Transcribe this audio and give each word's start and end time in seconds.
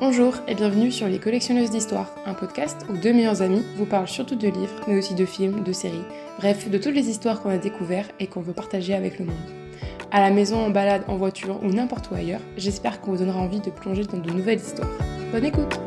Bonjour 0.00 0.34
et 0.48 0.56
bienvenue 0.56 0.90
sur 0.90 1.06
Les 1.06 1.20
Collectionneuses 1.20 1.70
d'Histoire, 1.70 2.12
un 2.26 2.34
podcast 2.34 2.84
où 2.88 2.96
deux 2.96 3.12
meilleurs 3.12 3.42
amis 3.42 3.62
vous 3.76 3.86
parlent 3.86 4.08
surtout 4.08 4.34
de 4.34 4.48
livres, 4.48 4.80
mais 4.88 4.98
aussi 4.98 5.14
de 5.14 5.24
films, 5.24 5.62
de 5.62 5.72
séries, 5.72 6.02
bref, 6.38 6.68
de 6.68 6.78
toutes 6.78 6.96
les 6.96 7.08
histoires 7.08 7.40
qu'on 7.40 7.50
a 7.50 7.58
découvertes 7.58 8.12
et 8.18 8.26
qu'on 8.26 8.40
veut 8.40 8.52
partager 8.52 8.92
avec 8.92 9.20
le 9.20 9.26
monde. 9.26 9.36
À 10.10 10.18
la 10.18 10.34
maison, 10.34 10.58
en 10.58 10.70
balade, 10.70 11.04
en 11.06 11.16
voiture 11.16 11.62
ou 11.62 11.68
n'importe 11.68 12.10
où 12.10 12.16
ailleurs, 12.16 12.40
j'espère 12.56 13.00
qu'on 13.00 13.12
vous 13.12 13.18
donnera 13.18 13.38
envie 13.38 13.60
de 13.60 13.70
plonger 13.70 14.02
dans 14.02 14.18
de 14.18 14.32
nouvelles 14.32 14.58
histoires. 14.58 14.90
Bonne 15.30 15.44
écoute 15.44 15.78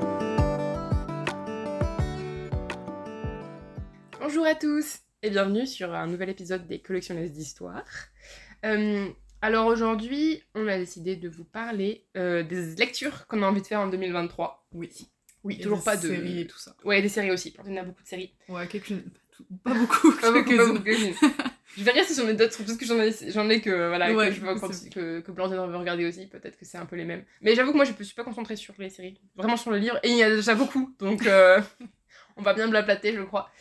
Bonjour 4.22 4.46
à 4.46 4.56
tous 4.56 5.00
et 5.22 5.30
bienvenue 5.32 5.68
sur 5.68 5.94
un 5.94 6.08
nouvel 6.08 6.30
épisode 6.30 6.66
des 6.66 6.80
Collectionneuses 6.80 7.34
d'Histoire. 7.34 7.84
Euh, 8.66 9.10
alors 9.42 9.68
aujourd'hui, 9.68 10.42
on 10.56 10.68
a 10.68 10.78
décidé 10.78 11.16
de 11.16 11.30
vous 11.30 11.44
parler 11.46 12.06
euh, 12.18 12.44
des 12.44 12.76
lectures 12.76 13.28
qu'on 13.28 13.44
a 13.44 13.48
envie 13.48 13.62
de 13.62 13.68
faire 13.68 13.80
en 13.82 13.88
2023. 13.88 14.68
Oui. 14.74 14.90
Oui, 15.44 15.58
Et 15.60 15.64
toujours 15.64 15.78
des 15.80 15.84
pas 15.86 15.96
de 15.96 16.08
séries 16.08 16.42
et 16.42 16.48
tout 16.48 16.58
ça. 16.58 16.76
Ouais, 16.84 17.02
des 17.02 17.10
séries 17.10 17.32
aussi. 17.32 17.56
On 17.66 17.78
a 17.78 17.84
beaucoup 17.84 18.02
de 18.04 18.08
séries. 18.08 18.34
Ouais, 18.50 18.68
quelques-unes. 18.68 19.04
Pas, 19.64 19.74
beaucoup. 19.74 20.12
Pas 20.20 20.32
beaucoup, 20.32 20.58
pas 20.58 20.66
beaucoup. 20.66 20.90
Je 21.78 21.84
verrai 21.84 22.04
si 22.04 22.16
j'en 22.16 22.28
ai 22.28 22.34
d'autres, 22.34 22.58
parce 22.58 22.76
que 22.78 22.86
j'en 22.86 23.00
ai, 23.00 23.14
j'en 23.30 23.48
ai 23.50 23.62
que, 23.62 23.88
voilà, 23.90 24.12
Ouais, 24.12 24.30
que 24.30 24.34
je 24.34 24.42
continuer- 24.42 24.90
que, 24.90 25.20
que 25.20 25.32
Blandine 25.32 25.58
veut 25.58 25.78
regarder 25.78 26.06
aussi. 26.06 26.26
Peut-être 26.26 26.58
que 26.58 26.66
c'est 26.66 26.80
un 26.80 26.88
peu 26.88 26.96
les 26.96 27.06
mêmes. 27.06 27.24
Mais 27.42 27.54
j'avoue 27.54 27.72
que 27.72 27.76
moi, 27.76 27.86
je 27.86 27.92
me 27.98 28.04
suis 28.04 28.16
pas 28.16 28.24
concentrée 28.24 28.56
sur 28.56 28.74
les 28.80 28.90
séries. 28.90 29.22
Vraiment 29.36 29.56
sur 29.58 29.70
le 29.70 29.78
livre. 29.78 30.00
Et 30.02 30.10
il 30.10 30.18
y 30.18 30.24
en 30.26 30.28
a 30.28 30.36
déjà 30.36 30.56
beaucoup. 30.56 30.96
Donc, 31.00 31.28
euh, 31.28 31.62
on 32.38 32.42
va 32.42 32.54
bien 32.56 32.68
blablater, 32.68 33.14
je 33.14 33.22
crois. 33.22 33.52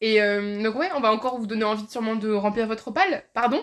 Et 0.00 0.22
euh, 0.22 0.62
donc, 0.62 0.74
ouais, 0.76 0.88
on 0.94 1.00
va 1.00 1.12
encore 1.12 1.38
vous 1.38 1.46
donner 1.46 1.64
envie 1.64 1.86
sûrement 1.88 2.16
de 2.16 2.30
remplir 2.30 2.66
votre 2.66 2.88
opale. 2.88 3.24
Pardon. 3.34 3.62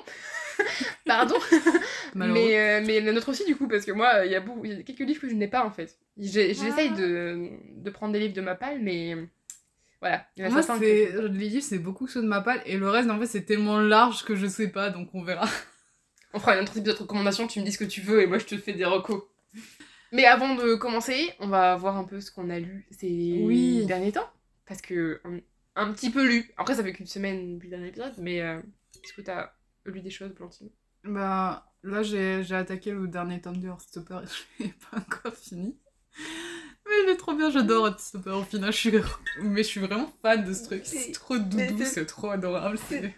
Pardon. 1.05 1.35
Mais, 2.15 2.59
euh, 2.59 2.83
mais 2.85 2.99
le 3.01 3.11
nôtre 3.11 3.29
aussi, 3.29 3.43
du 3.45 3.55
coup, 3.55 3.67
parce 3.67 3.85
que 3.85 3.91
moi, 3.91 4.23
il 4.25 4.31
y, 4.31 4.35
a 4.35 4.39
beaucoup- 4.39 4.63
il 4.65 4.71
y 4.77 4.79
a 4.79 4.83
quelques 4.83 4.99
livres 4.99 5.19
que 5.21 5.29
je 5.29 5.33
n'ai 5.35 5.47
pas, 5.47 5.65
en 5.65 5.71
fait. 5.71 5.97
J'essaye 6.17 6.91
Ah. 6.93 6.97
de, 6.97 7.49
de 7.77 7.89
prendre 7.89 8.13
des 8.13 8.19
livres 8.19 8.35
de 8.35 8.41
ma 8.41 8.53
palle, 8.55 8.79
mais 8.81 9.15
voilà. 9.99 10.25
Il 10.37 10.43
y 10.43 10.45
en 10.45 10.49
a 10.49 10.51
Moi, 10.51 10.79
que- 10.79 11.27
les 11.27 11.49
livres, 11.49 11.63
c'est 11.63 11.79
beaucoup 11.79 12.07
ceux 12.07 12.21
de 12.21 12.27
ma 12.27 12.41
palle. 12.41 12.61
Et 12.67 12.77
le 12.77 12.87
reste, 12.89 13.09
en 13.09 13.19
fait, 13.19 13.25
c'est 13.25 13.45
tellement 13.45 13.79
large 13.79 14.23
que 14.25 14.35
je 14.35 14.45
sais 14.47 14.67
pas, 14.69 14.89
donc 14.91 15.09
on 15.13 15.23
verra. 15.23 15.47
On 16.35 16.39
fera 16.39 16.53
un 16.53 16.61
autre 16.63 16.75
épisode 16.77 16.95
de 16.97 17.01
recommandation, 17.03 17.45
tu 17.47 17.59
me 17.59 17.65
dis 17.65 17.71
ce 17.71 17.77
que 17.77 17.83
tu 17.83 18.01
veux, 18.01 18.21
et 18.23 18.25
moi, 18.27 18.39
je 18.39 18.45
te 18.45 18.57
fais 18.57 18.73
des 18.73 18.85
recos. 18.85 19.21
Mais 20.11 20.25
avant 20.25 20.55
de 20.55 20.73
commencer, 20.75 21.31
on 21.39 21.47
va 21.47 21.75
voir 21.75 21.95
un 21.97 22.05
peu 22.05 22.21
ce 22.21 22.31
qu'on 22.31 22.49
a 22.49 22.57
lu 22.59 22.87
ces 22.91 23.39
Oui. 23.43 23.85
derniers 23.85 24.11
temps. 24.11 24.27
Parce 24.67 24.81
que 24.81 25.21
un 25.75 25.91
petit 25.93 26.09
peu 26.11 26.25
lu. 26.27 26.51
Après, 26.57 26.73
ça 26.75 26.83
fait 26.83 26.91
qu'une 26.93 27.05
semaine 27.07 27.55
depuis 27.55 27.67
le 27.67 27.71
dernier 27.77 27.89
épisode, 27.89 28.13
mais 28.17 28.41
euh, 28.41 28.57
est-ce 29.03 29.13
que 29.13 29.21
t'as 29.21 29.51
lu 29.85 30.01
des 30.01 30.09
choses, 30.09 30.31
Blanchine 30.33 30.69
Bah, 31.03 31.71
là, 31.83 32.03
j'ai, 32.03 32.43
j'ai 32.43 32.55
attaqué 32.55 32.91
le 32.91 33.07
dernier 33.07 33.41
tome 33.41 33.57
de 33.57 33.67
Heartstopper 33.67 34.19
et 34.23 34.27
je 34.59 34.63
l'ai 34.63 34.73
pas 34.91 34.97
encore 34.97 35.35
fini. 35.35 35.77
Mais 36.85 36.91
il 37.05 37.09
est 37.11 37.17
trop 37.17 37.33
bien, 37.33 37.49
j'adore 37.49 37.87
Heartstopper. 37.87 38.31
Au 38.31 38.43
final, 38.43 38.71
je 38.71 38.77
suis... 38.77 38.91
Mais 39.41 39.63
je 39.63 39.67
suis 39.67 39.79
vraiment 39.79 40.11
fan 40.21 40.43
de 40.43 40.53
ce 40.53 40.63
truc. 40.65 40.81
C'est 40.85 41.11
trop 41.13 41.37
doudou, 41.37 41.77
c'est- 41.85 42.05
trop 42.05 42.29
adorable. 42.29 42.77
c'est- 42.89 43.13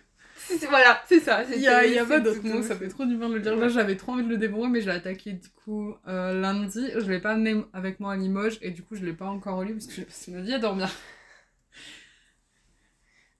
Voilà, 0.69 1.01
c'est 1.07 1.19
ça. 1.19 1.43
Il 1.43 1.61
y 1.61 1.67
a, 1.67 1.85
il 1.85 1.93
y 1.93 1.97
a 1.97 2.05
pas 2.05 2.19
d'autre 2.19 2.43
mot, 2.43 2.61
ça 2.61 2.75
fait 2.75 2.87
trop 2.89 3.05
du 3.05 3.17
bien 3.17 3.29
de 3.29 3.35
le 3.35 3.39
dire. 3.39 3.55
Là, 3.55 3.69
j'avais 3.69 3.95
trop 3.97 4.11
envie 4.13 4.23
de 4.23 4.29
le 4.29 4.37
dévorer, 4.37 4.69
mais 4.69 4.81
je 4.81 4.85
l'ai 4.89 4.95
attaqué 4.95 5.33
du 5.33 5.49
coup 5.49 5.95
euh, 6.07 6.39
lundi. 6.39 6.89
Je 6.95 7.09
l'ai 7.09 7.19
pas 7.19 7.31
amené 7.31 7.63
avec 7.73 7.99
moi 7.99 8.13
à 8.13 8.17
Limoges 8.17 8.57
et 8.61 8.71
du 8.71 8.83
coup, 8.83 8.95
je 8.95 9.03
l'ai 9.05 9.13
pas 9.13 9.25
encore 9.25 9.63
lu 9.63 9.73
parce 9.73 9.87
que 9.87 9.93
j'ai 9.93 10.05
passé 10.05 10.31
ma 10.31 10.41
vie 10.41 10.53
à 10.53 10.59
dormir. 10.59 10.89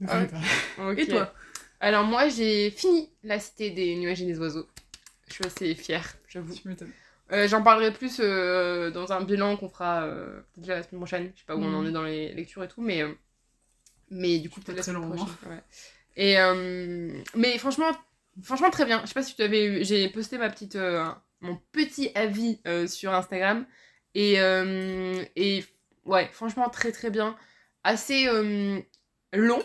Ah. 0.08 0.26
Et 0.98 1.08
toi? 1.08 1.34
Alors, 1.80 2.04
moi, 2.04 2.30
j'ai 2.30 2.72
fini 2.72 3.10
La 3.24 3.40
Cité 3.40 3.70
des 3.72 3.96
Nuages 3.96 4.22
et 4.22 4.26
des 4.26 4.40
Oiseaux. 4.40 4.68
Je 5.28 5.34
suis 5.34 5.46
assez 5.46 5.76
fière, 5.76 6.16
j'avoue. 6.28 6.54
Euh, 7.32 7.48
J'en 7.48 7.64
parlerai 7.64 7.92
plus 7.92 8.18
euh, 8.20 8.92
dans 8.92 9.12
un 9.12 9.22
bilan 9.22 9.58
qu'on 9.58 9.70
fera 9.70 10.04
euh, 10.04 10.40
déjà 10.58 10.76
la 10.76 10.84
semaine 10.84 11.00
prochaine. 11.02 11.32
Je 11.36 11.40
sais 11.40 11.46
pas 11.46 11.56
où 11.56 11.60
on 11.62 11.74
en 11.74 11.82
Mhm. 11.82 11.88
est 11.88 11.92
dans 11.92 12.04
les 12.04 12.34
lectures 12.34 12.64
et 12.64 12.68
tout, 12.68 12.82
mais, 12.82 13.02
euh, 13.02 13.12
mais 14.12 14.38
du 14.40 14.50
coup, 14.50 14.62
peut-être 14.62 14.78
la 14.78 14.84
semaine 14.84 15.08
prochaine. 15.08 15.28
ouais. 15.50 15.62
Et, 16.18 16.40
euh, 16.40 17.12
mais 17.36 17.58
franchement, 17.58 17.92
franchement, 18.44 18.70
très 18.70 18.86
bien. 18.86 19.02
Je 19.02 19.08
sais 19.08 19.14
pas 19.14 19.24
si 19.24 19.36
tu 19.36 19.42
avais 19.42 19.66
eu. 19.66 19.84
J'ai 19.86 20.08
posté 20.10 20.38
ma 20.38 20.50
petite, 20.50 20.78
mon 21.42 21.58
petit 21.72 22.12
avis 22.16 22.60
sur 22.88 23.14
Instagram. 23.14 23.66
Et, 24.14 24.36
et 25.36 25.66
ouais, 26.06 26.30
franchement, 26.32 26.70
très 26.70 26.92
très 26.94 27.10
bien. 27.10 27.36
Assez 27.84 28.28
long, 29.34 29.62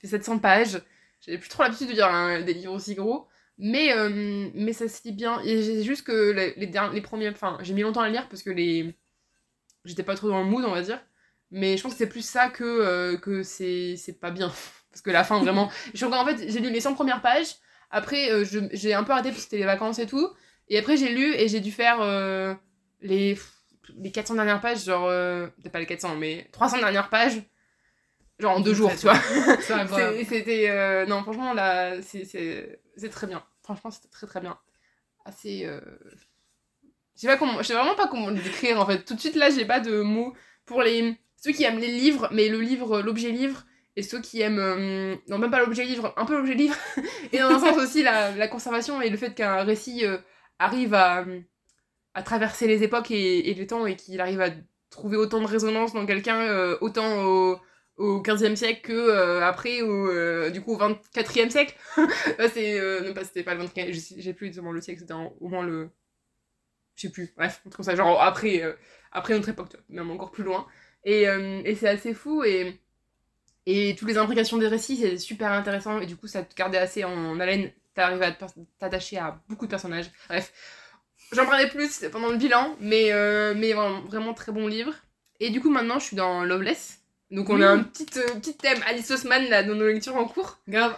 c'est 0.00 0.06
700 0.08 0.38
pages. 0.38 0.80
J'avais 1.20 1.38
plus 1.38 1.48
trop 1.48 1.62
l'habitude 1.62 1.88
de 1.88 1.92
lire 1.92 2.06
un- 2.08 2.40
des 2.42 2.54
livres 2.54 2.72
aussi 2.74 2.94
gros. 2.94 3.26
Mais, 3.58 3.92
euh, 3.96 4.50
mais 4.54 4.72
ça 4.72 4.88
se 4.88 5.02
lit 5.04 5.12
bien. 5.12 5.40
Et 5.42 5.62
j'ai 5.62 5.82
juste 5.82 6.04
que 6.06 6.30
les, 6.32 6.54
les, 6.56 6.66
derniers- 6.66 6.94
les 6.94 7.02
premiers. 7.02 7.28
Enfin, 7.30 7.58
j'ai 7.62 7.74
mis 7.74 7.82
longtemps 7.82 8.00
à 8.00 8.08
lire 8.08 8.28
parce 8.28 8.42
que 8.42 8.50
les. 8.50 8.94
J'étais 9.84 10.02
pas 10.02 10.14
trop 10.16 10.28
dans 10.28 10.40
le 10.42 10.46
mood, 10.48 10.64
on 10.64 10.70
va 10.72 10.82
dire. 10.82 11.00
Mais 11.50 11.76
je 11.76 11.82
pense 11.82 11.92
que 11.92 11.98
c'est 11.98 12.08
plus 12.08 12.24
ça 12.28 12.48
que, 12.48 12.64
euh, 12.64 13.16
que 13.16 13.42
c'est 13.42 13.96
c'est 13.96 14.20
pas 14.20 14.30
bien. 14.30 14.52
Parce 14.90 15.02
que 15.02 15.10
la 15.10 15.22
fin, 15.24 15.38
vraiment. 15.40 15.70
je 15.94 16.04
en 16.06 16.26
fait, 16.26 16.50
j'ai 16.50 16.60
lu 16.60 16.70
les 16.72 16.80
100 16.80 16.94
premières 16.94 17.22
pages. 17.22 17.54
Après, 17.90 18.30
euh, 18.32 18.44
j'ai 18.72 18.94
un 18.94 19.04
peu 19.04 19.12
arrêté 19.12 19.28
parce 19.30 19.38
que 19.38 19.42
c'était 19.44 19.58
les 19.58 19.64
vacances 19.64 19.98
et 20.00 20.06
tout. 20.06 20.28
Et 20.68 20.78
après, 20.78 20.96
j'ai 20.96 21.10
lu 21.14 21.34
et 21.34 21.48
j'ai 21.48 21.60
dû 21.60 21.70
faire 21.72 22.00
euh, 22.00 22.54
les, 23.00 23.38
les 23.96 24.12
400 24.12 24.34
dernières 24.34 24.60
pages. 24.60 24.84
Genre. 24.84 25.06
euh, 25.08 25.46
Peut-être 25.48 25.72
pas 25.72 25.80
les 25.80 25.86
400, 25.86 26.16
mais 26.16 26.48
300 26.52 26.78
dernières 26.78 27.08
pages. 27.10 27.40
Genre 28.40 28.56
en 28.56 28.60
deux 28.60 28.74
jours, 28.74 28.90
tu 28.96 29.02
vois. 29.02 29.14
C'était. 30.28 30.66
euh, 30.70 31.06
Non, 31.06 31.22
franchement, 31.22 31.52
là, 31.54 32.00
c'est- 32.02 32.24
très 33.10 33.26
bien. 33.26 33.42
Franchement, 33.62 33.90
c'était 33.90 34.08
très 34.08 34.26
très 34.26 34.40
bien. 34.40 34.58
Assez. 35.24 35.64
euh, 35.66 35.80
Je 37.14 37.20
sais 37.20 37.26
pas 37.26 37.36
comment. 37.36 37.58
Je 37.58 37.64
sais 37.68 37.74
vraiment 37.74 37.94
pas 37.94 38.08
comment 38.08 38.30
le 38.30 38.36
décrire 38.40 38.80
en 38.80 38.86
fait. 38.86 39.04
Tout 39.04 39.14
de 39.14 39.20
suite, 39.20 39.36
là, 39.36 39.50
j'ai 39.50 39.64
pas 39.64 39.80
de 39.80 40.00
mots 40.00 40.34
pour 40.66 40.82
les. 40.82 41.16
Ceux 41.36 41.52
qui 41.52 41.64
aiment 41.64 41.78
les 41.78 41.88
livres, 41.92 42.28
mais 42.32 42.48
le 42.48 42.60
livre, 42.60 43.00
l'objet 43.00 43.30
livre, 43.30 43.64
et 43.96 44.02
ceux 44.02 44.20
qui 44.20 44.40
aiment. 44.40 44.58
euh, 44.58 45.14
Non, 45.28 45.38
même 45.38 45.50
pas 45.50 45.58
l'objet 45.60 45.84
livre, 45.84 46.12
un 46.16 46.24
peu 46.26 46.36
l'objet 46.36 46.54
livre. 46.54 46.76
et 47.32 47.38
dans 47.38 47.48
un 47.50 47.58
sens 47.58 47.76
aussi, 47.78 48.02
la, 48.02 48.30
la 48.32 48.48
conservation 48.48 49.00
et 49.02 49.08
le 49.10 49.16
fait 49.16 49.34
qu'un 49.34 49.62
récit 49.64 50.04
euh, 50.04 50.18
arrive 50.58 50.92
à, 50.94 51.24
à 52.14 52.22
traverser 52.22 52.66
les 52.66 52.82
époques 52.82 53.10
et, 53.10 53.50
et 53.50 53.54
les 53.54 53.66
temps 53.66 53.86
et 53.86 53.96
qu'il 53.96 54.20
arrive 54.20 54.40
à 54.40 54.50
trouver 54.90 55.16
autant 55.16 55.40
de 55.40 55.46
résonance 55.46 55.92
dans 55.94 56.04
quelqu'un, 56.04 56.40
euh, 56.42 56.76
autant 56.80 57.24
au 57.24 57.58
au 58.00 58.20
15e 58.22 58.56
siècle 58.56 58.82
que 58.82 58.92
euh, 58.92 59.44
après 59.46 59.82
au 59.82 60.08
euh, 60.10 60.50
du 60.50 60.62
coup 60.62 60.74
au 60.74 60.78
24e 60.78 61.50
siècle. 61.50 61.76
Là, 62.38 62.48
c'est 62.54 62.80
euh, 62.80 63.02
non 63.02 63.14
pas 63.14 63.24
c'était 63.24 63.42
pas 63.44 63.54
le 63.54 63.60
24e 63.60 63.92
je 63.92 64.00
sais- 64.00 64.16
j'ai 64.18 64.34
plus 64.34 64.48
exactement 64.48 64.72
le 64.72 64.80
siècle 64.80 65.00
c'était 65.00 65.14
au 65.14 65.48
moins 65.48 65.64
le 65.64 65.90
je 66.96 67.02
sais 67.02 67.10
plus 67.10 67.32
bref 67.36 67.62
comme 67.74 67.84
ça 67.84 67.94
genre 67.94 68.20
après 68.22 68.62
euh, 68.62 68.74
après 69.12 69.34
notre 69.34 69.48
époque 69.48 69.76
même 69.88 70.10
encore 70.10 70.30
plus 70.30 70.44
loin. 70.44 70.66
Et, 71.04 71.26
euh, 71.28 71.62
et 71.64 71.74
c'est 71.74 71.88
assez 71.88 72.14
fou 72.14 72.44
et 72.44 72.80
et 73.66 73.96
toutes 73.98 74.08
les 74.08 74.18
imbrications 74.18 74.58
des 74.58 74.68
récits 74.68 74.98
c'est 74.98 75.18
super 75.18 75.52
intéressant 75.52 76.00
et 76.00 76.06
du 76.06 76.16
coup 76.16 76.28
ça 76.28 76.42
te 76.44 76.54
gardait 76.56 76.78
assez 76.78 77.04
en 77.04 77.40
haleine 77.40 77.72
t'arrives 77.94 78.22
à 78.22 78.32
t'attacher 78.80 79.18
à 79.18 79.42
beaucoup 79.48 79.66
de 79.66 79.70
personnages. 79.70 80.10
Bref 80.28 80.52
j'en 81.32 81.46
parlais 81.46 81.68
plus 81.68 82.04
pendant 82.12 82.30
le 82.30 82.38
bilan 82.38 82.76
mais 82.80 83.12
euh, 83.12 83.54
mais 83.56 83.72
vraiment 83.74 84.34
très 84.34 84.52
bon 84.52 84.66
livre. 84.68 84.94
Et 85.40 85.50
du 85.50 85.60
coup 85.60 85.70
maintenant 85.70 85.98
je 86.00 86.06
suis 86.06 86.16
dans 86.16 86.44
Loveless 86.44 86.99
donc 87.30 87.48
on 87.50 87.56
Oui. 87.56 87.62
a 87.64 87.70
un 87.70 87.82
petit, 87.82 88.06
euh, 88.16 88.34
petit 88.40 88.56
thème 88.56 88.80
Alice 88.86 89.10
Osman 89.10 89.48
là 89.48 89.62
dans 89.62 89.74
nos 89.74 89.86
lectures 89.86 90.16
en 90.16 90.24
cours. 90.26 90.58
Grave. 90.68 90.96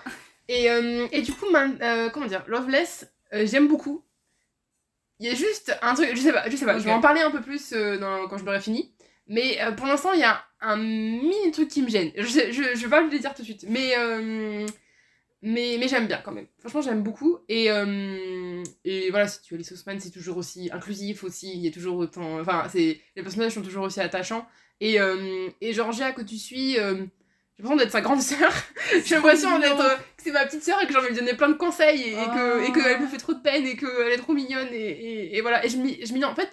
Et, 0.48 0.70
euh, 0.70 1.06
et 1.12 1.22
du 1.22 1.32
coup, 1.32 1.47
euh, 1.54 2.10
comment 2.10 2.26
dire, 2.26 2.43
Loveless, 2.47 3.06
euh, 3.32 3.47
j'aime 3.47 3.69
beaucoup. 3.69 4.04
Il 5.20 5.26
y 5.26 5.31
a 5.31 5.34
juste 5.34 5.76
un 5.82 5.94
truc, 5.94 6.10
je 6.15 6.20
sais 6.20 6.32
pas, 6.32 6.48
je 6.50 6.56
sais 6.56 6.65
pas, 6.65 6.78
je 6.78 6.84
vais 6.84 6.93
en 6.93 7.00
parler 7.00 7.20
un 7.20 7.31
peu 7.31 7.41
plus 7.41 7.72
dans- 7.72 8.26
quand 8.28 8.38
je 8.38 8.44
l'aurai 8.44 8.60
fini. 8.60 8.93
Mais 9.28 9.59
pour 9.76 9.87
l'instant, 9.87 10.12
il 10.12 10.20
y 10.20 10.25
a 10.25 10.44
un 10.60 10.76
mini 10.76 11.53
truc 11.53 11.69
qui 11.69 11.81
me 11.82 11.88
gêne. 11.88 12.10
Je, 12.16 12.26
sais- 12.26 12.53
je, 12.53 12.62
je 12.75 12.82
vais 12.82 12.88
pas 12.88 13.00
vous 13.03 13.09
le 13.10 13.19
dire 13.19 13.32
tout 13.34 13.43
de 13.43 13.47
suite, 13.47 13.64
mais, 13.69 13.94
mais, 15.42 15.76
mais 15.78 15.88
j'aime 15.88 16.06
bien 16.06 16.20
quand 16.25 16.32
même. 16.32 16.47
Franchement, 16.60 16.82
j'aime 16.82 17.03
beaucoup. 17.03 17.38
Et, 17.48 17.70
euh, 17.70 18.62
et 18.84 19.10
voilà, 19.10 19.26
si 19.28 19.42
tu 19.42 19.54
as 19.54 19.56
Alice 19.56 19.72
Osman, 19.72 19.98
c'est 20.00 20.10
toujours 20.10 20.36
aussi 20.36 20.70
inclusif 20.72 21.25
aussi. 21.25 21.53
Il 21.53 21.60
y 21.60 21.69
a 21.69 21.72
toujours 21.72 21.97
autant. 21.98 22.41
Enfin, 22.41 22.66
c'est 22.70 23.00
les 23.16 23.22
personnages 23.22 23.52
sont 23.52 23.62
toujours 23.62 23.84
aussi 23.84 24.00
attachants. 24.00 24.46
Et, 24.81 25.00
euh, 25.00 25.49
et 25.61 25.72
Georgia, 25.72 26.12
que 26.12 26.22
tu 26.22 26.37
suis, 26.37 26.78
euh, 26.78 26.94
j'ai 26.94 27.62
l'impression 27.62 27.76
d'être 27.76 27.90
sa 27.93 28.00
grande 28.00 28.20
sœur. 28.22 28.52
j'ai 29.05 29.14
l'impression 29.16 29.58
d'être 29.58 29.99
que 30.16 30.22
c'est 30.22 30.31
ma 30.32 30.44
petite 30.46 30.62
sœur 30.62 30.81
et 30.82 30.87
que 30.87 30.93
j'ai 30.93 30.99
envie 30.99 31.08
de 31.08 31.12
lui 31.12 31.19
donner 31.20 31.34
plein 31.37 31.49
de 31.49 31.55
conseils 31.55 32.00
et, 32.02 32.12
et 32.12 32.14
que, 32.14 32.61
Ah. 32.61 32.64
et 32.69 32.72
qu'elle 32.72 33.00
me 33.00 33.06
fait 33.06 33.19
trop 33.19 33.34
de 33.34 33.40
peine 33.40 33.66
et 33.66 33.76
qu'elle 33.76 34.12
est 34.12 34.19
trop 34.19 34.32
mignonne. 34.34 34.69
Et, 34.72 34.90
et, 34.90 35.37
et 35.37 35.40
voilà. 35.40 35.64
Et 35.64 35.69
je 35.69 35.76
m'y 35.76 36.25
En 36.25 36.34
fait, 36.34 36.50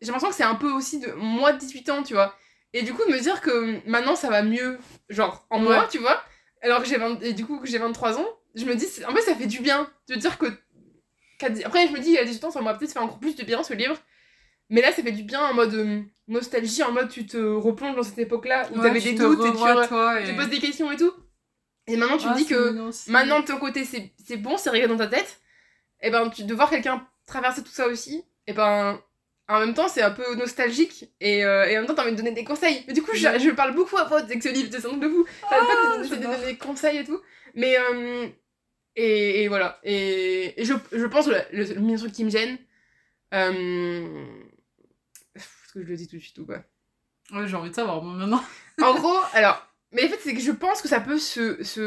j'ai 0.00 0.06
l'impression 0.08 0.28
que 0.28 0.34
c'est 0.34 0.42
un 0.44 0.54
peu 0.54 0.70
aussi 0.70 0.98
de 1.00 1.12
moi 1.12 1.52
de 1.52 1.58
18 1.58 1.88
ans, 1.90 2.02
tu 2.02 2.14
vois. 2.14 2.34
Et 2.72 2.82
du 2.82 2.94
coup, 2.94 3.02
me 3.10 3.18
dire 3.18 3.40
que 3.40 3.86
maintenant 3.88 4.14
ça 4.14 4.28
va 4.30 4.42
mieux, 4.42 4.78
genre 5.08 5.44
en 5.50 5.58
moi, 5.58 5.88
tu 5.90 5.98
vois, 5.98 6.22
alors 6.62 6.80
que 6.82 6.88
j'ai 6.88 6.96
20 6.98 7.22
et 7.22 7.32
du 7.32 7.44
coup 7.46 7.58
que 7.58 7.66
j'ai 7.66 7.78
23 7.78 8.18
ans, 8.18 8.26
je 8.54 8.64
me 8.64 8.74
dis, 8.74 8.86
en 9.08 9.14
fait, 9.14 9.22
ça 9.22 9.34
fait 9.34 9.46
du 9.46 9.60
bien 9.60 9.90
de 10.08 10.14
dire 10.16 10.38
que. 10.38 10.46
Après, 11.64 11.86
je 11.88 11.92
me 11.92 12.00
dis, 12.00 12.18
à 12.18 12.24
18 12.24 12.44
ans, 12.44 12.50
ça 12.50 12.60
m'aurait 12.60 12.76
peut-être 12.76 12.92
fait 12.92 12.98
encore 12.98 13.18
plus 13.18 13.34
de 13.34 13.44
bien 13.44 13.62
ce 13.62 13.72
livre. 13.72 13.96
Mais 14.68 14.82
là, 14.82 14.92
ça 14.92 15.02
fait 15.02 15.10
du 15.12 15.22
bien 15.22 15.40
en 15.40 15.54
mode 15.54 15.74
euh, 15.74 16.02
nostalgie, 16.28 16.82
en 16.82 16.92
mode 16.92 17.08
tu 17.08 17.26
te 17.26 17.38
replonges 17.38 17.96
dans 17.96 18.02
cette 18.02 18.18
époque-là 18.18 18.68
où 18.70 18.76
Ouais, 18.76 18.82
t'avais 18.88 19.00
des 19.00 19.14
te 19.14 19.22
doutes 19.22 19.44
et 19.44 19.50
tu, 19.50 19.56
re- 19.56 19.88
toi, 19.88 20.22
tu 20.22 20.30
et- 20.30 20.36
poses 20.36 20.48
des 20.50 20.58
questions 20.60 20.92
et 20.92 20.96
tout. 20.96 21.12
Et 21.88 21.96
maintenant, 21.96 22.18
tu 22.18 22.26
Ah, 22.28 22.34
te 22.34 22.38
dis 22.38 22.46
que 22.46 22.70
mignon 22.70 22.90
maintenant 23.08 23.40
de 23.40 23.46
ton 23.46 23.56
côté 23.58 23.84
c'est 23.84 24.12
c'est 24.24 24.36
bon, 24.36 24.56
c'est 24.56 24.70
réglé 24.70 24.86
dans 24.86 24.96
ta 24.98 25.08
tête, 25.08 25.40
et 26.02 26.10
ben 26.10 26.28
tu, 26.30 26.44
de 26.44 26.54
voir 26.54 26.70
quelqu'un 26.70 27.04
traverser 27.26 27.64
tout 27.64 27.72
ça 27.72 27.88
aussi, 27.88 28.22
et 28.46 28.52
ben 28.52 29.00
en 29.56 29.60
même 29.60 29.74
temps, 29.74 29.88
c'est 29.88 30.02
un 30.02 30.10
peu 30.10 30.34
nostalgique 30.36 31.10
et, 31.20 31.44
euh, 31.44 31.66
et 31.66 31.76
en 31.76 31.80
même 31.80 31.86
temps, 31.88 31.94
t'as 31.94 32.02
envie 32.02 32.12
de 32.12 32.16
donner 32.16 32.32
des 32.32 32.44
conseils. 32.44 32.84
Mais 32.86 32.92
du 32.92 33.02
coup, 33.02 33.12
je, 33.14 33.20
je 33.38 33.50
parle 33.50 33.74
beaucoup 33.74 33.96
à 33.98 34.04
propos 34.06 34.24
de 34.24 34.40
ce 34.40 34.48
livre, 34.48 34.70
de 34.70 34.78
son 34.80 34.96
de 34.96 35.06
vous. 35.06 35.26
T'as 35.48 35.58
pas 35.58 35.64
de, 35.98 35.98
de, 35.98 36.02
de 36.04 36.08
j'adore. 36.14 36.32
donner 36.32 36.46
des 36.52 36.58
conseils 36.58 36.98
et 36.98 37.04
tout. 37.04 37.20
Mais, 37.54 37.76
euh, 37.78 38.28
et, 38.96 39.42
et 39.44 39.48
voilà. 39.48 39.80
Et, 39.82 40.60
et 40.60 40.64
je, 40.64 40.74
je 40.92 41.06
pense 41.06 41.26
que 41.26 41.30
le, 41.52 41.64
le, 41.64 41.92
le 41.92 41.98
truc 41.98 42.12
qui 42.12 42.24
me 42.24 42.30
gêne, 42.30 42.58
euh, 43.34 44.24
est-ce 45.34 45.72
que 45.74 45.82
je 45.82 45.86
le 45.88 45.96
dis 45.96 46.08
tout 46.08 46.16
de 46.16 46.20
suite 46.22 46.38
ou 46.38 46.46
pas? 46.46 46.62
Ouais, 47.32 47.46
j'ai 47.46 47.56
envie 47.56 47.70
de 47.70 47.74
savoir, 47.74 48.02
moi, 48.02 48.14
maintenant. 48.14 48.42
En 48.82 48.94
gros, 48.94 49.18
alors, 49.34 49.66
mais 49.92 50.04
en 50.04 50.08
fait, 50.08 50.18
c'est 50.22 50.32
que 50.34 50.40
je 50.40 50.52
pense 50.52 50.80
que 50.82 50.88
ça 50.88 51.00
peut 51.00 51.18
se. 51.18 51.62
se 51.62 51.80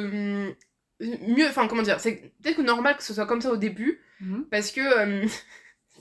mieux. 1.02 1.48
Enfin, 1.48 1.68
comment 1.68 1.82
dire 1.82 2.00
C'est 2.00 2.34
peut-être 2.42 2.62
normal 2.62 2.96
que 2.98 3.04
ce 3.04 3.14
soit 3.14 3.26
comme 3.26 3.42
ça 3.42 3.52
au 3.52 3.58
début, 3.58 4.00
Mhm. 4.22 4.46
parce 4.52 4.72
que. 4.72 5.26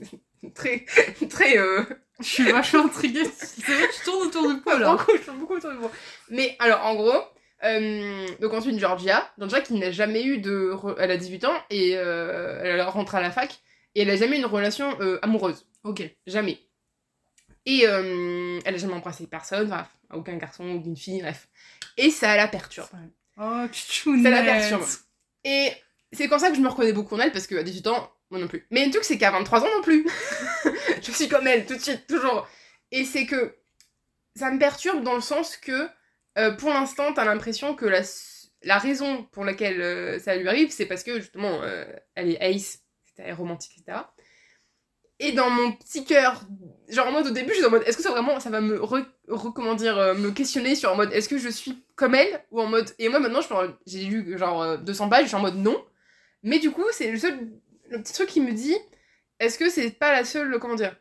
très. 0.55 0.85
Très. 1.29 1.59
Euh, 1.59 1.85
Je 2.21 2.25
suis 2.27 2.51
vachement 2.51 2.85
intriguée. 2.87 3.25
C'est 3.37 3.63
vrai 3.73 3.89
que 3.89 3.95
tu 3.99 4.05
tournes 4.05 4.27
autour 4.29 4.53
du 4.55 4.61
pot, 4.61 4.77
là. 4.79 4.93
beaucoup, 4.93 5.13
je 5.17 5.23
fais 5.23 5.33
beaucoup 5.33 5.55
autour 5.55 5.71
du 5.73 5.79
pot. 5.79 5.91
Mais 6.31 6.57
alors, 6.59 6.85
en 6.87 6.95
gros. 6.95 7.21
euh, 7.65 8.27
donc 8.41 8.53
ensuite 8.55 8.79
Georgia, 8.79 9.31
Georgia 9.39 9.61
qui 9.61 9.75
n'a 9.75 9.91
jamais 9.93 10.25
eu 10.25 10.39
de... 10.39 10.73
re- 10.73 10.97
Elle 10.99 11.11
a 11.13 11.17
18 11.17 11.45
ans 11.45 11.55
et 11.71 11.97
euh, 11.97 12.61
elle 12.65 12.81
rentre 12.83 13.15
à 13.15 13.21
la 13.21 13.31
fac 13.31 13.61
et 13.95 14.03
elle 14.03 14.11
a 14.11 14.17
jamais 14.17 14.37
eu 14.37 14.41
une 14.41 14.47
relation 14.47 14.97
euh, 15.01 15.19
amoureuse. 15.23 15.67
Ok. 15.85 16.03
Jamais. 16.27 16.59
Et 17.67 17.87
euh, 17.87 18.59
elle 18.65 18.75
a 18.75 18.79
jamais 18.79 18.95
embrassé 18.95 19.27
personne, 19.29 19.73
enfin, 19.73 19.87
aucun 20.13 20.37
garçon 20.37 20.65
ou 20.65 20.83
une 20.85 20.97
fille, 20.97 21.23
bref. 21.23 21.49
Et 21.97 22.11
ça 22.11 22.37
la 22.37 22.49
perturbe. 22.49 22.89
Oh. 23.37 23.67
Ça 23.73 24.31
la 24.31 24.43
perturbe. 24.43 24.83
Et 25.45 25.71
c'est 26.13 26.27
comme 26.29 26.39
ça 26.41 26.51
que 26.51 26.57
je 26.57 26.61
me 26.61 26.69
reconnais 26.69 26.93
beaucoup 26.93 27.15
en 27.15 27.21
elle, 27.21 27.33
parce 27.33 27.47
qu'à 27.47 27.63
18 27.63 27.87
ans, 27.87 28.11
moi 28.33 28.41
non 28.41 28.49
plus. 28.49 28.67
Mais 28.71 28.85
le 28.85 28.91
truc, 28.91 29.05
c'est 29.05 29.19
qu'à 29.19 29.31
23 29.31 29.61
ans 29.61 29.77
non 29.77 29.83
plus. 29.83 30.07
je 31.03 31.13
suis 31.13 31.29
comme 31.29 31.47
elle, 31.47 31.67
tout 31.67 31.77
de 31.77 31.81
suite, 31.81 32.07
toujours. 32.09 32.49
Et 32.91 33.05
c'est 33.05 33.27
que 33.27 33.57
ça 34.35 34.51
me 34.51 34.59
perturbe 34.59 35.05
dans 35.05 35.15
le 35.15 35.21
sens 35.21 35.57
que, 35.57 35.89
euh, 36.39 36.53
pour 36.53 36.71
l'instant, 36.71 37.13
t'as 37.13 37.25
l'impression 37.25 37.75
que 37.75 37.87
la, 37.87 38.01
la 38.63 38.79
raison 38.79 39.25
pour 39.33 39.45
laquelle 39.45 39.81
euh, 39.81 40.19
ça 40.19 40.35
lui 40.35 40.49
arrive, 40.49 40.71
c'est 40.71 40.87
parce 40.87 41.03
que, 41.03 41.21
justement, 41.21 41.63
euh, 41.63 41.85
elle 42.15 42.31
est 42.31 42.41
ace, 42.41 42.81
c'était 43.05 43.33
romantique, 43.33 43.79
etc. 43.79 43.99
Et 45.21 45.33
dans 45.33 45.51
mon 45.51 45.73
petit 45.73 46.05
cœur, 46.05 46.43
genre 46.89 47.07
en 47.07 47.13
mode 47.13 47.29
au 47.29 47.31
début, 47.31 47.51
je 47.51 47.59
suis 47.59 47.65
en 47.65 47.71
mode, 47.71 47.85
est-ce 47.87 47.97
que 47.97 48.03
ça 48.03 48.11
vraiment, 48.11 48.41
ça 48.41 48.51
va 48.51 48.61
me, 48.61 48.83
re, 48.83 49.05
comment 49.55 49.75
dire, 49.75 49.97
me 50.17 50.33
questionner 50.33 50.75
sur 50.75 50.91
en 50.91 50.97
mode, 50.97 51.13
est-ce 51.13 51.29
que 51.29 51.39
je 51.39 51.49
suis 51.49 51.85
comme 51.95 52.17
elle 52.17 52.45
ou 52.51 52.61
en 52.61 52.67
mode, 52.67 52.91
et 52.99 53.09
moi 53.09 53.21
maintenant, 53.21 53.41
j'ai 53.87 54.05
lu 54.05 54.37
genre 54.37 54.61
euh, 54.61 54.77
200 54.79 55.09
pages, 55.09 55.23
je 55.23 55.29
suis 55.29 55.37
en 55.37 55.41
mode 55.41 55.57
non. 55.57 55.85
Mais 56.43 56.59
du 56.59 56.73
coup, 56.73 56.85
c'est 56.91 57.13
le 57.13 57.19
seul, 57.19 57.39
le 57.93 58.03
petit 58.03 58.13
truc 58.13 58.29
qui 58.29 58.41
me 58.41 58.53
dit, 58.53 58.77
est-ce 59.39 59.59
que 59.59 59.69
c'est 59.69 59.91
pas 59.91 60.13
la 60.13 60.25
seule, 60.25 60.59
comment 60.59 60.75
dire, 60.75 60.97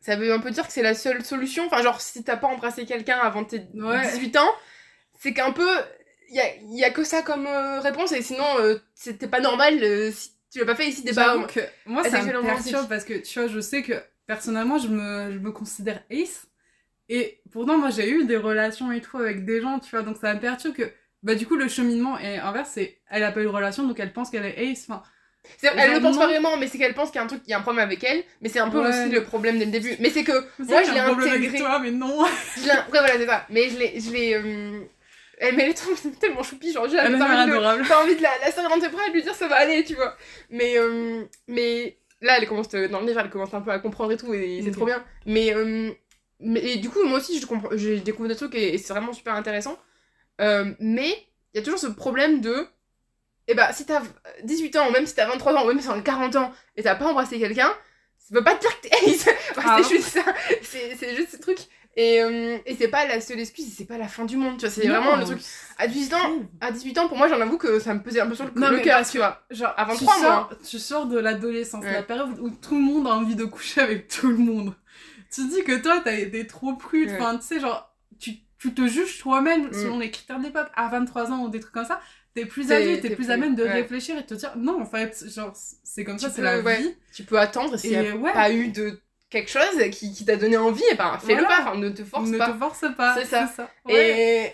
ça 0.00 0.16
veut 0.16 0.32
un 0.32 0.38
peu 0.38 0.50
dire 0.50 0.66
que 0.66 0.72
c'est 0.72 0.82
la 0.82 0.94
seule 0.94 1.24
solution? 1.24 1.66
Enfin, 1.66 1.82
genre, 1.82 2.00
si 2.00 2.24
t'as 2.24 2.36
pas 2.36 2.46
embrassé 2.46 2.86
quelqu'un 2.86 3.18
avant 3.18 3.44
tes 3.44 3.62
Ouais. 3.74 4.10
18 4.12 4.36
ans, 4.38 4.50
c'est 5.18 5.34
qu'un 5.34 5.52
peu. 5.52 5.68
Il 6.30 6.36
y 6.36 6.40
a, 6.40 6.56
y 6.68 6.84
a 6.84 6.90
que 6.90 7.02
ça 7.02 7.22
comme 7.22 7.46
euh, 7.46 7.80
réponse, 7.80 8.12
et 8.12 8.22
sinon, 8.22 8.44
euh, 8.60 8.78
c'était 8.94 9.26
pas 9.26 9.40
normal 9.40 9.82
euh, 9.82 10.12
si 10.12 10.30
tu 10.50 10.60
l'as 10.60 10.64
pas 10.64 10.76
fait, 10.76 10.90
si 10.92 11.02
t'es 11.04 11.12
pas. 11.12 11.44
Que 11.44 11.60
moi, 11.86 12.04
ça 12.04 12.22
me 12.22 12.42
perturbe 12.42 12.88
parce 12.88 13.04
que, 13.04 13.14
tu 13.14 13.38
vois, 13.38 13.48
je 13.48 13.60
sais 13.60 13.82
que 13.82 13.94
personnellement, 14.26 14.78
je 14.78 14.88
me, 14.88 15.32
je 15.32 15.38
me 15.38 15.50
considère 15.50 16.02
ace. 16.10 16.46
Et 17.08 17.42
pourtant, 17.50 17.76
moi, 17.76 17.90
j'ai 17.90 18.08
eu 18.08 18.24
des 18.24 18.36
relations 18.36 18.92
et 18.92 19.00
tout 19.00 19.18
avec 19.18 19.44
des 19.44 19.60
gens, 19.60 19.80
tu 19.80 19.90
vois, 19.90 20.02
donc 20.02 20.16
ça 20.18 20.32
me 20.32 20.38
perturbe 20.40 20.74
que, 20.76 20.92
bah, 21.24 21.34
du 21.34 21.46
coup, 21.46 21.56
le 21.56 21.66
cheminement 21.66 22.16
est 22.18 22.38
inverse, 22.38 22.70
c'est 22.74 23.00
elle 23.10 23.24
a 23.24 23.32
pas 23.32 23.40
eu 23.40 23.44
de 23.44 23.48
relation, 23.48 23.86
donc 23.86 23.98
elle 23.98 24.12
pense 24.12 24.30
qu'elle 24.30 24.46
est 24.46 24.70
ace. 24.70 24.86
Enfin, 24.88 25.02
elle 25.62 25.92
le 25.94 26.00
pense 26.00 26.16
pas 26.18 26.26
vraiment, 26.26 26.56
mais 26.56 26.66
c'est 26.68 26.78
qu'elle 26.78 26.94
pense 26.94 27.10
qu'il 27.10 27.16
y 27.16 27.18
a 27.20 27.24
un 27.24 27.26
truc, 27.26 27.42
qu'il 27.42 27.50
y 27.50 27.54
a 27.54 27.58
un 27.58 27.62
problème 27.62 27.84
avec 27.84 28.02
elle, 28.04 28.22
mais 28.40 28.48
c'est 28.48 28.58
un 28.60 28.68
peu 28.70 28.80
Ouais. 28.80 28.88
aussi 28.88 29.08
le 29.10 29.22
problème 29.24 29.58
dès 29.58 29.64
le 29.64 29.70
début. 29.70 29.94
Mais 30.00 30.10
c'est 30.10 30.24
que 30.24 30.32
moi, 30.58 30.82
je 30.82 30.92
l'ai 30.92 31.00
problème 31.00 31.28
avec 31.28 31.40
intégré. 31.48 31.58
toi, 31.58 31.78
mais 31.78 31.90
non. 31.90 32.24
Je 32.56 32.64
l'ai- 32.64 32.70
Après, 32.70 32.98
voilà, 33.00 33.14
c'est 33.18 33.26
ça. 33.26 33.46
Mais 33.50 33.68
je 33.68 33.78
l'ai. 33.78 34.00
Je 34.00 34.10
l'ai 34.10 34.34
euh, 34.34 34.80
elle- 35.38 35.56
Mais 35.56 35.64
elle 35.64 35.70
est 35.70 36.18
tellement 36.20 36.42
choupie, 36.42 36.72
genre, 36.72 36.88
j'ai 36.88 36.98
envie 37.00 37.12
de. 37.12 37.18
T'as 37.88 38.02
envie 38.02 38.16
de 38.16 38.22
la, 38.22 38.30
la 38.44 38.50
serrer 38.52 38.80
tes 38.80 38.88
bras 38.88 39.02
et 39.06 39.10
de 39.10 39.14
lui 39.14 39.22
dire 39.22 39.34
ça 39.34 39.48
va 39.48 39.56
aller, 39.56 39.82
tu 39.84 39.94
vois. 39.94 40.14
Mais, 40.50 40.76
euh, 40.78 41.24
mais 41.48 41.96
là, 42.20 42.36
elle 42.38 42.46
commence, 42.46 42.68
euh, 42.74 42.88
dans 42.88 43.00
le 43.00 43.06
livre, 43.06 43.20
elle 43.20 43.30
commence 43.30 43.54
un 43.54 43.62
peu 43.62 43.70
à 43.70 43.78
comprendre 43.78 44.12
et 44.12 44.16
tout, 44.18 44.32
et 44.34 44.60
c'est 44.62 44.70
trop 44.70 44.84
bien. 44.84 45.02
Mais, 45.26 45.54
euh, 45.54 45.90
mais 46.40 46.60
et 46.62 46.76
du 46.76 46.90
coup, 46.90 47.02
moi 47.04 47.18
aussi, 47.18 47.40
je 47.40 47.46
comprends- 47.46 47.70
j'ai 47.74 47.98
découvert 48.00 48.28
des 48.28 48.36
trucs 48.36 48.54
et, 48.54 48.74
et 48.74 48.78
c'est 48.78 48.92
vraiment 48.92 49.12
super 49.14 49.34
intéressant. 49.34 49.78
Mais 50.38 51.10
il 51.54 51.56
y 51.56 51.58
a 51.58 51.62
toujours 51.62 51.78
ce 51.80 51.86
problème 51.88 52.40
de. 52.40 52.66
Eh 53.50 53.54
bah, 53.54 53.72
si 53.72 53.84
t'as 53.84 54.00
18 54.44 54.76
ans, 54.76 54.88
ou 54.88 54.92
même 54.92 55.06
si 55.06 55.14
t'as 55.14 55.26
23 55.26 55.54
ans, 55.54 55.64
ou 55.64 55.68
même 55.68 55.80
si 55.80 55.88
t'as 55.88 56.00
40 56.00 56.36
ans, 56.36 56.52
et 56.76 56.82
t'as 56.82 56.94
pas 56.94 57.06
embrassé 57.06 57.38
quelqu'un, 57.38 57.70
ça 58.18 58.26
veut 58.30 58.44
pas 58.44 58.54
te 58.54 58.60
dire 58.60 58.80
que 58.80 58.88
t'es 58.88 59.10
ace. 59.10 59.28
C'est 59.88 59.96
juste 59.96 60.08
ça. 60.08 60.24
C'est 60.62 60.96
c'est 60.96 61.16
juste 61.16 61.32
ce 61.32 61.36
truc. 61.38 61.58
Et, 61.96 62.22
euh, 62.22 62.56
et 62.66 62.76
c'est 62.76 62.86
pas 62.86 63.04
la 63.04 63.20
seule 63.20 63.40
excuse, 63.40 63.66
et 63.66 63.70
c'est 63.76 63.84
pas 63.84 63.98
la 63.98 64.06
fin 64.06 64.24
du 64.24 64.36
monde, 64.36 64.58
tu 64.58 64.66
vois. 64.66 64.70
C'est 64.72 64.86
vraiment 64.86 65.16
le 65.16 65.24
truc. 65.24 65.40
À 65.76 65.88
18 65.88 66.14
ans, 66.14 66.30
à 66.60 66.70
18 66.70 66.98
ans, 66.98 67.08
pour 67.08 67.16
moi, 67.18 67.26
j'en 67.26 67.40
avoue 67.40 67.58
que 67.58 67.80
ça 67.80 67.92
me 67.94 68.00
pesait 68.00 68.20
un 68.20 68.28
peu 68.28 68.36
sur 68.36 68.44
le, 68.44 68.52
Non, 68.54 68.70
le 68.70 68.78
cœur, 68.78 69.04
tu 69.10 69.18
vois. 69.18 69.42
Genre, 69.50 69.74
À 69.76 69.84
tu 69.86 69.90
23 70.04 70.14
sors, 70.14 70.22
mois. 70.22 70.50
tu 70.68 70.78
sors 70.78 71.06
de 71.06 71.18
l'adolescence, 71.18 71.84
Ouais. 71.84 71.92
la 71.92 72.04
période 72.04 72.38
où 72.38 72.48
tout 72.50 72.76
le 72.76 72.80
monde 72.82 73.08
a 73.08 73.10
envie 73.10 73.34
de 73.34 73.44
coucher 73.44 73.80
avec 73.80 74.06
tout 74.06 74.28
le 74.28 74.36
monde. 74.36 74.72
Tu 75.34 75.48
dis 75.48 75.64
que 75.64 75.76
toi, 75.82 76.00
t'as 76.04 76.14
été 76.14 76.46
trop 76.46 76.74
prude. 76.74 77.10
Ouais. 77.10 77.18
Tu 77.40 77.42
sais, 77.46 77.58
genre, 77.60 77.92
tu, 78.20 78.34
tu 78.58 78.72
te 78.72 78.86
juges 78.86 79.18
toi-même 79.18 79.66
Mm. 79.70 79.72
selon 79.72 79.98
les 79.98 80.12
critères 80.12 80.38
d'époque 80.38 80.68
à 80.76 80.86
23 80.88 81.32
ans 81.32 81.40
ou 81.42 81.48
des 81.48 81.58
trucs 81.58 81.74
comme 81.74 81.84
ça. 81.84 82.00
T'es 82.34 82.46
plus 82.46 82.70
adulte, 82.70 83.00
t'es 83.02 83.08
plus 83.08 83.16
plus- 83.26 83.30
à 83.30 83.36
même 83.36 83.54
de 83.56 83.64
ouais. 83.64 83.72
réfléchir 83.72 84.16
et 84.16 84.22
de 84.22 84.26
te 84.26 84.34
dire 84.34 84.52
non, 84.56 84.80
en 84.80 84.86
fait, 84.86 85.24
genre, 85.34 85.52
c'est 85.82 86.04
comme 86.04 86.16
Tu 86.16 86.24
ça, 86.26 86.30
c'est 86.30 86.42
la 86.42 86.60
ouais. 86.60 86.76
vie. 86.78 86.94
Tu 87.12 87.24
peux 87.24 87.38
attendre, 87.38 87.74
et 87.74 87.78
s'il 87.78 87.90
y 87.92 87.96
a 87.96 88.14
ouais. 88.16 88.32
pas 88.32 88.52
eu 88.52 88.68
de 88.68 89.00
quelque 89.30 89.50
chose 89.50 89.90
qui, 89.92 90.12
qui 90.12 90.24
t'a 90.24 90.36
donné 90.36 90.56
envie, 90.56 90.82
et 90.90 90.94
ben 90.96 91.16
fais-le 91.24 91.40
Voilà. 91.42 91.56
pas, 91.56 91.62
enfin 91.70 91.76
ne 91.78 91.88
te 91.90 92.02
force 92.04 92.28
ne 92.30 92.38
pas. 92.38 92.48
te 92.52 92.58
force 92.58 92.84
pas. 92.96 93.14
C'est 93.16 93.24
ça. 93.26 93.48
Ouais. 93.84 93.94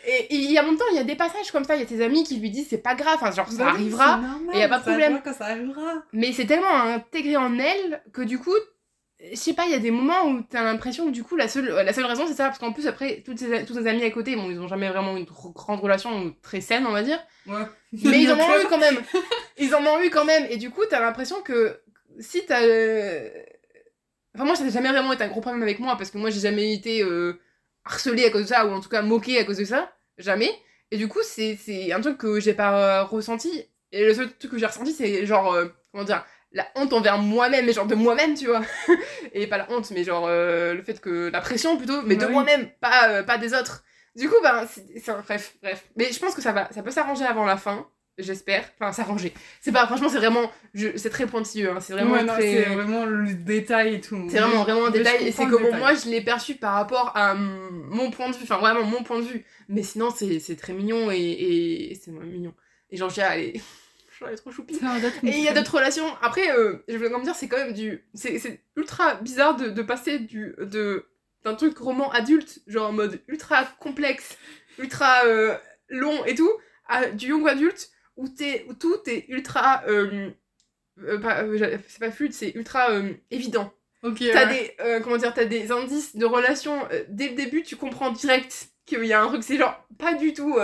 Et, 0.05 0.11
et, 0.11 0.35
et 0.35 0.37
il 0.37 0.51
y 0.53 0.59
a 0.59 0.63
longtemps, 0.63 0.85
il 0.93 0.97
y 0.97 1.01
a 1.01 1.05
des 1.05 1.17
passages 1.17 1.51
comme 1.51 1.65
ça, 1.65 1.77
il 1.77 1.81
y 1.81 1.83
a 1.83 1.87
tes 1.87 2.03
amis 2.05 2.25
qui 2.25 2.37
lui 2.39 2.51
disent 2.51 2.67
c'est 2.71 2.79
pas 2.83 2.95
grave, 2.95 3.15
enfin 3.17 3.31
genre 3.31 3.49
ça 3.51 3.65
Bah 3.65 3.71
arrivera, 3.71 4.21
c'est 4.23 4.29
normal, 4.29 4.57
et 4.57 4.59
y 4.59 4.63
a 4.63 4.69
pas 4.69 4.79
de 4.79 4.83
problème. 4.83 5.21
quand 5.25 5.33
ça 5.35 5.47
arrivera. 5.47 6.03
mais 6.13 6.33
c'est 6.33 6.47
tellement 6.47 6.73
intégré 6.75 7.37
en 7.39 7.59
elle 7.59 8.03
que 8.13 8.21
du 8.23 8.39
coup, 8.39 8.55
je 9.19 9.35
sais 9.37 9.55
pas, 9.55 9.65
il 9.65 9.71
y 9.73 9.75
a 9.75 9.79
des 9.79 9.91
moments 9.91 10.25
où 10.29 10.43
t'as 10.43 10.63
l'impression 10.63 11.07
que 11.07 11.11
du 11.11 11.23
coup 11.25 11.37
la 11.37 11.49
seule, 11.49 11.69
la 11.69 11.93
seule 11.93 12.05
raison 12.05 12.27
c'est 12.27 12.35
ça, 12.35 12.47
parce 12.47 12.59
qu'en 12.59 12.73
plus 12.73 12.87
après, 12.87 13.23
toutes 13.25 13.39
ses, 13.39 13.65
tous 13.65 13.75
ses 13.75 13.87
amis 13.87 14.05
à 14.05 14.11
côté, 14.11 14.37
bon 14.37 14.51
ils 14.51 14.61
ont 14.61 14.69
jamais 14.69 14.89
vraiment 14.89 15.17
une 15.17 15.25
grande 15.25 15.81
relation 15.81 16.35
très 16.43 16.61
saine 16.61 16.87
on 16.87 16.93
va 16.93 17.03
dire, 17.03 17.19
Ouais. 17.47 17.63
mais 17.93 18.21
ils 18.23 18.31
en 18.31 18.37
ont 18.39 18.61
eu 18.61 18.67
quand 18.69 18.79
même, 18.79 18.99
ils 19.59 19.75
en 19.75 19.85
ont 19.87 20.03
eu 20.03 20.11
quand 20.11 20.25
même, 20.27 20.47
et 20.51 20.59
du 20.59 20.71
coup 20.71 20.83
t'as 20.89 21.01
l'impression 21.01 21.41
que 21.43 21.81
si 22.21 22.45
t'as... 22.47 22.63
euh, 22.63 23.29
Enfin 24.35 24.45
moi 24.45 24.55
ça 24.55 24.65
n'a 24.65 24.71
jamais 24.71 24.91
vraiment 24.91 25.13
été 25.15 25.25
un 25.25 25.29
gros 25.29 25.41
problème 25.41 25.63
avec 25.63 25.79
moi, 25.79 25.97
parce 25.97 26.11
que 26.11 26.19
moi 26.19 26.29
j'ai 26.31 26.41
jamais 26.41 26.75
été 26.75 27.03
euh, 27.03 27.41
harcelée 27.87 28.27
à 28.27 28.31
cause 28.31 28.43
de 28.43 28.49
ça, 28.49 28.67
ou 28.67 28.71
en 28.71 28.81
tout 28.81 28.91
cas 28.91 29.01
moquée 29.03 29.39
à 29.39 29.45
cause 29.45 29.57
de 29.57 29.65
ça, 29.65 29.91
jamais, 30.19 30.51
et 30.91 30.99
du 30.99 31.09
coup 31.09 31.21
c'est 31.23 31.57
c'est 31.57 31.91
un 31.93 32.01
truc 32.03 32.19
que 32.19 32.39
j'ai 32.39 32.53
pas 32.53 33.01
euh, 33.01 33.05
ressenti, 33.05 33.65
et 33.93 34.05
le 34.05 34.13
seul 34.13 34.31
truc 34.37 34.51
que 34.51 34.59
j'ai 34.59 34.67
ressenti 34.67 34.93
c'est 34.93 35.25
genre, 35.25 35.55
euh, 35.55 35.69
comment 35.91 36.05
dire, 36.05 36.23
la 36.57 36.67
honte 36.75 36.93
envers 36.93 37.19
moi-même, 37.19 37.67
mais 37.67 37.73
genre 37.73 37.87
de 37.87 37.95
moi-même, 37.95 38.35
tu 38.35 38.47
vois. 38.47 38.63
et 39.35 39.47
pas 39.47 39.59
la 39.59 39.71
honte, 39.71 39.91
mais 39.93 40.03
genre 40.05 40.25
euh, 40.27 40.75
le 40.75 40.83
fait 40.83 41.01
que. 41.01 41.31
La 41.31 41.41
pression 41.41 41.77
plutôt, 41.77 42.03
mais 42.03 42.17
de 42.17 42.21
Bah 42.21 42.27
oui. 42.29 42.33
moi-même, 42.33 42.69
pas, 42.81 43.11
euh, 43.11 43.23
pas 43.23 43.39
des 43.39 43.55
autres. 43.55 43.85
Du 44.17 44.29
coup, 44.29 44.37
ben, 44.43 44.67
c'est. 44.67 45.13
Bref, 45.27 45.55
bref. 45.63 45.85
Mais 45.97 46.11
je 46.11 46.19
pense 46.19 46.35
que 46.35 46.41
ça 46.43 46.53
va. 46.53 46.69
Ça 46.73 46.83
peut 46.83 46.91
s'arranger 46.91 47.25
avant 47.27 47.45
la 47.45 47.59
fin, 47.59 47.87
j'espère. 48.17 48.65
Enfin, 48.81 48.91
s'arranger. 48.93 49.35
C'est 49.61 49.71
pas. 49.73 49.87
Franchement, 49.87 50.09
c'est 50.09 50.17
vraiment. 50.17 50.51
C'est 50.75 51.11
très 51.11 51.27
pointilleux, 51.27 51.71
hein. 51.71 51.81
C'est 51.81 51.93
vraiment 51.93 52.13
Ouais, 52.15 52.25
très. 52.25 52.41
c'est 52.41 52.63
vraiment 52.75 53.05
le 53.05 53.35
détail 53.35 53.97
et 53.97 54.01
tout. 54.01 54.27
C'est 54.31 54.39
vraiment, 54.39 54.63
vraiment 54.63 54.87
un 54.87 54.91
détail, 54.91 55.29
et 55.29 55.33
c'est 55.33 55.47
comment 55.47 55.67
détail. 55.67 55.81
moi 55.81 55.95
je 55.95 56.09
l'ai 56.09 56.23
perçu 56.23 56.55
par 56.55 56.73
rapport 56.73 57.13
à 57.15 57.35
mon 57.35 58.11
point 58.11 58.31
de 58.31 58.35
vue, 58.37 58.45
enfin 58.45 58.57
vraiment 58.57 58.83
mon 58.83 59.03
point 59.03 59.19
de 59.19 59.27
vue. 59.27 59.45
Mais 59.69 59.83
sinon, 59.83 60.09
c'est 60.11 60.57
très 60.57 60.73
mignon 60.73 61.11
et, 61.11 61.19
et, 61.19 61.95
c'est 62.03 62.11
mignon. 62.11 62.55
Et 62.91 62.97
Georgia, 62.97 63.37
elle 63.37 63.45
est. 63.57 63.61
Elle 64.27 64.33
est 64.33 64.37
trop 64.37 64.51
une 65.23 65.29
Et 65.29 65.39
il 65.39 65.43
y 65.45 65.49
a 65.49 65.53
d'autres 65.53 65.75
relations. 65.77 66.07
Après, 66.23 66.51
euh, 66.57 66.77
je 66.89 66.97
voulais 66.97 67.11
quand 67.11 67.17
même 67.19 67.25
dire, 67.25 67.35
c'est 67.35 67.49
quand 67.49 67.59
même 67.59 67.73
du. 67.73 68.05
C'est 68.15 68.61
ultra 68.77 69.17
bizarre 69.17 69.57
de, 69.57 69.69
de 69.69 69.83
passer 69.83 70.19
du 70.19 70.55
de 70.59 71.07
d'un 71.45 71.55
truc 71.55 71.79
roman 71.79 72.11
adulte, 72.11 72.61
genre 72.67 72.89
en 72.89 72.93
mode 72.93 73.21
ultra 73.29 73.65
complexe, 73.79 74.37
ultra 74.79 75.25
euh, 75.27 75.57
long 75.89 76.25
et 76.25 76.35
tout, 76.35 76.51
à 76.89 77.07
du 77.07 77.29
young 77.29 77.49
adulte 77.49 77.91
où, 78.17 78.25
où 78.25 78.75
tout 78.75 78.97
est 79.07 79.27
ultra. 79.29 79.85
euh, 79.87 80.31
c'est 81.89 82.01
pas 82.01 82.11
fluide, 82.11 82.33
c'est 82.33 82.53
ultra 82.55 82.89
évident. 83.31 83.73
Ok, 84.03 84.19
T'as 84.33 84.47
ouais. 84.49 84.75
des, 84.79 85.03
comment 85.03 85.17
dire, 85.17 85.35
t'as 85.35 85.45
des 85.45 85.73
indices 85.73 86.17
de 86.17 86.25
relation 86.25 86.87
euh, 86.93 87.05
dès 87.09 87.29
le 87.29 87.35
début, 87.35 87.63
tu 87.63 87.77
comprends 87.77 88.11
direct 88.11 88.69
qu'il 88.85 89.05
y 89.05 89.13
a 89.13 89.23
un 89.23 89.27
truc, 89.29 89.43
c'est 89.43 89.57
genre 89.59 89.87
pas 89.99 90.15
du 90.15 90.33
tout, 90.33 90.57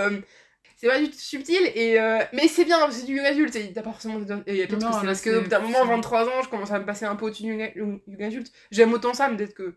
c'est 0.83 0.89
pas 0.89 0.99
du 0.99 1.09
tout 1.09 1.17
subtil, 1.17 1.61
et, 1.75 1.97
euh, 1.99 2.19
mais 2.33 2.47
c'est 2.49 2.65
bien, 2.65 2.91
c'est 2.91 3.05
du 3.05 3.15
young 3.15 3.25
adulte, 3.25 3.55
et 3.55 3.71
t'as 3.71 3.81
pas 3.81 3.91
forcément, 3.91 4.19
et 4.45 4.57
y 4.57 4.61
a 4.61 4.67
peut-être 4.67 4.81
Non, 4.81 4.89
que 4.91 4.95
c'est 4.99 5.05
parce 5.05 5.21
que 5.21 5.29
c'est- 5.31 5.35
au 5.37 5.41
bout 5.41 5.47
d'un 5.47 5.59
moment, 5.59 5.79
c'est- 5.83 5.87
23 5.87 6.25
ans, 6.27 6.41
je 6.43 6.49
commence 6.49 6.71
à 6.71 6.79
me 6.79 6.85
passer 6.85 7.05
un 7.05 7.15
peu 7.15 7.25
au-dessus 7.27 7.43
du 7.43 7.53
young 7.53 8.21
adulte, 8.21 8.51
j'aime 8.69 8.91
autant 8.93 9.13
ça, 9.13 9.29
mais 9.29 9.37
peut-être 9.37 9.53
que 9.53 9.75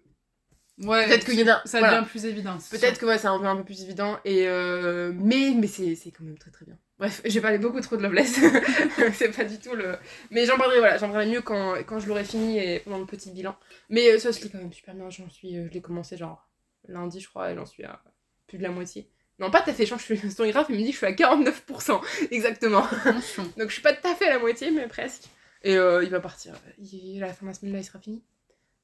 Ouais, 0.78 1.06
Peut-être 1.06 1.32
y 1.32 1.48
a- 1.48 1.62
Ça 1.64 1.78
voilà. 1.78 1.96
devient 2.00 2.06
plus 2.10 2.26
évident. 2.26 2.58
Peut-être 2.70 2.98
que 3.00 3.06
ouais, 3.06 3.16
c'est 3.16 3.28
un 3.28 3.38
peu, 3.38 3.46
un 3.46 3.56
peu 3.56 3.64
plus 3.64 3.82
évident, 3.82 4.18
et 4.26 4.46
euh, 4.46 5.10
mais, 5.14 5.54
mais 5.56 5.68
c'est 5.68 5.94
c'est 5.94 6.10
quand 6.10 6.22
même 6.24 6.36
très 6.36 6.50
très 6.50 6.66
bien. 6.66 6.76
Bref, 6.98 7.22
j'ai 7.24 7.40
parlé 7.40 7.56
beaucoup 7.56 7.80
trop 7.80 7.96
de 7.96 8.02
Loveless, 8.02 8.38
c'est 9.14 9.34
pas 9.34 9.44
du 9.44 9.58
tout 9.58 9.74
le... 9.74 9.96
Mais 10.30 10.44
j'en 10.44 10.58
parlerai, 10.58 10.80
voilà, 10.80 10.98
j'en 10.98 11.08
parlerai 11.08 11.30
mieux 11.30 11.40
quand, 11.40 11.76
quand 11.86 11.98
je 11.98 12.06
l'aurai 12.08 12.24
fini 12.24 12.58
et 12.58 12.80
pendant 12.80 12.98
le 12.98 13.06
petit 13.06 13.30
bilan. 13.30 13.56
Mais 13.88 14.10
euh, 14.12 14.18
ça 14.18 14.34
se 14.34 14.42
lit 14.42 14.50
quand 14.50 14.58
même 14.58 14.72
super 14.72 14.94
bien, 14.94 15.08
j'en 15.08 15.30
suis... 15.30 15.54
je 15.54 15.70
l'ai 15.70 15.80
commencé 15.80 16.18
genre 16.18 16.46
lundi 16.88 17.20
je 17.20 17.28
crois, 17.30 17.50
et 17.52 17.54
j'en 17.54 17.64
suis 17.64 17.84
à 17.84 18.02
plus 18.46 18.58
de 18.58 18.62
la 18.62 18.68
moitié. 18.70 19.08
Non, 19.38 19.50
pas 19.50 19.60
tout 19.60 19.70
à 19.70 19.72
fait, 19.74 19.84
que 19.84 19.96
je 19.96 20.02
suis 20.02 20.30
Storygraph, 20.30 20.66
il 20.70 20.76
me 20.76 20.80
dit 20.80 20.86
que 20.86 20.92
je 20.92 20.96
suis 20.96 21.06
à 21.06 21.12
49%, 21.12 22.00
exactement. 22.30 22.82
Donc 23.58 23.68
je 23.68 23.72
suis 23.72 23.82
pas 23.82 23.92
tout 23.92 24.06
à 24.08 24.14
fait 24.14 24.26
à 24.28 24.30
la 24.30 24.38
moitié, 24.38 24.70
mais 24.70 24.86
presque. 24.88 25.24
Et 25.62 25.76
euh, 25.76 26.02
il 26.04 26.10
va 26.10 26.20
partir. 26.20 26.54
Il, 26.78 27.22
à 27.22 27.26
la 27.26 27.32
fin 27.32 27.44
de 27.44 27.50
la 27.50 27.54
semaine 27.54 27.72
là, 27.72 27.80
il 27.80 27.84
sera 27.84 27.98
fini. 27.98 28.22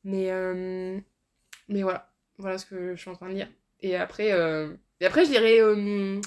Mais, 0.04 0.30
euh, 0.30 0.98
mais 1.68 1.82
voilà. 1.82 2.10
Voilà 2.38 2.58
ce 2.58 2.66
que 2.66 2.94
je 2.94 3.00
suis 3.00 3.10
en 3.10 3.14
train 3.14 3.28
de 3.28 3.34
lire. 3.34 3.48
Et 3.80 3.96
après, 3.96 4.32
euh, 4.32 4.74
et 5.00 5.06
après 5.06 5.24
je 5.24 5.30
lirai 5.30 5.60
euh, 5.60 6.20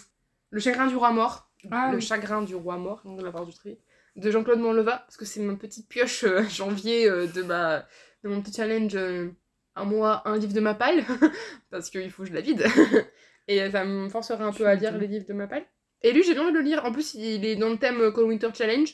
Le 0.50 0.60
chagrin 0.60 0.88
du 0.88 0.96
roi 0.96 1.12
mort. 1.12 1.50
Ah 1.72 1.90
le 1.92 1.98
oui. 1.98 2.02
chagrin 2.02 2.44
du 2.44 2.56
roi 2.56 2.78
mort, 2.78 3.02
donc 3.06 3.20
de 3.20 3.26
la 3.26 3.32
part 3.32 3.46
du 3.46 3.54
tri. 3.54 3.78
De 4.16 4.32
Jean-Claude 4.32 4.60
Monleva, 4.60 5.00
parce 5.00 5.18
que 5.18 5.26
c'est 5.26 5.42
ma 5.42 5.56
petite 5.56 5.90
pioche 5.90 6.26
janvier 6.50 7.10
de, 7.10 7.42
ma, 7.42 7.86
de 8.24 8.30
mon 8.30 8.42
petit 8.42 8.54
challenge 8.54 8.96
un 8.96 9.84
mois, 9.84 10.22
un 10.26 10.38
livre 10.38 10.54
de 10.54 10.60
ma 10.60 10.74
palle. 10.74 11.04
parce 11.70 11.90
qu'il 11.90 12.10
faut 12.12 12.24
que 12.24 12.30
je 12.30 12.34
la 12.34 12.42
vide. 12.42 12.66
Et 13.48 13.62
euh, 13.62 13.72
ça 13.72 13.86
me 13.86 14.10
forcera 14.10 14.44
un 14.46 14.52
peu 14.52 14.66
à 14.68 14.76
lire 14.76 14.98
les 14.98 15.08
livres 15.08 15.26
de 15.28 15.34
ma 15.34 15.48
palle. 15.48 15.66
Et 16.02 16.12
lui, 16.12 16.24
j'ai 16.24 16.34
bien 16.34 16.44
envie 16.44 16.52
de 16.52 16.58
le 16.58 16.64
lire. 16.64 16.84
En 16.86 16.92
plus, 16.92 17.14
il 17.16 17.46
est 17.46 17.56
dans 17.56 17.70
le 17.70 17.78
thème 17.78 18.02
euh, 18.02 18.12
Cold 18.12 18.28
Winter 18.28 18.50
Challenge. 18.54 18.86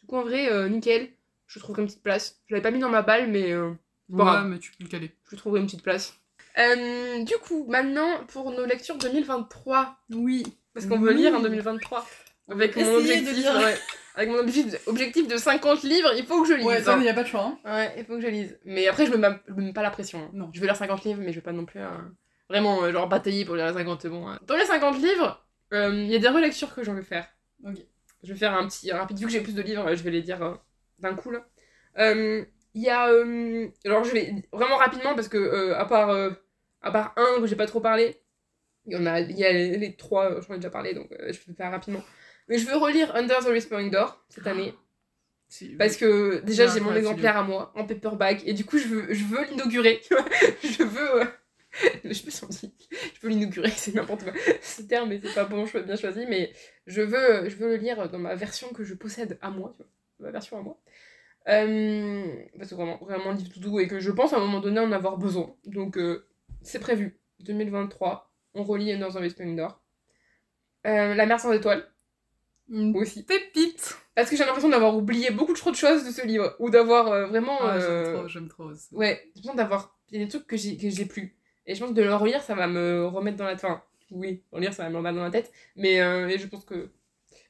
Du 0.00 0.06
coup, 0.06 0.16
en 0.16 0.22
vrai, 0.22 0.50
euh, 0.52 0.68
nickel. 0.68 1.08
Je 1.46 1.58
trouve 1.58 1.78
une 1.78 1.86
petite 1.86 2.02
place. 2.02 2.40
Je 2.46 2.54
l'avais 2.54 2.62
pas 2.62 2.70
mis 2.70 2.78
dans 2.78 2.88
ma 2.88 3.02
balle, 3.02 3.28
mais 3.28 3.52
euh, 3.52 3.70
Ouais, 4.10 4.18
Pas 4.18 4.24
grave. 4.24 4.46
mais 4.48 4.58
tu 4.58 4.70
peux 4.72 4.84
le 4.84 4.88
caler. 4.90 5.10
je 5.30 5.36
trouverai 5.36 5.60
une 5.60 5.66
petite 5.66 5.82
place. 5.82 6.14
Euh, 6.58 7.24
du 7.24 7.34
coup, 7.38 7.66
maintenant, 7.68 8.24
pour 8.28 8.50
nos 8.52 8.64
lectures 8.66 8.96
2023. 8.96 9.96
Oui. 10.14 10.44
Parce 10.74 10.86
qu'on 10.86 10.98
veut 10.98 11.12
lire 11.12 11.34
en 11.34 11.40
2023. 11.40 12.06
Avec 12.50 12.76
mon 12.76 12.82
de 12.82 12.96
objectif, 12.98 13.32
lire. 13.36 13.56
ouais. 13.56 13.74
Avec 14.16 14.30
mon 14.30 14.38
objectif, 14.38 14.78
objectif 14.86 15.26
de 15.26 15.36
50 15.36 15.82
livres, 15.82 16.12
il 16.16 16.24
faut 16.26 16.42
que 16.42 16.48
je 16.48 16.54
lise. 16.54 16.66
Ouais, 16.66 16.82
ça, 16.82 16.94
hein. 16.94 16.98
il 16.98 17.02
n'y 17.02 17.08
a 17.08 17.14
pas 17.14 17.22
de 17.24 17.28
choix. 17.28 17.56
Hein. 17.64 17.74
Ouais, 17.74 17.94
il 17.98 18.04
faut 18.04 18.14
que 18.14 18.20
je 18.20 18.28
lise. 18.28 18.58
Mais 18.64 18.86
après, 18.86 19.06
je 19.06 19.12
je 19.12 19.16
me 19.16 19.62
mets 19.62 19.72
pas 19.72 19.82
la 19.82 19.90
pression. 19.90 20.18
hein. 20.20 20.30
Non. 20.34 20.50
Je 20.52 20.60
vais 20.60 20.66
lire 20.66 20.76
50 20.76 21.02
livres, 21.04 21.20
mais 21.22 21.30
je 21.32 21.36
vais 21.36 21.40
pas 21.42 21.52
non 21.52 21.64
plus 21.64 21.80
vraiment 22.48 22.82
euh, 22.84 22.92
genre 22.92 23.08
batailler 23.08 23.44
pour 23.44 23.56
lire 23.56 23.66
les 23.66 23.72
50. 23.72 24.02
c'est 24.02 24.08
Bon, 24.08 24.28
hein. 24.28 24.38
Dans 24.46 24.56
les 24.56 24.64
50 24.64 24.98
livres, 25.00 25.44
euh, 25.72 25.90
il 25.94 26.10
y 26.10 26.16
a 26.16 26.18
des 26.18 26.28
relectures 26.28 26.74
que 26.74 26.82
j'en 26.84 26.94
vais 26.94 27.02
faire. 27.02 27.26
Je 28.22 28.32
vais 28.32 28.38
faire 28.38 28.54
un 28.54 28.66
petit 28.66 28.90
un 28.90 28.98
rapide. 28.98 29.18
Vu 29.18 29.26
que 29.26 29.32
j'ai 29.32 29.40
plus 29.40 29.54
de 29.54 29.62
livres, 29.62 29.86
euh, 29.86 29.96
je 29.96 30.02
vais 30.02 30.10
les 30.10 30.22
dire 30.22 30.42
euh, 30.42 30.54
d'un 30.98 31.14
coup 31.14 31.30
là. 31.30 31.46
Euh, 31.98 32.44
Il 32.74 32.82
y 32.82 32.90
a. 32.90 33.04
alors, 33.84 34.04
je 34.04 34.12
vais 34.12 34.34
vraiment 34.52 34.76
rapidement 34.76 35.14
parce 35.14 35.28
que, 35.28 35.72
à, 35.72 35.84
part, 35.84 36.10
à 36.82 36.90
part 36.90 37.14
un 37.16 37.40
que 37.40 37.46
j'ai 37.46 37.56
pas 37.56 37.66
trop 37.66 37.80
parlé, 37.80 38.20
il 38.86 38.94
y 38.94 38.96
en 38.96 39.06
a, 39.06 39.20
il 39.20 39.38
y 39.38 39.44
a 39.44 39.52
les, 39.52 39.76
les 39.76 39.96
trois, 39.96 40.40
j'en 40.40 40.54
ai 40.54 40.56
déjà 40.56 40.70
parlé, 40.70 40.92
donc 40.94 41.08
je 41.10 41.38
vais 41.46 41.54
faire 41.56 41.70
rapidement. 41.70 42.02
Mais 42.48 42.58
je 42.58 42.66
veux 42.66 42.76
relire 42.76 43.14
Under 43.14 43.38
the 43.38 43.48
Whispering 43.48 43.90
Door 43.90 44.24
cette 44.28 44.46
année. 44.46 44.74
Parce 45.78 45.96
que 45.96 46.40
déjà 46.40 46.66
j'ai 46.66 46.80
mon 46.80 46.94
exemplaire 46.94 47.36
à 47.36 47.44
moi 47.44 47.72
en 47.76 47.84
paperback 47.84 48.42
et 48.44 48.54
du 48.54 48.64
coup 48.64 48.78
je 48.78 48.88
veux, 48.88 49.14
je 49.14 49.24
veux 49.24 49.44
l'inaugurer. 49.44 50.00
je 50.64 50.82
veux. 50.82 51.28
Je 52.04 52.10
dit, 52.10 52.74
je 53.20 53.28
l'inaugurer, 53.28 53.70
c'est 53.76 53.94
n'importe 53.94 54.24
quoi. 54.24 54.32
Ce 54.62 54.82
terme, 54.82 55.08
mais 55.08 55.20
c'est 55.22 55.34
pas 55.34 55.44
bon, 55.44 55.66
je 55.66 55.78
bien 55.78 55.96
choisi, 55.96 56.24
mais 56.28 56.52
je 56.86 57.02
veux, 57.02 57.48
je 57.48 57.56
veux 57.56 57.68
le 57.68 57.76
lire 57.76 58.08
dans 58.08 58.18
ma 58.18 58.34
version 58.34 58.68
que 58.68 58.84
je 58.84 58.94
possède 58.94 59.38
à 59.42 59.50
moi, 59.50 59.72
tu 59.72 59.78
vois, 59.78 59.90
ma 60.20 60.30
version 60.30 60.58
à 60.58 60.62
moi. 60.62 60.78
Euh, 61.48 62.24
parce 62.56 62.70
que 62.70 62.74
vraiment, 62.74 62.98
vraiment 62.98 63.30
un 63.30 63.34
livre 63.34 63.52
tout 63.52 63.60
doux 63.60 63.78
et 63.80 63.86
que 63.86 64.00
je 64.00 64.10
pense 64.10 64.32
à 64.32 64.36
un 64.36 64.40
moment 64.40 64.60
donné 64.60 64.80
en 64.80 64.92
avoir 64.92 65.18
besoin. 65.18 65.54
Donc 65.66 65.98
euh, 65.98 66.26
c'est 66.62 66.78
prévu. 66.78 67.20
2023, 67.40 68.32
on 68.54 68.62
relit 68.64 68.98
the 68.98 69.14
Whispering 69.16 69.56
Door. 69.56 69.82
Euh, 70.86 71.14
La 71.14 71.26
mer 71.26 71.40
sans 71.40 71.52
étoiles, 71.52 71.86
Une 72.70 72.96
aussi. 72.96 73.24
pépite. 73.24 73.96
Parce 74.14 74.30
que 74.30 74.36
j'ai 74.36 74.44
l'impression 74.44 74.68
d'avoir 74.68 74.96
oublié 74.96 75.30
beaucoup 75.30 75.54
trop 75.54 75.70
de 75.70 75.76
choses 75.76 76.04
de 76.06 76.10
ce 76.10 76.24
livre. 76.26 76.54
Ou 76.60 76.70
d'avoir 76.70 77.08
euh, 77.08 77.26
vraiment. 77.26 77.58
Ah, 77.60 77.76
euh, 77.76 78.04
J'aime 78.04 78.14
trop, 78.14 78.28
j'aime 78.28 78.48
trop 78.48 78.64
aussi. 78.64 78.94
Ouais, 78.94 79.20
j'ai 79.24 79.26
l'impression 79.42 79.54
d'avoir. 79.54 79.98
Il 80.10 80.18
y 80.18 80.22
a 80.22 80.24
des 80.24 80.30
trucs 80.30 80.46
que 80.46 80.56
j'ai 80.56 80.76
que 80.76 80.88
j'ai 80.88 81.04
plus. 81.06 81.36
Et 81.66 81.74
je 81.74 81.80
pense 81.80 81.90
que 81.90 81.94
de 81.94 82.02
le 82.02 82.14
relire, 82.14 82.42
ça 82.42 82.54
va 82.54 82.66
me 82.66 83.06
remettre 83.06 83.36
dans 83.36 83.44
la. 83.44 83.54
Enfin, 83.54 83.82
oui, 84.10 84.42
relire, 84.52 84.72
ça 84.74 84.84
va 84.84 84.90
me 84.90 84.96
remettre 84.96 85.16
dans 85.16 85.24
la 85.24 85.30
tête. 85.30 85.50
Mais 85.76 86.00
euh, 86.00 86.28
et 86.28 86.38
je 86.38 86.46
pense 86.46 86.64
que. 86.64 86.90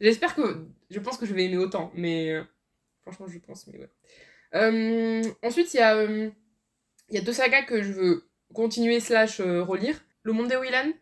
J'espère 0.00 0.34
que. 0.34 0.66
Je 0.90 1.00
pense 1.00 1.18
que 1.18 1.26
je 1.26 1.34
vais 1.34 1.44
aimer 1.44 1.56
autant. 1.58 1.90
Mais. 1.94 2.30
euh, 2.32 2.42
Franchement, 3.02 3.26
je 3.28 3.38
pense, 3.38 3.66
mais 3.66 3.78
ouais. 3.78 3.90
Euh, 4.54 5.22
ensuite, 5.42 5.74
il 5.74 5.78
y 5.78 5.80
a. 5.80 6.02
Il 6.04 6.32
y 7.10 7.18
a 7.18 7.20
deux 7.20 7.32
sagas 7.32 7.62
que 7.62 7.82
je 7.82 7.92
veux 7.92 8.24
continuer 8.54 9.00
slash 9.00 9.40
relire. 9.40 9.96
Le 10.22 10.32
monde 10.32 10.48
des 10.48 10.56
Willan. 10.56 10.92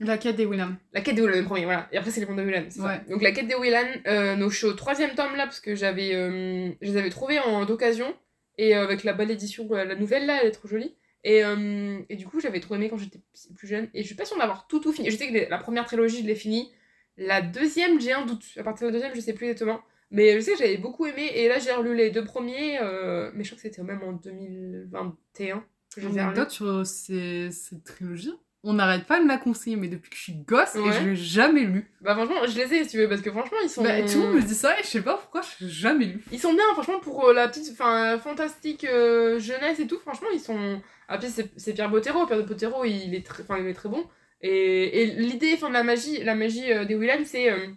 La 0.00 0.16
quête 0.16 0.36
des 0.36 0.46
Williams. 0.46 0.76
La 0.92 1.00
quête 1.00 1.16
des 1.16 1.22
Willan, 1.22 1.38
le 1.38 1.44
premier, 1.44 1.64
voilà. 1.64 1.88
Et 1.92 1.98
après, 1.98 2.10
c'est 2.10 2.20
les 2.20 2.26
mondes 2.26 2.38
de 2.38 2.44
Willan. 2.44 2.68
Ouais. 2.78 3.00
Donc, 3.10 3.20
la 3.20 3.32
quête 3.32 3.48
des 3.48 3.56
Willan, 3.56 4.36
donc, 4.38 4.52
je 4.52 4.56
suis 4.56 4.66
au 4.66 4.72
troisième 4.72 5.14
tome 5.14 5.34
là, 5.36 5.44
parce 5.44 5.60
que 5.60 5.74
j'avais. 5.74 6.12
je 6.12 6.74
les 6.80 6.96
avais 6.96 7.10
trouvés 7.10 7.40
en 7.40 7.64
d'occasion. 7.66 8.16
Et 8.56 8.74
avec 8.74 9.04
la 9.04 9.12
belle 9.12 9.30
édition, 9.30 9.68
la 9.70 9.94
nouvelle 9.96 10.26
là, 10.26 10.38
elle 10.40 10.48
est 10.48 10.52
trop 10.52 10.66
jolie. 10.68 10.96
Et, 11.24 11.44
euh, 11.44 11.98
et 12.08 12.16
du 12.16 12.26
coup, 12.26 12.40
j'avais 12.40 12.60
trop 12.60 12.74
aimé 12.76 12.88
quand 12.88 12.96
j'étais 12.96 13.20
plus 13.56 13.66
jeune. 13.68 13.88
Et 13.94 14.02
je 14.02 14.06
suis 14.06 14.14
pas 14.14 14.24
sûre 14.24 14.38
d'avoir 14.38 14.66
tout, 14.68 14.78
tout 14.80 14.92
fini. 14.92 15.10
Je 15.10 15.16
sais 15.16 15.28
que 15.32 15.50
la 15.50 15.58
première 15.58 15.84
trilogie, 15.84 16.22
je 16.22 16.26
l'ai 16.26 16.34
finie. 16.36 16.72
La 17.16 17.42
deuxième, 17.42 18.00
j'ai 18.00 18.12
un 18.12 18.24
doute. 18.24 18.44
À 18.56 18.62
partir 18.62 18.86
de 18.86 18.92
la 18.92 18.98
deuxième, 18.98 19.14
je 19.16 19.20
sais 19.20 19.32
plus 19.32 19.46
exactement. 19.46 19.80
Mais 20.10 20.36
je 20.36 20.40
sais 20.40 20.52
que 20.52 20.58
j'avais 20.58 20.76
beaucoup 20.78 21.06
aimé. 21.06 21.28
Et 21.34 21.48
là, 21.48 21.58
j'ai 21.58 21.72
relu 21.72 21.94
les 21.94 22.10
deux 22.10 22.24
premiers. 22.24 22.78
euh, 22.80 23.30
mais 23.34 23.42
je 23.44 23.50
crois 23.50 23.56
que 23.56 23.62
c'était 23.68 23.82
même 23.82 24.02
en 24.02 24.12
2021 24.12 25.64
que 25.94 26.00
je 26.00 26.08
les 26.08 26.16
ai 26.16 26.20
relus. 26.20 26.20
Anecdote 26.20 26.50
sur 26.50 26.86
ces- 26.86 27.50
cette 27.50 27.84
trilogie. 27.84 28.32
On 28.64 28.72
n'arrête 28.72 29.06
pas 29.06 29.18
de 29.20 29.24
me 29.24 29.28
la 29.28 29.38
conseiller, 29.38 29.76
mais 29.76 29.86
depuis 29.86 30.10
que 30.10 30.16
je 30.16 30.22
suis 30.22 30.34
gosse, 30.34 30.74
et 30.74 30.80
Ouais. 30.80 30.92
je 30.92 31.08
l'ai 31.08 31.16
jamais 31.16 31.60
lu. 31.62 31.88
Bah, 32.00 32.14
franchement, 32.14 32.44
je 32.46 32.56
les 32.58 32.74
ai 32.74 32.82
si 32.84 32.90
tu 32.90 32.96
veux. 32.98 33.08
Parce 33.08 33.20
que 33.20 33.30
franchement, 33.30 33.56
ils 33.62 33.70
sont. 33.70 33.84
Bah, 33.84 34.02
tout 34.02 34.18
le 34.18 34.26
monde 34.26 34.34
me 34.34 34.42
dit 34.42 34.54
ça 34.54 34.78
et 34.78 34.82
je 34.82 34.88
sais 34.88 35.00
pas 35.02 35.14
pourquoi 35.16 35.42
je 35.42 35.64
l'ai 35.64 35.70
jamais 35.70 36.06
lu. 36.06 36.24
Ils 36.32 36.40
sont 36.40 36.52
bien, 36.52 36.64
franchement, 36.72 36.98
pour 36.98 37.28
euh, 37.28 37.32
la 37.32 37.46
petite, 37.48 37.68
enfin, 37.72 38.18
fantastique 38.18 38.84
euh, 38.84 39.38
jeunesse 39.38 39.78
et 39.78 39.86
tout, 39.86 39.98
franchement, 40.00 40.28
ils 40.34 40.40
sont... 40.40 40.82
Ah, 41.06 41.18
puis 41.18 41.28
c'est 41.56 41.72
Pierre 41.72 41.88
Bottero, 41.88 42.26
Pierre 42.26 42.44
Bottero, 42.44 42.84
il 42.84 43.14
est 43.14 43.24
enfin, 43.30 43.58
il 43.58 43.66
est 43.68 43.74
très 43.74 43.88
bon. 43.88 44.04
Et, 44.42 45.02
et 45.02 45.06
l'idée, 45.06 45.52
enfin, 45.54 45.68
de 45.68 45.74
la 45.74 45.84
magie, 45.84 46.22
la 46.24 46.34
magie 46.34 46.72
euh, 46.72 46.84
des 46.84 46.96
Willan, 46.96 47.24
c'est... 47.24 47.50
euh, 47.50 47.68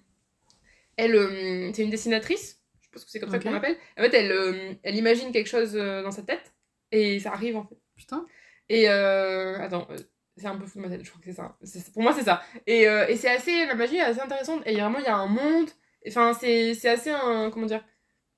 elle, 0.97 1.71
c'est 1.73 1.83
une 1.83 1.89
dessinatrice, 1.91 2.59
je 2.81 2.89
pense 2.89 3.05
que 3.05 3.11
c'est 3.11 3.19
comme 3.19 3.29
ça 3.29 3.39
qu'on 3.39 3.51
l'appelle. 3.51 3.77
En 3.97 4.01
fait, 4.03 4.13
elle, 4.15 4.77
elle 4.83 4.95
imagine 4.95 5.31
quelque 5.31 5.47
chose 5.47 5.73
dans 5.73 6.11
sa 6.11 6.23
tête, 6.23 6.53
et 6.91 7.19
ça 7.19 7.31
arrive, 7.31 7.55
en 7.55 7.63
fait. 7.63 7.77
Putain. 7.95 8.25
Et 8.67 8.89
euh, 8.89 9.57
attends, 9.59 9.87
c'est 10.37 10.47
un 10.47 10.55
peu 10.55 10.65
fou 10.65 10.79
de 10.79 10.83
ma 10.87 10.89
tête, 10.89 11.03
je 11.03 11.09
crois 11.09 11.21
que 11.21 11.25
c'est 11.63 11.79
ça. 11.79 11.91
Pour 11.93 12.03
moi, 12.03 12.13
c'est 12.13 12.23
ça. 12.23 12.41
Et, 12.67 12.87
euh, 12.87 13.07
et 13.07 13.15
c'est 13.15 13.29
assez, 13.29 13.65
la 13.65 13.75
magie 13.75 13.97
est 13.97 14.01
assez 14.01 14.19
intéressante. 14.19 14.61
Et 14.65 14.73
vraiment, 14.73 14.99
il 14.99 15.05
y 15.05 15.07
a 15.07 15.15
un 15.15 15.27
monde. 15.27 15.69
Enfin, 16.07 16.33
c'est 16.33 16.87
assez. 16.87 17.11
Comment 17.51 17.65
dire 17.65 17.83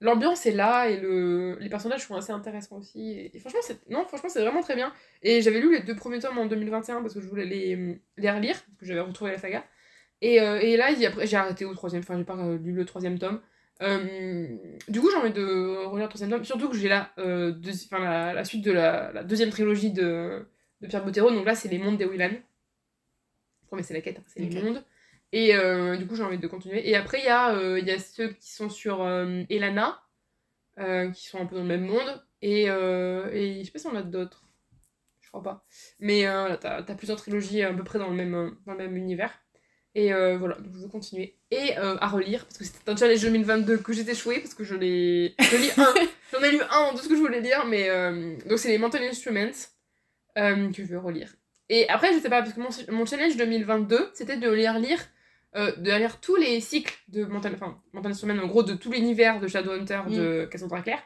L'ambiance 0.02 0.46
est 0.46 0.52
là 0.52 0.90
et 0.90 0.98
le, 1.00 1.58
les 1.62 1.70
personnages 1.70 2.06
sont 2.06 2.16
assez 2.16 2.34
intéressants 2.34 2.78
aussi. 2.78 3.12
Et, 3.12 3.38
et 3.38 3.40
franchement, 3.40 3.62
c'est 3.64 3.90
non, 3.90 4.06
franchement, 4.06 4.28
c'est 4.28 4.42
vraiment 4.42 4.62
très 4.62 4.76
bien. 4.76 4.92
Et 5.22 5.42
j'avais 5.42 5.62
lu 5.62 5.72
les 5.72 5.82
deux 5.82 5.96
premiers 5.96 6.20
tomes 6.20 6.38
en 6.38 6.46
2021 6.46 7.02
parce 7.02 7.14
que 7.14 7.22
je 7.22 7.28
voulais 7.28 7.46
les, 7.46 8.02
les 8.18 8.32
relire, 8.32 8.56
parce 8.56 8.80
que 8.80 8.86
j'avais 8.86 9.00
retrouvé 9.00 9.32
la 9.32 9.38
saga. 9.38 9.64
Et, 10.20 10.42
euh, 10.42 10.60
et 10.60 10.76
là, 10.76 10.90
j'ai 10.94 11.38
arrêté 11.38 11.64
au 11.64 11.74
troisième, 11.74 12.02
enfin, 12.02 12.18
j'ai 12.18 12.26
pas 12.26 12.36
euh, 12.36 12.58
lu 12.58 12.74
le 12.74 12.84
troisième 12.84 13.18
tome. 13.18 13.40
Du 13.80 15.00
coup, 15.00 15.10
j'ai 15.10 15.18
envie 15.18 15.32
de 15.32 15.86
relire 15.86 16.08
le 16.08 16.10
troisième 16.10 16.32
tome, 16.32 16.44
surtout 16.44 16.68
que 16.68 16.76
j'ai 16.76 16.92
enfin, 16.92 18.00
la, 18.00 18.34
la 18.34 18.44
suite 18.44 18.64
de 18.66 18.74
la, 18.74 19.14
la 19.14 19.24
deuxième 19.24 19.52
trilogie 19.52 19.92
de, 19.92 20.46
de 20.84 20.88
Pierre 20.88 21.04
Bottero. 21.04 21.32
Donc 21.32 21.46
là, 21.46 21.56
c'est 21.56 21.70
les 21.70 21.80
mondes 21.80 21.98
des 21.98 22.06
Willan. 22.06 22.30
Le 22.30 23.68
premier, 23.68 23.84
c'est 23.84 23.94
la 23.94 24.02
quête, 24.02 24.20
après, 24.20 24.32
c'est 24.36 24.42
les 24.42 24.62
mondes. 24.62 24.84
Et 25.32 25.56
euh, 25.56 25.98
du 25.98 26.06
coup, 26.06 26.16
j'ai 26.16 26.24
envie 26.24 26.38
de 26.38 26.48
continuer. 26.48 26.88
Et 26.88 26.96
après, 26.96 27.20
il 27.20 27.26
y, 27.26 27.30
a, 27.30 27.56
euh, 27.56 27.80
il 27.80 27.88
y 27.88 27.92
a 27.92 27.98
ceux 27.98 28.30
qui 28.34 28.52
sont 28.52 28.70
sur 28.70 29.02
euh, 29.02 29.44
Elana, 29.50 30.00
qui 30.78 31.28
sont 31.28 31.40
un 31.40 31.46
peu 31.48 31.56
dans 31.56 31.64
le 31.64 31.68
même 31.68 31.86
monde. 31.86 32.24
Et, 32.42 32.64
et 32.66 33.60
je 33.60 33.64
sais 33.66 33.72
pas 33.72 33.80
si 33.80 33.88
on 33.88 33.96
a 33.96 34.04
d'autres. 34.04 34.46
Je 35.22 35.30
crois 35.30 35.42
pas. 35.42 35.64
Mais 36.00 36.24
t'as 36.62 36.84
as 36.88 36.96
plusieurs 36.96 37.18
trilogies 37.18 37.64
à 37.64 37.74
peu 37.74 37.84
près 37.84 37.98
dans 37.98 38.10
le 38.10 38.16
même, 38.16 38.56
dans 38.68 38.74
le 38.74 38.78
même 38.78 38.96
univers. 38.96 39.32
Et 39.96 40.12
voilà, 40.12 40.56
donc 40.56 40.74
je 40.76 40.80
veux 40.80 40.90
continuer. 40.90 41.38
Et 41.50 41.76
à 41.78 42.08
relire, 42.08 42.46
parce 42.46 42.58
que 42.58 42.66
c'était 42.66 42.92
un 42.92 42.96
challenge 42.98 43.22
2022 43.22 43.78
que 43.78 43.94
j'ai 43.94 44.08
échoué, 44.08 44.40
parce 44.40 44.54
que 44.54 44.64
je 44.64 44.76
l'ai. 44.76 45.36
Je 45.40 45.58
lis 45.58 45.72
un. 45.78 45.94
J'en 46.32 46.44
ai 46.44 46.52
lu 46.52 46.62
un 46.70 46.94
de 46.94 46.98
ce 46.98 47.08
que 47.08 47.16
je 47.16 47.22
voulais 47.22 47.42
lire, 47.42 47.66
mais. 47.66 47.88
donc 48.46 48.60
c'est 48.60 48.70
les 48.70 48.78
Mental 48.78 49.02
Instruments 49.04 49.73
euh, 50.38 50.72
que 50.72 50.84
je 50.84 50.90
veux 50.90 51.00
relire. 51.00 51.34
Et 51.70 51.88
après, 51.90 52.14
je 52.14 52.20
sais 52.20 52.30
pas, 52.30 52.42
parce 52.42 52.54
que 52.54 52.60
mon, 52.60 52.70
mon 52.98 53.06
challenge 53.06 53.38
2022, 53.38 54.12
c'était 54.14 54.38
de 54.38 54.50
lire, 54.52 54.78
lire, 54.80 55.00
euh, 55.56 55.72
de 55.78 55.92
lire 55.92 56.20
tous 56.20 56.36
les 56.36 56.60
cycles 56.62 56.94
de 57.08 57.26
Mental, 57.26 57.54
enfin, 57.56 57.80
Mental 57.94 58.12
Instruments, 58.12 58.42
en 58.44 58.48
gros, 58.48 58.64
de 58.64 58.74
tout 58.74 58.92
l'univers 58.92 59.40
de 59.40 59.48
Shadowhunter, 59.48 60.02
de 60.10 60.46
Cassandra 60.46 60.82
Clare. 60.82 61.02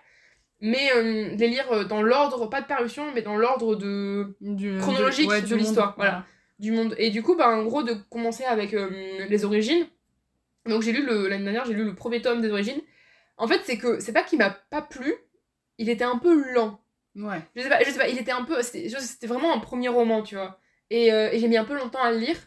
Mais 0.59 0.89
euh, 0.95 1.35
de 1.35 1.39
les 1.39 1.49
lire 1.49 1.71
euh, 1.71 1.83
dans 1.83 2.01
l'ordre, 2.01 2.47
pas 2.49 2.61
de 2.61 2.67
parution, 2.67 3.11
mais 3.13 3.21
dans 3.21 3.37
l'ordre 3.37 3.75
de 3.75 4.35
Du- 4.41 4.77
Chronologique 4.79 5.29
ouais, 5.29 5.41
de 5.43 5.55
l'histoire, 5.55 5.93
voilà. 5.97 6.25
du 6.57 6.71
monde. 6.71 6.95
Et 6.97 7.11
du 7.11 7.21
coup, 7.21 7.35
bah, 7.35 7.49
en 7.49 7.63
gros, 7.63 7.83
de 7.83 7.93
commencer 8.09 8.43
avec 8.43 8.73
euh, 8.73 8.89
les 9.29 9.45
origines. 9.45 9.85
Donc, 10.65 10.81
j'ai 10.81 10.91
lu 10.91 11.05
l'année 11.29 11.43
dernière, 11.43 11.65
j'ai 11.65 11.73
lu 11.73 11.83
le 11.85 11.93
premier 11.93 12.21
tome 12.23 12.41
des 12.41 12.49
origines. 12.51 12.81
En 13.37 13.47
fait, 13.47 13.61
c'est 13.65 13.77
que 13.77 13.99
c'est 13.99 14.13
pas 14.13 14.23
qu'il 14.23 14.39
m'a 14.39 14.49
pas 14.49 14.81
plu, 14.81 15.13
il 15.77 15.89
était 15.89 16.03
un 16.03 16.17
peu 16.17 16.51
lent. 16.53 16.81
Ouais. 17.17 17.41
Je 17.55 17.61
sais 17.61 17.69
pas, 17.69 17.79
je 17.83 17.89
sais 17.89 17.97
pas, 17.97 18.07
il 18.07 18.17
était 18.17 18.31
un 18.31 18.43
peu. 18.43 18.61
C'était 18.61 19.27
vraiment 19.27 19.53
un 19.53 19.59
premier 19.59 19.89
roman, 19.89 20.21
tu 20.23 20.35
vois. 20.35 20.59
Et, 20.89 21.11
euh, 21.11 21.29
et 21.31 21.39
j'ai 21.39 21.47
mis 21.47 21.57
un 21.57 21.65
peu 21.65 21.75
longtemps 21.75 22.01
à 22.01 22.11
le 22.11 22.19
lire. 22.19 22.37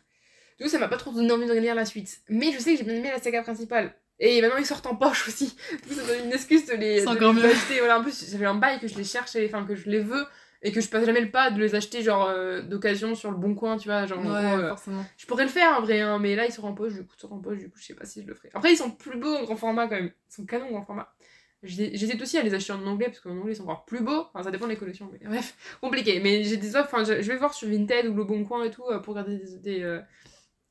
Du 0.58 0.64
coup, 0.64 0.70
ça 0.70 0.78
m'a 0.78 0.88
pas 0.88 0.96
trop 0.96 1.10
donné 1.12 1.30
envie 1.32 1.46
de 1.46 1.52
lire 1.54 1.74
la 1.74 1.84
suite. 1.84 2.20
Mais 2.28 2.52
je 2.52 2.58
sais 2.58 2.72
que 2.72 2.78
j'ai 2.78 2.84
bien 2.84 2.94
aimé 2.94 3.10
la 3.10 3.18
saga 3.20 3.42
principale. 3.42 3.94
Et 4.18 4.40
maintenant, 4.42 4.58
ils 4.58 4.66
sortent 4.66 4.86
en 4.86 4.96
poche 4.96 5.26
aussi. 5.28 5.56
Du 5.82 5.88
coup, 5.88 5.94
ça 5.94 6.06
donne 6.06 6.26
une 6.26 6.32
excuse 6.32 6.66
de 6.66 6.74
les, 6.74 7.00
de 7.04 7.40
les 7.42 7.44
acheter. 7.52 7.78
Voilà, 7.78 7.98
en 7.98 8.02
plus, 8.02 8.30
j'avais 8.30 8.44
un 8.46 8.54
bail 8.54 8.78
que 8.78 8.86
je 8.86 8.94
les 8.96 9.04
cherche, 9.04 9.36
enfin, 9.46 9.64
que 9.66 9.74
je 9.74 9.88
les 9.90 10.00
veux. 10.00 10.26
Et 10.62 10.72
que 10.72 10.82
je 10.82 10.90
passe 10.90 11.06
jamais 11.06 11.22
le 11.22 11.30
pas 11.30 11.50
de 11.50 11.58
les 11.58 11.74
acheter, 11.74 12.02
genre, 12.02 12.28
euh, 12.28 12.60
d'occasion 12.60 13.14
sur 13.14 13.30
le 13.30 13.38
bon 13.38 13.54
coin, 13.54 13.78
tu 13.78 13.88
vois. 13.88 14.04
Genre, 14.04 14.18
en 14.18 14.22
Ouais, 14.30 14.42
gros, 14.42 14.58
euh, 14.62 14.68
forcément. 14.68 15.02
je 15.16 15.24
pourrais 15.24 15.44
le 15.44 15.48
faire 15.48 15.78
en 15.78 15.80
vrai, 15.80 16.02
hein, 16.02 16.18
mais 16.18 16.36
là, 16.36 16.44
ils 16.44 16.52
sont 16.52 16.64
en 16.64 16.74
poche, 16.74 16.92
du 16.92 17.02
coup, 17.06 17.14
ils 17.16 17.20
sont 17.22 17.32
en 17.32 17.38
poche, 17.38 17.56
du 17.56 17.70
coup, 17.70 17.78
je 17.80 17.86
sais 17.86 17.94
pas 17.94 18.04
si 18.04 18.20
je 18.20 18.26
le 18.26 18.34
ferai. 18.34 18.50
Après, 18.52 18.70
ils 18.70 18.76
sont 18.76 18.90
plus 18.90 19.18
beaux 19.18 19.34
en 19.36 19.44
grand 19.44 19.56
format 19.56 19.88
quand 19.88 19.94
même. 19.94 20.10
Ils 20.28 20.34
sont 20.34 20.44
canons 20.44 20.66
en 20.66 20.72
grand 20.72 20.84
format. 20.84 21.14
J'hé- 21.62 21.90
J'hésite 21.94 22.20
aussi 22.22 22.38
à 22.38 22.42
les 22.42 22.54
acheter 22.54 22.72
en 22.72 22.86
anglais 22.86 23.06
parce 23.06 23.20
qu'en 23.20 23.36
anglais 23.36 23.52
ils 23.52 23.56
sont 23.56 23.64
encore 23.64 23.84
plus 23.84 24.00
beaux. 24.00 24.26
Enfin, 24.32 24.42
ça 24.42 24.50
dépend 24.50 24.66
des 24.66 24.76
collections. 24.76 25.10
Mais 25.12 25.26
bref, 25.26 25.54
compliqué. 25.80 26.18
Mais 26.20 26.42
j'ai 26.44 26.56
des 26.56 26.74
offres. 26.76 26.88
Enfin, 26.94 27.04
je, 27.04 27.12
vais 27.12 27.36
voir 27.36 27.52
sur 27.52 27.68
Vinted 27.68 28.06
ou 28.06 28.14
Le 28.14 28.24
Bon 28.24 28.44
Coin 28.44 28.64
et 28.64 28.70
tout 28.70 28.84
euh, 28.86 28.98
pour 28.98 29.14
regarder 29.14 29.36
des, 29.38 29.56
des, 29.58 29.82
euh, 29.82 30.00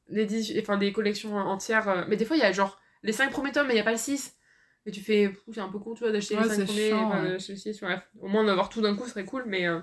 des, 0.09 0.25
dis- 0.25 0.57
enfin, 0.59 0.77
des 0.77 0.91
collections 0.91 1.35
entières. 1.35 1.87
euh. 1.89 2.03
Mais 2.07 2.15
des 2.17 2.25
fois, 2.25 2.35
il 2.37 2.39
y 2.39 2.43
a 2.43 2.51
genre 2.51 2.79
les 3.03 3.11
5 3.13 3.31
premiers 3.31 3.51
tomes, 3.51 3.67
mais 3.67 3.73
il 3.73 3.77
n'y 3.77 3.81
a 3.81 3.85
pas 3.85 3.91
le 3.91 3.97
6. 3.97 4.35
Et 4.87 4.91
tu 4.91 5.01
fais. 5.01 5.31
C'est 5.53 5.59
un 5.61 5.69
peu 5.69 5.77
con, 5.77 5.93
tu 5.93 5.99
vois, 6.03 6.11
d'acheter 6.11 6.35
Ouais, 6.35 6.41
les 6.43 6.49
5 6.49 6.55
c'est 6.55 6.65
premiers. 6.65 6.87
chiant, 6.89 7.07
enfin, 7.07 7.23
ouais. 7.23 7.29
le 7.33 7.39
6. 7.39 7.81
Bref, 7.81 8.01
au 8.19 8.27
moins 8.27 8.43
en 8.43 8.47
avoir 8.47 8.69
tout 8.69 8.81
d'un 8.81 8.95
coup 8.95 9.07
serait 9.07 9.25
cool. 9.25 9.43
Mais. 9.45 9.67
euh, 9.67 9.79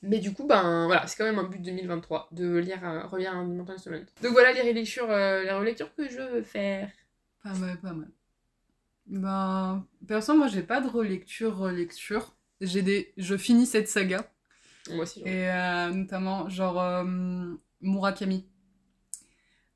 Mais 0.00 0.18
du 0.18 0.32
coup, 0.32 0.46
ben 0.46 0.86
voilà, 0.86 1.06
c'est 1.06 1.16
quand 1.16 1.24
même 1.24 1.38
un 1.38 1.44
but 1.48 1.60
2023 1.62 2.28
de 2.32 2.56
lire, 2.56 2.80
euh, 2.86 3.06
relire 3.06 3.34
un 3.34 3.46
Dimension 3.46 3.74
Instrument. 3.74 4.04
Donc 4.22 4.32
voilà 4.32 4.52
les 4.52 4.62
relectures, 4.62 5.10
euh, 5.10 5.42
les 5.42 5.50
relectures 5.52 5.94
que 5.94 6.08
je 6.08 6.16
veux 6.18 6.42
faire. 6.42 6.90
Pas 7.42 7.54
mal, 7.54 7.78
pas 7.80 7.92
mal. 7.92 8.08
Ben, 9.06 9.86
perso, 10.06 10.34
moi, 10.34 10.48
j'ai 10.48 10.62
pas 10.62 10.80
de 10.80 10.88
relecture, 10.88 11.56
relecture. 11.56 12.34
J'ai 12.60 12.82
des... 12.82 13.12
Je 13.16 13.36
finis 13.36 13.66
cette 13.66 13.88
saga. 13.88 14.30
Moi 14.90 15.02
aussi. 15.02 15.20
Et 15.20 15.48
euh, 15.50 15.90
notamment, 15.90 16.48
genre, 16.48 16.80
euh, 16.80 17.04
Murakami. 17.80 18.46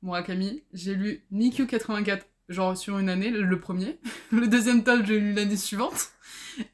Murakami, 0.01 0.63
j'ai 0.73 0.95
lu 0.95 1.23
Nikyu 1.31 1.67
84, 1.67 2.25
genre 2.47 2.77
sur 2.77 2.97
une 2.99 3.09
année, 3.09 3.29
le 3.29 3.59
premier. 3.59 3.99
Le 4.31 4.47
deuxième 4.47 4.83
tome, 4.83 5.05
j'ai 5.05 5.19
lu 5.19 5.33
l'année 5.33 5.57
suivante. 5.57 6.09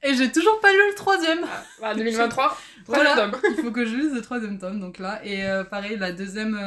Et 0.04 0.14
j'ai 0.16 0.32
toujours 0.32 0.60
pas 0.62 0.72
lu 0.72 0.80
le 0.90 0.96
troisième. 0.96 1.40
Ah, 1.44 1.64
bah, 1.80 1.96
2023, 1.96 2.58
Voilà. 2.88 3.16
tome. 3.16 3.40
Il 3.58 3.64
faut 3.64 3.72
que 3.72 3.86
je 3.86 3.96
lise 3.96 4.14
le 4.14 4.22
troisième 4.22 4.58
tome, 4.60 4.80
donc 4.80 5.00
là. 5.00 5.24
Et 5.26 5.46
euh, 5.46 5.64
pareil, 5.64 5.98
la 5.98 6.12
deuxième 6.12 6.60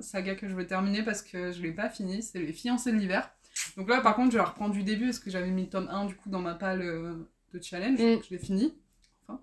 saga 0.00 0.34
que 0.34 0.48
je 0.48 0.54
veux 0.54 0.66
terminer 0.66 1.02
parce 1.02 1.22
que 1.22 1.52
je 1.52 1.62
l'ai 1.62 1.72
pas 1.72 1.88
fini, 1.88 2.22
c'est 2.22 2.38
Les 2.38 2.52
Fiancés 2.52 2.92
de 2.92 2.96
l'hiver. 2.96 3.30
Donc 3.76 3.88
là, 3.88 4.00
par 4.00 4.14
contre, 4.16 4.32
je 4.32 4.38
vais 4.38 4.44
reprendre 4.44 4.74
du 4.74 4.82
début 4.82 5.06
parce 5.06 5.18
que 5.18 5.30
j'avais 5.30 5.50
mis 5.50 5.62
le 5.62 5.68
tome 5.68 5.88
1 5.90 6.06
du 6.06 6.14
coup 6.14 6.28
dans 6.28 6.40
ma 6.40 6.54
palle 6.54 6.82
euh, 6.82 7.14
de 7.54 7.62
challenge. 7.62 7.98
Mm. 8.00 8.14
donc 8.14 8.24
Je 8.24 8.30
l'ai 8.30 8.38
fini. 8.38 8.74
Enfin. 9.26 9.40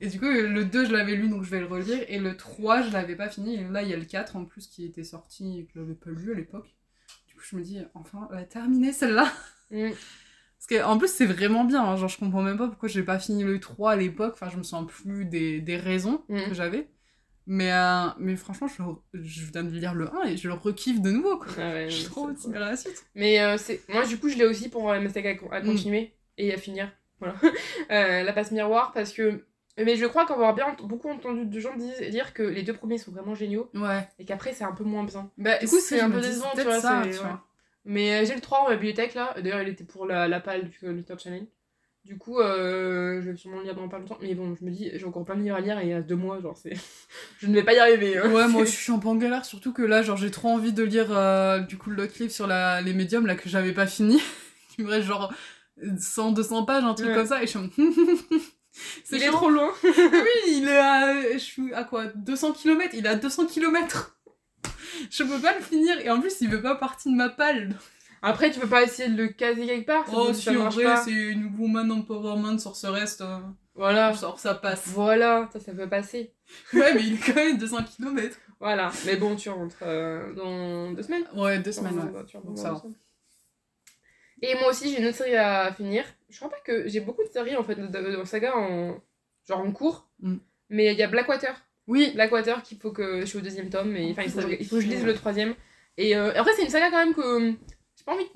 Et 0.00 0.08
du 0.08 0.18
coup, 0.18 0.26
le 0.26 0.64
2, 0.64 0.84
je 0.86 0.92
l'avais 0.92 1.14
lu, 1.16 1.28
donc 1.28 1.42
je 1.42 1.50
vais 1.50 1.60
le 1.60 1.66
relire. 1.66 2.04
Et 2.08 2.18
le 2.18 2.36
3, 2.36 2.82
je 2.82 2.92
l'avais 2.92 3.16
pas 3.16 3.28
fini. 3.28 3.54
Et 3.56 3.64
là, 3.68 3.82
il 3.82 3.88
y 3.88 3.94
a 3.94 3.96
le 3.96 4.04
4 4.04 4.36
en 4.36 4.44
plus 4.44 4.66
qui 4.66 4.84
était 4.84 5.04
sorti 5.04 5.60
et 5.60 5.64
que 5.64 5.72
je 5.74 5.80
l'avais 5.80 5.94
pas 5.94 6.10
lu 6.10 6.32
à 6.32 6.34
l'époque. 6.34 6.74
Du 7.28 7.34
coup, 7.34 7.42
je 7.42 7.56
me 7.56 7.62
dis, 7.62 7.78
enfin, 7.94 8.28
va 8.30 8.44
terminer 8.44 8.92
celle-là. 8.92 9.32
Mm. 9.70 9.90
Parce 10.58 10.66
que, 10.68 10.84
en 10.84 10.96
plus, 10.98 11.08
c'est 11.12 11.26
vraiment 11.26 11.64
bien. 11.64 11.84
hein. 11.84 11.96
Genre, 11.96 12.08
je 12.08 12.18
comprends 12.18 12.42
même 12.42 12.56
pas 12.58 12.66
pourquoi 12.68 12.88
j'ai 12.88 13.02
pas 13.02 13.18
fini 13.18 13.44
le 13.44 13.60
3 13.60 13.92
à 13.92 13.96
l'époque. 13.96 14.32
Enfin, 14.34 14.48
je 14.50 14.56
me 14.58 14.62
sens 14.62 14.86
plus 14.90 15.24
des, 15.26 15.60
des 15.60 15.76
raisons 15.76 16.22
Mm. 16.28 16.44
que 16.48 16.54
j'avais. 16.54 16.88
Mais, 17.48 17.72
euh, 17.72 18.06
mais 18.18 18.34
franchement, 18.36 18.66
je, 18.66 18.82
je 19.20 19.44
viens 19.52 19.62
de 19.62 19.70
lire 19.70 19.94
le 19.94 20.12
1 20.14 20.24
et 20.24 20.36
je 20.36 20.48
le 20.48 20.54
rekiffe 20.54 21.00
de 21.00 21.10
nouveau. 21.10 21.38
Quoi. 21.38 21.46
Ah 21.58 21.60
ouais, 21.72 21.88
J'ai 21.88 22.04
non, 22.04 22.10
trop 22.10 22.30
de 22.32 22.36
lire 22.52 22.60
la 22.60 22.76
suite. 22.76 23.06
Mais 23.14 23.40
euh, 23.40 23.56
c'est 23.56 23.80
moi 23.88 24.04
du 24.04 24.18
coup 24.18 24.28
je 24.28 24.36
l'ai 24.36 24.44
aussi 24.46 24.68
pour 24.68 24.90
euh, 24.90 24.98
ma 25.00 25.08
saga 25.08 25.30
à, 25.50 25.56
à 25.56 25.60
Mm. 25.62 25.66
continuer 25.66 26.12
et 26.38 26.52
à 26.52 26.56
finir. 26.56 26.90
Voilà. 27.20 27.34
Euh, 27.90 28.22
la 28.24 28.32
passe 28.32 28.50
miroir 28.50 28.92
parce 28.92 29.12
que 29.12 29.44
mais 29.78 29.94
je 29.96 30.06
crois 30.06 30.26
qu'avoir 30.26 30.54
bien 30.54 30.66
ent- 30.66 30.86
beaucoup 30.86 31.08
entendu 31.08 31.44
de 31.46 31.60
gens 31.60 31.76
dire, 31.76 31.92
dire 32.10 32.32
que 32.34 32.42
les 32.42 32.62
deux 32.62 32.72
premiers 32.72 32.98
sont 32.98 33.12
vraiment 33.12 33.34
géniaux 33.34 33.70
Ouais. 33.74 34.08
et 34.18 34.24
qu'après 34.24 34.52
c'est 34.52 34.64
un 34.64 34.72
peu 34.72 34.84
moins 34.84 35.04
bien. 35.04 35.30
Bah, 35.38 35.58
Du 35.58 35.66
coup, 35.68 35.78
c'est 35.78 35.98
je 35.98 36.02
un 36.04 36.10
peu 36.10 36.20
décevant, 36.20 36.50
tu 36.54 36.62
vois, 36.62 36.80
ça, 36.80 37.02
c'est- 37.04 37.10
tu 37.10 37.16
ouais. 37.18 37.22
vois. 37.22 37.44
Mais 37.84 38.14
euh, 38.22 38.24
j'ai 38.26 38.34
le 38.34 38.40
3 38.40 38.60
en 38.66 38.70
bibliothèque 38.70 39.14
là. 39.14 39.34
D'ailleurs 39.40 39.62
il 39.62 39.68
était 39.68 39.84
pour 39.84 40.04
la, 40.06 40.26
la 40.26 40.40
palle 40.40 40.68
du 40.68 40.78
Little 40.92 41.18
Challenge. 41.18 41.46
Du 42.06 42.16
coup 42.18 42.38
euh, 42.38 43.20
je 43.20 43.30
vais 43.30 43.36
sûrement 43.36 43.58
le 43.58 43.64
lire 43.64 43.74
dans 43.74 43.88
pas 43.88 43.98
longtemps. 43.98 44.16
Mais 44.22 44.34
bon 44.34 44.54
je 44.58 44.64
me 44.64 44.70
dis 44.70 44.90
j'ai 44.94 45.04
encore 45.04 45.24
plein 45.24 45.34
de 45.34 45.42
livres 45.42 45.56
à 45.56 45.60
lire 45.60 45.78
et 45.80 45.82
il 45.84 45.88
y 45.88 45.92
a 45.92 46.00
deux 46.02 46.14
mois 46.14 46.40
genre 46.40 46.56
c'est 46.56 46.72
je 47.40 47.46
ne 47.48 47.54
vais 47.54 47.64
pas 47.64 47.74
y 47.74 47.78
arriver. 47.78 48.16
hein. 48.18 48.30
Ouais, 48.30 48.46
moi 48.48 48.64
je 48.66 48.70
suis 48.70 48.92
un 48.92 48.98
peu 48.98 49.08
en 49.08 49.16
galère, 49.16 49.44
surtout 49.44 49.72
que 49.72 49.82
là, 49.82 50.02
genre, 50.02 50.16
j'ai 50.16 50.30
trop 50.30 50.48
envie 50.48 50.72
de 50.72 50.82
lire 50.84 51.08
euh, 51.10 51.58
du 51.60 51.76
coup 51.78 51.90
l'autre 51.90 52.14
livre 52.20 52.32
sur 52.32 52.46
la, 52.46 52.80
les 52.80 52.92
médiums 52.94 53.26
là 53.26 53.34
que 53.34 53.48
j'avais 53.48 53.72
pas 53.72 53.86
fini. 53.86 54.20
Il 54.78 54.84
me 54.84 54.90
reste 54.90 55.06
genre 55.08 55.32
100, 55.98 56.32
200 56.32 56.64
pages, 56.64 56.84
un 56.84 56.94
truc 56.94 57.08
Ouais. 57.08 57.14
comme 57.14 57.26
ça, 57.26 57.42
et 57.42 57.46
je 57.46 57.50
suis 57.50 57.58
en- 57.58 57.68
C'est 59.04 59.16
Il 59.16 59.22
est 59.22 59.26
chiant. 59.26 59.32
trop 59.32 59.50
loin. 59.50 59.70
Oui, 59.82 59.92
il 60.48 60.68
est 60.68 60.76
à. 60.76 61.32
Je 61.32 61.38
suis 61.38 61.72
à 61.74 61.82
quoi 61.84 62.06
200 62.14 62.52
km 62.52 62.94
Il 62.94 63.06
est 63.06 63.08
à 63.08 63.14
200 63.16 63.46
km 63.46 64.16
Je 65.10 65.22
peux 65.22 65.38
pas 65.40 65.54
le 65.56 65.62
finir, 65.62 65.98
et 66.00 66.10
en 66.10 66.20
plus, 66.20 66.40
il 66.42 66.48
veut 66.50 66.60
pas 66.62 66.74
partir 66.76 67.10
de 67.10 67.16
ma 67.16 67.30
palle. 67.30 67.74
Après 68.28 68.50
tu 68.50 68.58
peux 68.60 68.68
pas 68.68 68.82
essayer 68.82 69.08
de 69.08 69.16
le 69.22 69.28
caser 69.28 69.66
quelque 69.66 69.86
part. 69.86 70.04
Oh, 70.12 70.32
si, 70.32 70.50
en 70.56 70.68
vrai, 70.68 70.96
c'est 71.04 71.10
une 71.12 71.54
woman 71.58 71.90
empowerment 71.92 72.58
sorceresse, 72.58 73.18
euh, 73.20 73.38
Voilà. 73.74 74.12
genre 74.12 74.38
ça 74.38 74.54
passe. 74.54 74.82
Voilà, 74.88 75.48
ça, 75.52 75.60
ça 75.60 75.72
peut 75.72 75.88
passer. 75.88 76.32
Ouais, 76.72 76.94
mais 76.94 77.02
il 77.02 77.14
est 77.14 77.18
quand 77.26 77.34
même 77.34 77.58
200 77.58 77.78
km. 77.96 78.36
Voilà, 78.60 78.90
mais 79.04 79.16
bon, 79.16 79.36
tu 79.36 79.48
rentres 79.50 79.76
euh, 79.82 80.32
dans 80.34 80.92
deux 80.92 81.02
semaines. 81.02 81.24
Ouais, 81.34 81.58
deux 81.58 81.72
semaines, 81.72 81.96
Dans- 81.96 82.04
ouais. 82.06 82.12
dans- 82.12 82.24
tu 82.24 82.36
rentres 82.36 82.46
Donc 82.48 82.56
dans 82.56 82.62
ça 82.62 82.68
deux 82.70 82.74
va. 82.74 82.80
semaines. 82.80 82.94
Et 84.42 84.54
moi 84.56 84.68
aussi, 84.70 84.90
j'ai 84.90 85.00
une 85.00 85.06
autre 85.06 85.16
série 85.16 85.36
à 85.36 85.72
finir. 85.72 86.04
Je 86.28 86.36
crois 86.36 86.50
pas 86.50 86.60
que 86.64 86.88
j'ai 86.88 87.00
beaucoup 87.00 87.22
de 87.22 87.28
séries 87.28 87.56
en 87.56 87.64
fait 87.64 87.74
de, 87.76 87.86
de- 87.86 88.16
de 88.18 88.24
saga 88.24 88.54
en 88.56 88.96
genre 89.48 89.60
en 89.60 89.72
cours, 89.72 90.08
Mm. 90.20 90.36
mais 90.70 90.92
il 90.92 90.98
y 90.98 91.02
a 91.02 91.06
Blackwater. 91.06 91.54
Oui, 91.86 92.10
Blackwater 92.14 92.62
qu'il 92.62 92.78
faut 92.78 92.90
que 92.90 93.20
je 93.20 93.26
suis 93.26 93.38
au 93.38 93.40
deuxième 93.42 93.70
tome, 93.70 93.90
mais 93.90 94.10
enfin 94.10 94.22
il 94.24 94.30
faut, 94.30 94.40
que 94.40 94.80
je 94.80 94.86
lise 94.88 95.04
le 95.04 95.14
troisième. 95.14 95.54
Et 95.98 96.16
euh, 96.16 96.32
après 96.34 96.52
c'est 96.54 96.62
une 96.64 96.68
saga 96.70 96.90
quand 96.90 96.98
même 97.04 97.14
que 97.14 97.52
pas 98.06 98.12
envie 98.14 98.30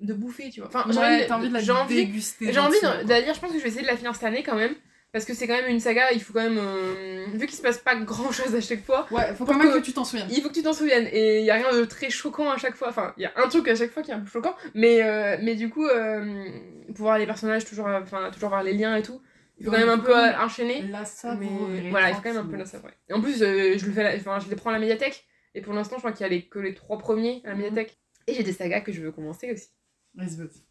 de 0.00 0.12
bouffer, 0.14 0.50
tu 0.50 0.60
vois. 0.60 0.68
Enfin, 0.68 0.84
j'ai 0.90 0.98
ouais, 0.98 1.32
envie, 1.32 1.48
de- 1.48 1.54
la 1.54 1.60
déguster. 1.96 2.52
j'ai 2.52 2.60
envie 2.60 2.78
lire. 3.20 3.34
Je 3.34 3.40
pense 3.40 3.50
que 3.50 3.58
je 3.58 3.62
vais 3.62 3.68
essayer 3.70 3.82
de 3.82 3.86
la 3.88 3.96
finir 3.96 4.14
cette 4.14 4.24
année 4.24 4.42
quand 4.42 4.54
même. 4.56 4.74
Parce 5.12 5.24
que 5.24 5.32
c'est 5.32 5.46
quand 5.46 5.54
même 5.54 5.70
une 5.70 5.80
saga, 5.80 6.12
il 6.12 6.20
faut 6.20 6.34
quand 6.34 6.42
même. 6.42 6.58
euh, 6.58 7.24
vu 7.32 7.46
qu'il 7.46 7.56
se 7.56 7.62
passe 7.62 7.78
pas 7.78 7.94
grand 7.96 8.30
chose 8.32 8.54
à 8.54 8.60
chaque 8.60 8.84
fois, 8.84 9.06
Ouais, 9.10 9.34
faut 9.34 9.46
quand 9.46 9.54
même 9.54 9.72
que- 9.72 9.78
que 9.78 9.82
tu 9.84 9.94
t'en 9.94 10.04
souviennes. 10.04 10.28
il 10.30 10.42
faut 10.42 10.48
que 10.50 10.54
tu 10.54 10.62
t'en 10.62 10.74
souviennes. 10.74 11.08
Et 11.10 11.38
il 11.40 11.46
y 11.46 11.50
a 11.50 11.54
rien 11.54 11.72
de 11.74 11.84
très 11.86 12.10
choquant 12.10 12.50
à 12.50 12.58
chaque 12.58 12.74
fois. 12.74 12.88
Enfin, 12.90 13.14
il 13.16 13.22
y 13.22 13.26
a 13.26 13.32
un 13.36 13.48
truc 13.48 13.66
à 13.68 13.74
chaque 13.74 13.92
fois 13.92 14.02
qui 14.02 14.10
est 14.10 14.14
un 14.14 14.20
peu 14.20 14.28
choquant. 14.28 14.54
Mais, 14.74 15.02
euh, 15.02 15.38
mais 15.40 15.54
du 15.54 15.70
coup, 15.70 15.86
euh, 15.86 16.44
pour 16.88 17.06
voir 17.06 17.18
les 17.18 17.24
personnages, 17.24 17.64
toujours, 17.64 17.86
enfin, 17.86 18.30
toujours 18.30 18.50
voir 18.50 18.62
les 18.62 18.74
liens 18.74 18.94
et 18.96 19.02
tout, 19.02 19.22
il 19.58 19.64
faut 19.64 19.70
quand 19.70 19.78
même 19.78 19.88
un 19.88 19.98
peu 19.98 20.14
enchaîner. 20.14 20.82
La 20.90 21.04
Mais 21.38 21.88
voilà, 21.90 22.10
il 22.10 22.14
faut 22.16 22.20
quand 22.20 22.34
même 22.34 22.44
un 22.44 22.50
peu 22.50 22.56
la. 22.56 22.64
Et 23.08 23.12
en 23.14 23.22
plus, 23.22 23.38
je, 23.38 23.86
le 23.86 23.92
fais 23.92 24.02
la- 24.02 24.16
enfin, 24.16 24.38
je 24.44 24.50
les 24.50 24.56
prends 24.56 24.68
à 24.70 24.74
la 24.74 24.80
médiathèque. 24.80 25.24
Et 25.54 25.62
pour 25.62 25.72
l'instant, 25.72 25.96
je 25.96 26.00
crois 26.00 26.12
qu'il 26.12 26.24
y 26.24 26.26
a 26.26 26.28
les, 26.28 26.42
que 26.46 26.58
les 26.58 26.74
trois 26.74 26.98
premiers 26.98 27.40
à 27.44 27.48
la 27.50 27.54
Mhm. 27.54 27.62
médiathèque. 27.62 27.96
Et 28.26 28.34
j'ai 28.34 28.42
des 28.42 28.52
sagas 28.52 28.80
que 28.80 28.92
je 28.92 29.02
veux 29.02 29.12
commencer 29.12 29.52
aussi. 29.52 29.68
Vas-y, 30.14 30.36
vas-y. 30.36 30.62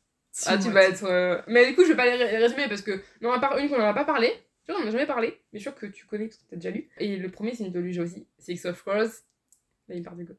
Ah, 0.47 0.57
tu 0.57 0.69
vas 0.69 0.83
être. 0.83 1.05
euh, 1.05 1.41
Mais 1.47 1.65
du 1.67 1.75
coup, 1.75 1.83
je 1.83 1.89
vais 1.89 1.95
pas 1.95 2.05
les 2.05 2.21
ré- 2.23 2.37
résumer 2.37 2.67
parce 2.67 2.81
que, 2.81 3.01
non, 3.21 3.31
à 3.31 3.39
part 3.39 3.57
une 3.57 3.69
qu'on 3.69 3.77
en 3.79 3.85
a 3.87 3.93
pas 3.93 4.03
parlé, 4.03 4.29
tu 4.65 4.71
vois, 4.71 4.81
on 4.81 4.83
en 4.83 4.87
a 4.87 4.91
jamais 4.91 5.05
parlé, 5.05 5.27
mais 5.53 5.59
je 5.59 5.63
suis 5.63 5.63
sûre 5.71 5.75
que 5.75 5.85
tu 5.85 6.05
connais 6.05 6.25
parce 6.25 6.37
que 6.37 6.43
t'as 6.49 6.55
déjà 6.57 6.71
lu. 6.71 6.89
Et 6.97 7.15
le 7.17 7.29
premier, 7.29 7.53
c'est 7.55 7.63
une 7.63 7.71
trilogie 7.71 8.01
aussi, 8.01 8.27
Six 8.39 8.65
of 8.65 8.81
Crows. 8.83 9.21
Là, 9.87 9.95
il 9.95 10.03
part 10.03 10.15
du 10.15 10.25
go. 10.25 10.33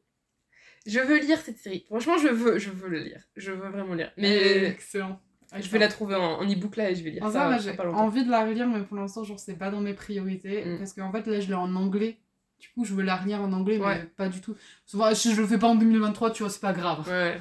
Je 0.85 0.99
veux 0.99 1.17
lire 1.19 1.39
cette 1.39 1.57
série. 1.57 1.85
Franchement, 1.87 2.17
je 2.17 2.27
veux, 2.27 2.59
je 2.59 2.69
veux 2.69 2.89
le 2.89 2.99
lire. 2.99 3.23
Je 3.35 3.51
veux 3.51 3.69
vraiment 3.69 3.93
lire. 3.95 4.11
Mais 4.17 4.65
excellent. 4.65 5.19
je 5.57 5.67
vais 5.69 5.79
la 5.79 5.87
trouver 5.87 6.15
en, 6.15 6.39
en 6.41 6.45
e-book 6.49 6.75
là 6.75 6.91
et 6.91 6.95
je 6.95 7.03
vais 7.03 7.09
lire 7.09 7.23
En 7.23 7.31
ça. 7.31 7.57
j'ai 7.57 7.71
envie 7.79 8.23
de 8.23 8.29
la 8.29 8.45
relire, 8.45 8.67
mais 8.67 8.83
pour 8.83 8.97
l'instant, 8.97 9.23
genre, 9.23 9.39
c'est 9.39 9.57
pas 9.57 9.71
dans 9.71 9.81
mes 9.81 9.93
priorités. 9.95 10.63
Mm. 10.63 10.77
Parce 10.77 10.93
qu'en 10.93 11.11
fait, 11.11 11.25
là, 11.25 11.39
je 11.39 11.47
l'ai 11.47 11.53
en 11.55 11.75
anglais. 11.75 12.17
Du 12.59 12.69
coup, 12.69 12.85
je 12.85 12.93
veux 12.93 13.03
la 13.03 13.15
relire 13.15 13.41
en 13.41 13.51
anglais, 13.53 13.77
Ouais. 13.77 13.95
mais 13.99 14.05
pas 14.17 14.29
du 14.29 14.41
tout. 14.41 14.55
Si 15.13 15.35
je 15.35 15.41
le 15.41 15.47
fais 15.47 15.57
pas 15.57 15.67
en 15.67 15.75
2023, 15.75 16.31
tu 16.31 16.43
vois, 16.43 16.51
c'est 16.51 16.61
pas 16.61 16.73
grave. 16.73 17.07
Ouais. 17.07 17.37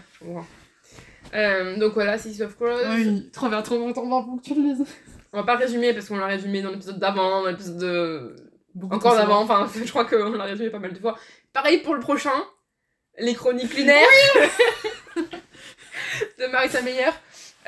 Euh, 1.35 1.77
donc 1.79 1.95
voilà, 1.95 2.19
Six 2.19 2.41
of 2.43 2.55
Crows. 2.57 2.67
Oui, 2.95 3.31
trop 3.33 3.49
bien, 3.49 3.63
trop 3.63 3.79
bien 3.79 3.93
pour 3.93 4.37
que 4.41 4.43
tu 4.47 4.55
le 4.55 4.63
lises. 4.63 4.85
On 5.33 5.39
va 5.39 5.45
pas 5.45 5.57
résumer 5.57 5.93
parce 5.93 6.09
qu'on 6.09 6.17
l'a 6.19 6.27
résumé 6.27 6.63
dans 6.63 6.71
l'épisode 6.71 6.99
d'avant, 6.99 7.43
dans 7.43 7.47
l'épisode 7.49 7.79
de. 7.79 8.37
Beaucoup 8.75 8.95
Encore 8.97 9.17
d'avant, 9.17 9.41
enfin, 9.43 9.67
je 9.85 9.89
crois 9.91 10.05
qu'on 10.05 10.33
l'a 10.33 10.45
résumé 10.45 10.69
pas 10.71 10.79
mal 10.79 10.93
de 10.93 10.99
fois. 10.99 11.17
Pareil 11.53 11.79
pour 11.79 11.95
le 11.95 12.01
prochain, 12.01 12.31
les 13.19 13.35
chroniques 13.35 13.75
lunaires 13.75 14.05
de 16.39 16.47
Marissa 16.53 16.83
Meyer. 16.83 17.11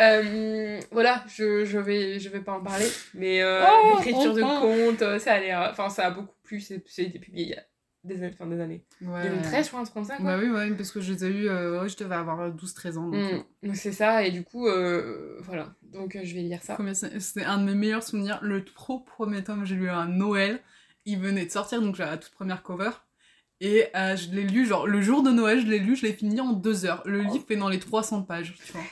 Euh, 0.00 0.80
voilà, 0.92 1.24
je, 1.34 1.64
je, 1.64 1.78
vais, 1.78 2.20
je 2.20 2.28
vais 2.28 2.40
pas 2.40 2.52
en 2.52 2.60
parler, 2.60 2.86
mais 3.14 3.42
euh, 3.42 3.64
Oh, 3.66 3.96
l'écriture 3.96 4.32
de 4.34 4.42
contes, 4.42 5.18
ça 5.18 5.32
a 5.32 5.40
l'air. 5.40 5.68
Enfin, 5.72 5.88
ça 5.88 6.06
a 6.06 6.10
beaucoup 6.10 6.28
plu, 6.48 6.60
c'est 6.60 6.82
c'est 6.86 7.10
publié 7.10 7.44
il 7.44 7.48
y 7.50 7.54
a 7.54 7.62
des 8.04 8.16
années. 8.22 8.30
Enfin, 8.32 8.46
des 8.46 8.60
années. 8.60 8.84
Ouais. 9.02 9.28
2013, 9.28 9.64
je 9.64 9.68
crois, 9.70 9.80
un 9.80 9.84
truc 9.84 9.94
comme 9.94 10.04
ça, 10.04 10.16
quoi. 10.16 10.24
Bah 10.24 10.38
oui, 10.42 10.48
ouais, 10.50 10.70
parce 10.72 10.90
que 10.92 11.00
je 11.00 11.12
les 11.12 11.24
ai 11.24 11.28
eu, 11.28 11.48
euh, 11.48 11.82
ouais, 11.82 11.88
je 11.88 11.96
devais 11.96 12.14
avoir 12.14 12.50
12-13 12.50 12.96
ans. 12.96 13.08
Donc, 13.08 13.14
Mm, 13.62 13.66
donc 13.68 13.76
c'est 13.76 13.92
ça, 13.92 14.24
et 14.24 14.30
du 14.30 14.44
coup, 14.44 14.66
euh, 14.66 15.38
voilà. 15.42 15.74
Donc 15.82 16.16
euh, 16.16 16.20
je 16.24 16.34
vais 16.34 16.40
lire 16.42 16.62
ça. 16.62 16.78
C'était 17.20 17.44
un 17.44 17.58
de 17.58 17.64
mes 17.64 17.74
meilleurs 17.74 18.02
souvenirs. 18.02 18.38
Le 18.42 18.64
trop 18.64 19.00
premier 19.00 19.44
tome, 19.44 19.64
j'ai 19.66 19.74
lu 19.74 19.88
à 19.90 20.06
Noël. 20.06 20.60
Il 21.04 21.18
venait 21.18 21.44
de 21.46 21.50
sortir, 21.50 21.80
donc 21.82 21.96
j'ai 21.96 22.04
la 22.04 22.16
toute 22.18 22.32
première 22.32 22.62
cover. 22.62 22.90
Et 23.60 23.86
euh, 23.96 24.14
je 24.14 24.30
l'ai 24.30 24.44
lu, 24.44 24.64
genre, 24.66 24.86
le 24.86 25.00
jour 25.02 25.22
de 25.24 25.30
Noël, 25.30 25.60
je 25.60 25.66
l'ai 25.66 25.80
lu, 25.80 25.96
je 25.96 26.02
l'ai 26.06 26.12
fini 26.12 26.40
en 26.40 26.52
deux 26.52 26.84
heures. 26.86 27.02
Le 27.06 27.20
livre 27.22 27.44
fait 27.48 27.56
dans 27.56 27.68
les 27.68 27.80
300 27.80 28.22
pages, 28.22 28.54
tu 28.64 28.72
vois. 28.72 28.82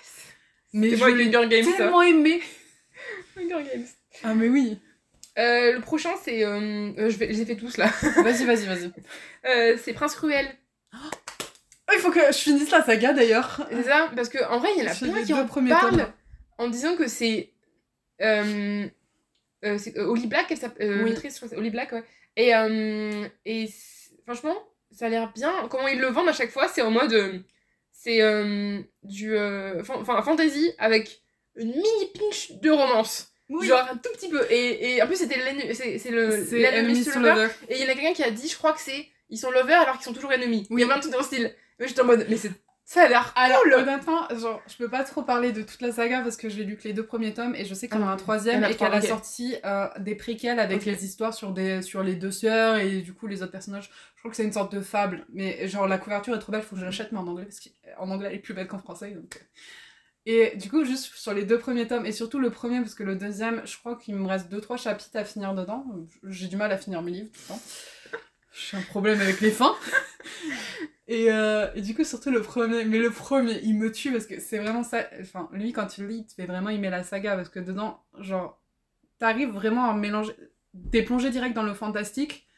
Mais 0.72 0.90
C'est 0.90 0.96
je 0.96 1.04
l'ai 1.06 1.32
ça. 1.70 1.76
tellement 1.76 2.02
aimé. 2.02 2.40
Hunger 3.36 3.62
Games. 3.72 3.86
Ah 4.24 4.34
mais 4.34 4.48
oui. 4.48 4.78
Euh, 5.38 5.72
le 5.74 5.80
prochain, 5.80 6.10
c'est. 6.22 6.44
euh, 6.44 6.92
euh, 6.98 7.10
je, 7.10 7.16
vais, 7.18 7.26
je 7.26 7.32
les 7.32 7.42
ai 7.42 7.46
fait 7.46 7.56
tous 7.56 7.76
là. 7.76 7.86
Vas-y, 8.22 8.44
vas-y, 8.44 8.66
vas-y. 8.66 8.90
Euh, 9.46 9.76
c'est 9.82 9.92
Prince 9.92 10.14
Cruel. 10.14 10.46
Oh, 10.94 11.92
il 11.94 11.98
faut 12.00 12.10
que 12.10 12.20
je 12.32 12.38
finisse 12.38 12.70
la 12.70 12.82
saga 12.82 13.12
d'ailleurs. 13.12 13.66
C'est 13.70 13.82
ça 13.84 14.10
Parce 14.16 14.28
qu'en 14.28 14.58
vrai, 14.58 14.70
il 14.76 14.82
y 14.82 14.86
en 14.86 14.90
a 14.90 14.94
Sur 14.94 15.12
plein 15.12 15.22
qui 15.24 15.32
en 15.34 15.46
parlent 15.46 15.96
tomes. 15.98 16.12
en 16.58 16.68
disant 16.68 16.96
que 16.96 17.06
c'est. 17.06 17.52
Euh, 18.22 18.86
c'est 19.62 19.98
Holly 19.98 20.26
Black, 20.26 20.46
elle 20.50 20.56
s'appelle. 20.56 21.02
Oui. 21.04 21.14
je 21.22 21.54
Holly 21.56 21.70
Black, 21.70 21.92
ouais. 21.92 22.04
Et, 22.36 22.52
et 23.44 23.68
franchement, 24.24 24.56
ça 24.90 25.06
a 25.06 25.08
l'air 25.08 25.32
bien. 25.34 25.52
Comment 25.70 25.88
ils 25.88 26.00
le 26.00 26.08
vendent 26.08 26.28
à 26.28 26.32
chaque 26.32 26.50
fois, 26.50 26.68
c'est 26.68 26.82
en 26.82 26.90
mode. 26.90 27.44
c'est 27.92 28.20
du. 29.02 29.36
Enfin, 29.80 30.22
fantasy 30.22 30.72
avec 30.78 31.20
une 31.56 31.68
mini 31.70 32.10
pinch 32.18 32.52
de 32.60 32.70
romance. 32.70 33.32
Genre 33.48 33.80
un 33.92 33.96
tout 33.96 34.10
petit 34.14 34.28
peu. 34.28 34.44
Et, 34.50 34.94
et 34.96 35.02
en 35.02 35.06
plus, 35.06 35.16
c'était 35.16 35.36
l'ennemi- 35.38 35.72
c'est 35.74 36.10
le. 36.10 36.26
lover. 37.20 37.48
Et 37.68 37.76
il 37.78 37.84
y 37.84 37.88
en 37.88 37.92
a 37.92 37.94
quelqu'un 37.94 38.12
qui 38.12 38.24
a 38.24 38.30
dit, 38.30 38.48
je 38.48 38.56
crois 38.56 38.72
que 38.72 38.80
c'est. 38.80 39.08
Ils 39.30 39.38
sont 39.38 39.50
lovers 39.50 39.80
alors 39.80 39.96
qu'ils 39.96 40.04
sont 40.04 40.12
toujours 40.12 40.32
ennemis. 40.32 40.66
Oui. 40.70 40.82
Il 40.82 40.84
y 40.84 40.84
a 40.84 40.86
plein 40.86 40.96
de 40.96 41.00
trucs 41.02 41.12
dans 41.12 41.18
le 41.18 41.24
style. 41.24 41.52
Mais 41.78 41.88
j'étais 41.88 42.00
en 42.00 42.04
mode. 42.06 42.26
Mais 42.28 42.36
c'est. 42.36 42.50
Ça 42.88 43.02
a 43.02 43.08
l'air 43.08 43.32
Alors, 43.34 43.62
cool! 43.62 43.74
honnêtement, 43.74 44.28
genre, 44.38 44.62
je 44.68 44.76
peux 44.76 44.88
pas 44.88 45.02
trop 45.02 45.22
parler 45.22 45.50
de 45.50 45.62
toute 45.62 45.80
la 45.80 45.90
saga 45.90 46.20
parce 46.20 46.36
que 46.36 46.48
j'ai 46.48 46.62
lu 46.62 46.76
que 46.76 46.84
les 46.84 46.92
deux 46.92 47.04
premiers 47.04 47.34
tomes 47.34 47.56
et 47.56 47.64
je 47.64 47.74
sais 47.74 47.88
qu'il 47.88 47.98
y 47.98 48.00
en 48.00 48.06
a 48.06 48.10
Ah, 48.10 48.12
un 48.12 48.14
ok. 48.14 48.20
troisième 48.20 48.62
a 48.62 48.70
et 48.70 48.76
qu'elle 48.76 48.94
a 48.94 49.00
sorti 49.02 49.56
euh, 49.64 49.88
des 49.98 50.14
préquels 50.14 50.60
avec 50.60 50.84
les 50.84 51.04
histoires 51.04 51.34
sur, 51.34 51.50
des, 51.50 51.82
sur 51.82 52.04
les 52.04 52.14
deux 52.14 52.30
sœurs 52.30 52.76
et 52.76 53.00
du 53.00 53.12
coup 53.12 53.26
les 53.26 53.42
autres 53.42 53.50
personnages. 53.50 53.90
Je 54.14 54.20
crois 54.20 54.30
que 54.30 54.36
c'est 54.36 54.44
une 54.44 54.52
sorte 54.52 54.72
de 54.72 54.80
fable, 54.80 55.26
mais 55.32 55.66
genre 55.66 55.88
la 55.88 55.98
couverture 55.98 56.36
est 56.36 56.38
trop 56.38 56.52
belle, 56.52 56.62
faut 56.62 56.76
que 56.76 56.80
je 56.80 56.84
l'achète, 56.86 57.10
mais 57.10 57.18
en 57.18 57.26
anglais, 57.26 57.46
parce 57.46 57.58
qu'en 57.58 58.08
anglais 58.08 58.28
elle 58.30 58.36
est 58.36 58.38
plus 58.38 58.54
belle 58.54 58.68
qu'en 58.68 58.78
français. 58.78 59.10
Donc... 59.10 59.44
Et 60.28 60.56
du 60.56 60.68
coup, 60.68 60.84
juste 60.84 61.14
sur 61.14 61.32
les 61.32 61.44
deux 61.44 61.58
premiers 61.58 61.86
tomes, 61.86 62.04
et 62.04 62.10
surtout 62.10 62.40
le 62.40 62.50
premier, 62.50 62.80
parce 62.80 62.96
que 62.96 63.04
le 63.04 63.14
deuxième, 63.14 63.62
je 63.64 63.78
crois 63.78 63.94
qu'il 63.96 64.16
me 64.16 64.26
reste 64.26 64.52
2-3 64.52 64.76
chapitres 64.76 65.16
à 65.16 65.24
finir 65.24 65.54
dedans. 65.54 65.86
J'ai 66.24 66.48
du 66.48 66.56
mal 66.56 66.72
à 66.72 66.78
finir 66.78 67.00
mes 67.00 67.12
livres 67.12 67.30
tout 67.32 67.40
le 67.42 67.54
temps. 67.54 67.62
J'ai 68.52 68.76
un 68.76 68.82
problème 68.82 69.20
avec 69.20 69.40
les 69.40 69.50
fins. 69.50 69.76
Et, 71.08 71.30
euh, 71.30 71.68
et 71.76 71.82
du 71.82 71.94
coup, 71.94 72.02
surtout 72.02 72.32
le 72.32 72.42
premier, 72.42 72.84
mais 72.84 72.98
le 72.98 73.10
premier, 73.10 73.60
il 73.62 73.78
me 73.78 73.92
tue 73.92 74.10
parce 74.10 74.26
que 74.26 74.40
c'est 74.40 74.58
vraiment 74.58 74.82
ça. 74.82 75.08
Enfin, 75.20 75.48
lui, 75.52 75.72
quand 75.72 75.86
tu 75.86 76.00
le 76.00 76.08
lis, 76.08 76.16
il 76.18 76.26
te 76.26 76.32
fait 76.34 76.46
vraiment 76.46 76.68
aimer 76.68 76.90
la 76.90 77.04
saga 77.04 77.36
parce 77.36 77.48
que 77.48 77.60
dedans, 77.60 78.02
genre, 78.18 78.60
t'arrives 79.20 79.50
vraiment 79.50 79.88
à 79.88 79.94
mélanger. 79.94 80.32
T'es 80.90 81.02
plongé 81.02 81.30
direct 81.30 81.54
dans 81.54 81.62
le 81.62 81.74
fantastique 81.74 82.48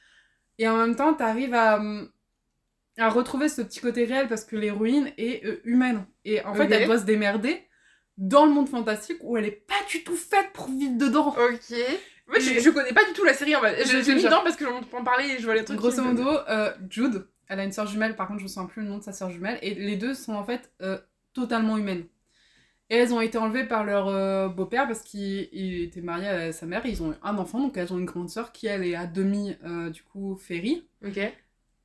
et 0.58 0.66
en 0.66 0.78
même 0.78 0.96
temps, 0.96 1.12
t'arrives 1.12 1.52
à, 1.52 1.76
hum, 1.76 2.10
à 2.98 3.08
retrouver 3.08 3.48
ce 3.48 3.62
petit 3.62 3.80
côté 3.80 4.04
réel 4.04 4.28
parce 4.28 4.44
que 4.44 4.56
l'héroïne 4.56 5.12
est 5.16 5.44
euh, 5.46 5.60
humaine. 5.64 6.04
Et 6.24 6.42
en 6.44 6.54
fait, 6.54 6.70
elle 6.70 6.86
doit 6.86 6.98
se 6.98 7.04
démerder 7.04 7.62
dans 8.16 8.44
le 8.44 8.52
monde 8.52 8.68
fantastique 8.68 9.18
où 9.22 9.36
elle 9.36 9.44
est 9.46 9.50
pas 9.66 9.74
du 9.90 10.02
tout 10.04 10.16
faite 10.16 10.50
pour 10.52 10.68
vivre 10.68 10.96
dedans. 10.98 11.28
Ok. 11.28 11.76
Moi, 12.26 12.38
je, 12.40 12.60
je 12.60 12.70
connais 12.70 12.92
pas 12.92 13.04
du 13.06 13.12
tout 13.14 13.24
la 13.24 13.32
série 13.32 13.56
en 13.56 13.60
fait. 13.62 13.84
Je 13.86 14.02
Je 14.02 14.12
mis 14.12 14.22
dedans 14.22 14.40
parce 14.42 14.56
que 14.56 14.64
j'en 14.64 15.04
parlais 15.04 15.30
et 15.30 15.38
je 15.38 15.44
vois 15.44 15.54
les 15.54 15.64
trucs. 15.64 15.78
Grosso 15.78 16.02
me- 16.02 16.12
modo, 16.12 16.28
euh, 16.48 16.72
Jude, 16.90 17.26
elle 17.48 17.60
a 17.60 17.64
une 17.64 17.72
sœur 17.72 17.86
jumelle, 17.86 18.16
par 18.16 18.26
contre 18.28 18.40
je 18.40 18.44
ne 18.44 18.48
sais 18.48 18.60
plus 18.68 18.82
le 18.82 18.88
nom 18.88 18.98
de 18.98 19.02
sa 19.02 19.12
sœur 19.12 19.30
jumelle, 19.30 19.58
et 19.62 19.74
les 19.74 19.96
deux 19.96 20.12
sont 20.12 20.34
en 20.34 20.44
fait 20.44 20.70
euh, 20.82 20.98
totalement 21.32 21.78
humaines. 21.78 22.04
Et 22.90 22.96
elles 22.96 23.14
ont 23.14 23.20
été 23.22 23.38
enlevées 23.38 23.64
par 23.64 23.84
leur 23.84 24.08
euh, 24.08 24.48
beau-père 24.48 24.86
parce 24.86 25.00
qu'il 25.02 25.48
il 25.52 25.82
était 25.82 26.00
marié 26.00 26.28
à 26.28 26.52
sa 26.52 26.66
mère, 26.66 26.84
ils 26.84 27.02
ont 27.02 27.14
un 27.22 27.38
enfant, 27.38 27.60
donc 27.60 27.76
elles 27.78 27.92
ont 27.94 27.98
une 27.98 28.04
grande 28.06 28.28
sœur 28.28 28.52
qui 28.52 28.66
elle 28.66 28.84
est 28.84 28.94
à 28.94 29.06
demi 29.06 29.56
euh, 29.64 29.88
du 29.90 30.02
coup 30.02 30.36
féerie, 30.36 30.86
Ok. 31.06 31.18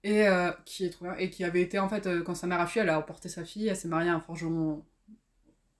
Et 0.04 0.28
euh, 0.28 0.52
qui 0.66 0.86
est 0.86 0.90
trop 0.90 1.06
bien, 1.06 1.16
et 1.18 1.30
qui 1.30 1.44
avait 1.44 1.62
été 1.62 1.80
en 1.80 1.90
fait, 1.90 2.08
euh, 2.08 2.24
quand 2.24 2.36
sa 2.36 2.48
mère 2.48 2.60
a 2.62 2.68
fui, 2.68 2.80
elle 2.80 2.90
a 2.90 3.00
emporté 3.00 3.30
sa 3.30 3.46
fille, 3.46 3.68
elle 3.68 3.78
s'est 3.78 3.88
mariée 3.88 4.10
à 4.10 4.16
un 4.16 4.20
forgeron 4.22 4.86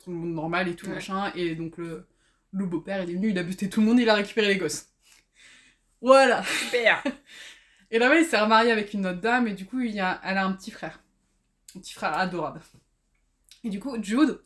tout 0.04 0.12
le 0.12 0.18
monde 0.18 0.34
normal 0.34 0.68
et 0.70 0.76
tout 0.76 0.88
Ouais. 0.88 0.96
machin, 0.96 1.32
et 1.36 1.56
donc 1.56 1.78
le, 1.78 2.08
le 2.52 2.66
beau-père 2.66 3.04
il 3.04 3.12
est 3.12 3.16
venu, 3.16 3.30
il 3.32 3.40
a 3.40 3.44
buté 3.44 3.70
tout 3.70 3.82
le 3.82 3.88
monde, 3.88 4.00
il 4.00 4.10
a 4.10 4.16
récupéré 4.16 4.48
les 4.48 4.58
gosses. 4.58 4.90
Voilà 6.02 6.44
Super. 6.60 7.04
et 7.92 8.00
là-bas, 8.00 8.20
il 8.20 8.26
s'est 8.26 8.40
remarié 8.40 8.72
avec 8.72 8.94
une 8.94 9.06
autre 9.08 9.22
dame, 9.22 9.48
et 9.48 9.54
du 9.54 9.66
coup, 9.66 9.80
il 9.80 9.92
y 9.92 10.00
a, 10.02 10.20
elle 10.24 10.38
a 10.38 10.46
un 10.46 10.54
petit 10.54 10.72
frère. 10.72 11.02
Un 11.76 11.80
petit 11.80 11.94
frère 11.94 12.18
adorable. 12.18 12.62
Et 13.64 13.70
du 13.70 13.80
coup, 13.80 13.96
Jude, 14.02 14.42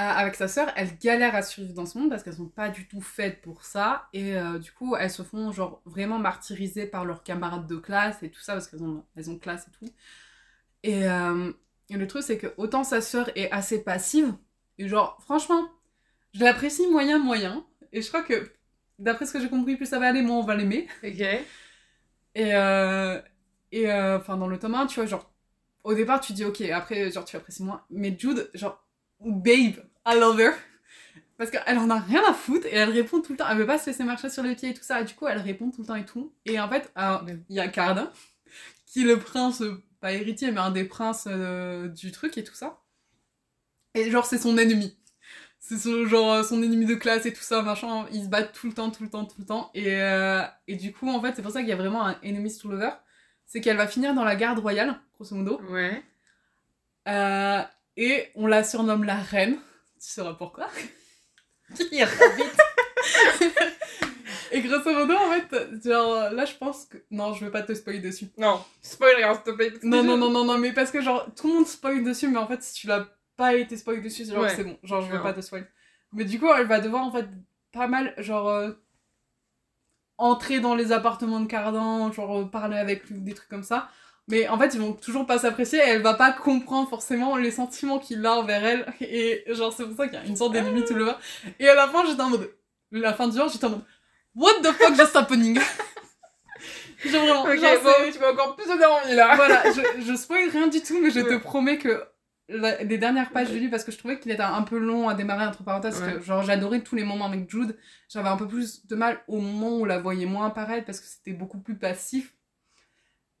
avec 0.00 0.34
sa 0.34 0.48
sœur, 0.48 0.72
elle 0.76 0.96
galère 0.98 1.34
à 1.34 1.42
survivre 1.42 1.74
dans 1.74 1.86
ce 1.86 1.98
monde 1.98 2.10
parce 2.10 2.22
qu'elles 2.22 2.34
sont 2.36 2.48
pas 2.48 2.68
du 2.68 2.86
tout 2.88 3.00
faites 3.00 3.40
pour 3.42 3.64
ça. 3.64 4.08
Et 4.12 4.36
euh, 4.36 4.58
du 4.58 4.72
coup, 4.72 4.96
elles 4.96 5.10
se 5.10 5.22
font 5.22 5.52
genre 5.52 5.82
vraiment 5.84 6.18
martyriser 6.18 6.86
par 6.86 7.04
leurs 7.04 7.22
camarades 7.22 7.66
de 7.66 7.76
classe 7.76 8.22
et 8.22 8.30
tout 8.30 8.40
ça 8.40 8.54
parce 8.54 8.68
qu'elles 8.68 8.82
ont, 8.82 9.04
elles 9.16 9.30
ont 9.30 9.38
classe 9.38 9.66
et 9.68 9.70
tout. 9.86 9.92
Et, 10.82 11.08
euh, 11.08 11.52
et 11.90 11.96
le 11.96 12.06
truc, 12.06 12.22
c'est 12.22 12.38
que 12.38 12.48
autant 12.56 12.84
sa 12.84 13.00
sœur 13.00 13.30
est 13.36 13.50
assez 13.50 13.82
passive, 13.82 14.34
et 14.78 14.88
genre, 14.88 15.18
franchement, 15.22 15.68
je 16.34 16.44
l'apprécie 16.44 16.86
moyen, 16.88 17.18
moyen. 17.18 17.66
Et 17.92 18.02
je 18.02 18.08
crois 18.08 18.22
que, 18.22 18.52
d'après 18.98 19.26
ce 19.26 19.32
que 19.32 19.40
j'ai 19.40 19.48
compris, 19.48 19.76
plus 19.76 19.86
ça 19.86 19.98
va 19.98 20.08
aller, 20.08 20.22
moins 20.22 20.38
on 20.38 20.44
va 20.44 20.54
l'aimer. 20.54 20.86
Ok. 21.04 21.20
Et, 22.34 22.54
euh, 22.54 23.20
et 23.72 23.90
euh, 23.90 24.18
enfin, 24.18 24.36
dans 24.36 24.46
le 24.46 24.58
tome 24.58 24.74
1, 24.74 24.86
tu 24.86 24.96
vois, 25.00 25.06
genre, 25.06 25.32
au 25.84 25.94
départ, 25.94 26.20
tu 26.20 26.32
dis, 26.32 26.44
ok, 26.44 26.60
après, 26.62 27.10
genre, 27.10 27.24
tu 27.24 27.36
apprécies 27.36 27.64
moins. 27.64 27.84
Mais 27.90 28.16
Jude, 28.18 28.50
genre, 28.54 28.84
babe, 29.20 29.84
I 30.08 30.18
love 30.18 30.40
her. 30.40 30.52
Parce 31.36 31.50
qu'elle 31.50 31.78
en 31.78 31.90
a 31.90 32.00
rien 32.00 32.22
à 32.28 32.32
foutre 32.32 32.66
et 32.66 32.74
elle 32.74 32.90
répond 32.90 33.20
tout 33.20 33.32
le 33.32 33.38
temps. 33.38 33.46
Elle 33.48 33.58
veut 33.58 33.66
pas 33.66 33.78
se 33.78 33.86
laisser 33.86 34.02
marcher 34.02 34.28
sur 34.28 34.42
les 34.42 34.54
pieds 34.54 34.70
et 34.70 34.74
tout 34.74 34.82
ça. 34.82 35.00
Et 35.00 35.04
du 35.04 35.14
coup, 35.14 35.28
elle 35.28 35.38
répond 35.38 35.70
tout 35.70 35.82
le 35.82 35.86
temps 35.86 35.94
et 35.94 36.04
tout. 36.04 36.32
Et 36.46 36.58
en 36.58 36.68
fait, 36.68 36.90
euh, 36.98 37.18
il 37.48 37.56
y 37.56 37.60
a 37.60 37.68
Cardin, 37.68 38.10
qui 38.86 39.02
est 39.02 39.04
le 39.04 39.18
prince, 39.18 39.62
pas 40.00 40.12
héritier, 40.12 40.50
mais 40.50 40.58
un 40.58 40.70
des 40.70 40.84
princes 40.84 41.28
euh, 41.28 41.88
du 41.88 42.10
truc 42.10 42.36
et 42.38 42.44
tout 42.44 42.54
ça. 42.54 42.80
Et 43.94 44.10
genre, 44.10 44.26
c'est 44.26 44.38
son 44.38 44.56
ennemi. 44.58 44.96
C'est 45.60 45.76
son, 45.76 46.06
genre 46.06 46.32
euh, 46.32 46.42
son 46.42 46.62
ennemi 46.62 46.86
de 46.86 46.94
classe 46.94 47.26
et 47.26 47.32
tout 47.32 47.42
ça, 47.42 47.62
machin. 47.62 48.06
Ils 48.12 48.24
se 48.24 48.28
battent 48.28 48.52
tout 48.52 48.66
le 48.66 48.72
temps, 48.72 48.90
tout 48.90 49.02
le 49.02 49.10
temps, 49.10 49.24
tout 49.24 49.40
le 49.40 49.46
temps. 49.46 49.70
Et, 49.74 50.00
euh, 50.00 50.42
et 50.66 50.76
du 50.76 50.92
coup, 50.92 51.08
en 51.08 51.20
fait, 51.20 51.34
c'est 51.36 51.42
pour 51.42 51.50
ça 51.52 51.60
qu'il 51.60 51.68
y 51.68 51.72
a 51.72 51.76
vraiment 51.76 52.06
un 52.06 52.16
enemies 52.24 52.56
to 52.56 52.68
lover. 52.68 52.90
C'est 53.46 53.60
qu'elle 53.60 53.76
va 53.76 53.86
finir 53.86 54.14
dans 54.14 54.24
la 54.24 54.36
garde 54.36 54.58
royale, 54.58 55.00
grosso 55.14 55.34
modo. 55.34 55.60
Ouais. 55.70 56.02
Euh, 57.08 57.62
et 57.96 58.28
on 58.34 58.46
la 58.46 58.64
surnomme 58.64 59.04
la 59.04 59.16
reine. 59.16 59.58
Tu 60.00 60.08
sauras 60.10 60.34
pourquoi. 60.34 60.68
Vite. 61.70 61.92
Et 64.50 64.62
grosso 64.62 64.90
modo, 64.94 65.14
en 65.14 65.30
fait, 65.30 65.54
genre, 65.86 66.30
là, 66.30 66.44
je 66.46 66.54
pense 66.54 66.86
que... 66.86 66.96
Non, 67.10 67.34
je 67.34 67.44
veux 67.44 67.50
pas 67.50 67.62
te 67.62 67.74
spoiler 67.74 67.98
dessus. 68.00 68.28
Non. 68.38 68.64
Spoil 68.80 69.16
rien, 69.16 69.34
s'il 69.34 69.42
te 69.42 69.50
plaît. 69.50 69.72
Non, 69.82 70.02
non, 70.02 70.16
non, 70.16 70.30
non, 70.30 70.42
non, 70.44 70.56
mais 70.58 70.72
parce 70.72 70.90
que, 70.90 71.02
genre, 71.02 71.26
tout 71.34 71.48
le 71.48 71.54
monde 71.54 71.66
spoil 71.66 72.02
dessus, 72.02 72.28
mais 72.28 72.38
en 72.38 72.46
fait, 72.46 72.62
si 72.62 72.72
tu 72.74 72.86
l'as 72.86 73.06
pas 73.36 73.54
été 73.54 73.76
spoil 73.76 74.02
dessus, 74.02 74.24
genre, 74.24 74.42
Ouais. 74.44 74.54
c'est 74.56 74.64
bon. 74.64 74.78
Genre, 74.82 75.02
je 75.02 75.10
veux 75.10 75.18
Non. 75.18 75.22
pas 75.22 75.34
te 75.34 75.42
spoil. 75.42 75.68
Mais 76.12 76.24
du 76.24 76.40
coup, 76.40 76.46
elle 76.56 76.66
va 76.66 76.80
devoir, 76.80 77.02
en 77.04 77.12
fait, 77.12 77.26
pas 77.72 77.88
mal, 77.88 78.14
genre... 78.16 78.48
euh, 78.48 78.70
entrer 80.16 80.60
dans 80.60 80.74
les 80.74 80.92
appartements 80.92 81.40
de 81.40 81.46
Cardan, 81.46 82.10
genre, 82.12 82.38
euh, 82.40 82.44
parler 82.46 82.78
avec 82.78 83.08
lui, 83.10 83.20
des 83.20 83.34
trucs 83.34 83.50
comme 83.50 83.62
ça. 83.62 83.90
Mais 84.30 84.46
en 84.48 84.58
fait, 84.58 84.74
ils 84.74 84.80
vont 84.80 84.92
toujours 84.92 85.26
pas 85.26 85.38
s'apprécier 85.38 85.78
et 85.78 85.88
elle 85.88 86.02
va 86.02 86.12
pas 86.14 86.32
comprendre 86.32 86.88
forcément 86.88 87.36
les 87.36 87.50
sentiments 87.50 87.98
qu'il 87.98 88.24
a 88.26 88.34
envers 88.34 88.64
elle. 88.64 88.86
Et 89.00 89.42
genre, 89.48 89.72
c'est 89.72 89.84
pour 89.86 89.96
ça 89.96 90.06
qu'il 90.08 90.18
y 90.18 90.22
a 90.22 90.26
une 90.26 90.36
sorte 90.36 90.52
d'ennemi 90.52 90.84
tout 90.84 90.94
le 90.94 91.06
long. 91.06 91.14
Et 91.58 91.68
à 91.68 91.74
la 91.74 91.88
fin, 91.88 92.04
j'étais 92.06 92.20
en 92.20 92.28
mode. 92.30 92.50
La 92.90 93.14
fin 93.14 93.26
du 93.28 93.36
jour, 93.36 93.48
j'étais 93.48 93.64
en 93.64 93.70
mode. 93.70 93.84
What 94.34 94.60
the 94.62 94.72
fuck 94.72 94.94
just 94.96 95.16
happening? 95.16 95.58
genre 97.06 97.24
vraiment. 97.24 97.42
Ok, 97.44 97.58
genre, 97.58 97.82
bon, 97.82 98.12
tu 98.12 98.18
m'as 98.18 98.32
encore 98.32 98.56
plus 98.56 98.66
donné 98.66 98.84
envie 98.84 99.14
là. 99.14 99.34
voilà, 99.36 99.62
je, 99.72 100.02
je 100.02 100.14
spoil 100.14 100.48
rien 100.50 100.66
du 100.68 100.80
tout, 100.82 100.98
mais 101.00 101.10
je 101.10 101.20
te 101.20 101.28
Ouais. 101.28 101.38
promets 101.38 101.78
que 101.78 102.02
la- 102.48 102.82
les 102.82 102.98
dernières 102.98 103.30
pages, 103.30 103.48
je 103.48 103.54
lis 103.54 103.68
parce 103.68 103.84
que 103.84 103.92
je 103.92 103.98
trouvais 103.98 104.18
qu'il 104.18 104.30
était 104.32 104.42
un 104.42 104.62
peu 104.62 104.78
long 104.78 105.08
à 105.08 105.14
démarrer, 105.14 105.46
entre 105.46 105.62
parenthèses, 105.64 105.98
parce 106.00 106.12
que 106.14 106.20
genre 106.20 106.42
j'adorais 106.42 106.80
tous 106.80 106.94
les 106.96 107.04
moments 107.04 107.26
avec 107.26 107.48
Jude. 107.50 107.76
J'avais 108.08 108.28
un 108.28 108.36
peu 108.36 108.48
plus 108.48 108.86
de 108.86 108.94
mal 108.96 109.20
au 109.28 109.38
moment 109.40 109.70
où 109.78 109.82
on 109.82 109.84
la 109.84 109.98
voyait 109.98 110.26
moins 110.26 110.46
apparaître 110.46 110.86
parce 110.86 111.00
que 111.00 111.06
c'était 111.06 111.32
beaucoup 111.36 111.58
plus 111.58 111.76
passif. 111.78 112.34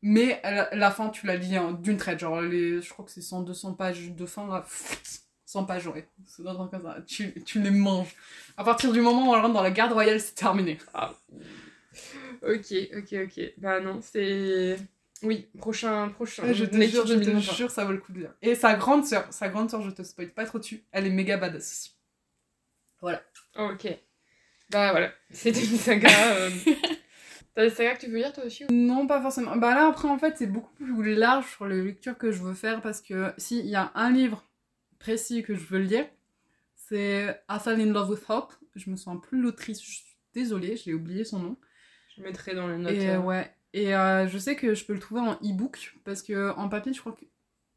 Mais 0.02 0.40
à 0.42 0.52
la, 0.52 0.74
la 0.74 0.90
fin, 0.90 1.08
tu 1.10 1.26
la 1.26 1.36
lis 1.36 1.58
en- 1.58 1.72
d'une 1.72 1.96
traite. 1.96 2.20
Genre, 2.20 2.40
les, 2.40 2.80
je 2.80 2.88
crois 2.90 3.04
que 3.04 3.10
c'est 3.10 3.22
100, 3.22 3.42
200 3.42 3.74
pages 3.74 4.10
de 4.10 4.26
fin, 4.26 4.46
là. 4.46 4.64
100 5.46 5.64
pages, 5.64 5.86
ouais. 5.86 6.06
C'est 6.26 6.42
comme 6.44 6.82
ça. 6.82 6.98
Tu, 7.06 7.42
tu 7.44 7.60
les 7.62 7.70
manges. 7.70 8.14
À 8.56 8.64
partir 8.64 8.92
du 8.92 9.00
moment 9.00 9.30
où 9.30 9.34
elle 9.34 9.40
rentre 9.40 9.54
dans 9.54 9.62
la 9.62 9.70
garde 9.70 9.92
royale, 9.92 10.20
c'est 10.20 10.34
terminé. 10.34 10.78
Ok, 12.42 12.72
ok, 12.96 13.14
ok. 13.24 13.52
Bah 13.56 13.80
non, 13.80 14.00
c'est. 14.02 14.76
Oui, 15.22 15.48
prochain. 15.58 16.10
prochain. 16.10 16.44
Ouais, 16.44 16.54
je 16.54 16.64
te 16.64 16.80
jure, 16.80 17.06
je 17.06 17.14
te 17.14 17.18
2023. 17.18 17.54
jure, 17.54 17.70
ça 17.70 17.84
vaut 17.84 17.92
le 17.92 17.98
coup 17.98 18.12
de 18.12 18.20
lire. 18.20 18.34
Et 18.42 18.54
sa 18.54 18.74
grande 18.74 19.04
sœur, 19.04 19.26
sa 19.32 19.48
grande 19.48 19.68
sœur, 19.70 19.82
je 19.82 19.90
te 19.90 20.02
spoil 20.02 20.30
pas 20.30 20.44
trop 20.44 20.58
dessus, 20.58 20.84
elle 20.92 21.06
est 21.06 21.10
méga 21.10 21.36
badass 21.36 21.64
aussi. 21.72 21.94
Ok. 23.56 23.88
Bah 24.70 24.90
voilà, 24.92 25.10
c'était 25.30 25.64
une 25.64 25.78
saga. 25.78 26.10
euh, 26.34 26.50
Des 27.64 27.70
sagas 27.70 27.96
que 27.96 28.00
tu 28.00 28.10
veux 28.10 28.18
lire 28.18 28.32
toi 28.32 28.44
aussi 28.44 28.64
ou... 28.64 28.68
Non, 28.72 29.06
pas 29.06 29.20
forcément. 29.20 29.56
Bah 29.56 29.74
là, 29.74 29.88
après, 29.88 30.08
en 30.08 30.18
fait, 30.18 30.36
c'est 30.38 30.46
beaucoup 30.46 30.72
plus 30.74 31.14
large 31.14 31.46
sur 31.50 31.66
les 31.66 31.82
lectures 31.82 32.16
que 32.16 32.30
je 32.30 32.42
veux 32.42 32.54
faire 32.54 32.80
parce 32.80 33.00
que 33.00 33.32
s'il 33.36 33.66
y 33.66 33.74
a 33.74 33.90
un 33.94 34.10
livre 34.10 34.44
précis 34.98 35.42
que 35.42 35.54
je 35.54 35.64
veux 35.64 35.80
lire, 35.80 36.06
c'est 36.76 37.42
I 37.50 37.58
Fell 37.58 37.80
in 37.80 37.92
Love 37.92 38.10
with 38.10 38.24
Hope. 38.28 38.52
Je 38.76 38.90
me 38.90 38.96
sens 38.96 39.20
plus 39.20 39.40
l'autrice, 39.40 39.82
je 39.82 39.90
suis 39.90 40.04
désolée, 40.34 40.76
j'ai 40.76 40.94
oublié 40.94 41.24
son 41.24 41.40
nom. 41.40 41.56
Je 42.16 42.22
mettrai 42.22 42.54
dans 42.54 42.68
les 42.68 42.78
notes. 42.78 42.92
Et 42.92 43.10
euh, 43.10 43.18
ouais. 43.18 43.52
Et 43.74 43.94
euh, 43.94 44.26
je 44.28 44.38
sais 44.38 44.56
que 44.56 44.74
je 44.74 44.84
peux 44.84 44.94
le 44.94 45.00
trouver 45.00 45.20
en 45.20 45.34
e-book 45.34 45.94
parce 46.04 46.22
que 46.22 46.52
en 46.56 46.68
papier, 46.68 46.92
je 46.92 47.00
crois 47.00 47.12
que. 47.12 47.24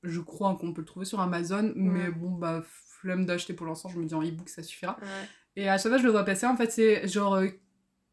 Je 0.03 0.19
crois 0.19 0.55
qu'on 0.59 0.73
peut 0.73 0.81
le 0.81 0.87
trouver 0.87 1.05
sur 1.05 1.19
Amazon, 1.19 1.73
mais 1.75 2.09
bon, 2.09 2.31
bah, 2.31 2.63
flemme 2.65 3.25
d'acheter 3.27 3.53
pour 3.53 3.67
l'instant, 3.67 3.87
je 3.89 3.99
me 3.99 4.05
dis 4.05 4.15
en 4.15 4.23
e-book, 4.23 4.49
ça 4.49 4.63
suffira. 4.63 4.97
ouais. 4.99 5.07
Et 5.55 5.69
à 5.69 5.77
chaque 5.77 5.91
fois, 5.91 5.97
je 5.97 6.03
le 6.03 6.11
vois 6.11 6.23
passer. 6.23 6.47
En 6.47 6.55
fait, 6.55 6.71
c'est 6.71 7.07
genre 7.07 7.35
euh, 7.35 7.47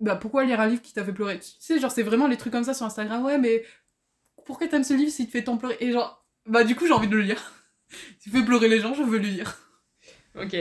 bah 0.01 0.17
pourquoi 0.17 0.45
lire 0.45 0.61
un 0.61 0.69
livre 0.69 0.83
qui 0.83 0.93
t'a 0.93 1.05
fait 1.05 1.13
pleurer? 1.13 1.39
Tu 1.41 1.51
sais, 1.59 1.81
genre, 1.81 1.91
c'est 1.91 2.03
vraiment 2.03 2.27
les 2.27 2.37
trucs 2.37 2.53
comme 2.53 2.65
ça 2.65 2.75
sur 2.75 2.87
Instagram. 2.87 3.25
Ouais, 3.25 3.39
mais 3.39 3.65
pourquoi 4.45 4.69
t'aimes 4.69 4.85
ce 4.85 4.95
livre 4.95 5.11
s'il 5.11 5.27
te 5.27 5.33
fait 5.33 5.45
tant 5.45 5.57
pleurer? 5.57 5.77
Et 5.81 5.93
genre, 5.93 6.27
bah 6.47 6.65
du 6.65 6.77
coup, 6.77 6.87
j'ai 6.87 6.93
envie 6.93 7.09
de 7.09 7.17
le 7.17 7.23
lire. 7.23 7.53
S'il 8.19 8.33
fait 8.33 8.45
pleurer 8.45 8.69
les 8.69 8.81
gens, 8.81 8.93
je 8.95 9.03
veux 9.03 9.19
le 9.19 9.29
lire. 9.29 9.59
Ok, 10.35 10.55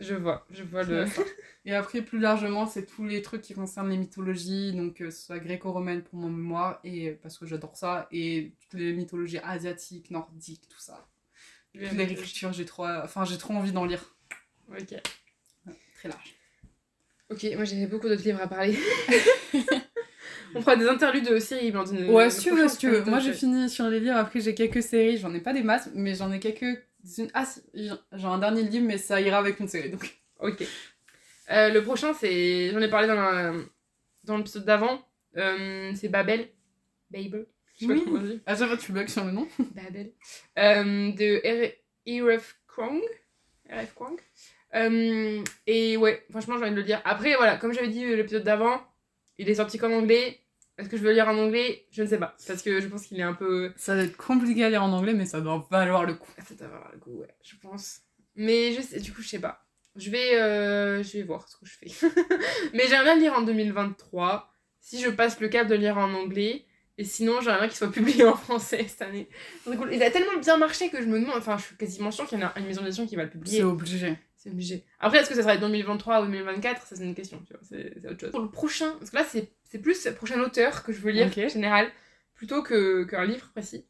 je 0.00 0.14
vois, 0.14 0.46
je 0.50 0.62
vois 0.62 0.82
le. 0.82 1.06
Et 1.64 1.74
après, 1.74 2.02
plus 2.02 2.18
largement, 2.18 2.66
c'est 2.66 2.86
tous 2.86 3.04
les 3.04 3.20
trucs 3.20 3.42
qui 3.42 3.54
concernent 3.54 3.90
les 3.90 3.96
mythologies, 3.96 4.72
donc 4.72 5.02
euh, 5.02 5.10
soit 5.10 5.38
gréco-romaine 5.38 6.02
pour 6.02 6.18
mon 6.18 6.30
mémoire, 6.30 6.80
et 6.84 7.10
parce 7.10 7.36
que 7.36 7.46
j'adore 7.46 7.76
ça, 7.76 8.06
et 8.10 8.52
toutes 8.60 8.80
les 8.80 8.92
mythologies 8.92 9.38
asiatiques, 9.38 10.10
nordiques, 10.10 10.68
tout 10.68 10.78
ça. 10.78 11.06
Écritures, 11.74 12.52
j'ai 12.52 12.64
trop, 12.64 12.86
enfin, 12.86 13.24
j'ai 13.24 13.38
trop 13.38 13.54
envie 13.54 13.72
d'en 13.72 13.84
lire. 13.84 14.16
Ok. 14.70 14.94
Très 15.96 16.08
large. 16.08 16.37
Ok, 17.30 17.46
moi 17.54 17.64
j'avais 17.64 17.86
beaucoup 17.86 18.08
d'autres 18.08 18.22
livres 18.24 18.40
à 18.42 18.46
parler. 18.48 18.76
On 20.54 20.60
fera 20.62 20.76
des 20.76 20.86
interludes 20.88 21.28
de 21.28 21.38
séries, 21.38 21.70
Blandine. 21.70 22.08
Ouais, 22.10 22.30
si 22.30 22.44
tu 22.44 22.50
veux, 22.50 22.68
si 22.68 22.78
tu 22.78 22.88
veux. 22.88 23.04
Moi, 23.04 23.18
j'ai 23.18 23.34
fini 23.34 23.68
sur 23.68 23.86
les 23.88 24.00
livres, 24.00 24.16
après, 24.16 24.40
j'ai 24.40 24.54
quelques 24.54 24.82
séries, 24.82 25.18
j'en 25.18 25.34
ai 25.34 25.40
pas 25.40 25.52
des 25.52 25.62
masses, 25.62 25.90
mais 25.94 26.14
j'en 26.14 26.32
ai 26.32 26.40
quelques. 26.40 26.82
Ah, 27.34 27.44
j'ai 27.74 27.90
un 28.24 28.38
dernier 28.38 28.62
livre, 28.62 28.86
mais 28.86 28.96
ça 28.96 29.20
ira 29.20 29.38
avec 29.38 29.60
une 29.60 29.68
série, 29.68 29.90
donc. 29.90 30.18
Ok. 30.40 30.62
Euh, 31.50 31.68
le 31.70 31.82
prochain, 31.82 32.14
c'est. 32.14 32.70
J'en 32.70 32.80
ai 32.80 32.88
parlé 32.88 33.08
dans 33.08 33.14
la- 33.14 33.52
dans 34.24 34.38
l'épisode 34.38 34.64
d'avant. 34.64 35.02
Euh, 35.36 35.92
c'est 35.94 36.08
Babel. 36.08 36.48
Babel. 37.10 37.46
Je 37.74 37.80
sais 37.80 37.86
pas 37.86 37.92
Oui. 37.92 38.02
comment 38.04 38.18
on 38.20 38.22
dit. 38.22 38.40
À 38.46 38.56
chaque 38.56 38.68
fois, 38.68 38.76
tu 38.78 38.92
bugs 38.92 39.06
sur 39.06 39.24
le 39.24 39.32
nom. 39.32 39.46
Babel. 39.74 40.12
Euh, 40.58 41.12
de 41.12 42.26
R.F. 42.34 42.56
Kwang. 42.66 43.00
R.F. 43.70 43.94
Kwang. 43.94 44.18
Euh, 44.74 45.42
et 45.66 45.96
ouais, 45.96 46.24
franchement, 46.30 46.56
j'ai 46.58 46.64
envie 46.64 46.72
de 46.72 46.76
le 46.76 46.82
lire. 46.82 47.00
Après, 47.04 47.34
voilà, 47.36 47.56
comme 47.56 47.72
j'avais 47.72 47.88
dit 47.88 48.04
euh, 48.04 48.16
l'épisode 48.16 48.44
d'avant, 48.44 48.80
il 49.38 49.48
est 49.48 49.54
sorti 49.54 49.78
qu'en 49.78 49.92
anglais. 49.92 50.40
Est-ce 50.76 50.88
que 50.88 50.96
je 50.96 51.02
veux 51.02 51.08
le 51.08 51.14
lire 51.14 51.28
en 51.28 51.36
anglais? 51.36 51.86
Je 51.90 52.02
ne 52.02 52.06
sais 52.06 52.18
pas. 52.18 52.36
Parce 52.46 52.62
que 52.62 52.80
je 52.80 52.86
pense 52.86 53.06
qu'il 53.06 53.18
est 53.18 53.24
un 53.24 53.34
peu. 53.34 53.72
Ça 53.76 53.96
va 53.96 54.02
être 54.02 54.16
compliqué 54.16 54.64
à 54.64 54.70
lire 54.70 54.82
en 54.84 54.92
anglais, 54.92 55.12
mais 55.12 55.26
ça 55.26 55.40
doit 55.40 55.66
valoir 55.70 56.04
le 56.04 56.14
coup. 56.14 56.30
Ça 56.46 56.54
doit 56.54 56.66
avoir 56.66 56.92
le 56.92 56.98
goût, 56.98 57.20
ouais, 57.20 57.34
je 57.42 57.56
pense. 57.56 58.02
Mais 58.36 58.72
je 58.72 58.80
sais, 58.80 59.00
du 59.00 59.12
coup, 59.12 59.20
je 59.20 59.28
sais 59.28 59.40
pas. 59.40 59.66
Je 59.96 60.10
vais, 60.10 60.40
euh, 60.40 61.02
je 61.02 61.14
vais 61.14 61.24
voir 61.24 61.48
ce 61.48 61.56
que 61.56 61.66
je 61.66 61.72
fais. 61.72 62.08
Mais 62.72 62.86
j'aimerais 62.86 63.04
bien 63.04 63.14
le 63.16 63.20
lire 63.22 63.32
en 63.34 63.42
2023. 63.42 64.52
Si 64.80 65.00
je 65.00 65.10
passe 65.10 65.40
le 65.40 65.48
cap 65.48 65.66
de 65.66 65.74
lire 65.74 65.98
en 65.98 66.14
anglais. 66.14 66.64
Et 66.98 67.04
sinon, 67.04 67.40
j'aimerais 67.40 67.60
bien 67.60 67.68
qu'il 67.68 67.76
soit 67.76 67.90
publié 67.92 68.24
en 68.24 68.36
français 68.36 68.86
cette 68.86 69.02
année. 69.02 69.28
Cool. 69.64 69.92
Il 69.92 70.02
a 70.02 70.10
tellement 70.12 70.36
bien 70.40 70.56
marché 70.56 70.88
que 70.90 71.02
je 71.02 71.06
me 71.06 71.18
demande. 71.18 71.36
Enfin, 71.36 71.58
je 71.58 71.64
suis 71.64 71.76
quasiment 71.76 72.12
sûre 72.12 72.28
qu'il 72.28 72.38
y 72.38 72.44
en 72.44 72.46
a 72.46 72.58
une 72.58 72.66
maison 72.66 72.82
d'édition 72.82 73.06
qui 73.06 73.16
va 73.16 73.24
le 73.24 73.30
publier. 73.30 73.58
C'est 73.58 73.64
obligé. 73.64 74.16
C'est 74.38 74.50
obligé. 74.50 74.84
Après, 75.00 75.18
est-ce 75.18 75.28
que 75.28 75.34
ça 75.34 75.42
sera 75.42 75.56
2023 75.56 76.22
ou 76.22 76.26
2024 76.26 76.86
Ça, 76.86 76.94
c'est 76.96 77.04
une 77.04 77.14
question, 77.14 77.42
tu 77.46 77.52
vois. 77.52 77.60
C'est 77.68 78.08
autre 78.08 78.20
chose. 78.20 78.30
Pour 78.30 78.40
le 78.40 78.50
prochain, 78.50 78.92
parce 78.98 79.10
que 79.10 79.16
là, 79.16 79.24
c'est 79.24 79.78
plus 79.78 80.06
le 80.06 80.14
prochain 80.14 80.40
auteur 80.40 80.84
que 80.84 80.92
je 80.92 81.00
veux 81.00 81.10
lire, 81.10 81.26
en 81.46 81.48
général, 81.48 81.90
plutôt 82.34 82.62
qu'un 82.62 83.24
livre 83.24 83.50
précis. 83.50 83.84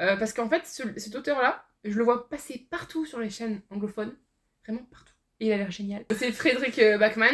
Euh, 0.00 0.16
parce 0.16 0.32
qu'en 0.32 0.48
fait, 0.48 0.66
ce- 0.66 0.98
cet 0.98 1.14
auteur-là, 1.14 1.62
je 1.84 1.96
le 1.98 2.02
vois 2.02 2.28
passer 2.30 2.66
partout 2.70 3.04
sur 3.04 3.20
les 3.20 3.28
chaînes 3.28 3.60
anglophones. 3.70 4.14
Vraiment 4.64 4.84
partout. 4.90 5.12
Et 5.38 5.46
il 5.48 5.52
a 5.52 5.58
l'air 5.58 5.70
génial. 5.70 6.04
C'est 6.16 6.32
Frédéric 6.32 6.78
euh, 6.78 6.96
Backman, 6.96 7.26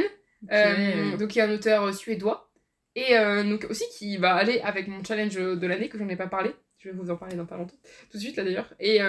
euh, 0.51 1.17
donc 1.17 1.29
qui 1.31 1.39
est 1.39 1.43
un 1.43 1.51
auteur 1.53 1.95
suédois. 1.95 2.51
Et 2.97 3.17
euh, 3.17 3.45
donc 3.45 3.67
aussi 3.71 3.85
qui 3.97 4.17
va 4.17 4.35
aller 4.35 4.61
avec 4.61 4.89
mon 4.89 5.05
challenge 5.05 5.35
de 5.37 5.67
l'année, 5.69 5.89
que 5.89 5.99
j'en 5.99 6.09
ai 6.09 6.17
pas 6.17 6.27
parlé. 6.27 6.51
Je 6.79 6.89
vais 6.89 6.97
vous 6.97 7.11
en 7.11 7.17
parler 7.17 7.37
dans 7.37 7.47
pas 7.47 7.57
longtemps. 7.57 7.77
Tout 8.11 8.17
de 8.17 8.23
suite, 8.23 8.37
là 8.37 8.43
d'ailleurs. 8.45 8.73
Et, 8.81 9.01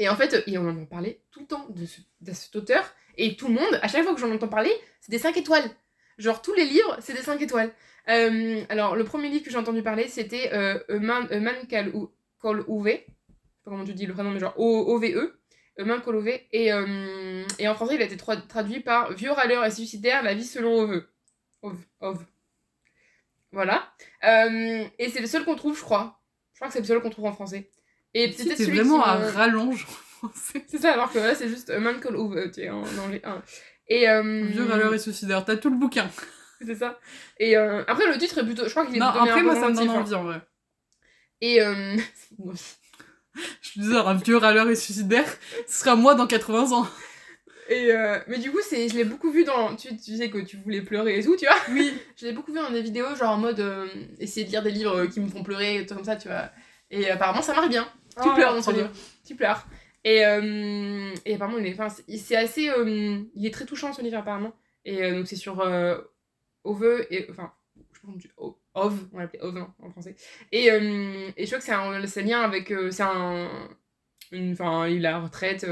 et 0.00 0.08
en 0.08 0.16
fait, 0.16 0.42
et 0.48 0.58
on 0.58 0.68
en 0.68 0.84
parler 0.86 1.20
tout 1.30 1.40
le 1.40 1.46
temps 1.46 1.66
de, 1.68 1.86
ce- 1.86 2.00
de 2.20 2.32
cet 2.32 2.56
auteur. 2.56 2.92
Et 3.16 3.36
tout 3.36 3.48
le 3.48 3.54
monde, 3.54 3.78
à 3.82 3.86
chaque 3.88 4.02
fois 4.02 4.14
que 4.14 4.20
j'en 4.20 4.32
entends 4.32 4.48
parler, 4.48 4.72
c'est 5.00 5.10
des 5.12 5.18
5 5.18 5.36
étoiles. 5.36 5.70
Genre, 6.18 6.40
tous 6.42 6.54
les 6.54 6.64
livres, 6.64 6.96
c'est 7.00 7.12
des 7.12 7.22
5 7.22 7.40
étoiles. 7.42 7.72
Euh, 8.08 8.62
alors, 8.70 8.96
le 8.96 9.04
premier 9.04 9.28
livre 9.28 9.44
que 9.44 9.50
j'ai 9.50 9.56
entendu 9.58 9.82
parler, 9.82 10.08
c'était 10.08 10.50
euh, 10.52 10.78
A 10.88 10.98
Man, 10.98 11.28
A 11.30 11.64
Call 11.66 12.64
Uwe. 12.68 12.86
Je 12.86 12.90
sais 12.92 13.04
pas 13.64 13.70
comment 13.70 13.84
tu 13.84 13.92
dis 13.94 14.06
le 14.06 14.14
prénom, 14.14 14.30
mais 14.30 14.40
genre 14.40 14.54
O-V-E. 14.58 15.38
A 15.78 15.84
Man 15.84 16.00
Call 16.02 16.16
Uwe. 16.16 16.40
Et, 16.52 16.72
euh, 16.72 17.44
et 17.58 17.68
en 17.68 17.74
français, 17.74 17.96
il 17.96 18.02
a 18.02 18.06
été 18.06 18.16
tra- 18.16 18.46
traduit 18.46 18.80
par 18.80 19.12
Vieux 19.12 19.30
râleur 19.32 19.64
et 19.64 19.70
suicidaire, 19.70 20.22
la 20.22 20.32
vie 20.34 20.44
selon 20.44 20.74
Ove. 20.80 21.04
Ove. 21.62 21.78
Ove. 22.00 22.24
Voilà. 23.52 23.92
Euh, 24.24 24.84
et 24.98 25.08
c'est 25.10 25.20
le 25.20 25.26
seul 25.26 25.44
qu'on 25.44 25.56
trouve, 25.56 25.76
je 25.76 25.82
crois. 25.82 26.20
Je 26.54 26.58
crois 26.60 26.68
que 26.68 26.72
c'est 26.74 26.80
le 26.80 26.86
seul 26.86 27.00
qu'on 27.00 27.10
trouve 27.10 27.26
en 27.26 27.32
français. 27.32 27.70
Et 28.14 28.32
Si, 28.32 28.48
celui 28.56 28.76
vraiment 28.78 29.04
un 29.06 29.18
me- 29.20 29.30
rallonge 29.30 29.84
en 30.22 30.28
français. 30.28 30.64
c'est 30.68 30.78
ça, 30.78 30.92
alors 30.92 31.12
que 31.12 31.18
là, 31.18 31.34
c'est 31.34 31.48
juste 31.48 31.70
A 31.70 31.78
Man 31.78 32.00
Called 32.00 32.16
Ove, 32.16 32.50
tu 32.50 32.62
sais, 32.62 32.70
en 32.70 32.82
anglais. 32.98 33.20
hein. 33.24 33.42
Et. 33.88 34.08
Euh, 34.08 34.44
Vieux 34.46 34.64
râleur 34.66 34.92
et 34.94 34.98
suicidaire, 34.98 35.44
t'as 35.44 35.56
tout 35.56 35.70
le 35.70 35.76
bouquin. 35.76 36.08
C'est 36.64 36.74
ça. 36.74 36.98
Et 37.38 37.56
euh, 37.56 37.82
après, 37.86 38.06
le 38.06 38.18
titre 38.18 38.38
est 38.38 38.44
plutôt. 38.44 38.64
Je 38.66 38.70
crois 38.70 38.84
qu'il 38.84 38.96
est 38.96 38.98
Non, 38.98 39.06
après, 39.06 39.42
moi, 39.42 39.54
ça 39.54 39.68
me 39.70 39.74
donne 39.74 39.88
hein. 39.90 40.00
envie 40.00 40.14
en 40.14 40.24
vrai. 40.24 40.42
Et. 41.40 41.62
Euh... 41.62 41.96
Je 43.62 43.68
suis 43.68 43.80
disais, 43.80 43.96
un 43.96 44.14
vieux 44.14 44.36
râleur 44.36 44.68
et 44.68 44.74
suicidaire, 44.74 45.24
ce 45.66 45.80
sera 45.80 45.94
moi 45.96 46.14
dans 46.14 46.26
80 46.26 46.72
ans. 46.72 46.86
Et 47.68 47.92
euh, 47.92 48.18
mais 48.26 48.38
du 48.38 48.50
coup, 48.50 48.58
c'est, 48.68 48.88
je 48.88 48.96
l'ai 48.96 49.04
beaucoup 49.04 49.30
vu 49.30 49.44
dans. 49.44 49.76
Tu, 49.76 49.96
tu 49.96 50.16
sais 50.16 50.28
que 50.28 50.38
tu 50.38 50.56
voulais 50.56 50.82
pleurer 50.82 51.18
et 51.18 51.22
tout, 51.24 51.36
tu 51.36 51.46
vois. 51.46 51.54
Oui. 51.70 51.96
Je 52.16 52.26
l'ai 52.26 52.32
beaucoup 52.32 52.52
vu 52.52 52.58
dans 52.58 52.70
des 52.70 52.82
vidéos, 52.82 53.14
genre 53.14 53.30
en 53.30 53.36
mode 53.38 53.60
euh, 53.60 53.86
essayer 54.18 54.44
de 54.44 54.50
lire 54.50 54.62
des 54.64 54.72
livres 54.72 55.06
qui 55.06 55.20
me 55.20 55.28
font 55.28 55.44
pleurer, 55.44 55.78
des 55.78 55.86
trucs 55.86 55.98
comme 55.98 56.04
ça, 56.04 56.16
tu 56.16 56.26
vois. 56.28 56.50
Et 56.90 57.08
apparemment, 57.08 57.40
ça 57.42 57.54
marche 57.54 57.68
bien. 57.68 57.88
Tu 58.10 58.28
Oh, 58.28 58.34
pleures 58.34 58.54
dans 58.54 58.62
ce 58.62 58.70
livre. 58.72 58.90
Tu 59.26 59.36
pleures. 59.36 59.66
Et, 60.04 60.24
euh, 60.24 61.14
et 61.24 61.34
apparemment, 61.34 61.58
il 61.58 61.66
est, 61.66 61.72
enfin, 61.78 61.88
c'est, 62.08 62.36
assez. 62.36 62.68
euh, 62.70 63.20
il 63.34 63.46
est 63.46 63.52
très 63.52 63.66
touchant 63.66 63.92
ce 63.92 64.02
livre, 64.02 64.16
apparemment. 64.18 64.52
Et 64.84 65.02
euh, 65.02 65.14
donc, 65.16 65.26
c'est 65.26 65.36
sur 65.36 65.60
Ove 66.64 67.06
et. 67.10 67.26
Enfin, 67.30 67.52
je 67.76 67.80
sais 67.80 67.84
pas 67.92 68.06
comment 68.06 68.18
tu. 68.18 68.30
O- 68.36 68.58
Ove, 68.74 69.08
on 69.12 69.16
va 69.16 69.22
l'appeler 69.24 69.42
Ove 69.42 69.56
hein, 69.58 69.74
en 69.82 69.90
français. 69.90 70.16
Et, 70.52 70.66
et 70.66 70.70
je 71.38 71.46
crois 71.46 71.58
que 71.58 71.64
c'est 71.64 71.72
un, 71.72 72.06
c'est 72.06 72.20
un 72.22 72.24
lien 72.24 72.40
avec. 72.42 72.72
c'est 72.90 73.02
un. 73.02 73.68
Enfin, 74.52 74.86
il 74.88 75.04
a 75.06 75.10
la 75.12 75.18
retraite. 75.20 75.66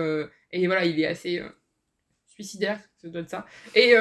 et 0.52 0.66
voilà, 0.66 0.84
il 0.84 0.98
est 1.00 1.06
assez. 1.06 1.42
suicidaire, 2.26 2.80
ça 3.00 3.08
doit 3.08 3.22
être 3.22 3.30
ça. 3.30 3.46
Et, 3.74 3.94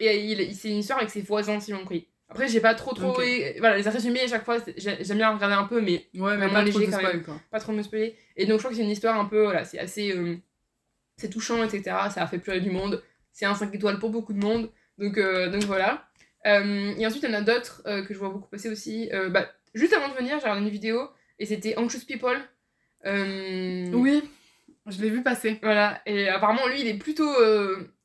et 0.00 0.18
il, 0.24 0.54
c'est 0.54 0.70
une 0.70 0.78
histoire 0.78 0.98
avec 0.98 1.10
ses 1.10 1.22
voisins, 1.22 1.60
si 1.60 1.72
on 1.72 1.78
compris. 1.80 2.08
Après, 2.28 2.48
j'ai 2.48 2.60
pas 2.60 2.74
trop 2.74 2.92
trop. 2.92 3.20
Et- 3.22 3.56
voilà, 3.60 3.76
les 3.78 3.88
résumés 3.88 4.20
à 4.22 4.26
chaque 4.28 4.44
fois, 4.44 4.58
j'aime 4.76 5.16
bien 5.18 5.32
regarder 5.34 5.54
un 5.54 5.64
peu, 5.64 5.80
mais 5.80 6.08
Ouais, 6.14 6.36
mais 6.36 6.48
pas 6.48 6.64
trop 6.64 6.78
léger 6.80 6.86
de 6.86 6.90
quand 6.92 6.98
spoil, 6.98 7.22
quoi. 7.22 7.40
pas 7.50 7.60
trop 7.60 7.72
me 7.72 7.82
spoiler. 7.82 8.16
Et 8.36 8.46
donc 8.46 8.54
je 8.56 8.58
crois 8.62 8.70
que 8.70 8.76
c'est 8.76 8.82
une 8.82 8.90
histoire 8.90 9.18
un 9.18 9.26
peu, 9.26 9.42
voilà, 9.44 9.64
c'est 9.64 9.78
assez, 9.78 10.10
euh, 10.12 10.36
c'est 11.16 11.30
touchant, 11.30 11.62
etc. 11.62 11.82
Ça 12.12 12.22
a 12.22 12.26
fait 12.26 12.38
pleurer 12.38 12.60
du 12.60 12.70
monde. 12.70 13.02
C'est 13.32 13.46
un 13.46 13.54
5 13.54 13.72
étoiles 13.74 13.98
pour 14.00 14.10
beaucoup 14.10 14.32
de 14.32 14.38
monde. 14.40 14.70
Donc, 14.98 15.18
euh, 15.18 15.48
donc 15.50 15.62
voilà. 15.64 16.08
Euh, 16.46 16.94
et 16.98 17.06
ensuite, 17.06 17.22
il 17.22 17.30
y 17.30 17.32
en 17.34 17.38
a 17.38 17.42
d'autres 17.42 17.82
que 17.84 18.12
je 18.14 18.18
vois 18.18 18.30
beaucoup 18.30 18.48
passer 18.48 18.68
aussi. 18.70 19.08
Bah, 19.30 19.46
juste 19.74 19.92
avant 19.92 20.08
de 20.08 20.14
venir, 20.14 20.32
j'ai 20.38 20.42
regardé 20.44 20.62
une 20.62 20.68
vidéo 20.68 21.08
et 21.38 21.46
c'était 21.46 21.76
Anxious 21.78 22.06
People. 22.08 22.38
Euh, 23.04 23.90
Oui, 23.92 24.22
je 24.86 25.00
l'ai 25.00 25.10
vu 25.10 25.22
passer. 25.22 25.58
Voilà. 25.62 26.00
Et 26.06 26.28
apparemment, 26.28 26.66
lui, 26.66 26.80
il 26.80 26.86
est 26.88 26.94
plutôt, 26.98 27.30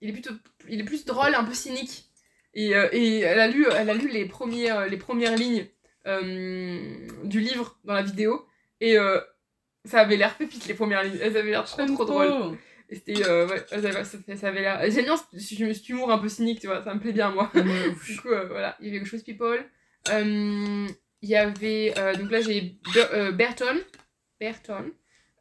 il 0.02 0.10
est 0.10 0.14
plutôt, 0.14 0.32
il 0.70 0.80
est 0.80 0.84
plus 0.84 1.06
drôle, 1.06 1.34
un 1.34 1.44
peu 1.44 1.54
cynique. 1.54 2.06
Et, 2.54 2.76
euh, 2.76 2.90
et 2.92 3.20
elle 3.22 3.40
a 3.40 3.48
lu, 3.48 3.66
elle 3.76 3.90
a 3.90 3.94
lu 3.94 4.10
les 4.10 4.26
premières, 4.26 4.88
les 4.88 4.98
premières 4.98 5.36
lignes 5.38 5.66
euh, 6.08 7.08
du 7.24 7.40
livre 7.40 7.80
dans 7.86 7.94
la 7.94 8.02
vidéo 8.02 8.46
et 8.82 8.98
euh, 8.98 9.20
ça 9.86 10.00
avait 10.02 10.18
l'air 10.18 10.36
pépite 10.36 10.68
les 10.68 10.74
premières 10.74 11.04
lignes. 11.04 11.18
Elles 11.22 11.38
avaient 11.38 11.52
l'air 11.52 11.64
trop 11.66 11.78
trop 11.94 12.06
drôles. 12.06 12.58
Et 12.90 12.96
c'était, 12.96 13.26
euh, 13.26 13.48
ouais, 13.48 13.64
ça, 13.70 14.36
ça 14.36 14.48
avait 14.50 14.62
l'air. 14.62 14.82
J'aime 14.92 15.06
bien 15.06 15.16
ce, 15.16 15.40
ce- 15.40 15.74
cet 15.74 15.88
humour 15.90 16.12
un 16.12 16.18
peu 16.18 16.28
cynique, 16.28 16.60
tu 16.60 16.68
vois. 16.68 16.84
Ça 16.84 16.94
me 16.94 17.00
plaît 17.00 17.14
bien 17.14 17.30
moi. 17.32 17.50
Du 18.06 18.18
coup, 18.18 18.28
euh, 18.30 18.48
voilà, 18.50 18.76
il 18.82 18.94
y 18.94 18.98
avait 18.98 19.06
Chose 19.06 19.24
People. 19.24 19.64
Euh, 20.10 20.88
Il 21.22 21.30
y 21.30 21.36
avait. 21.38 21.94
donc 22.20 22.30
là, 22.32 22.42
j'ai 22.42 22.76
euh, 23.14 23.32
Berton. 23.32 23.78
Berton. 24.42 24.92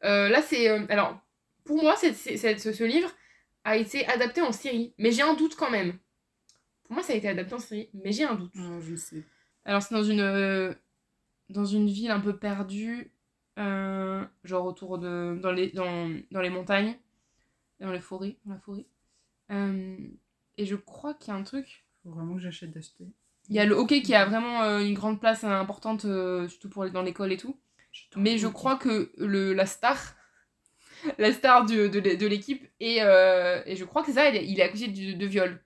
Là, 0.01 0.41
c'est. 0.41 0.69
alors, 0.89 1.19
pour 1.65 1.81
moi, 1.83 1.95
c'est- 1.97 2.13
ce, 2.13 2.71
ce 2.71 2.83
livre 2.85 3.11
a 3.65 3.75
été 3.75 4.05
adapté 4.07 4.39
en 4.41 4.51
série. 4.53 4.93
Mais 4.97 5.11
j'ai 5.11 5.21
un 5.23 5.33
doute 5.33 5.55
quand 5.57 5.69
même. 5.69 5.93
Pour 6.91 6.97
moi, 6.97 7.03
ça 7.03 7.13
a 7.13 7.15
été 7.15 7.29
adapté 7.29 7.53
en 7.55 7.59
série, 7.59 7.89
mais 7.93 8.11
j'ai 8.11 8.25
un 8.25 8.35
doute. 8.35 8.51
Ah, 8.57 8.77
je 8.81 8.95
sais. 8.97 9.23
Alors, 9.63 9.81
c'est 9.81 9.95
dans 9.95 10.03
une. 10.03 10.19
euh, 10.19 10.73
dans 11.47 11.63
une 11.63 11.87
ville 11.87 12.11
un 12.11 12.19
peu 12.19 12.37
perdue. 12.37 13.13
euh, 13.57 14.25
genre 14.43 14.65
autour 14.65 14.97
de. 14.97 15.39
Dans 15.41 15.53
les, 15.53 15.71
dans, 15.71 16.09
dans 16.31 16.41
les 16.41 16.49
montagnes. 16.49 16.97
Dans 17.79 17.93
les 17.93 18.01
forêts. 18.01 18.35
Dans 18.43 18.55
la 18.55 18.59
forêt. 18.59 18.85
Euh, 19.53 19.95
et 20.57 20.65
je 20.65 20.75
crois 20.75 21.13
qu'il 21.13 21.33
y 21.33 21.37
a 21.37 21.39
un 21.39 21.43
truc. 21.43 21.85
Faut 22.03 22.09
vraiment 22.11 22.35
que 22.35 22.41
j'achète 22.41 22.71
d'acheter. 22.71 23.05
Il 23.47 23.55
y 23.55 23.59
a 23.59 23.65
le 23.65 23.73
hockey 23.75 24.01
qui 24.01 24.13
a 24.13 24.25
vraiment 24.25 24.61
une 24.79 24.93
grande 24.93 25.21
place 25.21 25.45
importante, 25.45 26.01
surtout 26.01 26.69
pour 26.69 26.89
dans 26.89 27.03
l'école 27.03 27.31
et 27.31 27.37
tout. 27.37 27.57
Mais 28.17 28.37
je 28.37 28.47
crois 28.47 28.75
que 28.75 29.13
le, 29.17 29.53
la 29.53 29.65
star, 29.65 29.97
la 31.17 31.31
star 31.31 31.65
du- 31.65 31.89
de, 31.89 32.01
de 32.01 32.27
l'équipe, 32.27 32.67
et, 32.81 32.97
et 32.97 33.75
je 33.77 33.83
crois 33.85 34.03
que 34.03 34.11
ça, 34.11 34.29
il 34.29 34.35
est, 34.35 34.45
il 34.45 34.59
est 34.59 34.63
accusé 34.63 34.89
de, 34.89 35.13
de 35.17 35.25
viol. 35.25 35.63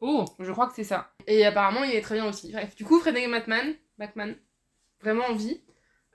Oh 0.00 0.24
Je 0.38 0.52
crois 0.52 0.68
que 0.68 0.74
c'est 0.74 0.84
ça. 0.84 1.12
Et 1.26 1.44
apparemment, 1.44 1.84
il 1.84 1.94
est 1.94 2.00
très 2.00 2.14
bien 2.14 2.28
aussi. 2.28 2.52
Bref, 2.52 2.74
du 2.76 2.84
coup, 2.84 2.98
Frédéric 3.00 3.30
Batman, 3.30 3.74
Batman 3.98 4.36
vraiment 5.00 5.24
envie. 5.26 5.60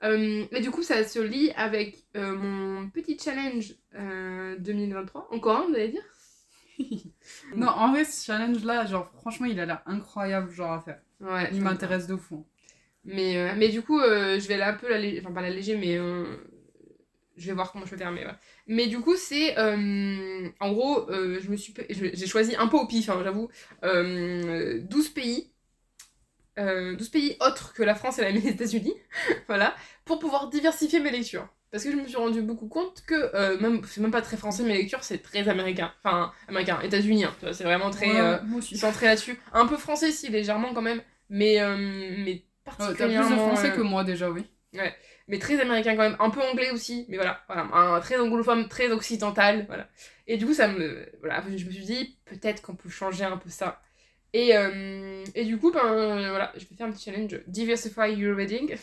Euh, 0.02 0.44
et 0.50 0.60
du 0.60 0.70
coup, 0.70 0.82
ça 0.82 1.04
se 1.04 1.18
lie 1.18 1.50
avec 1.56 2.04
euh, 2.16 2.36
mon 2.36 2.88
petit 2.90 3.18
challenge 3.18 3.74
euh, 3.94 4.56
2023. 4.58 5.28
Encore 5.32 5.56
un, 5.58 5.66
vous 5.68 5.74
allez 5.74 5.88
dire? 5.88 6.02
Non, 7.56 7.68
en 7.68 7.90
vrai, 7.90 8.04
ce 8.04 8.24
challenge-là, 8.24 8.86
genre, 8.86 9.10
franchement, 9.20 9.46
il 9.46 9.58
a 9.60 9.66
l'air 9.66 9.82
incroyable, 9.86 10.50
genre, 10.50 10.72
à 10.72 10.80
faire. 10.80 11.00
Ouais. 11.20 11.48
Il 11.52 11.62
m'intéresse 11.62 12.06
de 12.06 12.16
fou. 12.16 12.44
Mais, 13.04 13.36
euh, 13.36 13.54
mais 13.56 13.68
du 13.68 13.82
coup, 13.82 14.00
euh, 14.00 14.40
je 14.40 14.48
vais 14.48 14.56
là 14.56 14.70
un 14.70 14.74
peu 14.74 14.88
l'alléger, 14.88 15.20
enfin 15.20 15.32
pas 15.32 15.42
l'alléger, 15.42 15.76
mais 15.76 15.98
je 17.36 17.46
vais 17.46 17.52
voir 17.52 17.72
comment 17.72 17.84
je 17.86 17.90
vais 17.92 17.96
faire. 17.98 18.12
Mais, 18.12 18.24
ouais. 18.24 18.32
mais 18.66 18.86
du 18.86 19.00
coup, 19.00 19.16
c'est. 19.16 19.58
euh, 19.58 20.48
en 20.60 20.72
gros, 20.72 21.10
euh, 21.10 21.40
je 21.42 21.50
me 21.50 21.56
suis, 21.56 21.74
j'ai 21.90 22.26
choisi 22.26 22.54
un 22.56 22.66
peu 22.68 22.76
au 22.76 22.86
pif, 22.86 23.08
hein, 23.10 23.20
j'avoue, 23.24 23.48
euh, 23.84 24.80
12 24.82 25.08
pays. 25.10 25.50
euh, 26.58 26.94
12 26.96 27.08
pays 27.08 27.36
autres 27.40 27.72
que 27.74 27.82
la 27.82 27.94
France 27.94 28.18
et 28.18 28.30
les 28.32 28.46
États-Unis, 28.48 28.94
voilà, 29.48 29.74
pour 30.04 30.18
pouvoir 30.18 30.48
diversifier 30.48 31.00
mes 31.00 31.10
lectures. 31.10 31.48
Parce 31.70 31.82
que 31.82 31.90
je 31.90 31.96
me 31.96 32.06
suis 32.06 32.16
rendu 32.16 32.40
beaucoup 32.40 32.68
compte 32.68 33.02
que, 33.04 33.14
euh, 33.34 33.58
même, 33.58 33.82
c'est 33.84 34.00
même 34.00 34.12
pas 34.12 34.22
très 34.22 34.36
français 34.36 34.62
mes 34.62 34.74
lectures, 34.74 35.02
c'est 35.02 35.18
très 35.18 35.48
américain. 35.48 35.92
Enfin, 36.04 36.32
américain, 36.46 36.80
États-Unis, 36.82 37.24
hein, 37.24 37.34
c'est 37.52 37.64
vraiment 37.64 37.90
très. 37.90 38.06
Ouais, 38.12 38.20
euh, 38.20 38.38
centré 38.76 39.06
là-dessus. 39.06 39.36
Un 39.52 39.66
peu 39.66 39.76
français, 39.76 40.12
si, 40.12 40.28
légèrement 40.28 40.72
quand 40.72 40.82
même, 40.82 41.02
mais, 41.30 41.60
euh, 41.60 41.76
mais 41.76 42.44
Ouais, 42.66 42.94
T'as 42.96 43.08
plus 43.08 43.24
particulièrement. 43.24 43.30
de 43.30 43.40
français 43.40 43.70
euh, 43.72 43.76
que 43.76 43.80
moi, 43.82 44.04
déjà, 44.04 44.30
oui. 44.30 44.44
Mais 45.28 45.38
très 45.38 45.60
américain 45.60 45.96
quand 45.96 46.02
même, 46.02 46.16
un 46.18 46.30
peu 46.30 46.40
anglais 46.42 46.70
aussi, 46.70 47.06
mais 47.08 47.16
voilà, 47.16 47.42
voilà 47.46 47.62
un 47.72 48.00
très 48.00 48.18
anglophone, 48.18 48.68
très 48.68 48.90
occidental, 48.90 49.64
voilà. 49.66 49.88
Et 50.26 50.36
du 50.36 50.46
coup, 50.46 50.54
ça 50.54 50.68
me, 50.68 51.08
voilà, 51.20 51.42
je 51.56 51.64
me 51.64 51.70
suis 51.70 51.84
dit 51.84 52.18
peut-être 52.24 52.62
qu'on 52.62 52.74
peut 52.74 52.88
changer 52.88 53.24
un 53.24 53.36
peu 53.36 53.50
ça. 53.50 53.82
Et, 54.32 54.56
euh, 54.56 55.24
et 55.34 55.44
du 55.44 55.58
coup, 55.58 55.70
ben 55.70 55.84
euh, 55.84 56.28
voilà, 56.30 56.52
je 56.56 56.66
vais 56.66 56.74
faire 56.76 56.86
un 56.88 56.92
petit 56.92 57.04
challenge 57.04 57.40
Diversify 57.46 58.12
Your 58.12 58.36
Reading. 58.36 58.76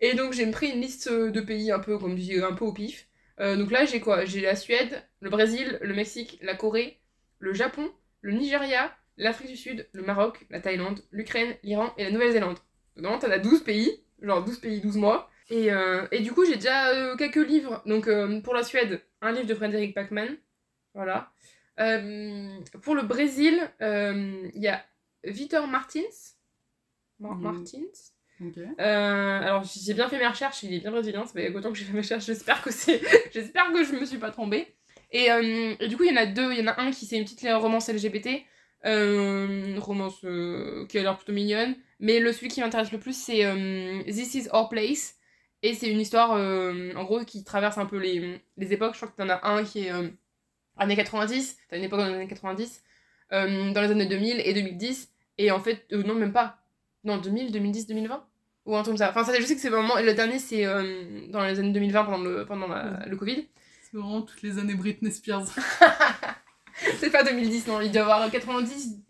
Et 0.00 0.14
donc 0.14 0.32
j'ai 0.32 0.50
pris 0.50 0.70
une 0.70 0.80
liste 0.80 1.10
de 1.10 1.40
pays 1.40 1.70
un 1.70 1.78
peu 1.78 1.96
comme 1.96 2.16
je 2.18 2.22
dis, 2.22 2.40
un 2.40 2.52
peu 2.52 2.64
au 2.64 2.72
pif. 2.72 3.06
Euh, 3.40 3.56
donc 3.56 3.70
là 3.70 3.84
j'ai 3.84 4.00
quoi? 4.00 4.24
J'ai 4.24 4.40
la 4.40 4.56
Suède, 4.56 5.02
le 5.20 5.30
Brésil, 5.30 5.78
le 5.80 5.94
Mexique, 5.94 6.38
la 6.42 6.54
Corée, 6.54 6.98
le 7.38 7.54
Japon, 7.54 7.90
le 8.20 8.32
Nigeria, 8.32 8.94
l'Afrique 9.16 9.48
du 9.48 9.56
Sud, 9.56 9.88
le 9.92 10.02
Maroc, 10.02 10.44
la 10.50 10.60
Thaïlande, 10.60 11.02
l'Ukraine, 11.12 11.54
l'Iran 11.62 11.94
et 11.96 12.04
la 12.04 12.10
Nouvelle-Zélande. 12.10 12.58
Donc 12.96 13.04
vraiment 13.04 13.18
t'en 13.18 13.30
as 13.30 13.38
12 13.38 13.62
pays, 13.62 14.02
genre 14.20 14.44
12 14.44 14.58
pays, 14.58 14.80
12 14.80 14.96
mois. 14.96 15.30
Et, 15.52 15.70
euh, 15.70 16.06
et 16.10 16.20
du 16.20 16.32
coup 16.32 16.44
j'ai 16.44 16.56
déjà 16.56 16.88
euh, 16.90 17.14
quelques 17.16 17.36
livres. 17.46 17.82
Donc 17.86 18.08
euh, 18.08 18.40
pour 18.40 18.54
la 18.54 18.64
Suède, 18.64 19.02
un 19.20 19.32
livre 19.32 19.46
de 19.46 19.54
Frédéric 19.54 19.94
Bachmann. 19.94 20.36
Voilà. 20.94 21.30
Pour 22.82 22.94
le 22.94 23.02
Brésil, 23.02 23.60
il 23.80 24.60
y 24.62 24.68
a 24.68 24.84
Vitor 25.24 25.66
Martins. 25.66 26.00
Mar- 27.18 27.34
Mhm. 27.36 27.42
Martins. 27.42 27.78
Ok. 28.44 28.58
Euh, 28.58 29.40
alors 29.40 29.62
j'ai 29.64 29.94
bien 29.94 30.08
fait 30.08 30.18
mes 30.18 30.26
recherches, 30.26 30.64
il 30.64 30.74
est 30.74 30.80
bien 30.80 30.90
brésilien, 30.90 31.24
ça 31.24 31.32
fait 31.32 31.54
autant 31.54 31.70
que 31.70 31.78
j'ai 31.78 31.84
fait 31.84 31.92
mes 31.92 32.00
recherches, 32.00 32.24
j'espère 32.26 32.60
que 32.60 32.72
c'est, 32.72 33.00
j'espère 33.32 33.70
que 33.72 33.84
je 33.84 33.92
me 33.92 34.04
suis 34.04 34.18
pas 34.18 34.32
trompée. 34.32 34.74
Et, 35.12 35.30
euh, 35.30 35.74
et 35.78 35.86
du 35.86 35.96
coup 35.96 36.02
il 36.02 36.10
y 36.12 36.12
en 36.12 36.20
a 36.20 36.26
deux, 36.26 36.50
il 36.52 36.58
y 36.58 36.62
en 36.62 36.66
a 36.66 36.80
un 36.80 36.90
qui 36.90 37.06
c'est 37.06 37.16
une 37.18 37.24
petite 37.24 37.46
romance 37.52 37.88
LGBT, 37.88 38.42
euh, 38.84 39.76
romance 39.78 40.20
qui 40.88 40.98
a 40.98 41.02
l'air 41.02 41.16
plutôt 41.16 41.32
mignonne, 41.32 41.76
mais 42.00 42.18
le 42.18 42.32
celui 42.32 42.48
qui 42.48 42.60
m'intéresse 42.60 42.90
le 42.90 42.98
plus 42.98 43.16
c'est 43.16 43.44
This 44.06 44.34
is 44.34 44.48
Our 44.52 44.68
Place, 44.68 45.14
et 45.62 45.74
c'est 45.74 45.88
une 45.90 46.00
histoire 46.00 46.32
euh, 46.34 46.92
en 46.96 47.04
gros 47.04 47.24
qui 47.24 47.44
traverse 47.44 47.78
un 47.78 47.86
peu 47.86 47.98
les, 47.98 48.42
les 48.56 48.72
époques, 48.72 48.94
je 48.94 48.98
crois 48.98 49.08
que 49.08 49.16
t'en 49.16 49.28
as 49.28 49.46
un 49.48 49.64
qui 49.64 49.86
est 49.86 49.92
euh, 49.92 50.08
années 50.76 50.96
90, 50.96 51.58
t'as 51.68 51.76
une 51.78 51.84
époque 51.84 52.00
dans 52.00 52.06
les 52.06 52.14
années 52.14 52.28
90, 52.28 52.82
euh, 53.32 53.72
dans 53.72 53.82
les 53.82 53.90
années 53.90 54.06
2000 54.06 54.40
et 54.44 54.54
2010, 54.54 55.10
et 55.38 55.50
en 55.50 55.60
fait, 55.60 55.84
euh, 55.92 56.02
non 56.02 56.14
même 56.14 56.32
pas, 56.32 56.58
non 57.04 57.18
2000, 57.18 57.52
2010, 57.52 57.86
2020 57.86 58.24
ou 58.66 58.76
un 58.76 58.82
truc 58.82 58.92
comme 58.92 58.96
ça. 58.98 59.10
Enfin, 59.10 59.24
ça, 59.24 59.38
je 59.40 59.44
sais 59.44 59.56
que 59.56 59.60
c'est 59.60 59.70
vraiment. 59.70 59.96
Le 60.00 60.14
dernier, 60.14 60.38
c'est 60.38 60.64
dans 61.30 61.44
les 61.44 61.58
années 61.58 61.72
2020 61.72 62.04
pendant 62.04 62.18
le, 62.22 62.46
pendant 62.46 62.68
la- 62.68 63.04
le 63.08 63.16
Covid. 63.16 63.48
C'est 63.82 63.96
vraiment 63.96 64.22
toutes 64.22 64.42
les 64.42 64.58
années 64.58 64.74
Britney 64.74 65.10
Spears. 65.10 65.46
c'est 67.00 67.10
pas 67.10 67.24
2010, 67.24 67.66
non, 67.66 67.80
il 67.80 67.90
doit 67.90 68.02
y 68.02 68.04
avoir 68.04 68.30
90, 68.30 69.00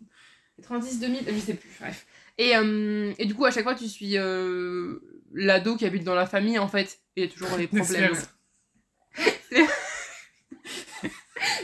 90, 0.57 0.99
2000, 0.99 1.23
je 1.27 1.39
sais 1.39 1.53
plus, 1.53 1.69
bref. 1.79 2.05
Et, 2.37 2.53
et 3.19 3.25
du 3.25 3.35
coup, 3.35 3.45
à 3.45 3.51
chaque 3.51 3.63
fois, 3.63 3.75
tu 3.75 3.87
suis 3.87 4.17
l'ado 5.33 5.75
qui 5.75 5.85
habite 5.85 6.03
dans 6.03 6.15
la 6.15 6.25
famille, 6.25 6.59
en 6.59 6.67
fait, 6.67 6.99
il 7.15 7.23
y 7.23 7.27
a 7.27 7.29
toujours 7.29 7.55
les 7.57 7.67
Britney 7.67 7.81
problèmes. 7.81 8.15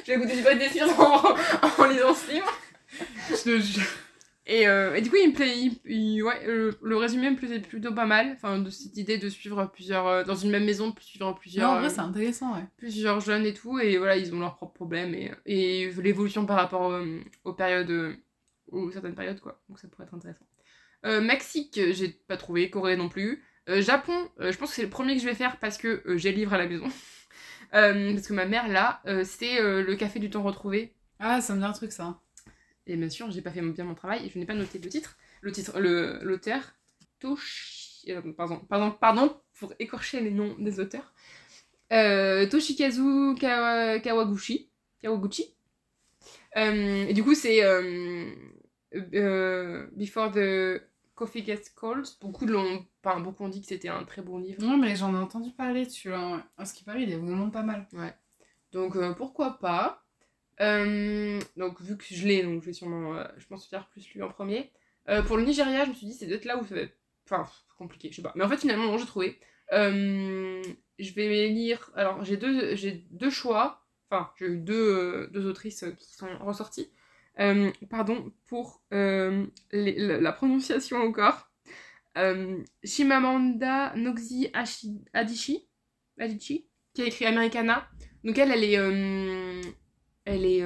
J'ai 0.05 0.13
écouté 0.13 0.35
du 0.35 0.41
Spears 0.41 0.99
en, 0.99 1.35
en 1.83 1.87
lisant 1.87 2.13
ce 2.13 2.31
livre. 2.31 2.51
Je 3.29 3.35
te 3.43 3.59
jure. 3.59 3.83
Et, 4.45 4.67
euh, 4.67 4.95
et 4.95 5.01
du 5.01 5.09
coup, 5.11 5.15
il 5.21 5.29
me 5.29 5.35
plaît, 5.35 5.55
il- 5.57 5.79
il- 5.85 6.23
ouais, 6.23 6.43
le, 6.47 6.77
le 6.81 6.97
résumé 6.97 7.29
me 7.29 7.35
plaisait 7.35 7.59
plutôt 7.59 7.93
pas 7.93 8.07
mal. 8.07 8.31
Enfin, 8.35 8.57
de 8.57 8.69
cette 8.71 8.97
idée 8.97 9.17
de 9.19 9.29
suivre 9.29 9.65
plusieurs. 9.71 10.07
euh, 10.07 10.23
dans 10.23 10.35
une 10.35 10.49
même 10.49 10.65
maison, 10.65 10.93
suivre 10.99 11.33
plusieurs. 11.35 11.69
Non, 11.69 11.75
en 11.75 11.79
vrai, 11.79 11.87
euh, 11.87 11.93
c'est 11.93 11.99
intéressant, 12.01 12.55
ouais. 12.55 12.63
plusieurs 12.77 13.19
jeunes 13.19 13.45
et 13.45 13.53
tout, 13.53 13.77
et 13.79 13.97
voilà, 13.97 14.17
ils 14.17 14.33
ont 14.33 14.39
leurs 14.39 14.55
propres 14.55 14.73
problèmes 14.73 15.13
et, 15.13 15.31
et 15.45 15.91
l'évolution 16.01 16.45
par 16.47 16.57
rapport 16.57 16.91
euh, 16.91 17.19
aux 17.43 17.53
périodes, 17.53 18.15
aux 18.71 18.91
certaines 18.91 19.15
périodes, 19.15 19.39
quoi. 19.39 19.61
Donc 19.69 19.77
ça 19.79 19.87
pourrait 19.87 20.05
être 20.05 20.15
intéressant. 20.15 20.45
Mexique, 21.21 21.79
j'ai 21.91 22.09
pas 22.09 22.35
trouvé, 22.35 22.69
Corée 22.69 22.97
non 22.97 23.07
plus. 23.07 23.41
Euh, 23.69 23.81
Japon, 23.81 24.13
euh, 24.39 24.51
je 24.51 24.57
pense 24.57 24.69
que 24.69 24.75
c'est 24.75 24.83
le 24.83 24.89
premier 24.89 25.15
que 25.15 25.21
je 25.21 25.25
vais 25.25 25.35
faire 25.35 25.57
parce 25.59 25.77
que 25.77 26.01
euh, 26.07 26.17
j'ai 26.17 26.31
le 26.31 26.37
livre 26.37 26.53
à 26.53 26.57
la 26.57 26.67
maison. 26.67 26.87
Parce 27.71 28.27
que 28.27 28.33
ma 28.33 28.45
mère, 28.45 28.67
là, 28.67 28.99
c'est 29.25 29.61
le 29.61 29.95
café 29.95 30.17
du 30.19 30.31
temps 30.31 30.41
retrouvé. 30.41 30.95
Ah, 31.19 31.39
ça 31.39 31.53
me 31.53 31.59
dit 31.59 31.65
un 31.65 31.71
truc, 31.71 31.91
ça. 31.91 32.19
Et 32.87 32.95
bien 32.97 33.09
sûr, 33.09 33.29
j'ai 33.31 33.41
pas 33.41 33.51
fait 33.51 33.61
bien 33.61 33.83
mon 33.85 33.93
travail 33.95 34.25
et 34.25 34.29
je 34.29 34.39
n'ai 34.39 34.45
pas 34.47 34.55
noté 34.55 34.79
le 34.79 34.89
titre. 34.89 35.17
Le 35.41 35.51
titre, 35.51 35.79
le- 35.79 36.19
l'auteur, 36.23 36.61
Toshi... 37.19 38.11
pardon, 38.37 38.59
pardon, 38.69 38.91
pardon 38.91 39.39
pour 39.59 39.73
écorcher 39.79 40.19
les 40.21 40.31
noms 40.31 40.55
des 40.59 40.79
auteurs. 40.79 41.13
Euh, 41.93 42.47
Toshikazu 42.47 43.35
Kawa- 43.39 43.99
Kawaguchi. 43.99 44.71
Kawaguchi. 45.01 45.53
Euh, 46.57 47.05
et 47.07 47.13
du 47.13 47.23
coup, 47.23 47.35
c'est 47.35 47.63
euh, 47.63 48.25
Before 49.95 50.31
the 50.31 50.81
Coffee 51.19 51.45
Gets 51.45 51.71
Cold. 51.75 52.05
Beaucoup, 52.21 52.45
l'ont- 52.45 52.85
enfin, 53.03 53.19
beaucoup 53.19 53.43
ont 53.43 53.49
dit 53.49 53.61
que 53.61 53.67
c'était 53.67 53.89
un 53.89 54.03
très 54.05 54.21
bon 54.21 54.37
livre. 54.39 54.61
Non, 54.63 54.77
mais 54.77 54.95
j'en 54.95 55.13
ai 55.13 55.17
entendu 55.17 55.51
parler, 55.51 55.85
tu 55.85 56.09
vois. 56.09 56.35
ouais. 56.37 56.41
À 56.57 56.65
ce 56.65 56.73
qui 56.73 56.83
paraît, 56.83 57.03
il 57.03 57.11
est 57.11 57.17
vraiment 57.17 57.49
pas 57.49 57.61
mal. 57.63 57.87
Donc 58.71 58.95
euh, 58.95 59.13
pourquoi 59.13 59.59
pas? 59.59 60.03
Euh, 60.61 61.39
donc 61.57 61.81
vu 61.81 61.97
que 61.97 62.03
je 62.09 62.27
l'ai, 62.27 62.43
donc 62.43 62.61
je 62.61 62.67
vais 62.67 62.73
sûrement, 62.73 63.15
euh, 63.15 63.23
je 63.37 63.47
pense 63.47 63.67
faire 63.67 63.87
plus 63.89 64.07
lui 64.13 64.21
en 64.21 64.29
premier. 64.29 64.71
Pour 65.27 65.37
le 65.37 65.43
Nigeria, 65.43 65.85
je 65.85 65.89
me 65.89 65.95
suis 65.95 66.05
dit 66.05 66.13
c'est 66.13 66.27
peut-être 66.27 66.45
là 66.45 66.55
où 66.57 66.65
ça 66.65 66.75
va 66.75 66.81
être, 66.81 66.95
enfin 67.25 67.49
compliqué, 67.79 68.09
je 68.11 68.17
sais 68.17 68.21
pas. 68.21 68.31
Mais 68.35 68.43
en 68.43 68.49
fait 68.49 68.57
finalement 68.57 68.85
non, 68.85 68.97
j'ai 68.99 69.05
trouvé. 69.07 69.39
Je 69.71 71.13
vais 71.13 71.47
lire. 71.49 71.91
Alors 71.95 72.23
j'ai 72.23 72.37
deux, 72.37 72.75
j'ai 72.75 72.91
deux 73.11 73.29
choix. 73.31 73.85
Enfin 74.11 74.29
j'ai 74.37 74.45
eu 74.47 74.57
deux, 74.57 75.27
deux 75.33 75.45
autrices 75.47 75.85
qui 75.97 76.13
sont 76.13 76.27
ressorties. 76.41 76.91
Euh, 77.39 77.71
pardon 77.89 78.31
pour 78.47 78.81
euh, 78.93 79.45
les- 79.71 79.97
la, 79.97 80.19
la 80.19 80.31
prononciation 80.33 80.97
encore. 80.97 81.49
Euh, 82.17 82.61
Shimamanda 82.83 83.93
Ashi- 84.53 85.03
Adichie, 85.13 85.67
Adichie, 86.19 86.67
qui 86.93 87.01
a 87.03 87.05
écrit 87.05 87.25
Americana. 87.25 87.87
Donc 88.23 88.37
elle, 88.37 88.51
elle 88.51 88.63
est, 88.63 88.77
euh, 88.77 89.61
elle 90.25 90.45
est 90.45 90.61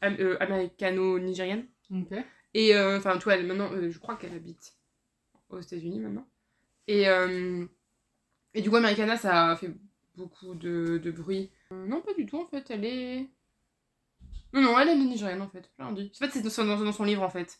am- 0.00 0.36
américano-nigérienne. 0.40 1.66
Ok. 1.90 2.12
Et 2.54 2.76
enfin, 2.78 3.18
tu 3.18 3.24
vois, 3.24 3.34
elle, 3.36 3.46
maintenant, 3.46 3.70
je 3.88 3.98
crois 3.98 4.16
qu'elle 4.16 4.34
habite 4.34 4.76
aux 5.48 5.60
États-Unis 5.60 6.00
maintenant. 6.00 6.26
Et, 6.86 7.06
et 8.54 8.62
du 8.62 8.70
coup, 8.70 8.76
Americana, 8.76 9.16
ça 9.16 9.50
a 9.50 9.56
fait 9.56 9.70
beaucoup 10.16 10.54
de, 10.54 10.98
de 10.98 11.10
bruit. 11.10 11.50
Non, 11.70 12.00
pas 12.02 12.14
du 12.14 12.26
tout 12.26 12.38
en 12.38 12.46
fait. 12.46 12.70
Elle 12.70 12.84
est. 12.84 13.28
Non, 14.54 14.62
non, 14.62 14.78
elle 14.78 14.88
est 14.88 14.96
nigérienne 14.96 15.42
en 15.42 15.48
fait. 15.48 15.70
Rien 15.78 15.92
dit. 15.92 16.10
En 16.14 16.24
fait, 16.24 16.30
c'est 16.32 16.42
dans, 16.42 16.48
son- 16.50 16.64
dans 16.64 16.92
son 16.92 17.04
livre 17.04 17.22
en 17.22 17.28
fait. 17.28 17.58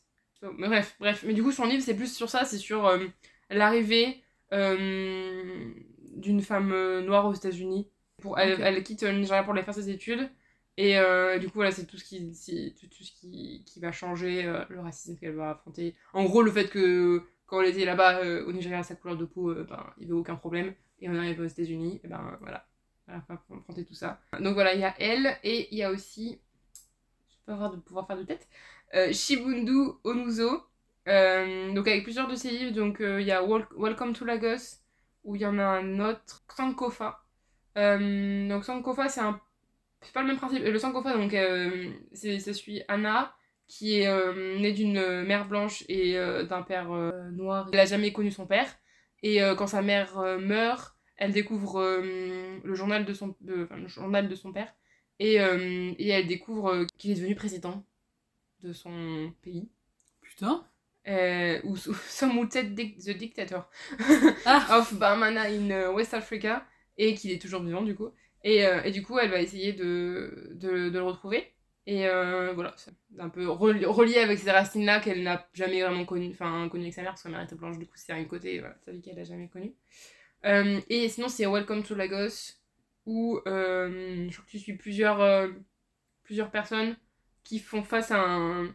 Mais 0.58 0.68
bref, 0.68 0.96
bref. 1.00 1.24
Mais 1.26 1.32
du 1.34 1.42
coup, 1.42 1.52
son 1.52 1.64
livre, 1.66 1.82
c'est 1.82 1.96
plus 1.96 2.14
sur 2.14 2.28
ça. 2.30 2.44
C'est 2.44 2.58
sur 2.58 2.86
euh, 2.86 3.06
l'arrivée 3.50 4.22
euh, 4.52 5.72
d'une 6.16 6.40
femme 6.42 6.72
euh, 6.72 7.00
noire 7.02 7.26
aux 7.26 7.34
États-Unis. 7.34 7.88
Pour, 8.22 8.38
elle, 8.38 8.60
elle 8.60 8.82
quitte 8.82 9.02
le 9.02 9.12
Nigeria 9.12 9.42
pour 9.42 9.52
aller 9.54 9.62
faire 9.62 9.74
ses 9.74 9.90
études. 9.90 10.30
Et 10.76 10.98
euh, 10.98 11.38
du 11.38 11.46
coup, 11.46 11.54
voilà, 11.56 11.70
c'est 11.70 11.86
tout 11.86 11.96
ce 11.98 12.04
qui, 12.04 12.32
tout, 12.78 12.86
tout 12.88 13.04
ce 13.04 13.12
qui, 13.12 13.64
qui 13.66 13.80
va 13.80 13.92
changer, 13.92 14.44
euh, 14.44 14.64
le 14.70 14.80
racisme 14.80 15.16
qu'elle 15.18 15.34
va 15.36 15.50
affronter. 15.50 15.94
En 16.12 16.24
gros, 16.24 16.42
le 16.42 16.50
fait 16.50 16.68
que 16.68 17.22
quand 17.46 17.60
elle 17.60 17.70
était 17.70 17.84
là-bas 17.84 18.18
euh, 18.18 18.44
au 18.46 18.52
Nigeria, 18.52 18.82
sa 18.82 18.96
couleur 18.96 19.16
de 19.16 19.24
peau, 19.24 19.54
ben, 19.54 19.86
il 19.98 20.06
n'y 20.06 20.10
avait 20.12 20.20
aucun 20.20 20.36
problème. 20.36 20.74
Et 21.00 21.08
on 21.08 21.16
arrive 21.16 21.40
aux 21.40 21.44
États-Unis, 21.44 22.00
et 22.02 22.08
ben 22.08 22.38
voilà, 22.40 22.66
elle 23.08 23.14
va 23.28 23.34
affronter 23.34 23.84
tout 23.84 23.94
ça. 23.94 24.20
Donc 24.40 24.54
voilà, 24.54 24.74
il 24.74 24.80
y 24.80 24.84
a 24.84 24.94
elle, 24.98 25.38
et 25.44 25.68
il 25.72 25.78
y 25.78 25.82
a 25.82 25.90
aussi, 25.90 26.40
peux 27.44 27.52
avoir 27.52 27.70
de 27.70 27.76
pouvoir 27.76 28.06
faire 28.06 28.16
de 28.16 28.24
tête, 28.24 28.48
euh, 28.94 29.12
Shibundu 29.12 29.90
Onuzo. 30.04 30.62
Euh, 31.06 31.72
donc 31.74 31.86
avec 31.86 32.02
plusieurs 32.02 32.28
de 32.28 32.34
ses 32.34 32.50
livres, 32.50 32.72
donc 32.74 33.00
euh, 33.02 33.20
il 33.20 33.26
y 33.26 33.30
a 33.32 33.42
Wel- 33.42 33.66
Welcome 33.76 34.14
to 34.14 34.24
Lagos, 34.24 34.80
où 35.22 35.36
il 35.36 35.42
y 35.42 35.46
en 35.46 35.58
a 35.58 35.64
un 35.64 36.00
autre, 36.00 36.42
Sankofa. 36.56 37.20
Donc 37.76 38.64
Sankofa, 38.64 39.08
c'est 39.08 39.20
un 39.20 39.40
pas 40.12 40.20
le 40.20 40.28
même 40.28 40.36
principe. 40.36 40.62
Le 40.62 40.78
Sankofa, 40.78 41.14
donc, 41.14 41.34
c'est- 42.12 42.38
ça 42.38 42.52
suit 42.52 42.82
Anna, 42.88 43.34
qui 43.68 44.00
est 44.00 44.34
née 44.60 44.72
d'une 44.72 45.22
mère 45.22 45.48
blanche 45.48 45.82
et 45.88 46.14
d'un 46.48 46.62
père 46.62 46.88
noir. 47.32 47.68
Elle 47.72 47.80
a 47.80 47.86
jamais 47.86 48.12
connu 48.12 48.30
son 48.30 48.46
père. 48.46 48.68
Et 49.22 49.40
quand 49.56 49.66
sa 49.66 49.80
mère 49.80 50.18
meurt, 50.38 50.94
elle 51.16 51.32
découvre 51.32 52.00
le, 52.02 52.74
journal 52.74 53.06
de 53.06 53.14
son, 53.14 53.34
le 53.42 53.66
journal 53.86 54.28
de 54.28 54.34
son 54.34 54.52
père. 54.52 54.74
Et, 55.18 55.40
euh, 55.40 55.92
et 55.98 56.08
elle 56.08 56.26
découvre 56.26 56.68
euh, 56.74 56.86
qu'il 56.98 57.12
est 57.12 57.14
devenu 57.14 57.34
président 57.34 57.84
de 58.62 58.72
son 58.72 59.32
pays. 59.42 59.68
Putain. 60.22 60.66
Euh, 61.08 61.60
ou 61.64 61.76
Somutet 61.76 62.64
the 62.74 63.10
Dictator 63.10 63.68
Ah. 64.46 64.78
of 64.78 64.94
Bamana 64.94 65.42
in 65.50 65.70
euh, 65.70 65.92
West 65.92 66.14
Africa. 66.14 66.66
Et 66.98 67.14
qu'il 67.14 67.32
est 67.32 67.40
toujours 67.42 67.62
vivant 67.62 67.82
du 67.82 67.94
coup. 67.96 68.10
Et, 68.44 68.66
euh, 68.66 68.82
et 68.84 68.90
du 68.92 69.02
coup, 69.02 69.18
elle 69.18 69.30
va 69.30 69.40
essayer 69.40 69.72
de, 69.72 70.50
de, 70.54 70.90
de 70.90 70.98
le 70.98 71.02
retrouver. 71.04 71.52
Et 71.86 72.06
euh, 72.08 72.52
voilà, 72.54 72.74
c'est 72.78 72.92
un 73.18 73.28
peu 73.28 73.46
reli- 73.46 73.84
relié 73.86 74.18
avec 74.18 74.38
ces 74.38 74.50
racines-là 74.50 75.00
qu'elle 75.00 75.22
n'a 75.22 75.46
jamais 75.52 75.82
vraiment 75.82 76.04
connues, 76.06 76.30
enfin 76.32 76.68
connues 76.70 76.84
avec 76.84 76.94
sa 76.94 77.02
mère, 77.02 77.10
parce 77.12 77.22
que 77.22 77.28
sa 77.28 77.32
mère 77.36 77.42
était 77.44 77.56
blanche, 77.56 77.78
du 77.78 77.86
coup 77.86 77.92
c'est 77.96 78.12
un 78.12 78.24
côté 78.24 78.58
voilà, 78.60 78.74
sa 78.86 78.92
vie 78.92 79.02
qu'elle 79.02 79.16
n'a 79.16 79.24
jamais 79.24 79.48
connu. 79.48 79.74
Et 80.88 81.08
sinon 81.08 81.28
c'est 81.28 81.46
Welcome 81.46 81.82
to 81.82 81.94
Lagos, 81.94 82.52
où 83.06 83.40
euh, 83.46 84.26
je 84.28 84.32
crois 84.32 84.44
que 84.46 84.50
tu 84.50 84.58
suis 84.58 84.74
plusieurs, 84.76 85.20
euh, 85.20 85.48
plusieurs 86.22 86.50
personnes 86.50 86.96
qui 87.44 87.58
font 87.58 87.82
face 87.82 88.10
à 88.10 88.20
un, 88.20 88.74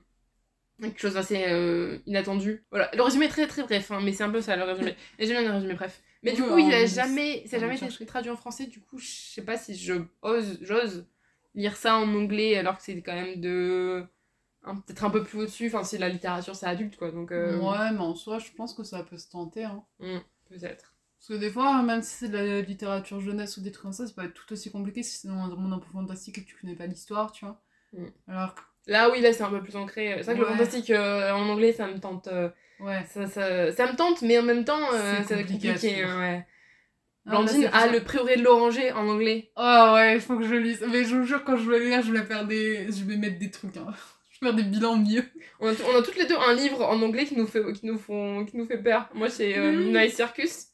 quelque 0.82 0.99
chose 0.99 1.15
d'assez 1.15 1.45
euh, 1.47 1.99
inattendu. 2.05 2.63
Voilà, 2.71 2.89
le 2.93 3.01
résumé 3.01 3.25
est 3.25 3.30
très 3.30 3.47
très 3.47 3.63
bref, 3.63 3.91
hein, 3.91 3.99
mais 4.03 4.13
c'est 4.13 4.23
un 4.23 4.30
peu 4.30 4.41
ça 4.41 4.55
le 4.55 4.63
résumé. 4.63 4.95
Et 5.19 5.27
j'aime 5.27 5.39
bien 5.41 5.49
le 5.49 5.55
résumé 5.55 5.73
bref. 5.73 6.01
Mais 6.23 6.34
du 6.34 6.41
Oui, 6.41 6.49
coup, 6.49 6.57
il 6.57 6.73
a 6.73 6.86
jamais, 6.86 7.45
ça 7.47 7.59
jamais 7.59 7.75
été 7.77 8.05
traduit 8.05 8.32
en 8.32 8.36
français, 8.38 8.67
du 8.67 8.82
coup 8.82 8.97
je 8.97 9.07
sais 9.07 9.41
pas 9.43 9.57
si 9.57 9.75
je 9.75 9.93
ose, 10.21 10.57
j'ose 10.61 11.07
lire 11.55 11.75
ça 11.77 11.95
en 11.95 12.13
anglais 12.13 12.57
alors 12.57 12.77
que 12.77 12.84
c'est 12.84 13.01
quand 13.01 13.15
même 13.15 13.39
de 13.41 14.05
peut-être 14.63 15.03
un 15.03 15.09
peu 15.09 15.23
plus 15.23 15.39
au-dessus 15.39 15.67
enfin 15.67 15.84
c'est 15.84 15.97
la 15.97 16.09
littérature 16.09 16.55
c'est 16.55 16.65
adulte 16.65 16.97
quoi 16.97 17.11
donc 17.11 17.32
euh, 17.32 17.57
Ouais, 17.59 17.91
mais 17.91 17.99
en 17.99 18.15
soi, 18.15 18.39
je 18.39 18.51
pense 18.51 18.73
que 18.73 18.84
ça 18.84 19.03
peut 19.03 19.17
se 19.17 19.30
tenter. 19.30 19.63
Hein. 19.63 19.84
hmm, 19.99 20.19
peut-être 20.49 20.93
Parce 21.20 21.28
que 21.28 21.34
des 21.34 21.51
fois, 21.51 21.82
même 21.84 22.01
si 22.01 22.15
c'est 22.15 22.30
de 22.30 22.38
la 22.38 22.61
littérature 22.61 23.20
jeunesse 23.20 23.57
ou 23.57 23.61
des 23.61 23.72
trucs 23.72 23.84
comme 23.84 23.93
ça, 23.93 24.07
ça 24.07 24.13
peut 24.13 24.24
être 24.24 24.34
tout 24.34 24.51
aussi 24.53 24.72
compliqué 24.72 25.03
si 25.03 25.17
c'est 25.17 25.28
dans 25.28 25.36
un 25.36 25.55
monde 25.55 25.74
un 25.74 25.80
peu 25.80 25.89
fantastique 25.91 26.38
et 26.38 26.43
que 26.43 26.47
tu 26.47 26.55
connais 26.55 26.76
pas 26.76 26.86
l'histoire, 26.86 27.32
tu 27.32 27.45
vois. 27.45 27.61
Mm. 27.93 28.05
Alors, 28.28 28.55
là 28.88 29.09
oui 29.11 29.22
là 29.22 29.34
c'est 29.34 29.43
un 29.43 29.49
peu 29.49 29.61
plus 29.61 29.76
ancré 29.76 30.15
c'est 30.17 30.24
vrai 30.24 30.36
que 30.36 30.39
le 30.39 30.45
fantastique 30.45 30.89
euh, 30.91 31.32
en 31.32 31.49
anglais 31.49 31.74
ça 31.74 31.88
me 31.88 31.99
tente 31.99 32.28
euh, 32.28 32.49
ouais. 32.80 33.03
ça, 33.09 33.28
ça, 33.28 33.72
ça 33.72 33.91
me 33.91 33.95
tente 33.95 34.22
mais 34.22 34.38
en 34.38 34.43
même 34.43 34.63
temps 34.63 34.93
euh, 34.93 35.15
C'est 35.28 35.38
compliqué 35.41 35.74
compliqué, 35.74 36.05
ouais. 36.05 36.45
Ah, 37.26 37.32
Blandine 37.32 37.70
a 37.74 37.88
le 37.88 38.03
prieuré 38.03 38.38
de 38.38 38.43
l'oranger 38.43 38.91
en 38.91 39.07
anglais 39.07 39.51
Oh 39.55 39.91
ouais, 39.93 40.15
il 40.15 40.22
faut 40.22 40.38
que 40.38 40.47
je 40.47 40.55
lise. 40.55 40.84
Mais 40.89 41.03
je 41.03 41.15
vous 41.15 41.26
jure, 41.26 41.43
quand 41.43 41.57
je 41.57 41.70
vais 41.70 41.80
lire, 41.80 42.01
je 42.01 42.11
vais 42.11 42.24
faire 42.24 42.47
des. 42.47 42.88
Je 42.91 43.03
vais 43.03 43.17
mettre 43.17 43.38
des 43.38 43.51
trucs. 43.51 43.78
Hein. 43.78 43.93
Je 44.32 44.45
vais 44.45 44.51
faire 44.51 44.55
des 44.55 44.63
bilans 44.63 44.95
mieux. 44.95 45.26
on 45.59 45.67
a, 45.67 45.74
on 45.93 45.99
a 45.99 46.01
toutes 46.01 46.15
les 46.15 46.26
deux 46.26 46.38
un 46.38 46.53
livre 46.53 46.82
en 46.82 47.01
anglais 47.01 47.26
qui 47.26 47.36
nous 47.36 47.45
fait 47.45 47.61
qui 47.74 47.86
nous 47.86 47.97
font 47.97 48.45
qui 48.45 48.55
nous 48.55 48.65
fait 48.65 48.78
peur 48.78 49.09
moi 49.13 49.30
c'est 49.30 49.57
euh, 49.57 49.72
Oui. 49.72 49.84
Midnight 49.84 50.13
Circus 50.13 50.68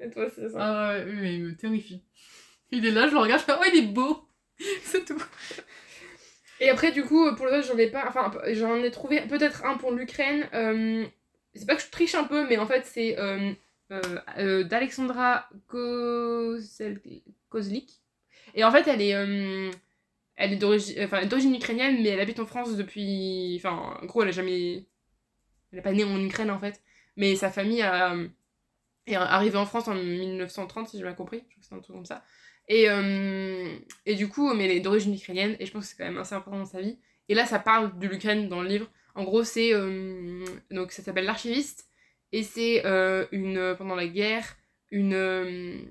et 0.00 0.10
toi 0.10 0.26
c'est 0.34 0.48
ça 0.48 0.58
Ah 0.58 0.88
ouais, 0.94 1.04
mais 1.06 1.34
il 1.34 1.42
me 1.44 1.56
terrifie. 1.56 2.02
Il 2.70 2.86
est 2.86 2.90
là, 2.90 3.08
je 3.08 3.12
le 3.12 3.18
regarde, 3.18 3.40
je 3.40 3.46
fais, 3.46 3.52
oh, 3.58 3.64
il 3.72 3.78
est 3.78 3.86
beau. 3.88 4.28
C'est 4.82 5.04
tout. 5.04 5.20
Et 6.60 6.68
après, 6.68 6.92
du 6.92 7.02
coup, 7.02 7.34
pour 7.36 7.46
le 7.46 7.52
reste, 7.52 7.68
j'en 7.68 7.78
ai 7.78 7.88
pas. 7.88 8.04
Enfin, 8.06 8.30
j'en 8.52 8.76
ai 8.82 8.90
trouvé 8.90 9.22
peut-être 9.22 9.64
un 9.64 9.76
pour 9.78 9.92
l'Ukraine. 9.92 10.46
Euh, 10.52 11.06
c'est 11.54 11.66
pas 11.66 11.74
que 11.74 11.82
je 11.82 11.88
triche 11.90 12.14
un 12.14 12.24
peu, 12.24 12.46
mais 12.46 12.58
en 12.58 12.66
fait, 12.66 12.84
c'est 12.86 13.18
euh, 13.18 13.52
euh, 13.90 14.00
euh, 14.38 14.64
d'Alexandra 14.64 15.48
Kozel- 15.68 17.00
Kozlik. 17.48 18.02
Et 18.54 18.62
en 18.62 18.70
fait, 18.70 18.86
elle 18.88 19.00
est. 19.00 19.70
elle 20.36 20.52
est 20.52 20.56
d'origine 20.56 21.02
enfin, 21.02 21.22
ukrainienne, 21.26 22.02
mais 22.02 22.10
elle 22.10 22.20
habite 22.20 22.40
en 22.40 22.46
France 22.46 22.76
depuis. 22.76 23.56
Enfin, 23.56 23.98
en 24.02 24.06
gros, 24.06 24.22
elle 24.22 24.28
a 24.28 24.32
jamais. 24.32 24.84
Elle 25.72 25.78
est 25.78 25.82
pas 25.82 25.92
née 25.92 26.04
en 26.04 26.20
Ukraine, 26.20 26.50
en 26.50 26.58
fait. 26.58 26.82
Mais 27.16 27.36
sa 27.36 27.50
famille 27.50 27.82
a, 27.82 28.14
est 29.14 29.16
arrivée 29.16 29.58
en 29.58 29.66
France 29.66 29.88
en 29.88 29.94
1930, 29.94 30.88
si 30.88 30.98
j'ai 30.98 31.02
bien 31.02 31.14
compris. 31.14 31.38
Je 31.38 31.44
crois 31.44 31.60
que 31.60 31.66
c'est 31.68 31.74
un 31.74 31.80
truc 31.80 31.96
comme 31.96 32.06
ça. 32.06 32.22
Et, 32.68 32.88
euh, 32.88 33.76
et 34.06 34.14
du 34.14 34.28
coup, 34.28 34.54
mais 34.54 34.78
d'origine 34.80 35.14
ukrainienne, 35.14 35.56
et 35.58 35.66
je 35.66 35.72
pense 35.72 35.84
que 35.84 35.90
c'est 35.90 35.96
quand 35.96 36.08
même 36.08 36.18
assez 36.18 36.34
important 36.34 36.58
dans 36.60 36.66
sa 36.66 36.80
vie. 36.80 36.98
Et 37.28 37.34
là, 37.34 37.44
ça 37.44 37.58
parle 37.58 37.98
de 37.98 38.06
l'Ukraine 38.06 38.48
dans 38.48 38.62
le 38.62 38.68
livre. 38.68 38.88
En 39.14 39.24
gros, 39.24 39.42
c'est. 39.42 39.74
euh, 39.74 40.44
donc, 40.70 40.92
ça 40.92 41.02
s'appelle 41.02 41.24
L'archiviste, 41.24 41.88
et 42.32 42.42
c'est 42.44 42.86
euh, 42.86 43.26
une. 43.32 43.74
Pendant 43.76 43.96
la 43.96 44.06
guerre, 44.06 44.56
une. 44.90 45.84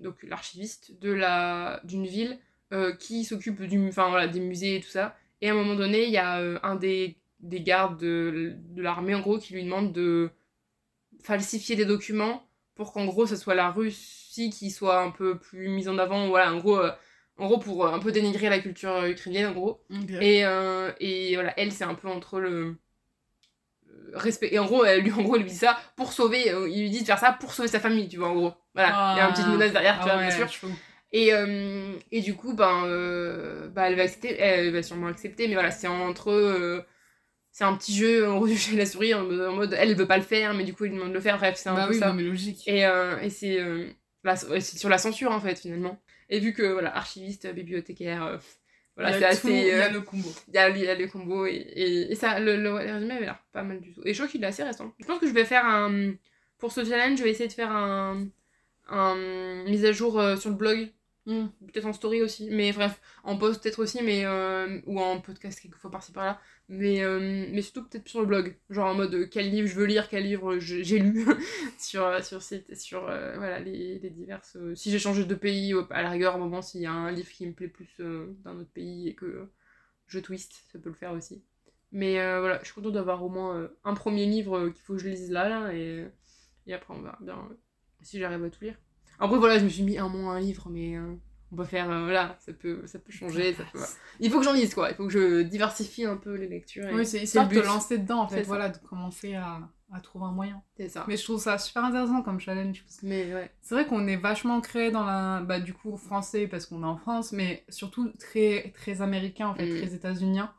donc, 0.00 0.22
l'archiviste 0.24 0.98
de 1.00 1.12
la 1.12 1.80
d'une 1.84 2.06
ville 2.06 2.38
qui 2.98 3.22
s'occupe 3.24 3.62
du, 3.62 3.86
enfin, 3.86 4.08
voilà, 4.08 4.26
des 4.26 4.40
musées 4.40 4.76
et 4.76 4.80
tout 4.80 4.88
ça. 4.88 5.16
Et 5.40 5.48
à 5.48 5.52
un 5.52 5.54
moment 5.54 5.76
donné, 5.76 6.06
il 6.06 6.10
y 6.10 6.16
a 6.16 6.38
un 6.64 6.74
des, 6.74 7.16
des 7.38 7.60
gardes 7.60 8.00
de, 8.00 8.56
de 8.56 8.82
l'armée, 8.82 9.14
en 9.14 9.20
gros, 9.20 9.38
qui 9.38 9.54
lui 9.54 9.62
demande 9.62 9.92
de 9.92 10.30
falsifier 11.22 11.76
des 11.76 11.84
documents 11.84 12.44
pour 12.74 12.92
qu'en 12.92 13.04
gros, 13.06 13.26
ce 13.26 13.36
soit 13.36 13.54
la 13.54 13.70
Russie 13.70 14.50
qui 14.50 14.70
soit 14.70 15.00
un 15.00 15.10
peu 15.10 15.38
plus 15.38 15.68
mise 15.68 15.88
en 15.88 15.98
avant. 15.98 16.28
Voilà, 16.28 16.52
en 16.52 16.58
gros, 16.58 16.78
euh, 16.78 16.90
en 17.38 17.46
gros 17.46 17.58
pour 17.58 17.86
euh, 17.86 17.92
un 17.92 17.98
peu 17.98 18.12
dénigrer 18.12 18.48
la 18.48 18.58
culture 18.58 18.90
euh, 18.92 19.10
ukrainienne, 19.10 19.46
en 19.46 19.52
gros. 19.52 19.84
Et... 20.20 20.40
Et, 21.00 21.30
et 21.32 21.34
voilà, 21.34 21.52
elle, 21.58 21.72
c'est 21.72 21.84
un 21.84 21.94
peu 21.94 22.08
entre 22.08 22.40
le 22.40 22.76
respect. 24.12 24.48
Et 24.52 24.58
en 24.58 24.66
gros, 24.66 24.84
elle 24.84 25.02
lui, 25.02 25.12
en 25.12 25.22
gros, 25.22 25.36
elle 25.36 25.42
lui 25.42 25.50
dit 25.50 25.56
ça 25.56 25.76
pour 25.96 26.12
sauver. 26.12 26.50
euh, 26.50 26.68
il 26.68 26.82
lui 26.82 26.90
dit 26.90 27.00
de 27.00 27.06
faire 27.06 27.18
ça 27.18 27.32
pour 27.32 27.52
sauver 27.52 27.68
sa 27.68 27.80
famille, 27.80 28.08
tu 28.08 28.16
vois, 28.18 28.28
en 28.28 28.34
gros. 28.34 28.52
Voilà, 28.74 29.14
il 29.14 29.18
y 29.18 29.20
a 29.20 29.26
une 29.26 29.32
petite 29.32 29.48
menace 29.48 29.72
derrière, 29.72 29.98
tu 29.98 30.04
vois, 30.04 30.18
bien 30.18 30.30
sûr. 30.30 30.48
sûr. 30.48 30.68
Et, 31.12 31.32
euh, 31.32 31.92
et 32.10 32.20
du 32.20 32.34
coup, 32.34 32.54
ben, 32.54 32.84
euh, 32.86 33.68
bah, 33.68 33.88
elle 33.88 33.94
va 33.96 34.02
accepter, 34.02 34.36
elle 34.36 34.72
va 34.72 34.82
sûrement 34.82 35.06
accepter, 35.06 35.46
mais 35.48 35.54
voilà, 35.54 35.70
c'est 35.70 35.86
entre. 35.86 36.84
C'est 37.54 37.64
un 37.64 37.76
petit 37.76 37.96
jeu, 37.96 38.26
chat 38.56 38.72
et 38.74 38.76
la 38.76 38.86
souris, 38.86 39.14
en 39.14 39.24
mode, 39.24 39.40
en 39.40 39.52
mode, 39.54 39.74
elle, 39.78 39.94
veut 39.96 40.08
pas 40.08 40.18
le 40.18 40.24
faire, 40.24 40.54
mais 40.54 40.64
du 40.64 40.74
coup, 40.74 40.86
il 40.86 40.92
demande 40.92 41.10
de 41.10 41.14
le 41.14 41.20
faire, 41.20 41.38
bref, 41.38 41.56
c'est 41.56 41.70
un 41.70 41.76
Bah 41.76 41.86
peu 41.86 41.94
oui, 41.94 41.98
ça. 42.00 42.08
non, 42.08 42.14
mais 42.14 42.24
logique. 42.24 42.66
Et, 42.68 42.84
euh, 42.86 43.18
et 43.20 43.30
c'est 43.30 43.60
euh, 43.60 43.88
ouais, 44.24 44.60
c'est 44.60 44.78
sur 44.78 44.88
la 44.90 44.98
censure, 44.98 45.30
en 45.32 45.40
fait, 45.40 45.58
finalement. 45.58 46.00
Et 46.30 46.40
vu 46.40 46.52
que, 46.52 46.64
voilà, 46.72 46.96
archiviste, 46.96 47.46
bibliothécaire, 47.54 48.24
euh, 48.24 48.38
voilà, 48.96 49.12
c'est 49.18 49.24
assez. 49.24 49.50
il 49.52 49.66
y 49.66 49.70
a 49.72 49.88
le 49.90 50.00
combo. 50.02 50.28
il 50.48 50.54
y 50.54 50.58
a, 50.58 50.68
y 50.70 50.88
a 50.88 50.94
les 50.94 51.08
combos 51.08 51.46
et, 51.46 51.54
et, 51.54 52.12
et 52.12 52.14
ça, 52.16 52.40
le, 52.40 52.56
le, 52.56 52.62
le 52.62 52.72
résumé 52.94 53.14
avait 53.14 53.24
l'air 53.26 53.38
pas 53.52 53.62
mal 53.62 53.80
du 53.80 53.92
tout. 53.94 54.02
Et 54.04 54.14
je 54.14 54.18
crois 54.18 54.28
qu'il 54.30 54.42
est 54.44 54.46
assez 54.46 54.62
récent. 54.64 54.92
Je 55.00 55.06
pense 55.06 55.20
que 55.20 55.26
je 55.28 55.32
vais 55.32 55.44
faire 55.44 55.64
un. 55.66 56.12
Pour 56.58 56.72
ce 56.72 56.84
challenge, 56.84 57.18
je 57.18 57.24
vais 57.24 57.30
essayer 57.30 57.48
de 57.48 57.52
faire 57.54 57.72
un. 57.72 58.26
un 58.88 59.64
mise 59.64 59.84
à 59.84 59.92
jour 59.92 60.20
sur 60.38 60.50
le 60.50 60.56
blog. 60.56 60.92
Mm. 61.26 61.46
Peut-être 61.72 61.86
en 61.86 61.92
story 61.92 62.22
aussi. 62.22 62.48
Mais 62.50 62.72
bref, 62.72 63.00
en 63.24 63.36
post 63.38 63.62
peut-être 63.62 63.80
aussi, 63.82 64.02
mais. 64.02 64.24
euh, 64.24 64.80
ou 64.86 65.00
en 65.00 65.20
podcast 65.20 65.60
quelquefois 65.60 65.90
par-ci 65.90 66.12
par-là. 66.12 66.40
Mais, 66.68 67.02
euh, 67.02 67.46
mais 67.52 67.60
surtout 67.60 67.86
peut-être 67.86 68.08
sur 68.08 68.20
le 68.20 68.26
blog. 68.26 68.56
Genre 68.70 68.86
en 68.88 68.94
mode 68.94 69.14
euh, 69.14 69.28
quel 69.30 69.50
livre 69.50 69.68
je 69.68 69.74
veux 69.74 69.84
lire, 69.84 70.08
quel 70.08 70.24
livre 70.24 70.58
j'ai 70.58 70.98
lu 70.98 71.26
sur, 71.78 72.04
euh, 72.04 72.22
sur, 72.22 72.42
sur 72.42 73.00
voilà, 73.02 73.60
les, 73.60 73.98
les 73.98 74.10
diverses. 74.10 74.56
si 74.74 74.90
j'ai 74.90 74.98
changé 74.98 75.24
de 75.24 75.34
pays, 75.34 75.74
à 75.90 76.02
la 76.02 76.10
rigueur, 76.10 76.36
au 76.36 76.38
moment 76.38 76.62
s'il 76.62 76.80
y 76.80 76.86
a 76.86 76.92
un 76.92 77.12
livre 77.12 77.30
qui 77.30 77.46
me 77.46 77.52
plaît 77.52 77.68
plus 77.68 77.94
d'un 77.98 78.58
autre 78.58 78.70
pays 78.72 79.08
et 79.08 79.14
que 79.14 79.50
je 80.06 80.18
twist, 80.20 80.64
ça 80.72 80.78
peut 80.78 80.88
le 80.88 80.94
faire 80.94 81.12
aussi. 81.12 81.44
Mais 81.92 82.14
voilà, 82.14 82.58
je 82.60 82.64
suis 82.66 82.74
contente 82.74 82.94
d'avoir 82.94 83.22
au 83.22 83.28
moins 83.28 83.68
un 83.84 83.94
premier 83.94 84.24
livre 84.26 84.70
qu'il 84.70 84.82
faut 84.82 84.94
que 84.94 85.00
je 85.00 85.08
lise 85.08 85.30
là, 85.30 85.48
là 85.48 85.74
et, 85.74 86.06
et 86.66 86.72
après 86.72 86.94
on 86.94 87.02
verra 87.02 87.18
bien 87.20 87.48
si 88.00 88.18
j'arrive 88.18 88.42
à 88.42 88.50
tout 88.50 88.64
lire. 88.64 88.78
Après 89.18 89.38
voilà, 89.38 89.58
je 89.58 89.64
me 89.64 89.68
suis 89.68 89.82
mis 89.82 89.98
un 89.98 90.08
mois 90.08 90.32
un 90.32 90.40
livre, 90.40 90.68
mais 90.70 90.96
on 91.54 91.56
peut 91.56 91.64
faire, 91.64 91.88
euh, 91.90 92.02
voilà, 92.04 92.36
ça 92.40 92.52
peut, 92.52 92.82
ça 92.86 92.98
peut 92.98 93.12
changer, 93.12 93.54
ça 93.54 93.62
peut... 93.62 93.78
voilà. 93.78 93.92
Il 94.18 94.30
faut 94.30 94.38
que 94.38 94.44
j'en 94.44 94.52
lise 94.52 94.74
quoi, 94.74 94.90
il 94.90 94.96
faut 94.96 95.06
que 95.06 95.12
je 95.12 95.42
diversifie 95.42 96.04
un 96.04 96.16
peu 96.16 96.34
les 96.34 96.48
lectures. 96.48 96.88
et- 96.88 96.94
Oui, 96.94 97.06
c'est 97.06 97.20
de 97.22 97.26
te 97.60 97.64
lancer 97.66 97.98
dedans, 97.98 98.20
en 98.22 98.28
fait, 98.28 98.42
voilà, 98.42 98.68
de 98.70 98.78
commencer 98.78 99.34
à, 99.34 99.60
à 99.92 100.00
trouver 100.00 100.24
un 100.26 100.32
moyen. 100.32 100.60
C'est 100.76 100.88
ça. 100.88 101.04
Mais 101.06 101.16
je 101.16 101.22
trouve 101.22 101.40
ça 101.40 101.56
super 101.58 101.84
intéressant 101.84 102.22
comme 102.22 102.40
challenge. 102.40 102.82
Parce 102.82 102.96
que 102.98 103.06
Mais 103.06 103.32
ouais. 103.32 103.50
c'est 103.62 103.74
vrai 103.76 103.86
qu'on 103.86 104.06
est 104.08 104.16
vachement 104.16 104.60
créé 104.60 104.90
dans 104.90 105.04
la. 105.04 105.40
Bah, 105.42 105.60
du 105.60 105.72
coup, 105.72 105.96
français 105.96 106.48
parce 106.48 106.66
qu'on 106.66 106.82
est 106.82 106.86
en 106.86 106.96
France, 106.96 107.30
mais 107.32 107.64
surtout 107.68 108.10
très, 108.18 108.72
très 108.74 109.00
américain, 109.02 109.48
en 109.48 109.54
fait, 109.54 109.66
Mm. 109.66 109.76
très 109.78 109.94
états-unien. 109.94 110.52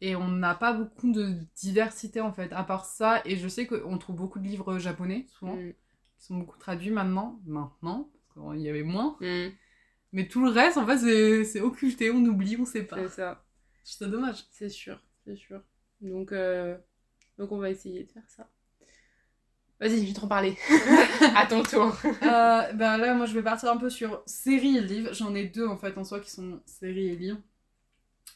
Et 0.00 0.16
on 0.16 0.28
n'a 0.28 0.54
pas 0.56 0.72
beaucoup 0.72 1.12
de 1.12 1.34
diversité, 1.56 2.20
en 2.20 2.32
fait, 2.32 2.52
à 2.52 2.64
part 2.64 2.84
ça. 2.84 3.22
Et 3.24 3.36
je 3.36 3.46
sais 3.48 3.66
qu'on 3.66 3.96
trouve 3.98 4.16
beaucoup 4.16 4.40
de 4.40 4.44
livres 4.48 4.78
japonais, 4.78 5.26
souvent, 5.38 5.54
Mm. 5.56 5.72
qui 6.18 6.24
sont 6.26 6.36
beaucoup 6.38 6.58
traduits 6.58 6.90
maintenant. 6.90 7.38
Maintenant, 7.46 8.08
parce 8.34 8.54
qu'il 8.56 8.62
y 8.62 8.68
avait 8.68 8.82
moins. 8.82 9.16
Mm. 9.20 9.50
Mais 10.14 10.28
tout 10.28 10.44
le 10.44 10.50
reste, 10.50 10.78
en 10.78 10.86
fait, 10.86 11.44
c'est- 11.44 11.60
occulté, 11.60 12.10
on 12.12 12.24
oublie, 12.24 12.56
on 12.58 12.64
sait 12.64 12.84
pas. 12.84 12.96
C'est 12.96 13.08
ça. 13.16 13.44
C'est 13.82 14.08
dommage. 14.08 14.44
C'est 14.52 14.68
sûr, 14.68 14.98
c'est 15.26 15.34
sûr. 15.36 15.60
Donc, 16.00 16.30
euh, 16.30 16.76
donc 17.36 17.50
on 17.50 17.58
va 17.58 17.68
essayer 17.68 18.04
de 18.04 18.12
faire 18.12 18.22
ça. 18.28 18.48
Vas-y, 19.80 20.02
je 20.02 20.06
vais 20.06 20.12
t'en 20.12 20.28
parler. 20.28 20.56
à 21.36 21.46
ton 21.46 21.64
tour. 21.64 21.96
Euh, 22.04 22.72
ben 22.74 22.96
là, 22.96 23.14
moi, 23.14 23.26
je 23.26 23.34
vais 23.34 23.42
partir 23.42 23.70
un 23.72 23.76
peu 23.76 23.90
sur 23.90 24.22
séries 24.24 24.76
et 24.76 24.80
livres. 24.80 25.12
J'en 25.12 25.34
ai 25.34 25.46
deux, 25.46 25.66
en 25.66 25.76
fait, 25.76 25.98
en 25.98 26.04
soi, 26.04 26.20
qui 26.20 26.30
sont 26.30 26.62
séries 26.64 27.08
et 27.08 27.16
livres. 27.16 27.40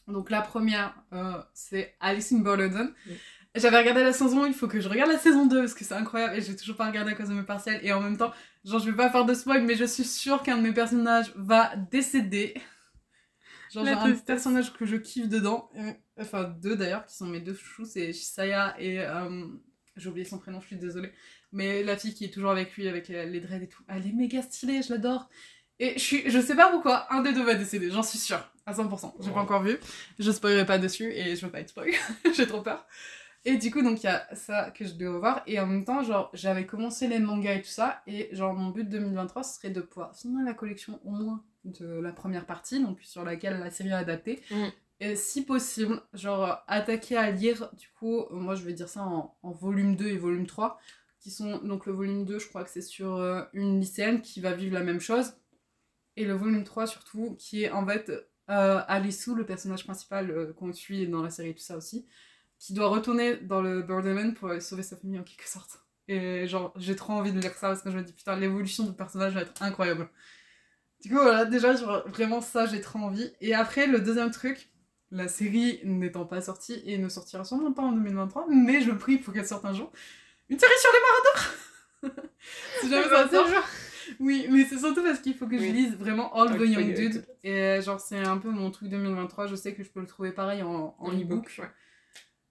Donc, 0.08 0.30
la 0.30 0.42
première, 0.42 0.94
euh, 1.12 1.40
c'est 1.54 1.94
Alice 2.00 2.32
in 2.32 2.38
Borderland. 2.38 2.92
Oui. 3.06 3.16
J'avais 3.54 3.78
regardé 3.78 4.02
la 4.02 4.12
saison 4.12 4.44
1, 4.44 4.48
il 4.48 4.54
faut 4.54 4.68
que 4.68 4.80
je 4.80 4.88
regarde 4.88 5.10
la 5.10 5.18
saison 5.18 5.46
2, 5.46 5.60
parce 5.60 5.74
que 5.74 5.84
c'est 5.84 5.94
incroyable, 5.94 6.34
et 6.36 6.42
j'ai 6.42 6.54
toujours 6.56 6.76
pas 6.76 6.86
regardé 6.86 7.12
à 7.12 7.14
cause 7.14 7.28
de 7.28 7.34
mes 7.34 7.42
partiels. 7.44 7.80
Et 7.84 7.92
en 7.92 8.00
même 8.00 8.16
temps, 8.16 8.32
genre, 8.68 8.80
je 8.80 8.90
vais 8.90 8.96
pas 8.96 9.10
faire 9.10 9.24
de 9.24 9.34
spoil, 9.34 9.62
mais 9.64 9.74
je 9.76 9.84
suis 9.84 10.04
sûre 10.04 10.42
qu'un 10.42 10.56
de 10.58 10.62
mes 10.62 10.72
personnages 10.72 11.32
va 11.36 11.74
décéder. 11.76 12.54
Genre, 13.72 13.84
La 13.84 13.92
j'ai 13.94 14.12
un 14.12 14.14
personnage 14.14 14.72
que 14.72 14.86
je 14.86 14.96
kiffe 14.96 15.28
dedans. 15.28 15.70
Euh, 15.76 15.92
Enfin, 16.20 16.42
deux 16.44 16.74
d'ailleurs, 16.74 17.06
qui 17.06 17.14
sont 17.14 17.26
mes 17.26 17.38
deux 17.40 17.54
chouchous, 17.54 17.84
c'est 17.84 18.12
Shisaya 18.12 18.74
et... 18.80 18.98
euh, 19.00 19.46
j'ai 19.94 20.08
oublié 20.08 20.24
son 20.24 20.38
prénom, 20.38 20.60
je 20.60 20.66
suis 20.66 20.76
désolée. 20.76 21.12
Mais 21.52 21.82
la 21.82 21.96
fille 21.96 22.14
qui 22.14 22.24
est 22.24 22.30
toujours 22.32 22.50
avec 22.50 22.74
lui, 22.76 22.88
avec 22.88 23.08
les 23.08 23.26
les 23.26 23.40
dreads 23.40 23.62
et 23.62 23.68
tout, 23.68 23.82
elle 23.88 24.06
est 24.06 24.12
méga 24.12 24.42
stylée, 24.42 24.82
je 24.82 24.92
l'adore. 24.92 25.28
Et 25.80 25.94
je, 25.94 25.98
suis, 26.00 26.30
je 26.30 26.40
sais 26.40 26.56
pas 26.56 26.70
pourquoi, 26.70 27.12
un 27.12 27.22
des 27.22 27.32
deux 27.32 27.44
va 27.44 27.54
décéder, 27.54 27.90
j'en 27.90 28.02
suis 28.02 28.18
sûre, 28.18 28.40
à 28.66 28.72
100%. 28.72 29.14
J'ai 29.20 29.30
pas 29.30 29.40
encore 29.40 29.62
vu, 29.62 29.78
je 30.18 30.30
spoilerai 30.32 30.66
pas 30.66 30.78
dessus 30.78 31.12
et 31.12 31.36
je 31.36 31.46
veux 31.46 31.52
pas 31.52 31.60
être 31.60 31.68
spoil, 31.70 31.90
j'ai 32.36 32.46
trop 32.48 32.62
peur. 32.62 32.84
Et 33.48 33.56
du 33.56 33.70
coup, 33.70 33.80
donc 33.80 34.02
il 34.02 34.06
y 34.06 34.10
a 34.10 34.28
ça 34.34 34.70
que 34.70 34.84
je 34.84 34.92
dois 34.92 35.18
voir. 35.18 35.42
Et 35.46 35.58
en 35.58 35.66
même 35.66 35.82
temps, 35.82 36.02
genre, 36.02 36.28
j'avais 36.34 36.66
commencé 36.66 37.08
les 37.08 37.18
mangas 37.18 37.54
et 37.54 37.62
tout 37.62 37.70
ça. 37.70 38.02
Et 38.06 38.28
genre, 38.32 38.52
mon 38.52 38.68
but 38.68 38.86
2023, 38.86 39.42
ce 39.42 39.56
serait 39.56 39.70
de 39.70 39.80
pouvoir 39.80 40.14
finir 40.14 40.44
la 40.44 40.52
collection 40.52 41.00
au 41.02 41.10
moins 41.10 41.42
de 41.64 41.86
la 41.86 42.12
première 42.12 42.44
partie, 42.44 42.78
donc 42.78 42.98
sur 43.00 43.24
laquelle 43.24 43.58
la 43.58 43.70
série 43.70 43.88
est 43.88 43.92
adaptée. 43.92 44.42
Mm. 44.50 44.66
Et 45.00 45.16
si 45.16 45.46
possible, 45.46 46.02
genre, 46.12 46.62
attaquer 46.66 47.16
à 47.16 47.30
lire, 47.30 47.70
du 47.72 47.88
coup, 47.98 48.26
moi 48.30 48.54
je 48.54 48.64
vais 48.64 48.74
dire 48.74 48.88
ça 48.88 49.02
en, 49.02 49.34
en 49.42 49.50
volume 49.50 49.96
2 49.96 50.08
et 50.08 50.18
volume 50.18 50.46
3, 50.46 50.78
qui 51.18 51.30
sont, 51.30 51.56
donc 51.64 51.86
le 51.86 51.94
volume 51.94 52.26
2, 52.26 52.38
je 52.38 52.48
crois 52.48 52.64
que 52.64 52.70
c'est 52.70 52.82
sur 52.82 53.16
euh, 53.16 53.44
une 53.54 53.80
lycéenne 53.80 54.20
qui 54.20 54.42
va 54.42 54.52
vivre 54.52 54.74
la 54.74 54.84
même 54.84 55.00
chose. 55.00 55.32
Et 56.16 56.26
le 56.26 56.34
volume 56.34 56.64
3, 56.64 56.86
surtout, 56.86 57.34
qui 57.38 57.64
est 57.64 57.70
en 57.70 57.86
fait 57.86 58.10
euh, 58.50 58.82
Alissou, 58.88 59.34
le 59.34 59.46
personnage 59.46 59.84
principal 59.84 60.30
euh, 60.30 60.52
qu'on 60.52 60.74
suit 60.74 61.08
dans 61.08 61.22
la 61.22 61.30
série 61.30 61.50
et 61.50 61.54
tout 61.54 61.62
ça 61.62 61.78
aussi, 61.78 62.06
qui 62.58 62.72
doit 62.74 62.88
retourner 62.88 63.36
dans 63.36 63.60
le 63.62 63.82
Borderland 63.82 64.34
pour 64.34 64.50
sauver 64.60 64.82
sa 64.82 64.96
famille 64.96 65.18
en 65.18 65.22
quelque 65.24 65.48
sorte. 65.48 65.80
Et 66.08 66.46
genre, 66.48 66.72
j'ai 66.76 66.96
trop 66.96 67.12
envie 67.12 67.32
de 67.32 67.38
lire 67.40 67.52
ça 67.52 67.68
parce 67.68 67.82
que 67.82 67.90
je 67.90 67.96
me 67.98 68.02
dis, 68.02 68.12
putain, 68.12 68.34
l'évolution 68.36 68.84
du 68.84 68.92
personnage 68.92 69.34
va 69.34 69.42
être 69.42 69.62
incroyable. 69.62 70.08
Du 71.02 71.10
coup, 71.10 71.16
voilà, 71.20 71.44
déjà, 71.44 71.76
genre, 71.76 72.02
vraiment 72.08 72.40
ça, 72.40 72.66
j'ai 72.66 72.80
trop 72.80 72.98
envie. 72.98 73.30
Et 73.40 73.54
après, 73.54 73.86
le 73.86 74.00
deuxième 74.00 74.30
truc, 74.30 74.70
la 75.10 75.28
série 75.28 75.80
n'étant 75.84 76.24
pas 76.26 76.40
sortie 76.40 76.82
et 76.84 76.98
ne 76.98 77.08
sortira 77.08 77.44
sûrement 77.44 77.72
pas 77.72 77.82
en 77.82 77.92
2023, 77.92 78.46
mais 78.50 78.80
je 78.80 78.90
prie 78.90 79.18
pour 79.18 79.32
qu'elle 79.34 79.46
sorte 79.46 79.64
un 79.64 79.72
jour. 79.74 79.92
Une 80.48 80.58
série 80.58 80.72
sur 80.80 80.90
les 80.92 82.10
Maraudeurs 82.10 82.24
Si 82.80 82.88
jamais 82.90 83.08
ça 83.08 83.28
sort. 83.28 83.46
Oui, 84.20 84.46
mais 84.50 84.64
c'est 84.64 84.78
surtout 84.78 85.02
parce 85.02 85.18
qu'il 85.20 85.34
faut 85.34 85.46
que 85.46 85.58
je 85.58 85.64
lise 85.64 85.94
vraiment 85.96 86.34
All 86.34 86.56
the 86.56 86.60
Young 86.62 86.74
faut 86.74 86.80
y- 86.80 86.94
Dude. 86.94 87.26
Et 87.44 87.52
euh, 87.52 87.82
genre, 87.82 88.00
c'est 88.00 88.18
un 88.18 88.38
peu 88.38 88.48
mon 88.50 88.70
truc 88.70 88.88
2023. 88.88 89.46
Je 89.46 89.54
sais 89.54 89.74
que 89.74 89.84
je 89.84 89.90
peux 89.90 90.00
le 90.00 90.06
trouver 90.06 90.32
pareil 90.32 90.62
en, 90.62 90.96
en 90.98 91.12
e-book. 91.12 91.54
ouais. 91.58 91.70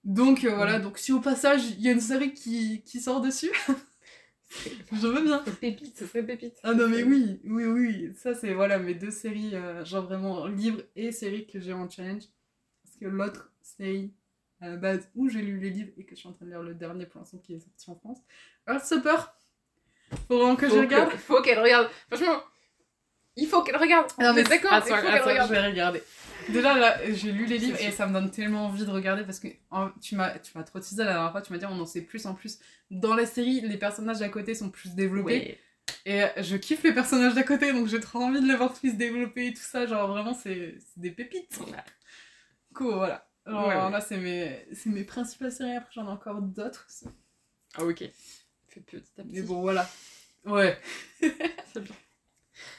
Donc 0.08 0.44
euh, 0.46 0.56
voilà, 0.56 0.80
Mm. 0.80 0.84
donc 0.84 0.98
si 0.98 1.12
au 1.12 1.20
passage 1.20 1.66
il 1.72 1.82
y 1.82 1.90
a 1.90 1.92
une 1.92 2.00
série 2.02 2.34
qui, 2.34 2.82
qui 2.84 3.00
sort 3.00 3.20
dessus, 3.22 3.52
je 4.94 5.06
veux 5.08 5.22
bien. 5.22 5.44
Pépite, 5.60 5.98
ce 5.98 6.08
serait 6.08 6.24
pépite. 6.24 6.56
Ah 6.64 6.74
non 6.74 6.88
mais 6.88 7.04
oui, 7.04 7.40
oui, 7.44 7.66
oui, 7.66 8.14
ça 8.18 8.34
c'est 8.34 8.54
voilà 8.54 8.80
mes 8.80 8.94
deux 8.96 9.12
séries, 9.12 9.54
euh, 9.54 9.84
genre 9.86 10.06
vraiment 10.06 10.48
livres 10.48 10.82
et 10.96 11.12
séries 11.12 11.46
que 11.46 11.60
j'ai 11.60 11.74
en 11.74 11.90
challenge. 11.90 12.24
Parce 12.84 12.96
que 13.00 13.06
l'autre 13.06 13.52
série 13.62 14.14
à 14.62 14.70
la 14.70 14.78
base 14.78 15.08
où 15.14 15.30
j'ai 15.30 15.42
lu 15.42 15.60
les 15.60 15.70
livres 15.70 15.92
et 15.98 16.04
que 16.06 16.16
je 16.16 16.22
suis 16.22 16.30
en 16.30 16.34
train 16.34 16.46
de 16.46 16.52
lire 16.52 16.64
le 16.64 16.74
dernier 16.74 17.06
pour 17.06 17.20
l'instant 17.20 17.38
qui 17.38 17.54
est 17.56 17.60
sorti 17.60 17.92
en 17.92 17.96
France, 17.96 18.20
Heartstopper, 18.68 19.18
faut 20.30 20.38
vraiment 20.40 20.56
que 20.56 20.68
je 20.70 20.76
regarde. 20.80 21.12
Faut 21.12 21.42
qu'elle 21.42 21.60
regarde. 21.60 21.90
Franchement, 22.10 22.42
il 23.36 23.46
faut 23.46 23.62
qu'elle 23.62 23.76
regarde. 23.76 24.08
Non, 24.20 24.30
On 24.30 24.34
mais 24.34 24.44
d'accord, 24.44 24.72
attends, 24.74 24.88
il 24.88 24.96
faut 24.96 25.02
qu'elle 25.06 25.14
attends, 25.16 25.28
regarde. 25.30 25.50
je 25.50 25.54
vais 25.54 25.68
regarder. 25.68 26.02
Déjà 26.50 26.78
là, 26.78 26.98
j'ai 27.14 27.32
lu 27.32 27.46
les 27.46 27.58
livres 27.58 27.78
et 27.82 27.92
ça 27.92 28.08
me 28.08 28.14
donne 28.14 28.32
tellement 28.32 28.66
envie 28.68 28.86
de 28.86 28.90
regarder 28.90 29.24
parce 29.24 29.40
que 29.40 29.48
en- 29.70 29.90
tu 30.02 30.16
m'as 30.16 30.38
tu 30.40 30.58
m'as 30.58 30.64
trop 30.64 30.80
teasé 30.80 31.04
la 31.04 31.14
dernière 31.14 31.32
fois, 31.32 31.42
tu 31.42 31.52
m'as 31.52 31.60
dit 31.60 31.66
on 31.66 31.80
en 31.80 31.86
sait 31.86 32.02
plus 32.02 32.26
en 32.26 32.34
plus. 32.34 32.60
Dans 32.90 33.14
la 33.16 33.26
série, 33.26 33.62
les 33.62 33.78
personnages 33.78 34.20
d'à 34.20 34.30
côté 34.30 34.56
sont 34.56 34.70
plus 34.70 34.96
développés 34.96 35.60
Ouais. 36.06 36.34
et 36.38 36.44
je 36.44 36.56
kiffe 36.56 36.84
les 36.84 36.94
personnages 36.94 37.34
d'à 37.34 37.44
côté 37.44 37.74
donc 37.74 37.88
j'ai 37.88 38.00
trop 38.00 38.20
envie 38.20 38.40
de 38.42 38.48
les 38.48 38.56
voir 38.56 38.74
plus 38.74 38.96
développés 38.96 39.48
et 39.48 39.54
tout 39.54 39.62
ça, 39.62 39.86
genre 39.86 40.08
vraiment 40.08 40.34
c'est 40.34 40.76
des 40.96 41.12
pépites. 41.12 41.60
Ouais. 41.68 41.74
Cool, 42.74 42.94
voilà. 42.96 43.28
Genre, 43.46 43.68
Ouais, 43.68 43.76
ouais. 43.76 43.92
là 43.92 44.00
c'est 44.02 44.18
mes 44.18 44.68
c'est 44.74 44.90
mes 44.90 45.04
principales 45.04 45.52
séries 45.52 45.76
après 45.76 45.92
j'en 45.96 46.06
ai 46.06 46.12
encore 46.12 46.42
d'autres. 46.42 46.88
Ah, 47.78 47.84
ok. 47.84 48.04
Fais 48.70 48.80
petit 48.82 48.98
à 49.18 49.24
petit. 49.24 49.32
Mais 49.34 49.42
bon 49.42 49.62
voilà. 49.62 49.90
Ouais. 50.46 50.78
C'est 51.74 51.84
bien. 51.84 51.96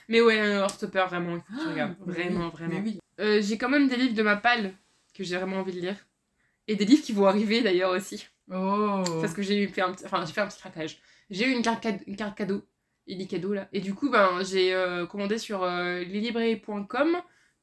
Mais 0.09 0.21
ouais, 0.23 0.37
Heartstopper, 0.39 1.05
vraiment, 1.09 1.37
il 1.37 1.41
faut 1.41 1.47
que 1.55 1.61
tu 1.61 1.67
Ah, 1.67 1.71
regardes. 1.71 1.95
Vraiment, 2.01 2.47
oui, 2.47 2.51
vraiment. 2.53 2.75
Mais 2.75 2.81
oui. 2.81 2.99
Euh, 3.21 3.41
j'ai 3.43 3.59
quand 3.59 3.69
même 3.69 3.89
des 3.89 3.97
livres 3.97 4.15
de 4.15 4.23
ma 4.23 4.37
palle 4.37 4.73
que 5.15 5.25
j'ai 5.25 5.37
vraiment 5.37 5.59
envie 5.59 5.73
de 5.73 5.81
lire. 5.81 5.97
Et 6.67 6.77
des 6.77 6.85
livres 6.85 7.03
qui 7.03 7.13
vont 7.13 7.27
arriver 7.27 7.63
d'ailleurs 7.63 7.91
aussi. 7.91 8.29
Oh. 8.51 9.03
Parce 9.21 9.35
que 9.35 9.43
j'ai 9.43 9.63
eu 9.63 9.69
fait 9.69 9.81
un 9.81 9.93
petit, 9.93 10.05
enfin, 10.05 10.25
j'ai 10.25 10.33
fait 10.33 10.41
un 10.41 10.47
petit 10.47 10.59
craquage. 10.59 10.99
J'ai 11.31 11.47
eu 11.47 11.53
une 11.53 11.63
carte, 11.63 11.87
une 12.07 12.17
carte 12.17 12.37
cadeau. 12.37 12.63
Il 13.07 13.19
dit 13.19 13.27
cadeau 13.27 13.55
là. 13.55 13.69
Et 13.73 13.81
du 13.81 13.95
coup, 13.95 14.11
ben, 14.11 14.43
j'ai 14.43 14.75
euh, 14.75 15.07
commandé 15.07 15.39
sur 15.39 15.63
euh, 15.63 16.01
leslibrairies.com, 16.01 17.17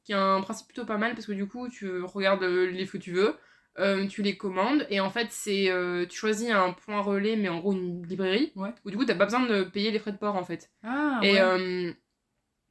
qui 0.04 0.12
est 0.12 0.16
un 0.16 0.40
principe 0.40 0.66
plutôt 0.66 0.84
pas 0.84 0.98
mal 0.98 1.14
parce 1.14 1.26
que 1.26 1.32
du 1.32 1.46
coup, 1.46 1.68
tu 1.68 2.02
regardes 2.02 2.42
euh, 2.42 2.66
les 2.66 2.78
livres 2.78 2.92
que 2.92 2.98
tu 2.98 3.12
veux, 3.12 3.36
euh, 3.78 4.06
tu 4.08 4.22
les 4.22 4.36
commandes 4.36 4.86
et 4.90 4.98
en 5.00 5.10
fait, 5.10 5.28
c'est 5.30 5.70
tu 6.08 6.18
choisis 6.18 6.50
un 6.50 6.72
point 6.72 7.00
relais, 7.00 7.36
mais 7.36 7.48
en 7.48 7.60
gros 7.60 7.72
une 7.72 8.04
librairie. 8.06 8.52
Ouais. 8.56 8.70
Où 8.84 8.90
du 8.90 8.96
coup, 8.96 9.04
t'as 9.04 9.14
pas 9.14 9.24
besoin 9.24 9.46
de 9.46 9.62
payer 9.62 9.92
les 9.92 10.00
frais 10.00 10.12
de 10.12 10.18
port 10.18 10.34
en 10.34 10.44
fait. 10.44 10.70
Ah 10.82 11.20
et, 11.22 11.40
ouais. 11.40 11.96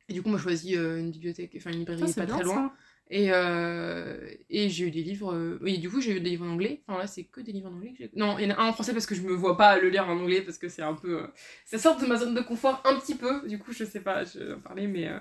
Euh, 0.09 0.11
et 0.11 0.13
du 0.13 0.21
coup, 0.21 0.29
moi, 0.29 0.37
je 0.37 0.43
choisis 0.43 0.75
euh, 0.77 0.99
une 0.99 1.11
bibliothèque, 1.11 1.53
enfin 1.57 1.71
une 1.71 1.79
librairie 1.79 2.07
c'est 2.07 2.15
pas 2.15 2.25
bien, 2.25 2.35
très 2.35 2.43
loin. 2.43 2.55
ça. 2.55 2.73
Et, 3.11 3.27
euh, 3.31 4.27
et 4.49 4.69
j'ai 4.69 4.87
eu 4.87 4.91
des 4.91 5.03
livres. 5.03 5.33
euh, 5.33 5.59
Oui, 5.61 5.77
du 5.77 5.89
coup, 5.89 6.01
j'ai 6.01 6.17
eu 6.17 6.19
des 6.21 6.31
livres 6.31 6.45
en 6.45 6.49
anglais. 6.49 6.81
Enfin, 6.87 6.99
là, 6.99 7.07
c'est 7.07 7.23
que 7.25 7.41
des 7.41 7.51
livres 7.51 7.69
en 7.69 7.75
anglais 7.75 7.91
que 7.91 7.97
j'ai. 7.99 8.09
Non, 8.15 8.37
il 8.39 8.47
y 8.49 8.51
en 8.51 8.55
a 8.55 8.61
un 8.61 8.67
en 8.69 8.73
français 8.73 8.93
parce 8.93 9.05
que 9.05 9.13
je 9.15 9.21
me 9.21 9.33
vois 9.33 9.57
pas 9.57 9.77
le 9.77 9.89
lire 9.89 10.07
en 10.09 10.17
anglais 10.19 10.41
parce 10.41 10.57
que 10.57 10.69
c'est 10.69 10.81
un 10.81 10.95
peu. 10.95 11.21
euh, 11.23 11.27
Ça 11.65 11.77
sort 11.77 11.97
de 11.99 12.05
ma 12.07 12.17
zone 12.17 12.33
de 12.33 12.41
confort 12.41 12.81
un 12.85 12.99
petit 12.99 13.15
peu. 13.15 13.47
Du 13.47 13.59
coup, 13.59 13.73
je 13.73 13.83
sais 13.83 14.01
pas, 14.01 14.23
je 14.23 14.39
vais 14.39 14.53
en 14.53 14.59
parler, 14.59 14.87
mais. 14.87 15.07
euh, 15.07 15.19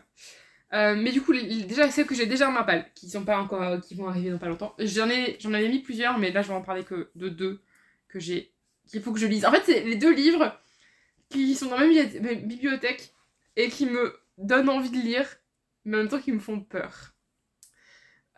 euh, 0.72 0.96
mais 0.96 1.12
du 1.12 1.20
coup, 1.22 1.32
les- 1.32 1.64
déjà, 1.64 1.90
celles 1.90 2.06
que 2.06 2.14
j'ai 2.14 2.26
déjà 2.26 2.48
en 2.48 2.52
ma 2.52 2.64
palle, 2.64 2.86
qui 2.94 3.08
sont 3.10 3.24
pas 3.24 3.38
encore. 3.38 3.62
euh, 3.62 3.78
qui 3.78 3.94
vont 3.94 4.08
arriver 4.08 4.30
dans 4.30 4.38
pas 4.38 4.48
longtemps. 4.48 4.74
J'en 4.78 5.08
ai, 5.10 5.36
j'en 5.40 5.52
avais 5.52 5.68
mis 5.68 5.80
plusieurs, 5.80 6.18
mais 6.18 6.32
là, 6.32 6.42
je 6.42 6.48
vais 6.48 6.54
en 6.54 6.62
parler 6.62 6.84
que 6.84 7.10
de 7.14 7.28
deux 7.28 7.60
que 8.08 8.18
j'ai. 8.18 8.52
qu'il 8.86 9.02
faut 9.02 9.12
que 9.12 9.20
je 9.20 9.26
lise. 9.26 9.44
En 9.44 9.52
fait, 9.52 9.62
c'est 9.64 9.84
les 9.84 9.96
deux 9.96 10.12
livres 10.14 10.58
qui 11.30 11.54
sont 11.54 11.66
dans 11.68 11.78
ma 11.78 11.86
bibliothèque 12.34 13.12
et 13.56 13.68
qui 13.68 13.86
me 13.86 14.14
donnent 14.38 14.68
envie 14.68 14.90
de 14.90 14.96
lire, 14.98 15.26
mais 15.84 15.96
en 15.96 16.00
même 16.00 16.08
temps 16.08 16.20
qui 16.20 16.32
me 16.32 16.38
font 16.40 16.60
peur. 16.60 17.10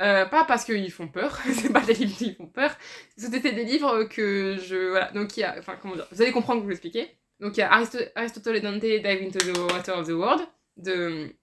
Euh, 0.03 0.27
pas 0.27 0.45
parce 0.45 0.65
qu'ils 0.67 0.91
font 0.93 1.09
peur, 1.09 1.39
c'est 1.55 1.73
pas 1.73 1.81
des 1.81 1.95
livres 1.95 2.17
qui 2.19 2.35
font 2.35 2.47
peur, 2.49 2.77
c'était 3.17 3.53
des 3.53 3.65
livres 3.65 4.05
que 4.05 4.57
je. 4.63 4.91
Voilà, 4.91 5.11
donc 5.13 5.37
il 5.37 5.41
y 5.41 5.45
a. 5.45 5.57
Enfin, 5.59 5.77
comment 5.81 5.95
dire 5.97 6.07
Vous 6.13 6.21
allez 6.21 6.33
comprendre 6.33 6.61
que 6.61 6.65
je 6.65 6.69
vais 6.69 6.75
expliquer. 6.75 7.19
Donc 7.41 7.57
il 7.57 7.61
y 7.61 7.63
a 7.63 7.71
Aristo- 7.73 7.99
Aristotle 8.15 8.57
et 8.57 8.61
Dante 8.61 8.81
Dive 8.81 9.07
into 9.07 9.39
the 9.39 9.57
Water 9.73 9.99
of 9.99 10.07
the 10.07 10.11
World 10.13 10.43
de 10.77 11.35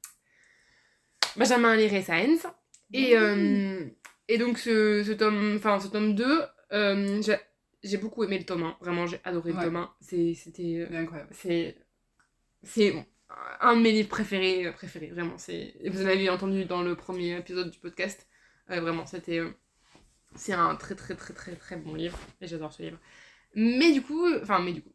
Benjamin 1.36 1.76
Lire 1.76 2.04
Saenz. 2.04 2.46
Et, 2.94 3.18
euh, 3.18 3.86
et 4.28 4.38
donc 4.38 4.60
ce, 4.60 5.04
ce 5.04 5.12
tome, 5.14 5.56
enfin 5.58 5.80
ce 5.80 5.88
tome 5.88 6.14
2, 6.14 6.42
euh, 6.74 7.22
j'ai- 7.84 7.98
beaucoup 7.98 8.24
aimé 8.24 8.38
le 8.38 8.46
tome 8.46 8.64
1, 8.64 8.78
vraiment 8.82 9.08
j'ai 9.08 9.20
adoré 9.24 9.52
Ouais. 9.52 9.58
le 9.60 9.66
tome 9.66 9.76
1. 9.78 9.94
C'est- 10.00 10.34
C'était 10.36 10.86
C'est 10.90 10.96
incroyable. 10.98 11.30
c'est 11.34 11.78
c'est 12.62 13.06
un 13.62 13.76
de 13.76 13.82
mes 13.82 13.92
livres 13.92 14.10
préférés 14.10 14.72
préférés 14.74 15.08
vraiment 15.08 15.36
vous 15.38 16.04
en 16.04 16.06
avez 16.06 16.30
entendu 16.30 16.66
dans 16.66 16.82
le 16.84 16.96
premier 16.96 17.38
épisode 17.38 17.70
du 17.72 17.80
podcast 17.80 18.28
Euh, 18.72 18.80
vraiment 18.82 19.06
c'était 19.06 19.40
euh, 19.40 19.52
c'est 20.36 20.54
un 20.54 20.76
très 20.76 20.96
très 20.96 21.16
très 21.16 21.34
très 21.34 21.56
très 21.56 21.78
bon 21.78 21.96
livre 21.96 22.20
et 22.42 22.48
j'adore 22.48 22.74
ce 22.74 22.84
livre. 22.84 23.00
Mais 23.56 23.94
du 23.94 24.02
coup 24.04 24.26
enfin 24.44 24.60
mais 24.62 24.74
du 24.74 24.82
coup 24.84 24.94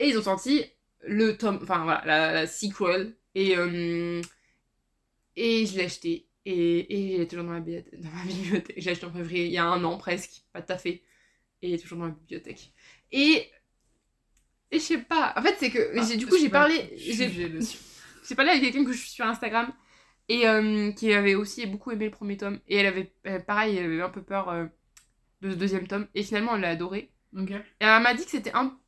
et 0.00 0.08
ils 0.08 0.18
ont 0.18 0.22
sorti 0.22 0.64
le 1.02 1.36
tome 1.38 1.60
enfin 1.62 1.84
voilà 1.84 2.02
la, 2.06 2.32
la 2.32 2.46
sequel 2.46 3.16
et 3.34 3.56
euh, 3.58 4.22
et 5.36 5.66
je 5.66 5.76
l'ai 5.76 5.84
acheté 5.84 6.28
et, 6.44 6.78
et 6.80 7.14
il 7.14 7.20
est 7.20 7.26
toujours 7.28 7.44
dans 7.44 7.52
ma, 7.52 7.60
dans 7.60 8.10
ma 8.10 8.24
bibliothèque 8.24 8.76
j'ai 8.78 8.90
acheté 8.90 9.06
en 9.06 9.12
février 9.12 9.46
il 9.46 9.52
y 9.52 9.58
a 9.58 9.64
un 9.64 9.82
an 9.84 9.98
presque 9.98 10.42
pas 10.52 10.62
tout 10.62 10.72
à 10.72 10.78
fait 10.78 11.02
et 11.62 11.70
il 11.70 11.74
est 11.74 11.78
toujours 11.78 11.98
dans 11.98 12.06
ma 12.06 12.10
bibliothèque. 12.12 12.72
Et 13.12 13.50
et 14.72 14.78
je 14.78 14.84
sais 14.84 14.98
pas. 14.98 15.34
En 15.36 15.42
fait 15.42 15.56
c'est 15.58 15.70
que 15.70 15.92
Ah, 15.96 16.04
j'ai 16.08 16.16
du 16.16 16.26
coup 16.26 16.36
j'ai 16.38 16.48
parlé 16.50 16.94
j'ai 18.28 18.34
parlé 18.36 18.50
avec 18.52 18.62
quelqu'un 18.62 18.84
que 18.84 18.92
je 18.92 18.98
suis 18.98 19.10
sur 19.10 19.26
Instagram 19.26 19.72
et 20.28 20.48
euh, 20.48 20.92
qui 20.92 21.12
avait 21.12 21.34
aussi 21.34 21.66
beaucoup 21.66 21.90
aimé 21.90 22.06
le 22.06 22.10
premier 22.10 22.36
tome. 22.36 22.60
Et 22.68 22.76
elle 22.76 22.86
avait 22.86 23.12
euh, 23.26 23.40
pareil 23.40 23.76
elle 23.78 23.86
avait 23.86 24.02
un 24.02 24.10
peu 24.10 24.22
peur 24.22 24.48
euh, 24.50 24.66
de 25.42 25.50
ce 25.50 25.56
deuxième 25.56 25.86
tome. 25.88 26.08
Et 26.14 26.22
finalement 26.24 26.56
elle 26.56 26.62
l'a 26.62 26.70
adoré. 26.70 27.12
Ok. 27.36 27.50
et 27.50 27.62
elle 27.80 28.02
m'a 28.02 28.14
dit 28.14 28.24
que 28.24 28.30
c'était 28.30 28.54
un 28.54 28.78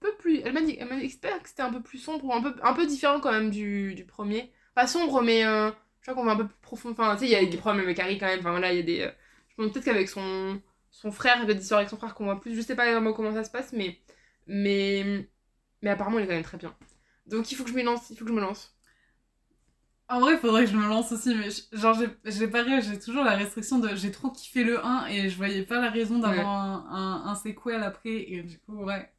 peu 0.00 0.14
plus 0.16 0.40
elle 0.44 0.52
m'a 0.54 0.62
dit 0.62 0.76
elle 0.80 0.88
m'a 0.88 1.00
que 1.00 1.08
c'était 1.48 1.62
un 1.62 1.72
peu 1.72 1.82
plus 1.82 1.98
sombre 1.98 2.24
ou 2.26 2.32
un 2.34 2.42
peu 2.42 2.54
un 2.62 2.74
peu 2.74 2.86
différent 2.86 3.20
quand 3.20 3.32
même 3.32 3.50
du, 3.50 3.94
du 3.94 4.04
premier. 4.06 4.52
Pas 4.74 4.86
sombre 4.86 5.22
mais 5.22 5.44
euh, 5.46 5.70
je 6.02 6.10
crois 6.10 6.14
qu'on 6.14 6.24
va 6.26 6.32
un 6.32 6.36
peu 6.36 6.48
plus 6.48 6.58
profond. 6.62 6.90
Enfin 6.92 7.14
tu 7.16 7.20
sais 7.20 7.26
il 7.26 7.32
y 7.32 7.36
a 7.36 7.44
des 7.46 7.56
problèmes 7.56 7.84
avec 7.84 7.98
Harry 8.00 8.18
quand 8.18 8.26
même. 8.26 8.40
Enfin 8.40 8.50
voilà 8.52 8.72
il 8.72 8.76
y 8.78 8.80
a 8.80 8.82
des 8.84 9.00
euh, 9.02 9.10
je 9.50 9.54
pense 9.56 9.72
peut-être 9.72 9.84
qu'avec 9.86 10.08
son 10.08 10.60
son 10.90 11.12
frère 11.12 11.38
il 11.42 11.48
y 11.48 11.50
a 11.50 11.54
des 11.54 11.62
histoires 11.62 11.78
avec 11.80 11.90
son 11.90 11.96
frère 11.98 12.14
qu'on 12.14 12.24
voit 12.24 12.40
plus. 12.40 12.54
Je 12.56 12.60
sais 12.62 12.76
pas 12.76 12.90
vraiment 12.90 13.12
comment 13.12 13.32
ça 13.34 13.44
se 13.44 13.50
passe 13.50 13.72
mais 13.72 14.01
mais 14.46 15.28
mais 15.82 15.90
apparemment 15.90 16.18
il 16.18 16.24
est 16.24 16.28
quand 16.28 16.34
même 16.34 16.42
très 16.44 16.58
bien 16.58 16.74
donc 17.26 17.50
il 17.52 17.56
faut 17.56 17.64
que 17.64 17.70
je 17.70 17.74
me 17.76 17.82
lance 17.82 18.10
il 18.10 18.16
faut 18.18 18.24
que 18.24 18.30
je 18.30 18.34
me 18.36 18.40
lance 18.40 18.74
En 20.08 20.20
vrai, 20.20 20.36
faudrait 20.36 20.64
que 20.66 20.70
je 20.70 20.76
me 20.76 20.86
lance 20.86 21.10
aussi, 21.12 21.34
mais 21.34 21.48
je- 21.50 21.62
genre, 21.78 21.96
j'ai- 22.24 22.46
pareil, 22.48 22.82
j'ai 22.82 22.98
toujours 22.98 23.24
la 23.24 23.34
restriction 23.34 23.78
de 23.78 23.94
j'ai 23.94 24.10
trop 24.10 24.30
kiffé 24.30 24.62
le 24.62 24.84
1 24.84 25.06
et 25.06 25.30
je 25.30 25.36
voyais 25.36 25.62
pas 25.62 25.80
la 25.80 25.90
raison 25.90 26.18
d'avoir 26.18 26.46
un, 26.48 26.86
un, 26.90 27.30
un 27.30 27.34
sequel 27.34 27.82
après, 27.82 28.10
et 28.30 28.42
du 28.42 28.58
coup, 28.58 28.84
ouais. 28.84 29.10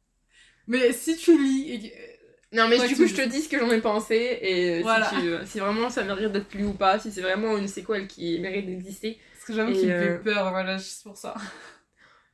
Mais 0.68 0.92
si 0.92 1.16
tu 1.16 1.36
lis 1.36 1.72
et 1.72 1.80
que- 1.80 2.56
Non 2.56 2.68
mais 2.68 2.78
du 2.86 2.94
coup 2.96 3.06
je 3.06 3.14
te 3.14 3.28
dis 3.28 3.42
ce 3.42 3.48
que 3.48 3.58
j'en 3.58 3.70
ai 3.70 3.80
pensé 3.80 4.38
et 4.42 4.78
euh, 4.78 4.82
Voilà. 4.82 5.08
si, 5.10 5.16
tu- 5.16 5.46
si 5.46 5.60
vraiment 5.60 5.90
ça 5.90 6.04
mérite 6.04 6.32
d'être 6.32 6.54
lu 6.54 6.64
ou 6.66 6.74
pas, 6.74 6.98
si 7.00 7.10
c'est 7.12 7.22
vraiment 7.22 7.56
une 7.58 7.68
séquelle 7.68 8.06
qui 8.06 8.38
mérite 8.40 8.66
d'exister. 8.66 9.18
Parce 9.32 9.44
que 9.46 9.52
j'avoue 9.54 9.72
qu'il 9.72 9.88
me 9.88 9.94
euh, 9.94 10.18
fait 10.18 10.24
peur, 10.24 10.50
voilà, 10.50 10.76
juste 10.78 11.02
pour 11.02 11.16
ça. 11.16 11.34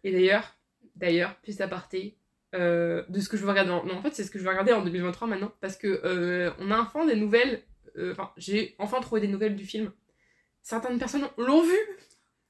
Et 0.04 0.12
d'ailleurs, 0.12 0.56
d'ailleurs, 0.96 1.36
puis 1.42 1.60
aparté, 1.62 2.16
euh, 2.54 3.04
de 3.08 3.20
ce 3.20 3.28
que 3.28 3.36
je 3.36 3.42
veux 3.42 3.48
regarder 3.50 3.70
en... 3.70 3.84
Non 3.84 3.94
en 3.98 4.02
fait 4.02 4.14
c'est 4.14 4.24
ce 4.24 4.30
que 4.30 4.38
je 4.38 4.44
veux 4.44 4.50
regarder 4.50 4.72
en 4.72 4.82
2023 4.82 5.28
maintenant 5.28 5.52
parce 5.60 5.76
que 5.76 6.00
euh, 6.04 6.50
on 6.58 6.70
a 6.70 6.80
enfin 6.80 7.06
des 7.06 7.16
nouvelles 7.16 7.62
euh, 7.96 8.12
enfin, 8.12 8.30
j'ai 8.36 8.74
enfin 8.78 9.00
trouvé 9.00 9.20
des 9.20 9.28
nouvelles 9.28 9.56
du 9.56 9.66
film. 9.66 9.92
Certaines 10.62 10.98
personnes 10.98 11.26
l'ont 11.38 11.62
vu. 11.62 11.76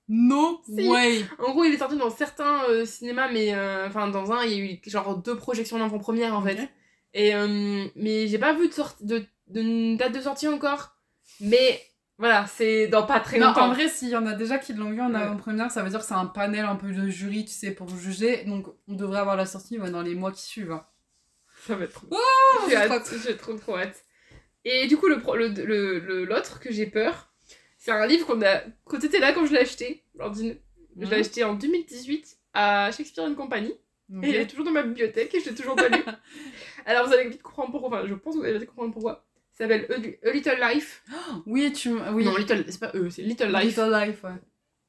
No 0.08 0.60
Si. 0.66 0.88
way. 0.88 1.22
En 1.38 1.52
gros, 1.52 1.64
il 1.64 1.72
est 1.72 1.78
sorti 1.78 1.96
dans 1.96 2.10
certains 2.10 2.84
cinémas, 2.84 3.30
mais 3.30 3.54
enfin, 3.86 4.08
dans 4.08 4.32
un, 4.32 4.44
il 4.44 4.50
y 4.52 4.54
a 4.60 4.72
eu 4.72 4.80
genre 4.86 5.16
deux 5.16 5.36
projections 5.36 5.76
en 5.76 5.84
avant-première 5.84 6.34
en 6.34 6.42
fait. 6.42 6.68
Et 7.14 7.32
mais 7.94 8.26
j'ai 8.26 8.38
pas 8.38 8.52
vu 8.52 8.68
de, 8.68 8.72
sorti- 8.72 9.04
de, 9.04 9.24
de 9.46 9.96
date 9.96 10.12
de 10.14 10.20
sortie 10.20 10.48
encore. 10.48 10.94
Mais 11.40 11.80
voilà, 12.20 12.46
c'est 12.46 12.86
dans 12.86 13.04
pas 13.04 13.18
très 13.18 13.38
Non, 13.38 13.48
longtemps. 13.48 13.64
en 13.70 13.72
vrai, 13.74 13.88
s'il 13.88 14.10
y 14.10 14.16
en 14.16 14.26
a 14.26 14.34
déjà 14.34 14.58
qui 14.58 14.72
l'ont 14.74 14.90
vu 14.90 15.00
en 15.00 15.12
Ouais. 15.12 15.20
avant-première, 15.20 15.70
ça 15.72 15.82
veut 15.82 15.90
dire 15.90 15.98
que 15.98 16.06
c'est 16.06 16.14
un 16.14 16.26
panel 16.26 16.64
un 16.64 16.76
peu 16.76 16.92
de 16.92 17.08
jury, 17.08 17.44
tu 17.44 17.50
sais, 17.52 17.72
pour 17.72 17.88
juger. 17.88 18.44
Donc, 18.44 18.66
on 18.86 18.94
devrait 18.94 19.18
avoir 19.18 19.34
la 19.36 19.46
sortie 19.46 19.78
ouais, 19.80 19.90
dans 19.90 20.02
les 20.02 20.14
mois 20.14 20.30
qui 20.30 20.42
suivent. 20.42 20.70
hein. 20.72 20.86
Ça 21.66 21.74
va 21.74 21.84
être 21.84 21.92
trop. 21.94 22.06
Oh, 22.12 22.16
j'ai 22.70 23.36
trop 23.36 23.52
trop 23.52 23.54
trop 23.58 23.76
hâte. 23.78 24.04
Et 24.64 24.86
du 24.86 24.96
coup, 24.96 25.08
le 25.08 25.18
pro- 25.18 25.34
le- 25.36 25.48
le- 25.48 25.98
le- 25.98 26.24
l'autre 26.24 26.60
que 26.60 26.70
j'ai 26.70 26.86
peur, 26.86 27.28
c'est 27.78 27.90
un 27.90 28.06
livre 28.06 28.26
qu'on 28.26 28.40
a. 28.42 28.60
Quand 28.84 28.98
t'étais 28.98 29.18
là 29.18 29.32
quand 29.32 29.44
je 29.46 29.52
l'ai 29.52 29.60
acheté, 29.60 30.04
je 30.18 30.42
l'ai 30.42 30.60
Mhm. 30.96 31.12
acheté 31.12 31.44
en 31.44 31.54
2018 31.54 32.36
à 32.54 32.90
Shakespeare 32.92 33.24
and 33.24 33.34
Company. 33.34 33.72
Ok. 34.14 34.24
Et 34.24 34.28
il 34.30 34.36
est 34.36 34.46
toujours 34.46 34.64
dans 34.66 34.72
ma 34.72 34.82
bibliothèque 34.82 35.34
et 35.34 35.40
je 35.40 35.48
l'ai 35.50 35.54
toujours 35.54 35.76
pas 35.76 35.88
lu. 35.88 36.02
Alors 36.86 37.06
vous 37.06 37.12
allez 37.14 37.28
vite 37.30 37.42
comprendre 37.42 37.70
pourquoi. 37.70 37.88
Enfin, 38.00 38.06
je 38.08 38.14
pense 38.14 38.34
que 38.34 38.40
vous 38.40 38.44
allez 38.44 38.58
vite 38.58 38.68
comprendre 38.68 38.92
pourquoi. 38.92 39.24
Ça 39.60 39.68
s'appelle 39.68 39.86
A, 40.24 40.28
A 40.28 40.32
Little 40.32 40.58
Life. 40.58 41.04
Oui, 41.44 41.70
tu 41.72 41.90
oui. 41.90 42.24
Non, 42.24 42.34
Little, 42.34 42.64
c'est 42.66 42.80
pas 42.80 42.92
eux, 42.94 43.10
c'est 43.10 43.20
Little 43.20 43.52
Life. 43.52 43.76
Little 43.76 43.92
Life, 43.92 44.24
ouais. 44.24 44.30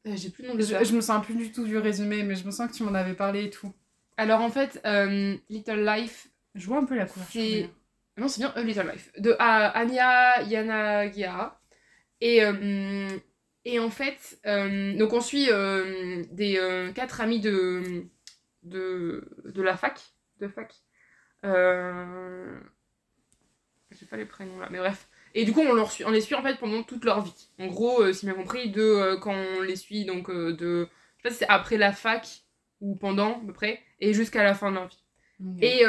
Euh, 0.08 0.16
J'ai 0.16 0.30
plus 0.30 0.44
le 0.44 0.50
nom 0.50 0.56
de 0.56 0.62
Je, 0.62 0.96
me 0.96 1.02
souviens 1.02 1.20
plus 1.20 1.36
du 1.36 1.52
tout 1.52 1.66
du 1.66 1.78
résumé, 1.78 2.24
mais 2.24 2.36
je 2.36 2.46
me 2.46 2.52
sens 2.52 2.72
que 2.72 2.78
tu 2.78 2.84
m'en 2.84 2.94
avais 2.94 3.14
parlé 3.14 3.44
et 3.46 3.50
tout. 3.50 3.74
Alors 4.16 4.40
en 4.40 4.50
fait, 4.50 4.80
euh, 4.86 5.36
Little 5.50 5.84
Life, 5.86 6.30
Je 6.56 6.66
vois 6.68 6.78
un 6.78 6.86
peu 6.86 6.96
la 6.96 7.06
couverture. 7.06 7.70
Non 8.18 8.30
c'est 8.30 8.40
bien 8.40 8.54
A 8.56 8.62
Little 8.64 8.90
Life, 8.90 9.12
de 9.18 9.36
A- 9.40 9.78
Anya 9.78 10.42
Yanagihara. 10.44 11.60
Et, 12.22 12.46
euh, 12.46 13.10
et 13.66 13.80
en 13.80 13.90
fait, 13.90 14.40
donc 14.98 15.12
on 15.12 15.20
suit 15.20 15.48
des 16.32 16.92
quatre 16.96 17.20
amis 17.20 17.42
de, 17.42 18.06
de, 18.64 19.28
de 19.44 19.62
la 19.62 19.76
fac. 19.76 20.00
De 20.40 20.48
fac. 20.48 20.74
J'ai 24.02 24.08
pas 24.08 24.18
les 24.18 24.26
prénoms 24.26 24.60
là, 24.60 24.68
mais 24.72 24.80
bref. 24.80 25.08
Et 25.36 25.46
du 25.46 25.54
coup, 25.54 25.62
on, 25.62 25.74
leur 25.74 25.92
suit, 25.92 26.04
on 26.06 26.10
les 26.10 26.22
suit 26.22 26.34
en 26.34 26.42
fait 26.42 26.58
pendant 26.58 26.82
toute 26.82 27.06
leur 27.06 27.22
vie. 27.22 27.50
En 27.60 27.68
gros, 27.68 28.02
euh, 28.02 28.14
si 28.14 28.26
bien 28.26 28.34
compris, 28.34 28.72
de 28.72 28.82
euh, 28.82 29.18
quand 29.18 29.34
on 29.34 29.62
les 29.62 29.76
suit, 29.76 30.06
donc 30.06 30.30
euh, 30.30 30.54
de. 30.54 30.90
Je 31.18 31.22
sais 31.22 31.24
pas 31.24 31.30
si 31.30 31.36
c'est 31.36 31.50
après 31.50 31.78
la 31.78 31.94
fac 31.94 32.28
ou 32.80 32.96
pendant, 32.96 33.38
à 33.38 33.46
peu 33.46 33.54
près, 33.54 33.80
et 34.00 34.14
jusqu'à 34.14 34.44
la 34.44 34.56
fin 34.56 34.72
de 34.72 34.76
leur 34.76 34.88
vie. 34.88 35.04
Et 35.62 35.84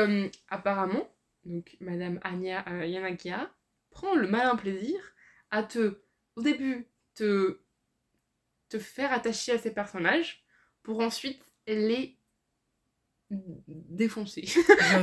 apparemment, 0.48 1.10
donc 1.44 1.76
Madame 1.80 2.20
Anya 2.22 2.64
Yanakia 2.84 3.50
prend 3.90 4.14
le 4.14 4.28
malin 4.28 4.56
plaisir 4.56 4.98
à 5.50 5.62
te, 5.62 5.98
au 6.36 6.42
début, 6.42 6.86
te, 7.14 7.60
te 8.68 8.78
faire 8.78 9.12
attacher 9.12 9.52
à 9.52 9.58
ces 9.58 9.72
personnages 9.72 10.44
pour 10.82 11.00
ensuite 11.00 11.42
les 11.66 12.18
défoncer. 13.68 14.44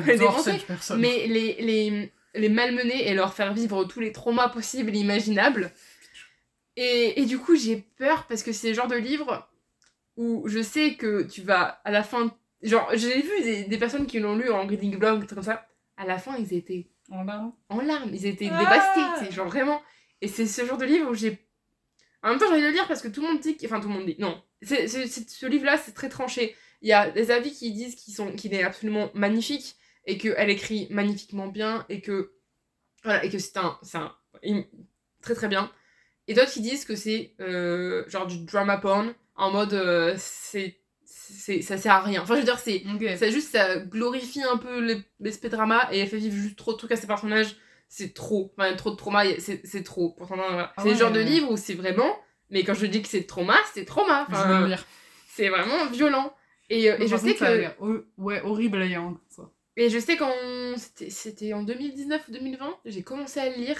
J'adore 0.05 0.39
cette 0.43 0.65
personne. 0.65 0.99
Mais 0.99 1.27
les, 1.27 1.55
les, 1.61 2.11
les 2.35 2.49
malmener 2.49 3.07
et 3.09 3.13
leur 3.13 3.33
faire 3.33 3.53
vivre 3.53 3.83
tous 3.85 3.99
les 3.99 4.11
traumas 4.11 4.49
possibles 4.49 4.95
et 4.95 4.99
imaginables. 4.99 5.71
Et, 6.75 7.19
et 7.21 7.25
du 7.25 7.37
coup, 7.39 7.55
j'ai 7.55 7.77
peur 7.97 8.25
parce 8.27 8.43
que 8.43 8.51
c'est 8.51 8.69
le 8.69 8.73
genre 8.73 8.87
de 8.87 8.95
livre 8.95 9.47
où 10.17 10.47
je 10.47 10.61
sais 10.61 10.95
que 10.95 11.23
tu 11.23 11.41
vas 11.41 11.81
à 11.83 11.91
la 11.91 12.03
fin. 12.03 12.35
Genre, 12.61 12.89
j'ai 12.93 13.21
vu 13.21 13.41
des, 13.43 13.63
des 13.63 13.77
personnes 13.77 14.05
qui 14.05 14.19
l'ont 14.19 14.35
lu 14.37 14.49
en 14.49 14.65
reading 14.67 14.97
blog, 14.97 15.19
trucs 15.25 15.29
comme 15.35 15.43
ça. 15.43 15.67
À 15.97 16.05
la 16.05 16.17
fin, 16.17 16.37
ils 16.37 16.53
étaient 16.53 16.87
En 17.09 17.23
larmes. 17.23 17.53
en 17.69 17.81
larmes, 17.81 18.11
ils 18.13 18.25
étaient 18.25 18.49
Ah 18.51 18.59
dévastés, 18.59 19.25
sais, 19.25 19.31
genre 19.31 19.47
vraiment. 19.47 19.81
Et 20.21 20.27
c'est 20.27 20.45
ce 20.45 20.65
genre 20.65 20.77
de 20.77 20.85
livre 20.85 21.09
où 21.09 21.13
j'ai. 21.13 21.37
En 22.21 22.29
même 22.29 22.37
temps, 22.39 22.45
j'ai 22.47 22.53
envie 22.53 22.61
de 22.61 22.67
le 22.67 22.73
lire 22.73 22.87
parce 22.87 23.01
que 23.01 23.07
tout 23.07 23.21
le 23.21 23.27
monde 23.27 23.39
dit. 23.39 23.55
que- 23.57 23.65
Enfin, 23.65 23.79
tout 23.79 23.87
le 23.87 23.93
monde 23.93 24.05
dit. 24.05 24.15
Non. 24.19 24.41
C'est, 24.61 24.87
c'est- 24.87 25.07
c'est- 25.07 25.29
ce 25.29 25.45
livre-là, 25.45 25.77
c'est 25.77 25.93
très 25.93 26.09
tranché. 26.09 26.55
Il 26.81 26.89
y 26.89 26.93
a 26.93 27.09
des 27.09 27.31
avis 27.31 27.51
qui 27.51 27.71
disent 27.71 27.95
qu'il 27.95 28.53
est 28.53 28.63
absolument 28.63 29.09
magnifique 29.13 29.75
et 30.05 30.17
qu'elle 30.17 30.49
écrit 30.49 30.87
magnifiquement 30.89 31.47
bien 31.47 31.85
et 31.89 32.01
que. 32.01 32.33
Voilà, 33.03 33.23
et 33.23 33.29
que 33.29 33.39
c'est 33.39 33.57
un. 33.57 33.77
C'est 33.81 33.97
un. 33.97 34.13
Très 35.21 35.35
très 35.35 35.47
bien. 35.47 35.71
Et 36.27 36.33
d'autres 36.33 36.51
qui 36.51 36.61
disent 36.61 36.85
que 36.85 36.95
c'est 36.95 37.33
euh, 37.39 38.03
genre 38.07 38.27
du 38.27 38.45
drama 38.45 38.77
porn 38.77 39.13
en 39.35 39.51
mode. 39.51 39.73
euh, 39.73 40.15
c'est, 40.17 40.79
c'est, 41.03 41.61
ça 41.61 41.77
sert 41.77 41.93
à 41.93 42.01
rien. 42.01 42.21
Enfin, 42.21 42.35
je 42.35 42.39
veux 42.39 42.45
dire, 42.45 42.59
c'est. 42.59 42.83
Ok. 42.93 43.03
C'est 43.17 43.31
juste, 43.31 43.51
ça 43.51 43.77
glorifie 43.77 44.43
un 44.43 44.57
peu 44.57 44.79
les- 45.19 45.49
drama 45.49 45.87
et 45.91 45.99
elle 45.99 46.07
fait 46.07 46.17
vivre 46.17 46.35
juste 46.35 46.57
trop 46.57 46.73
de 46.73 46.77
trucs 46.77 46.91
à 46.91 46.95
ses 46.95 47.07
personnages. 47.07 47.55
C'est 47.87 48.13
trop. 48.13 48.53
Enfin, 48.57 48.73
trop 48.75 48.91
de 48.91 48.95
trauma, 48.95 49.23
c'est 49.39 49.61
c'est 49.65 49.83
trop. 49.83 50.15
Ah 50.21 50.73
c'est 50.83 50.91
le 50.91 50.95
genre 50.95 51.11
ouais. 51.11 51.23
de 51.23 51.27
livre 51.27 51.51
où 51.51 51.57
c'est 51.57 51.73
vraiment. 51.73 52.15
Mais 52.51 52.63
quand 52.63 52.73
je 52.73 52.85
dis 52.85 53.01
que 53.01 53.07
c'est 53.07 53.25
trauma, 53.25 53.57
c'est 53.73 53.85
trauma. 53.85 54.25
Enfin, 54.29 54.69
c'est 55.29 55.49
vraiment 55.49 55.87
violent. 55.87 56.33
Et, 56.69 56.91
euh, 56.91 56.97
et 56.99 57.07
je 57.07 57.15
sais 57.15 57.35
ça 57.35 57.57
que. 57.57 58.05
Ouais, 58.17 58.41
horrible 58.43 58.81
à 58.81 58.87
ça. 59.29 59.49
Et 59.79 59.89
je 59.89 59.97
sais 59.97 60.17
qu'en. 60.17 60.29
C'était 60.75 61.09
c'était 61.09 61.53
en 61.53 61.63
2019 61.63 62.27
ou 62.27 62.31
2020, 62.33 62.79
j'ai 62.85 63.01
commencé 63.01 63.39
à 63.39 63.49
le 63.49 63.55
lire. 63.55 63.77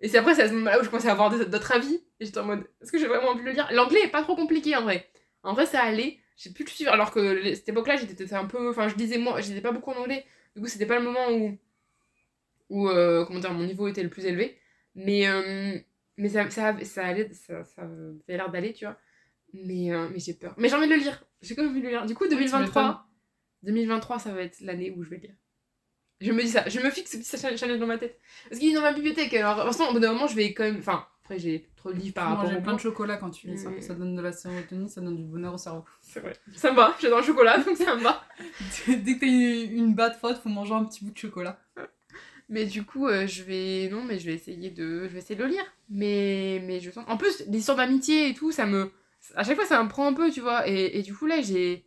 Et 0.00 0.08
c'est 0.08 0.16
après, 0.16 0.34
c'est 0.34 0.42
à 0.42 0.48
ce 0.48 0.54
moment-là 0.54 0.80
où 0.80 0.82
je 0.82 0.88
commençais 0.88 1.08
à 1.08 1.12
avoir 1.12 1.30
d'autres 1.30 1.72
avis. 1.72 2.02
Et 2.20 2.24
j'étais 2.24 2.38
en 2.38 2.44
mode, 2.44 2.66
est-ce 2.80 2.90
que 2.90 2.98
j'ai 2.98 3.06
vraiment 3.06 3.28
envie 3.28 3.42
de 3.42 3.46
le 3.46 3.52
lire? 3.52 3.68
L'anglais 3.72 4.00
est 4.02 4.10
pas 4.10 4.22
trop 4.22 4.34
compliqué 4.34 4.74
en 4.76 4.82
vrai. 4.82 5.06
En 5.42 5.52
vrai, 5.52 5.66
ça 5.66 5.82
allait. 5.82 6.18
J'ai 6.38 6.50
pu 6.50 6.64
le 6.64 6.68
suivre. 6.70 6.90
Alors 6.90 7.10
que 7.10 7.54
cette 7.54 7.68
époque-là, 7.68 7.96
j'étais 7.96 8.14
peut-être 8.14 8.32
un 8.32 8.46
peu. 8.46 8.70
Enfin, 8.70 8.88
je 8.88 8.94
disais 8.94 9.18
moi, 9.18 9.40
je 9.42 9.48
disais 9.48 9.60
pas 9.60 9.72
beaucoup 9.72 9.90
en 9.90 9.96
anglais. 9.96 10.24
Du 10.54 10.62
coup, 10.62 10.68
c'était 10.68 10.86
pas 10.86 10.98
le 10.98 11.04
moment 11.04 11.30
où. 11.30 11.58
Où, 12.70 12.88
euh, 12.88 13.26
comment 13.26 13.38
dire, 13.38 13.52
mon 13.52 13.64
niveau 13.64 13.88
était 13.88 14.02
le 14.02 14.08
plus 14.10 14.24
élevé. 14.24 14.58
Mais. 14.94 15.28
euh, 15.28 15.78
mais 16.16 16.30
ça, 16.30 16.48
ça, 16.48 16.74
ça 16.82 17.04
allait. 17.04 17.30
Ça, 17.34 17.62
ça 17.64 17.82
avait 17.82 18.38
l'air 18.38 18.50
d'aller, 18.50 18.72
tu 18.72 18.86
vois. 18.86 18.96
Mais, 19.52 19.92
euh, 19.92 20.08
mais 20.10 20.18
j'ai 20.18 20.32
peur. 20.32 20.54
Mais 20.56 20.70
j'ai 20.70 20.76
envie 20.76 20.88
de 20.88 20.94
le 20.94 21.00
lire. 21.00 21.22
J'ai 21.42 21.54
quand 21.54 21.62
même 21.62 21.72
envie 21.72 21.80
de 21.80 21.86
le 21.86 21.90
lire. 21.90 22.06
Du 22.06 22.14
coup, 22.14 22.24
tu 22.24 22.30
2023. 22.30 23.05
2023, 23.66 24.18
ça 24.18 24.32
va 24.32 24.42
être 24.42 24.60
l'année 24.60 24.90
où 24.96 25.02
je 25.02 25.10
vais 25.10 25.18
lire. 25.18 25.34
Je 26.20 26.32
me 26.32 26.40
dis 26.42 26.48
ça, 26.48 26.66
je 26.68 26.80
me 26.80 26.88
fixe 26.90 27.12
ce 27.12 27.18
petit 27.18 27.36
cha- 27.36 27.54
challenge 27.56 27.78
dans 27.78 27.86
ma 27.86 27.98
tête. 27.98 28.18
Parce 28.48 28.58
qu'il 28.58 28.70
est 28.70 28.74
dans 28.74 28.80
ma 28.80 28.92
bibliothèque, 28.94 29.34
alors 29.34 29.56
de 29.56 29.62
toute 29.62 29.72
façon, 29.76 29.90
au 29.90 29.92
bout 29.92 30.00
d'un 30.00 30.12
moment, 30.14 30.26
je 30.26 30.34
vais 30.34 30.54
quand 30.54 30.64
même. 30.64 30.78
Enfin, 30.78 31.06
après, 31.22 31.38
j'ai 31.38 31.68
trop 31.76 31.92
de 31.92 31.98
livres 31.98 32.14
par 32.14 32.28
rapport 32.36 32.50
au 32.56 32.62
plein 32.62 32.72
de 32.74 32.80
chocolat 32.80 33.16
quand 33.18 33.30
tu 33.30 33.48
lis 33.48 33.58
ça. 33.58 33.70
Ça 33.82 33.94
donne 33.94 34.16
de 34.16 34.22
la 34.22 34.32
sérotonine, 34.32 34.88
ça 34.88 35.02
donne 35.02 35.16
du 35.16 35.24
bonheur 35.24 35.52
au 35.54 35.58
cerveau. 35.58 35.84
C'est 36.00 36.20
vrai. 36.20 36.32
Ça 36.54 36.70
me 36.70 36.76
va, 36.76 36.96
j'adore 37.00 37.18
le 37.20 37.24
chocolat, 37.26 37.58
donc 37.66 37.76
ça 37.76 37.94
me 37.96 38.02
va. 38.02 38.22
Dès 38.88 39.14
que 39.16 39.20
t'as 39.20 39.26
une, 39.26 39.76
une 39.88 39.94
bad 39.94 40.16
faute, 40.18 40.38
faut 40.38 40.48
manger 40.48 40.72
un 40.74 40.84
petit 40.84 41.04
bout 41.04 41.10
de 41.10 41.18
chocolat. 41.18 41.60
Mais 42.48 42.64
du 42.64 42.84
coup, 42.84 43.08
euh, 43.08 43.26
je 43.26 43.42
vais. 43.42 43.88
Non, 43.90 44.02
mais 44.04 44.18
je 44.18 44.26
vais 44.26 44.34
essayer 44.34 44.70
de. 44.70 45.02
Je 45.08 45.12
vais 45.12 45.18
essayer 45.18 45.34
de 45.34 45.42
le 45.42 45.50
lire. 45.50 45.64
Mais, 45.90 46.62
mais 46.64 46.78
je 46.80 46.90
sens. 46.92 47.04
En 47.08 47.16
plus, 47.16 47.42
l'histoire 47.48 47.76
d'amitié 47.76 48.28
et 48.30 48.34
tout, 48.34 48.52
ça 48.52 48.66
me. 48.66 48.90
À 49.34 49.42
chaque 49.42 49.56
fois, 49.56 49.66
ça 49.66 49.82
me 49.82 49.88
prend 49.88 50.06
un 50.06 50.12
peu, 50.12 50.30
tu 50.30 50.40
vois. 50.40 50.68
Et, 50.68 50.96
et 50.98 51.02
du 51.02 51.12
coup, 51.14 51.26
là, 51.26 51.42
j'ai. 51.42 51.84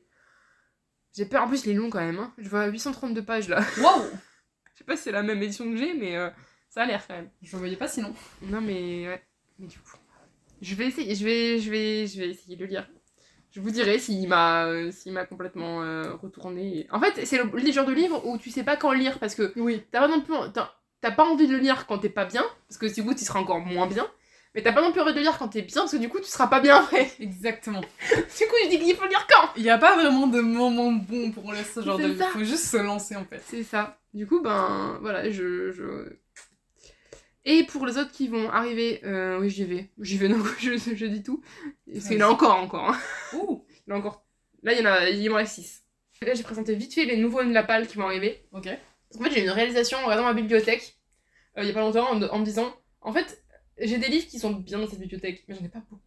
J'ai 1.16 1.26
peur. 1.26 1.44
En 1.44 1.48
plus, 1.48 1.66
il 1.66 1.72
est 1.72 1.74
long 1.76 1.90
quand 1.90 2.00
même. 2.00 2.20
Hein. 2.20 2.34
Je 2.38 2.50
vois 2.50 2.68
832 2.68 3.24
pages 3.24 3.50
là. 3.50 3.60
Waouh 3.82 4.04
Je 4.74 4.78
sais 4.80 4.84
pas 4.84 4.96
si 4.96 5.04
c'est 5.04 5.12
la 5.12 5.24
même 5.24 5.42
édition 5.42 5.66
que 5.70 5.78
j'ai, 5.78 5.94
mais 5.94 6.16
euh, 6.16 6.30
ça 6.70 6.84
a 6.84 6.86
l'air 6.86 7.06
quand 7.08 7.16
même. 7.16 7.30
Je 7.42 7.56
voyais 7.58 7.76
pas 7.76 7.88
sinon. 7.88 8.14
Non 8.44 8.62
mais 8.62 9.08
ouais, 9.08 9.24
mais 9.58 9.68
du 9.68 9.78
coup, 9.80 9.98
je 10.62 10.76
vais 10.76 10.88
essayer, 10.88 11.16
je 11.16 11.26
vais, 11.26 11.60
je 11.60 11.72
vais, 11.72 12.08
je 12.08 12.20
vais 12.20 12.30
essayer 12.30 12.56
de 12.56 12.64
le 12.64 12.70
lire. 12.70 12.88
Je 13.52 13.62
vous 13.62 13.72
dirai 13.72 13.98
s'il 13.98 14.28
m'a, 14.28 14.66
euh, 14.68 14.92
s'il 14.92 15.12
m'a 15.12 15.26
complètement 15.26 15.82
euh, 15.82 16.14
retourné. 16.14 16.86
En 16.92 17.00
fait, 17.00 17.26
c'est 17.26 17.38
le, 17.44 17.50
le 17.52 17.72
genre 17.72 17.86
de 17.88 17.94
livre 17.94 18.24
où 18.28 18.38
tu 18.38 18.52
sais 18.52 18.64
pas 18.64 18.76
quand 18.78 18.92
lire 18.92 19.18
parce 19.18 19.34
que 19.34 19.52
Oui. 19.56 19.84
t'as 19.92 20.02
pas 20.02 20.08
non 20.08 20.22
plus, 20.22 20.36
t'as, 20.54 20.72
t'as 21.02 21.12
pas 21.12 21.26
envie 21.26 21.48
de 21.48 21.54
le 21.54 21.58
lire 21.60 21.88
quand 21.88 21.98
t'es 21.98 22.10
pas 22.10 22.26
bien 22.26 22.44
parce 22.68 22.78
que 22.78 22.86
du 22.94 23.04
coup 23.04 23.16
tu 23.16 23.26
seras 23.26 23.40
encore 23.40 23.60
moins 23.60 23.88
bien. 23.88 24.08
Mais 24.56 24.64
t'as 24.64 24.74
pas 24.74 24.82
non 24.82 24.92
plus 24.92 25.02
envie 25.02 25.14
de 25.14 25.20
lire 25.20 25.38
quand 25.38 25.48
t'es 25.50 25.62
bien 25.62 25.82
parce 25.82 25.92
que 25.92 25.98
du 25.98 26.10
coup 26.10 26.20
tu 26.20 26.26
seras 26.26 26.48
pas 26.48 26.60
bien 26.60 26.78
après. 26.78 27.12
Exactement. 27.20 27.82
du 27.82 27.88
coup 28.48 28.56
je 28.64 28.70
dis 28.70 28.80
qu'il 28.80 28.96
faut 28.96 29.08
lire 29.08 29.28
quand? 29.30 29.50
Il 29.58 29.64
y 29.64 29.70
a 29.70 29.78
pas 29.78 29.96
vraiment 29.96 30.26
de 30.28 30.42
moment 30.42 30.92
bon 30.92 31.32
pour 31.32 31.52
laisser 31.54 31.74
ce 31.76 31.82
genre 31.82 31.98
de. 32.00 32.16
ça. 32.18 32.26
Faut 32.30 32.44
juste 32.44 32.66
se 32.66 32.78
lancer 32.78 33.16
en 33.16 33.26
fait. 33.26 33.42
C'est 33.46 33.64
ça. 33.64 34.00
Du 34.14 34.26
coup, 34.26 34.42
ben 34.42 34.98
voilà, 35.02 35.30
je. 35.30 35.72
je... 35.72 36.18
Et 37.46 37.64
pour 37.64 37.86
les 37.86 37.98
autres 37.98 38.12
qui 38.12 38.28
vont 38.28 38.50
arriver, 38.50 39.02
euh, 39.06 39.40
oui, 39.40 39.50
j'y 39.50 39.64
vais. 39.66 39.90
J'y 40.00 40.18
vais, 40.18 40.28
donc 40.30 40.46
je, 40.60 40.78
je 40.78 41.06
dis 41.06 41.24
tout. 41.24 41.42
Parce 41.92 42.08
qu'il 42.08 42.18
y 42.18 42.24
en 42.24 42.28
a 42.28 42.32
encore, 42.32 42.56
encore. 42.58 42.90
hein. 42.90 43.00
Ouh 43.34 43.64
Il 43.88 43.92
y 43.92 43.94
en 43.94 43.96
a 43.96 44.00
encore. 44.00 44.26
Là, 44.64 44.74
il 44.74 44.80
y 44.80 44.82
en 44.82 44.92
a, 44.92 45.10
il 45.10 45.30
m'en 45.30 45.38
reste 45.38 45.56
6. 45.56 45.84
Là, 46.22 46.34
j'ai 46.34 46.44
présenté 46.44 46.76
vite 46.76 46.94
fait 46.94 47.06
les 47.06 47.16
nouveaux 47.18 47.44
de 47.44 47.54
la 47.54 47.64
palle 47.64 47.88
qui 47.88 47.98
vont 47.98 48.06
arriver. 48.06 48.46
Ok. 48.52 48.68
En 49.18 49.24
fait, 49.24 49.32
j'ai 49.32 49.40
eu 49.40 49.44
une 49.44 49.52
réalisation 49.52 49.98
en 50.00 50.04
regardant 50.04 50.26
ma 50.26 50.34
bibliothèque, 50.34 50.98
euh, 51.58 51.62
il 51.64 51.68
y 51.68 51.72
a 51.72 51.74
pas 51.74 51.80
longtemps, 51.80 52.10
en, 52.12 52.22
en 52.22 52.40
me 52.40 52.46
disant 52.46 52.76
En 53.02 53.14
fait, 53.14 53.42
j'ai 53.82 53.98
des 53.98 54.08
livres 54.08 54.28
qui 54.28 54.40
sont 54.40 54.52
bien 54.52 54.80
dans 54.80 54.88
cette 54.88 55.00
bibliothèque, 55.00 55.44
mais 55.48 55.56
j'en 55.56 55.66
ai 55.66 55.70
pas 55.70 55.80
beaucoup. 55.80 56.02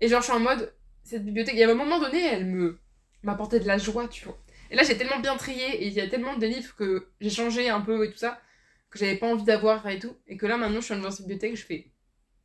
Et 0.00 0.08
genre, 0.08 0.20
je 0.20 0.26
suis 0.26 0.34
en 0.34 0.40
mode 0.40 0.72
Cette 1.02 1.24
bibliothèque, 1.24 1.54
il 1.54 1.60
y 1.60 1.64
a 1.64 1.70
un 1.70 1.74
moment 1.74 1.98
donné, 1.98 2.24
elle 2.24 2.46
me 2.46 2.78
m'apportait 3.22 3.60
de 3.60 3.66
la 3.66 3.78
joie, 3.78 4.06
tu 4.08 4.24
vois. 4.26 4.38
Et 4.70 4.76
là, 4.76 4.82
j'ai 4.82 4.96
tellement 4.96 5.18
bien 5.18 5.36
trié, 5.36 5.82
et 5.82 5.86
il 5.86 5.92
y 5.92 6.00
a 6.00 6.08
tellement 6.08 6.36
de 6.36 6.46
livres 6.46 6.74
que 6.76 7.08
j'ai 7.20 7.30
changé 7.30 7.68
un 7.68 7.80
peu 7.80 8.04
et 8.04 8.10
tout 8.10 8.18
ça, 8.18 8.40
que 8.90 8.98
j'avais 8.98 9.16
pas 9.16 9.26
envie 9.26 9.44
d'avoir 9.44 9.86
et 9.88 9.98
tout. 9.98 10.14
Et 10.26 10.36
que 10.36 10.46
là, 10.46 10.56
maintenant, 10.56 10.80
je 10.80 10.92
suis 10.92 11.00
dans 11.00 11.10
cette 11.10 11.26
bibliothèque, 11.26 11.56
je 11.56 11.64
fais 11.64 11.90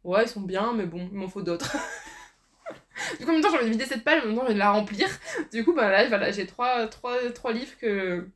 Ouais, 0.03 0.23
ils 0.23 0.29
sont 0.29 0.41
bien, 0.41 0.73
mais 0.73 0.85
bon, 0.85 1.07
il 1.11 1.17
m'en 1.17 1.29
faut 1.29 1.41
d'autres. 1.41 1.77
du 3.19 3.25
coup, 3.25 3.31
en 3.31 3.33
même 3.33 3.41
temps, 3.41 3.49
j'ai 3.51 3.57
envie 3.57 3.67
de 3.67 3.71
vider 3.71 3.85
cette 3.85 4.03
page, 4.03 4.23
en 4.23 4.27
même 4.27 4.35
temps, 4.35 4.41
j'ai 4.41 4.47
envie 4.47 4.53
de 4.55 4.59
la 4.59 4.71
remplir. 4.71 5.07
Du 5.51 5.63
coup, 5.63 5.73
bah 5.73 5.89
là, 5.89 6.07
voilà, 6.07 6.31
j'ai 6.31 6.45
trois, 6.45 6.87
trois, 6.87 7.17
trois 7.31 7.53
livres 7.53 7.77
que, 7.79 8.27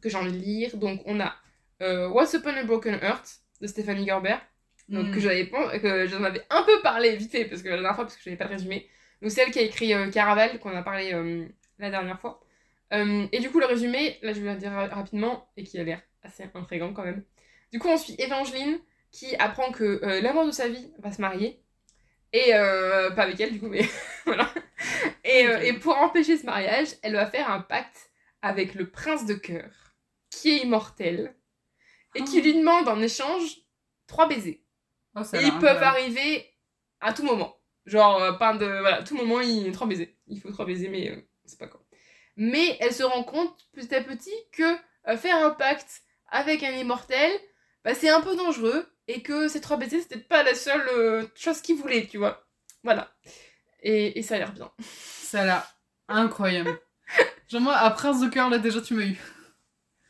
que 0.00 0.08
j'ai 0.08 0.16
envie 0.16 0.32
de 0.32 0.38
lire. 0.38 0.76
Donc, 0.76 1.02
on 1.06 1.18
a 1.20 1.34
euh, 1.82 2.08
What's 2.08 2.32
Upon 2.34 2.50
a 2.50 2.62
Broken 2.64 2.94
Heart 3.02 3.40
de 3.60 3.66
Stéphanie 3.66 4.06
Gerber. 4.06 4.36
Donc 4.88 5.12
que 5.14 5.20
j'avais 5.20 5.48
que 5.48 6.06
j'en 6.06 6.24
avais 6.24 6.42
un 6.50 6.62
peu 6.62 6.80
parlé 6.82 7.14
vite 7.16 7.30
fait 7.30 7.44
parce 7.44 7.62
que 7.62 7.68
la 7.68 7.74
dernière 7.76 7.94
fois 7.94 8.04
parce 8.04 8.16
que 8.16 8.22
je 8.24 8.30
n'avais 8.30 8.38
pas 8.38 8.44
le 8.46 8.50
résumé. 8.52 8.88
Donc 9.20 9.30
c'est 9.30 9.42
elle 9.42 9.50
qui 9.50 9.58
a 9.58 9.62
écrit 9.62 9.92
euh, 9.92 10.10
Caraval 10.10 10.58
qu'on 10.60 10.74
a 10.76 10.82
parlé 10.82 11.12
euh, 11.12 11.46
la 11.78 11.90
dernière 11.90 12.18
fois. 12.20 12.40
Euh, 12.94 13.26
et 13.32 13.40
du 13.40 13.50
coup 13.50 13.60
le 13.60 13.66
résumé, 13.66 14.18
là 14.22 14.32
je 14.32 14.40
vais 14.40 14.52
le 14.52 14.58
dire 14.58 14.70
ra- 14.72 14.86
rapidement 14.86 15.48
et 15.58 15.64
qui 15.64 15.78
a 15.78 15.82
l'air 15.84 16.00
assez 16.22 16.44
intrigant 16.54 16.92
quand 16.94 17.04
même. 17.04 17.22
Du 17.72 17.78
coup 17.78 17.88
on 17.88 17.98
suit 17.98 18.14
Evangeline 18.18 18.78
qui 19.10 19.36
apprend 19.36 19.72
que 19.72 19.84
euh, 20.04 20.20
l'amour 20.22 20.46
de 20.46 20.52
sa 20.52 20.68
vie 20.68 20.90
va 20.98 21.12
se 21.12 21.20
marier. 21.20 21.60
Et 22.32 22.54
euh, 22.54 23.10
pas 23.10 23.22
avec 23.24 23.38
elle 23.40 23.52
du 23.52 23.60
coup 23.60 23.68
mais 23.68 23.84
voilà. 24.24 24.52
Et, 25.24 25.46
et 25.64 25.72
pour 25.74 25.96
empêcher 25.98 26.38
ce 26.38 26.46
mariage, 26.46 26.88
elle 27.02 27.14
va 27.14 27.26
faire 27.26 27.50
un 27.50 27.60
pacte 27.60 28.10
avec 28.40 28.74
le 28.74 28.88
prince 28.90 29.26
de 29.26 29.34
cœur 29.34 29.70
qui 30.30 30.50
est 30.50 30.58
immortel 30.62 31.34
et 32.14 32.22
qui 32.22 32.38
Oh. 32.40 32.42
lui 32.42 32.54
demande 32.54 32.88
en 32.88 33.00
échange 33.02 33.58
trois 34.06 34.28
baisers. 34.28 34.62
Oh, 35.14 35.22
Et 35.34 35.44
ils 35.44 35.58
peuvent 35.58 35.82
arriver 35.82 36.46
à 37.00 37.12
tout 37.12 37.24
moment. 37.24 37.56
Genre, 37.86 38.22
euh, 38.22 38.32
pas 38.32 38.54
de. 38.54 38.66
Voilà, 38.66 38.96
à 38.98 39.02
tout 39.02 39.16
moment, 39.16 39.40
il 39.40 39.70
trois 39.72 39.86
baisers. 39.86 40.14
Il 40.26 40.40
faut 40.40 40.50
trois 40.50 40.66
baisers, 40.66 40.90
mais 40.90 41.10
euh, 41.10 41.16
c'est 41.44 41.58
pas 41.58 41.66
quoi. 41.66 41.82
Mais 42.36 42.76
elle 42.80 42.92
se 42.92 43.02
rend 43.02 43.24
compte 43.24 43.66
petit 43.72 43.94
à 43.94 44.02
petit 44.02 44.34
que 44.52 44.76
euh, 45.08 45.16
faire 45.16 45.44
un 45.44 45.50
pacte 45.50 46.02
avec 46.28 46.62
un 46.62 46.70
immortel, 46.70 47.32
bah, 47.84 47.94
c'est 47.94 48.10
un 48.10 48.20
peu 48.20 48.36
dangereux. 48.36 48.86
Et 49.10 49.22
que 49.22 49.48
ces 49.48 49.62
trois 49.62 49.78
baisers, 49.78 50.02
c'était 50.02 50.18
pas 50.18 50.42
la 50.42 50.54
seule 50.54 50.86
euh, 50.90 51.26
chose 51.34 51.62
qu'il 51.62 51.76
voulait, 51.76 52.06
tu 52.06 52.18
vois. 52.18 52.46
Voilà. 52.84 53.10
Et, 53.82 54.18
et 54.18 54.22
ça 54.22 54.34
a 54.34 54.38
l'air 54.38 54.52
bien. 54.52 54.70
Ça 54.80 55.40
a 55.40 55.44
l'air 55.46 55.74
incroyable. 56.08 56.78
Genre, 57.48 57.62
moi, 57.62 57.74
à 57.74 57.90
Prince 57.90 58.20
de 58.20 58.28
cœur, 58.28 58.50
là, 58.50 58.58
déjà, 58.58 58.82
tu 58.82 58.92
m'as 58.92 59.06
eu. 59.06 59.18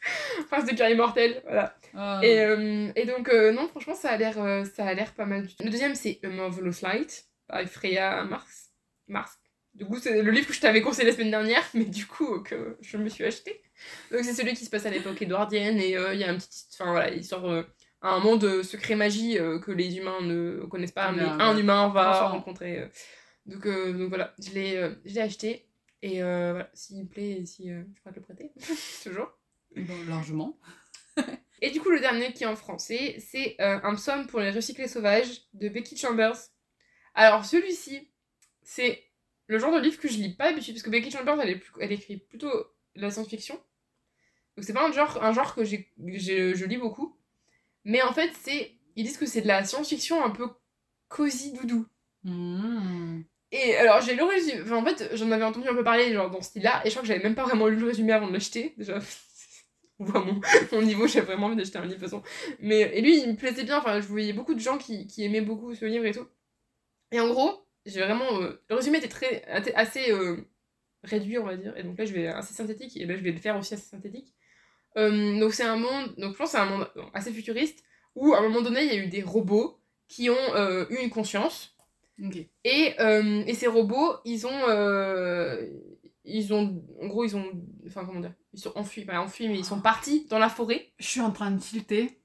Prince 0.50 0.66
de 0.66 0.76
cœur 0.76 0.88
immortel, 0.88 1.42
voilà. 1.44 1.74
Ah. 1.94 2.20
Et, 2.22 2.40
euh, 2.40 2.90
et 2.94 3.06
donc, 3.06 3.28
euh, 3.28 3.52
non, 3.52 3.68
franchement, 3.68 3.94
ça 3.94 4.10
a 4.10 4.16
l'air 4.16 4.40
euh, 4.40 4.64
ça 4.64 4.86
a 4.86 4.94
l'air 4.94 5.12
pas 5.14 5.24
mal. 5.24 5.46
du 5.46 5.54
tout. 5.54 5.64
Le 5.64 5.70
deuxième, 5.70 5.94
c'est 5.94 6.20
A 6.22 6.28
Marvelous 6.28 6.74
Light, 6.82 7.26
par 7.46 7.62
Freya 7.64 8.24
Mars. 8.24 8.70
Mars. 9.06 9.38
Du 9.74 9.84
coup, 9.84 9.98
c'est 9.98 10.22
le 10.22 10.30
livre 10.30 10.46
que 10.46 10.52
je 10.52 10.60
t'avais 10.60 10.80
conseillé 10.80 11.08
la 11.08 11.14
semaine 11.14 11.30
dernière, 11.30 11.62
mais 11.74 11.84
du 11.84 12.06
coup, 12.06 12.40
que 12.40 12.76
je 12.80 12.96
me 12.96 13.08
suis 13.08 13.24
acheté. 13.24 13.60
Donc, 14.10 14.24
c'est 14.24 14.34
celui 14.34 14.54
qui 14.54 14.64
se 14.64 14.70
passe 14.70 14.86
à 14.86 14.90
l'époque 14.90 15.20
édouardienne, 15.22 15.78
et 15.78 15.96
euh, 15.96 16.14
il 16.14 16.20
y 16.20 16.24
a 16.24 16.30
un 16.30 16.36
petit. 16.36 16.66
Enfin, 16.74 16.90
voilà, 16.90 17.10
il 17.10 17.24
sort 17.24 17.64
un 18.02 18.20
monde 18.20 18.62
secret 18.62 18.94
magie 18.94 19.38
que 19.62 19.72
les 19.72 19.96
humains 19.98 20.20
ne 20.22 20.64
connaissent 20.66 20.92
pas, 20.92 21.12
mais 21.12 21.24
Bien, 21.24 21.38
un 21.38 21.54
ouais. 21.54 21.60
humain 21.60 21.88
va 21.88 22.28
rencontrer. 22.28 22.88
Donc, 23.46 23.66
donc, 23.66 24.08
voilà, 24.08 24.34
je 24.38 24.50
l'ai 24.52 25.20
acheté, 25.20 25.68
et 26.02 26.20
voilà, 26.20 26.70
s'il 26.74 26.98
me 26.98 27.08
plaît, 27.08 27.44
si 27.44 27.68
je 27.68 28.00
pourrais 28.00 28.14
te 28.14 28.20
le 28.20 28.24
prêter, 28.24 28.52
toujours. 29.02 29.37
Bon, 29.76 30.04
largement. 30.08 30.58
Et 31.60 31.70
du 31.70 31.80
coup, 31.80 31.90
le 31.90 32.00
dernier 32.00 32.32
qui 32.32 32.44
est 32.44 32.46
en 32.46 32.56
français, 32.56 33.16
c'est 33.18 33.56
euh, 33.60 33.80
Un 33.82 33.94
psaume 33.94 34.26
pour 34.26 34.40
les 34.40 34.50
recyclés 34.50 34.88
sauvages 34.88 35.42
de 35.54 35.68
Becky 35.68 35.96
Chambers. 35.96 36.36
Alors, 37.14 37.44
celui-ci, 37.44 38.10
c'est 38.62 39.04
le 39.46 39.58
genre 39.58 39.72
de 39.74 39.80
livre 39.80 39.98
que 39.98 40.08
je 40.08 40.18
lis 40.18 40.34
pas 40.34 40.50
d'habitude, 40.50 40.74
parce 40.74 40.82
que 40.84 40.90
Becky 40.90 41.10
Chambers, 41.10 41.40
elle, 41.40 41.50
est 41.50 41.56
plus- 41.56 41.72
elle 41.80 41.92
écrit 41.92 42.18
plutôt 42.18 42.52
de 42.96 43.00
la 43.00 43.10
science-fiction. 43.10 43.54
Donc, 44.56 44.64
c'est 44.64 44.72
pas 44.72 44.86
un 44.86 44.92
genre, 44.92 45.22
un 45.22 45.32
genre 45.32 45.54
que 45.54 45.64
je 45.64 46.64
lis 46.64 46.76
beaucoup. 46.76 47.16
Mais 47.84 48.02
en 48.02 48.12
fait, 48.12 48.30
c'est 48.42 48.78
ils 48.96 49.04
disent 49.04 49.16
que 49.16 49.26
c'est 49.26 49.42
de 49.42 49.46
la 49.46 49.64
science-fiction 49.64 50.24
un 50.24 50.30
peu 50.30 50.48
cosy 51.06 51.52
doudou. 51.52 51.86
Mmh. 52.24 53.20
Et 53.52 53.76
alors, 53.76 54.00
j'ai 54.00 54.16
le 54.16 54.24
résumé. 54.24 54.60
Enfin, 54.62 54.76
en 54.76 54.84
fait, 54.84 55.16
j'en 55.16 55.30
avais 55.30 55.44
entendu 55.44 55.68
un 55.68 55.74
peu 55.74 55.84
parler, 55.84 56.12
genre, 56.12 56.30
dans 56.30 56.40
ce 56.42 56.48
style-là, 56.48 56.82
et 56.84 56.88
je 56.90 56.94
crois 56.94 57.02
que 57.02 57.08
j'avais 57.08 57.22
même 57.22 57.36
pas 57.36 57.44
vraiment 57.44 57.68
lu 57.68 57.76
le 57.76 57.86
résumé 57.86 58.12
avant 58.12 58.26
de 58.26 58.32
l'acheter. 58.32 58.74
Déjà, 58.76 58.98
on 59.98 60.04
voit 60.04 60.24
mon, 60.24 60.40
mon 60.72 60.82
niveau, 60.82 61.06
j'avais 61.06 61.26
vraiment 61.26 61.46
envie 61.46 61.56
d'acheter 61.56 61.78
un 61.78 61.82
livre 61.82 61.96
de 61.96 62.00
toute 62.00 62.10
façon. 62.10 62.22
Mais, 62.60 62.80
et 62.96 63.00
lui, 63.00 63.20
il 63.20 63.30
me 63.30 63.36
plaisait 63.36 63.64
bien, 63.64 63.78
enfin, 63.78 64.00
je 64.00 64.06
voyais 64.06 64.32
beaucoup 64.32 64.54
de 64.54 64.60
gens 64.60 64.78
qui, 64.78 65.06
qui 65.06 65.24
aimaient 65.24 65.40
beaucoup 65.40 65.74
ce 65.74 65.84
livre 65.84 66.06
et 66.06 66.12
tout. 66.12 66.26
Et 67.12 67.20
en 67.20 67.28
gros, 67.28 67.66
j'ai 67.86 68.00
vraiment. 68.00 68.40
euh, 68.40 68.62
le 68.68 68.76
résumé 68.76 68.98
était 68.98 69.08
très, 69.08 69.44
assez 69.74 70.12
euh, 70.12 70.36
réduit, 71.02 71.38
on 71.38 71.44
va 71.44 71.56
dire, 71.56 71.76
et 71.76 71.82
donc 71.82 71.98
là, 71.98 72.04
je 72.04 72.12
vais 72.12 72.26
assez 72.28 72.54
synthétique, 72.54 72.96
et 72.96 73.06
là, 73.06 73.16
je 73.16 73.22
vais 73.22 73.32
le 73.32 73.38
faire 73.38 73.56
aussi 73.58 73.74
assez 73.74 73.88
synthétique. 73.88 74.34
Euh, 74.96 75.38
donc, 75.40 75.54
c'est 75.54 75.64
un 75.64 75.76
monde, 75.76 76.14
donc 76.16 76.32
je 76.32 76.38
pense 76.38 76.50
c'est 76.50 76.58
un 76.58 76.66
monde 76.66 76.88
assez 77.14 77.32
futuriste, 77.32 77.82
où 78.14 78.34
à 78.34 78.38
un 78.38 78.42
moment 78.42 78.62
donné, 78.62 78.84
il 78.84 78.92
y 78.92 78.96
a 78.98 79.02
eu 79.02 79.08
des 79.08 79.22
robots 79.22 79.80
qui 80.08 80.30
ont 80.30 80.86
eu 80.90 80.96
une 81.02 81.10
conscience. 81.10 81.76
Et, 82.64 82.96
et 82.98 83.54
ces 83.54 83.68
robots, 83.68 84.16
ils 84.24 84.44
ont, 84.46 84.60
ils 86.24 86.52
ont, 86.52 86.82
en 87.00 87.06
gros, 87.06 87.24
ils 87.24 87.36
ont, 87.36 87.44
enfin 87.86 88.04
comment 88.04 88.18
dire, 88.18 88.34
ils 88.54 88.60
sont 88.60 88.72
enfuis, 88.76 89.04
pas 89.04 89.20
enfuis, 89.20 89.48
mais 89.48 89.58
ils 89.58 89.64
sont 89.64 89.80
partis 89.80 90.26
dans 90.30 90.38
la 90.38 90.48
forêt. 90.48 90.92
Je 90.98 91.06
suis 91.06 91.20
en 91.20 91.30
train 91.30 91.50
de 91.50 91.60
tilter, 91.60 92.18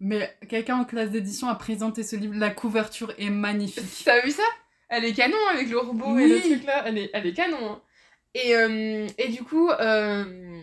mais 0.00 0.36
quelqu'un 0.48 0.76
en 0.78 0.84
classe 0.84 1.10
d'édition 1.10 1.48
a 1.48 1.54
présenté 1.54 2.02
ce 2.02 2.16
livre. 2.16 2.34
La 2.36 2.50
couverture 2.50 3.12
est 3.18 3.30
magnifique. 3.30 3.84
T'as 4.04 4.20
vu 4.24 4.30
ça? 4.30 4.42
Elle 4.88 5.04
est 5.04 5.12
canon 5.12 5.36
avec 5.52 5.68
le 5.68 5.78
robot 5.78 6.18
et 6.18 6.22
Oui. 6.24 6.28
le 6.30 6.40
truc 6.40 6.64
là, 6.64 6.82
elle 6.86 6.98
est, 6.98 7.10
elle 7.12 7.26
est 7.26 7.34
canon. 7.34 7.58
hein. 7.72 7.82
Et, 8.34 8.54
euh, 8.54 9.06
et 9.18 9.28
du 9.28 9.42
coup, 9.42 9.68
euh, 9.70 10.60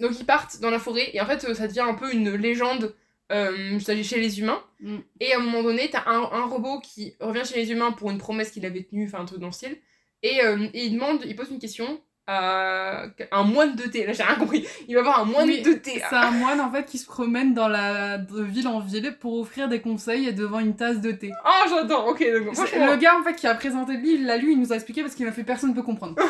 donc 0.00 0.18
ils 0.18 0.26
partent 0.26 0.60
dans 0.60 0.70
la 0.70 0.78
forêt 0.78 1.10
et 1.12 1.20
en 1.20 1.26
fait, 1.26 1.40
ça 1.54 1.66
devient 1.68 1.80
un 1.80 1.94
peu 1.94 2.12
une 2.12 2.34
légende 2.34 2.94
euh, 3.30 3.78
chez 3.80 4.20
les 4.20 4.40
humains. 4.40 4.62
Mm. 4.80 4.98
Et 5.20 5.32
à 5.32 5.38
un 5.38 5.40
moment 5.42 5.62
donné, 5.62 5.88
t'as 5.90 6.04
un, 6.06 6.22
un 6.32 6.46
robot 6.46 6.80
qui 6.80 7.14
revient 7.20 7.42
chez 7.44 7.56
les 7.56 7.70
humains 7.72 7.92
pour 7.92 8.10
une 8.10 8.18
promesse 8.18 8.50
qu'il 8.50 8.66
avait 8.66 8.82
tenue, 8.82 9.06
enfin 9.06 9.20
un 9.20 9.24
truc 9.26 9.40
dans 9.40 9.46
le 9.48 9.52
style. 9.52 9.76
Et, 10.22 10.42
euh, 10.44 10.68
et 10.74 10.86
il 10.86 10.94
demande, 10.94 11.22
il 11.26 11.34
pose 11.36 11.50
une 11.50 11.58
question 11.58 12.00
à 12.26 13.06
un 13.32 13.42
moine 13.42 13.74
de 13.74 13.82
thé. 13.82 14.06
Là, 14.06 14.12
j'ai 14.12 14.22
rien 14.22 14.36
compris. 14.36 14.66
Il 14.88 14.94
va 14.94 15.00
avoir 15.00 15.20
un 15.20 15.24
moine 15.24 15.46
Oui, 15.46 15.62
de 15.62 15.72
thé. 15.72 16.02
C'est 16.08 16.14
un 16.14 16.30
moine 16.30 16.60
en 16.60 16.70
fait 16.70 16.84
qui 16.86 16.98
se 16.98 17.06
promène 17.06 17.52
dans 17.54 17.68
la 17.68 18.18
de 18.18 18.42
ville 18.42 18.68
en 18.68 18.80
ville 18.80 19.16
pour 19.18 19.38
offrir 19.38 19.68
des 19.68 19.80
conseils 19.80 20.32
devant 20.32 20.60
une 20.60 20.76
tasse 20.76 21.00
de 21.00 21.12
thé. 21.12 21.32
Ah, 21.44 21.64
j'adore. 21.68 22.06
Ok, 22.08 22.20
donc. 22.20 22.56
Le 22.56 22.96
gars 22.96 23.18
en 23.18 23.22
fait 23.22 23.34
qui 23.34 23.46
a 23.46 23.54
présenté 23.54 23.94
le 23.94 24.00
livre, 24.00 24.20
il 24.20 24.26
l'a 24.26 24.36
lu, 24.36 24.52
il 24.52 24.60
nous 24.60 24.72
a 24.72 24.76
expliqué 24.76 25.02
parce 25.02 25.14
qu'il 25.14 25.26
a 25.26 25.32
fait 25.32 25.44
personne 25.44 25.70
ne 25.70 25.74
peut 25.74 25.82
comprendre. 25.82 26.16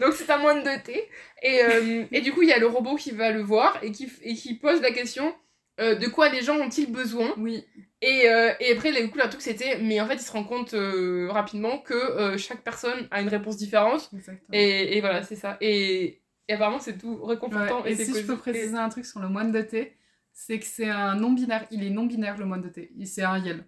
Donc 0.00 0.14
c'est 0.14 0.30
un 0.30 0.38
moine 0.38 0.62
de 0.62 0.82
thé. 0.82 1.08
Et, 1.42 1.62
euh, 1.62 2.04
et 2.10 2.22
du 2.22 2.32
coup, 2.32 2.42
il 2.42 2.48
y 2.48 2.52
a 2.52 2.58
le 2.58 2.66
robot 2.66 2.96
qui 2.96 3.10
va 3.10 3.30
le 3.30 3.42
voir 3.42 3.78
et 3.82 3.92
qui, 3.92 4.10
et 4.22 4.34
qui 4.34 4.54
pose 4.54 4.80
la 4.80 4.90
question 4.90 5.34
euh, 5.80 5.94
de 5.96 6.06
quoi 6.06 6.28
les 6.28 6.42
gens 6.42 6.56
ont-ils 6.56 6.90
besoin? 6.90 7.34
Oui. 7.36 7.64
Et, 8.06 8.28
euh, 8.28 8.52
et 8.60 8.72
après, 8.72 8.92
du 8.92 9.10
coup, 9.10 9.18
le 9.18 9.28
truc 9.28 9.40
c'était, 9.42 9.78
mais 9.78 10.00
en 10.00 10.06
fait, 10.06 10.14
il 10.14 10.20
se 10.20 10.32
rend 10.32 10.44
compte 10.44 10.74
euh, 10.74 11.28
rapidement 11.30 11.78
que 11.78 11.94
euh, 11.94 12.38
chaque 12.38 12.62
personne 12.62 13.08
a 13.10 13.20
une 13.20 13.28
réponse 13.28 13.56
différente. 13.56 14.10
Et, 14.52 14.96
et 14.96 15.00
voilà, 15.00 15.22
c'est 15.22 15.36
ça. 15.36 15.56
Et, 15.60 16.22
et 16.48 16.52
apparemment, 16.54 16.78
c'est 16.80 16.98
tout 16.98 17.24
réconfortant. 17.24 17.84
Et, 17.86 17.94
si 17.96 18.12
je 18.12 18.26
peux 18.26 18.36
préciser 18.38 18.76
un 18.76 18.88
truc 18.88 19.06
sur 19.06 19.20
le 19.20 19.28
moine 19.28 19.52
de 19.52 19.62
thé, 19.62 19.96
c'est 20.32 20.58
que 20.58 20.66
c'est 20.66 20.88
un 20.88 21.14
non-binaire. 21.16 21.66
Il 21.70 21.84
est 21.84 21.90
non-binaire 21.90 22.36
le 22.38 22.44
moine 22.46 22.62
de 22.62 22.68
thé. 22.68 22.92
Il- 22.96 23.06
C'est 23.06 23.22
un 23.22 23.38
yel. 23.38 23.66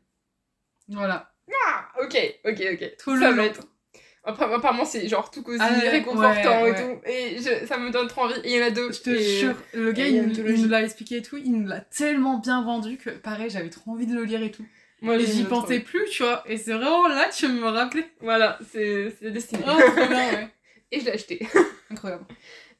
Voilà. 0.89 1.33
Ah, 1.69 1.89
ok, 2.03 2.17
ok, 2.45 2.63
ok. 2.75 2.97
Tout 2.99 3.19
ça 3.19 3.31
le 3.31 3.37
long. 3.37 3.45
Apparemment, 4.27 4.85
c'est 4.85 5.09
genre 5.09 5.31
tout 5.31 5.43
cosy, 5.43 5.59
Ah 5.61 5.69
réconfortant 5.91 6.63
ouais, 6.63 6.71
et 6.71 6.75
tout. 6.75 7.01
Et 7.09 7.37
je- 7.39 7.67
ça 7.67 7.79
me 7.79 7.91
donne 7.91 8.09
trop 8.09 8.23
envie. 8.23 8.35
Et 8.45 8.55
il 8.55 8.59
y 8.59 8.63
en 8.63 8.67
a 8.67 8.71
deux. 8.71 8.93
Je 8.93 9.01
te 9.01 9.11
et- 9.11 9.39
jure, 9.41 9.55
le 9.75 9.93
gars, 9.93 10.07
et 10.07 10.11
il 10.11 10.63
nous 10.63 10.69
l'a 10.69 10.83
expliqué 10.83 11.19
et 11.19 11.23
tout, 11.23 11.37
il 11.37 11.53
nous 11.53 11.67
l'a 11.67 11.81
tellement 11.81 12.39
bien 12.39 12.63
vendu 12.63 12.97
que, 12.97 13.11
pareil, 13.11 13.51
j'avais 13.51 13.71
trop 13.71 13.93
envie 13.93 14.07
de 14.07 14.15
le 14.15 14.25
lire 14.25 14.43
et 14.43 14.51
tout. 14.51 14.65
Moi, 15.03 15.17
Et 15.17 15.27
j'y 15.27 15.45
pensais 15.45 15.81
plus, 15.81 16.05
tu 16.11 16.23
vois. 16.23 16.43
Et 16.47 16.57
c'est 16.57 16.73
vraiment 16.73 17.07
là, 17.07 17.29
tu 17.29 17.47
me 17.49 17.67
rappelais. 17.69 18.11
Voilà, 18.21 18.59
c'est 18.73 19.15
c'est 19.21 19.31
destiné. 19.31 19.63
Oh, 19.67 20.01
ouais. 20.01 20.49
Et 20.91 21.01
je 21.01 21.05
l'ai 21.05 21.13
acheté. 21.13 21.47
Incroyable. 21.91 22.25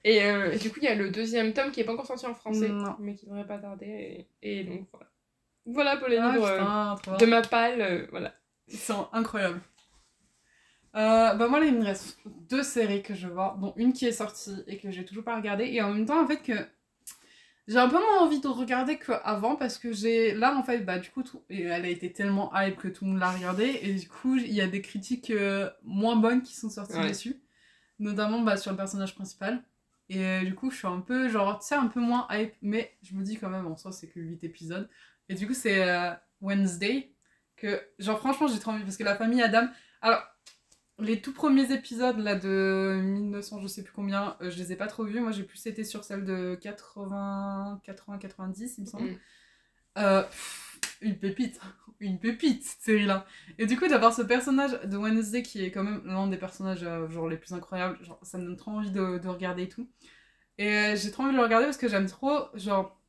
Et 0.05 0.23
euh, 0.23 0.57
du 0.57 0.71
coup, 0.71 0.77
il 0.81 0.85
y 0.85 0.89
a 0.89 0.95
le 0.95 1.11
deuxième 1.11 1.53
tome 1.53 1.71
qui 1.73 1.81
est 1.81 1.85
pas 1.85 1.93
encore 1.93 2.07
sorti 2.07 2.25
en 2.27 2.35
français, 2.35 2.69
Non. 2.69 2.95
mais 3.01 3.15
qui 3.17 3.27
devrait 3.27 3.47
pas 3.47 3.59
tarder. 3.59 4.29
Et, 4.43 4.61
et 4.61 4.65
donc 4.65 4.87
voilà. 4.93 5.11
Voilà 5.67 5.97
pour 5.97 6.07
les 6.09 6.17
Ah, 6.19 6.31
livres 6.33 6.47
euh, 6.47 6.95
putain, 6.97 7.17
de 7.19 7.27
ma 7.27 7.43
palle. 7.43 7.81
euh, 7.81 8.07
voilà. 8.11 8.33
Ils 8.69 8.79
sont 8.79 9.09
incroyables. 9.13 9.61
Euh, 10.97 11.35
bah 11.35 11.49
moi 11.49 11.61
là 11.61 11.67
il 11.67 11.75
me 11.75 11.85
reste 11.85 12.19
deux 12.49 12.63
séries 12.63 13.03
que 13.03 13.15
je 13.15 13.29
vois, 13.29 13.57
dont 13.61 13.75
une 13.77 13.93
qui 13.93 14.07
est 14.07 14.13
sortie 14.13 14.65
et 14.67 14.79
que 14.79 14.91
j'ai 14.91 15.05
toujours 15.05 15.25
pas 15.25 15.37
regardée. 15.37 15.65
Et 15.67 15.83
en 15.83 15.93
même 15.93 16.07
temps 16.07 16.23
en 16.23 16.27
fait 16.27 16.39
que 16.43 16.55
j'ai 17.69 17.79
un 17.79 17.89
peu 17.89 17.99
moins 17.99 18.21
envie 18.21 18.41
de 18.41 18.47
regarder 18.49 18.97
qu'avant 18.99 19.57
parce 19.57 19.77
que 19.77 19.93
j'ai 19.93 20.35
là 20.35 20.57
en 20.57 20.63
fait 20.63 20.79
bah 20.81 20.99
du 20.99 21.11
coup 21.11 21.23
tout... 21.23 21.43
et 21.51 21.65
elle 21.65 21.85
a 21.85 21.89
été 21.89 22.13
tellement 22.13 22.51
hype 22.55 22.77
que 22.77 22.89
tout 22.89 23.05
le 23.05 23.11
monde 23.11 23.21
l'a 23.21 23.31
regardée. 23.31 23.79
Et 23.83 23.95
du 23.95 24.09
coup 24.09 24.37
il 24.37 24.53
y 24.53 24.61
a 24.61 24.69
des 24.69 24.81
critiques 24.81 25.31
euh, 25.31 25.69
moins 25.83 26.17
bonnes 26.17 26.43
qui 26.43 26.55
sont 26.55 26.71
sorties 26.71 26.97
Ouais. 26.97 27.09
dessus, 27.09 27.37
notamment 27.99 28.41
bah, 28.41 28.57
sur 28.57 28.71
le 28.71 28.77
personnage 28.77 29.15
principal. 29.15 29.63
Et 30.09 30.25
euh, 30.25 30.45
du 30.45 30.55
coup 30.55 30.71
je 30.71 30.77
suis 30.77 30.87
un 30.87 31.01
peu 31.01 31.29
genre 31.29 31.59
tu 31.59 31.67
sais 31.67 31.75
un 31.75 31.89
peu 31.89 32.01
moins 32.01 32.27
hype 32.31 32.55
mais 32.63 32.97
je 33.03 33.15
me 33.15 33.23
dis 33.25 33.37
quand 33.37 33.51
même 33.51 33.67
en 33.67 33.77
soi 33.77 33.93
c'est 33.93 34.09
que 34.09 34.21
8 34.21 34.45
épisodes. 34.45 34.89
Et 35.29 35.35
du 35.35 35.47
coup 35.47 35.55
c'est 35.55 35.83
euh, 35.87 36.13
Wednesday 36.41 37.13
que 37.57 37.83
genre 37.99 38.19
franchement 38.21 38.47
j'ai 38.47 38.61
trop 38.61 38.71
envie 38.71 38.85
parce 38.85 38.97
que 38.97 39.05
la 39.05 39.17
famille 39.17 39.43
Adam 39.43 39.67
alors 40.01 40.23
les 40.99 41.21
tout 41.21 41.33
premiers 41.33 41.73
épisodes 41.73 42.19
là 42.19 42.35
de 42.35 43.01
1900 43.03 43.61
je 43.61 43.67
sais 43.67 43.83
plus 43.83 43.93
combien 43.93 44.37
euh, 44.41 44.51
je 44.51 44.59
les 44.59 44.73
ai 44.73 44.77
pas 44.77 44.87
trop 44.87 45.05
vus. 45.05 45.21
Moi 45.21 45.33
j'ai 45.33 45.43
plus 45.43 45.65
été 45.67 45.85
sur 45.85 46.05
celle 46.05 46.25
de 46.25 46.55
80 46.61 47.81
80 47.85 48.19
90 48.19 48.75
il 48.79 48.81
me 48.83 48.87
semble. 48.87 49.11
Mm. 49.11 49.19
Euh, 49.99 50.23
pff, 50.23 50.81
une 51.01 51.19
pépite. 51.19 51.61
Une 51.99 52.19
pépite 52.19 52.63
cette 52.63 52.83
série 52.83 53.07
là 53.07 53.25
et 53.57 53.65
du 53.65 53.79
coup 53.79 53.89
d'avoir 53.89 54.13
ce 54.13 54.21
personnage 54.21 54.79
de 54.85 54.99
Wednesday 54.99 55.43
qui 55.43 55.65
est 55.65 55.71
quand 55.71 55.83
même 55.83 56.03
l'un 56.05 56.27
des 56.27 56.37
personnages 56.37 56.83
euh, 56.83 57.09
genre 57.09 57.27
les 57.27 57.39
plus 57.39 57.55
incroyables 57.55 57.97
genre 58.05 58.19
ça 58.23 58.37
me 58.37 58.45
donne 58.45 58.59
trop 58.59 58.73
envie 58.73 58.91
de, 58.91 59.17
de 59.17 59.29
regarder 59.29 59.63
et 59.63 59.69
tout. 59.71 59.89
Et 60.59 60.69
euh, 60.69 60.97
j'ai 60.97 61.11
trop 61.11 61.23
envie 61.23 61.33
de 61.33 61.39
le 61.39 61.43
regarder 61.43 61.65
parce 61.65 61.79
que 61.79 61.89
j'aime 61.89 62.05
trop 62.07 62.49
genre 62.53 63.01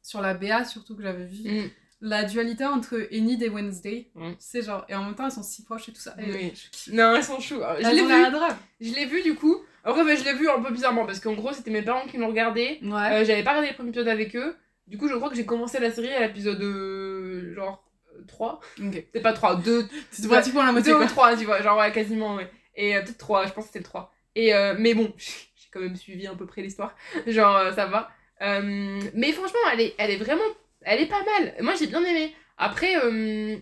sur 0.00 0.22
la 0.22 0.32
BA 0.32 0.64
surtout 0.64 0.96
que 0.96 1.02
j'avais 1.02 1.26
vu. 1.26 1.66
Mm. 1.66 1.70
La 2.00 2.24
dualité 2.24 2.64
entre 2.64 2.96
Enid 3.12 3.42
et 3.42 3.48
Wednesday. 3.48 4.10
Mm. 4.14 4.32
C'est 4.38 4.62
genre, 4.62 4.84
et 4.88 4.94
en 4.94 5.04
même 5.04 5.14
temps, 5.14 5.26
elles 5.26 5.32
sont 5.32 5.42
si 5.42 5.64
proches 5.64 5.88
et 5.88 5.92
tout 5.92 6.00
ça. 6.00 6.14
Et 6.18 6.30
Oui. 6.32 6.52
je. 6.86 6.92
Non, 6.92 7.14
elles 7.14 7.24
sont 7.24 7.40
chou. 7.40 7.60
Je 7.78 7.88
l'ai 7.88 8.02
vu. 8.02 8.36
Je 8.80 8.94
l'ai 8.94 9.06
vu 9.06 9.22
du 9.22 9.34
coup. 9.34 9.56
Après, 9.84 10.04
bah, 10.04 10.14
je 10.14 10.24
l'ai 10.24 10.34
vu 10.34 10.48
un 10.48 10.60
peu 10.62 10.72
bizarrement 10.72 11.06
parce 11.06 11.20
qu'en 11.20 11.34
gros, 11.34 11.52
c'était 11.52 11.70
mes 11.70 11.82
parents 11.82 12.06
qui 12.06 12.16
l'ont 12.18 12.28
regardé. 12.28 12.78
Ouais. 12.82 13.12
Euh, 13.12 13.24
J'avais 13.24 13.42
pas 13.42 13.50
regardé 13.50 13.68
les 13.68 13.74
premiers 13.74 13.88
épisodes 13.90 14.08
avec 14.08 14.36
eux. 14.36 14.56
Du 14.86 14.98
coup, 14.98 15.08
je 15.08 15.14
crois 15.14 15.28
que 15.30 15.36
j'ai 15.36 15.46
commencé 15.46 15.78
la 15.78 15.90
série 15.90 16.12
à 16.12 16.26
l'épisode 16.26 16.60
euh, 16.62 17.54
genre 17.54 17.82
euh, 18.14 18.22
3. 18.26 18.60
ok. 18.82 19.04
C'est 19.14 19.20
pas 19.22 19.32
3, 19.32 19.56
2, 19.56 19.86
C'est 20.10 20.28
pratiquement 20.28 20.62
la 20.64 20.72
moitié, 20.72 20.90
2 20.92 20.96
ou 20.96 20.98
quoi. 21.00 21.06
3, 21.06 21.36
tu 21.36 21.44
vois. 21.44 21.62
Genre, 21.62 21.78
ouais, 21.78 21.92
quasiment, 21.92 22.34
ouais. 22.36 22.50
Et 22.74 22.96
euh, 22.96 23.02
peut-être 23.02 23.18
3, 23.18 23.46
je 23.46 23.52
pense 23.52 23.64
que 23.64 23.68
c'était 23.68 23.78
le 23.78 23.84
3. 23.84 24.12
Et, 24.34 24.52
euh, 24.54 24.74
mais 24.78 24.94
bon, 24.94 25.12
j'ai 25.16 25.68
quand 25.72 25.80
même 25.80 25.96
suivi 25.96 26.26
à 26.26 26.34
peu 26.34 26.46
près 26.46 26.62
l'histoire. 26.62 26.94
Genre, 27.26 27.56
euh, 27.56 27.72
ça 27.72 27.86
va. 27.86 28.10
Euh, 28.42 29.00
mais 29.14 29.32
franchement, 29.32 29.58
elle 29.72 29.80
est, 29.80 29.94
elle 29.98 30.10
est 30.10 30.16
vraiment. 30.16 30.42
Elle 30.82 31.02
est 31.02 31.06
pas 31.08 31.22
mal. 31.24 31.54
Moi, 31.60 31.74
j'ai 31.78 31.86
bien 31.86 32.02
aimé. 32.04 32.34
Après, 32.58 32.96
euh, 33.04 33.56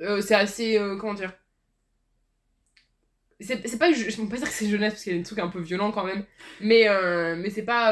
euh, 0.00 0.20
c'est 0.20 0.34
assez. 0.34 0.78
euh, 0.78 0.96
comment 0.96 1.14
dire? 1.14 1.32
C'est 3.40 3.76
pas 3.78 3.90
je 3.92 4.08
je 4.08 4.16
peux 4.16 4.28
pas 4.28 4.36
dire 4.36 4.46
que 4.46 4.52
c'est 4.54 4.68
jeunesse 4.68 4.92
parce 4.92 5.02
qu'il 5.02 5.12
y 5.14 5.16
a 5.16 5.18
des 5.18 5.24
trucs 5.24 5.40
un 5.40 5.48
peu 5.48 5.58
violents 5.60 5.90
quand 5.90 6.04
même 6.04 6.24
mais 6.60 6.86
mais 7.36 7.50
c'est 7.50 7.64
pas 7.64 7.88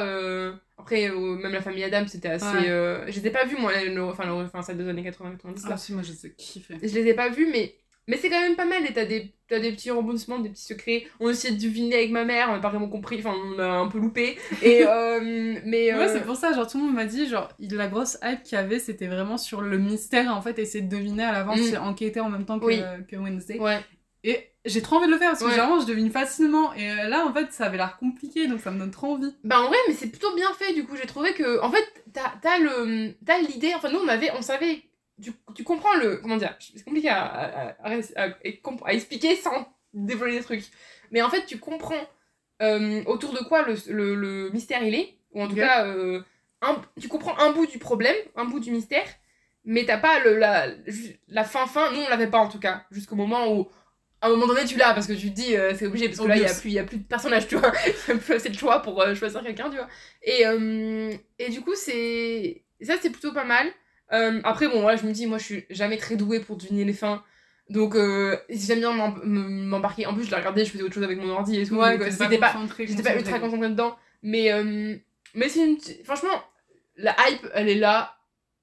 après 0.78 1.08
même 1.10 1.52
la 1.52 1.60
famille 1.60 1.82
Adam 1.82 2.06
c'était 2.06 2.28
assez 2.28 2.46
Ouais. 2.46 3.10
je 3.10 3.18
les 3.18 3.26
ai 3.26 3.30
pas 3.30 3.44
vus 3.46 3.56
moi 3.56 3.72
le, 3.82 4.00
enfin 4.04 4.26
le, 4.26 4.30
enfin 4.32 4.62
celle 4.62 4.78
des 4.78 4.88
années 4.88 5.02
80 5.02 5.32
90 5.32 5.64
là 5.64 5.70
Ah, 5.72 5.76
si, 5.76 5.92
moi, 5.92 6.02
je 6.04 6.12
sais 6.12 6.30
kiffer. 6.38 6.76
je 6.80 6.94
les 6.94 7.08
ai 7.08 7.14
pas 7.14 7.30
vus 7.30 7.48
mais 7.50 7.74
mais 8.08 8.16
c'est 8.16 8.28
quand 8.30 8.40
même 8.40 8.56
pas 8.56 8.64
mal 8.64 8.84
et 8.86 8.92
t'as 8.92 9.04
des 9.04 9.32
t'as 9.48 9.58
des 9.60 9.72
petits 9.72 9.90
rebondissements 9.90 10.38
des 10.38 10.48
petits 10.50 10.64
secrets 10.64 11.06
on 11.18 11.26
a 11.28 11.30
essayé 11.32 11.54
de 11.54 11.60
deviner 11.60 11.96
avec 11.96 12.10
ma 12.12 12.24
mère 12.24 12.48
on 12.50 12.54
a 12.54 12.60
pas 12.60 12.68
vraiment 12.70 12.88
compris 12.88 13.18
enfin 13.18 13.34
on 13.34 13.58
a 13.58 13.66
un 13.66 13.88
peu 13.88 13.98
loupé 13.98 14.38
et 14.62 14.84
euh, 14.86 15.20
mais 15.64 15.92
euh, 15.92 15.98
Ouais, 15.98 16.08
c'est 16.08 16.24
pour 16.24 16.36
ça, 16.36 16.52
genre 16.52 16.66
tout 16.68 16.78
le 16.78 16.84
monde 16.84 16.94
m'a 16.94 17.04
dit, 17.04 17.26
genre, 17.28 17.48
la 17.58 17.88
grosse 17.88 18.16
hype 18.22 18.42
qu'il 18.42 18.56
y 18.56 18.60
avait, 18.60 18.78
c'était 18.78 19.06
vraiment 19.08 19.36
sur 19.38 19.60
le 19.60 19.76
mystère, 19.78 20.34
en 20.34 20.40
fait, 20.40 20.58
essayer 20.58 20.82
de 20.84 20.88
deviner 20.94 21.24
à 21.24 21.32
l'avance, 21.32 21.58
Mm. 21.60 21.74
et 21.74 21.76
enquêter 21.78 22.20
en 22.20 22.30
même 22.30 22.44
temps 22.46 22.58
que, 22.60 22.64
Oui. 22.66 22.80
que 23.08 23.16
Wednesday. 23.16 23.58
ouais 23.58 23.80
Et 24.24 24.46
j'ai 24.64 24.82
trop 24.82 24.96
envie 24.96 25.06
de 25.06 25.12
le 25.12 25.18
faire, 25.18 25.30
parce 25.30 25.40
que 25.40 25.46
Ouais. 25.46 25.50
généralement, 25.52 25.80
je 25.80 25.86
devine 25.86 26.10
facilement, 26.10 26.72
et 26.74 26.90
euh, 26.90 27.08
là, 27.08 27.26
en 27.26 27.32
fait, 27.34 27.52
ça 27.52 27.66
avait 27.66 27.76
l'air 27.76 27.96
compliqué, 27.98 28.46
donc 28.46 28.60
ça 28.60 28.70
me 28.70 28.78
donne 28.78 28.90
trop 28.90 29.14
envie. 29.14 29.34
Bah 29.44 29.60
en 29.60 29.66
vrai, 29.68 29.76
mais 29.88 29.94
c'est 29.94 30.08
plutôt 30.08 30.34
bien 30.34 30.52
fait 30.58 30.72
du 30.74 30.84
coup. 30.84 30.96
J'ai 30.96 31.06
trouvé 31.06 31.32
que, 31.34 31.60
en 31.62 31.70
fait, 31.70 31.84
t'as 32.12 32.32
t'as 32.42 32.58
le, 32.58 33.14
t'as 33.26 33.38
l'idée. 33.40 33.72
Enfin 33.76 33.90
nous 33.90 33.98
on 34.04 34.08
avait, 34.08 34.30
on 34.38 34.42
savait. 34.42 34.82
Tu, 35.22 35.32
tu 35.54 35.64
comprends 35.64 35.94
le, 35.96 36.16
comment 36.16 36.36
dire 36.36 36.56
C'est 36.58 36.84
compliqué 36.84 37.08
à, 37.08 37.74
à, 37.82 37.94
à, 38.16 38.92
expliquer 38.92 39.36
sans 39.36 39.68
dévoiler 39.92 40.38
des 40.38 40.44
trucs. 40.44 40.64
Mais 41.10 41.22
en 41.22 41.30
fait, 41.30 41.46
tu 41.46 41.58
comprends 41.58 42.00
euh, 42.62 43.02
autour 43.06 43.32
de 43.32 43.40
quoi 43.40 43.62
le, 43.62 43.74
le, 43.88 44.14
le 44.14 44.50
mystère 44.50 44.82
il 44.82 44.94
est, 44.94 45.14
ou 45.32 45.42
en 45.42 45.48
tout 45.48 45.56
cas, 45.56 45.86
euh, 45.86 46.22
un, 46.62 46.80
tu 47.00 47.08
comprends 47.08 47.36
un 47.38 47.52
bout 47.52 47.66
du 47.66 47.78
problème, 47.78 48.16
un 48.36 48.44
bout 48.44 48.60
du 48.60 48.70
mystère, 48.70 49.06
mais 49.64 49.84
t'as 49.84 49.98
pas 49.98 50.20
le, 50.20 50.36
la, 50.36 50.68
la 51.28 51.44
fin 51.44 51.66
fin. 51.66 51.90
Nous 51.92 52.00
on 52.00 52.08
l'avait 52.08 52.26
pas 52.28 52.38
en 52.38 52.48
tout 52.48 52.60
cas, 52.60 52.84
jusqu'au 52.90 53.16
moment 53.16 53.52
où 53.52 53.68
à 54.22 54.26
un 54.26 54.30
moment 54.30 54.46
donné 54.46 54.66
tu 54.66 54.76
l'as 54.76 54.92
parce 54.92 55.06
que 55.06 55.14
tu 55.14 55.30
te 55.30 55.34
dis 55.34 55.56
euh, 55.56 55.74
c'est 55.74 55.86
obligé 55.86 56.06
parce 56.06 56.20
que 56.20 56.26
là 56.26 56.36
il 56.36 56.42
y 56.42 56.78
a 56.78 56.82
a 56.82 56.84
plus 56.84 56.98
de 56.98 57.04
personnages 57.04 57.48
tu 57.48 57.56
vois. 57.56 57.72
Il 58.08 58.14
y 58.14 58.16
a 58.16 58.20
plus 58.20 58.34
assez 58.34 58.50
de 58.50 58.58
choix 58.58 58.82
pour 58.82 59.02
choisir 59.14 59.42
quelqu'un 59.42 59.70
tu 59.70 59.76
vois. 59.76 59.88
Et 60.22 60.42
et 61.38 61.48
du 61.48 61.62
coup 61.62 61.74
c'est 61.74 62.62
ça 62.82 62.96
c'est 63.00 63.10
plutôt 63.10 63.32
pas 63.32 63.44
mal 63.44 63.72
Euh, 64.12 64.40
après 64.44 64.66
bon 64.68 64.80
voilà 64.80 64.96
je 64.96 65.06
me 65.06 65.12
dis 65.12 65.26
moi 65.26 65.38
je 65.38 65.44
suis 65.44 65.64
jamais 65.70 65.96
très 65.96 66.16
douée 66.16 66.40
pour 66.40 66.56
deviner 66.56 66.84
les 66.84 66.92
fins 66.92 67.22
donc 67.68 67.94
euh, 67.94 68.36
j'aime 68.48 68.80
bien 68.80 68.92
m'em- 68.92 69.20
m'embarquer 69.24 70.06
en 70.06 70.14
plus 70.14 70.24
je 70.24 70.30
l'ai 70.30 70.36
regardé 70.36 70.64
je 70.64 70.70
faisais 70.72 70.82
autre 70.82 70.94
chose 70.94 71.04
avec 71.04 71.18
mon 71.18 71.28
ordi 71.30 71.60
et 71.60 71.64
tout 71.66 71.76
donc, 71.92 72.00
euh, 72.02 72.10
c'était 72.10 72.38
pas 72.40 72.52
J'étais 72.88 73.02
pas 73.04 73.10
ultra 73.16 73.38
concentré. 73.38 73.40
concentrée 73.40 73.68
dedans, 73.70 73.96
mais, 74.22 74.52
euh, 74.52 74.96
mais 75.34 75.48
c'est 75.48 75.64
une. 75.64 75.78
Franchement, 76.04 76.42
la 76.96 77.14
hype, 77.28 77.46
elle 77.54 77.68
est 77.68 77.74
là. 77.76 78.16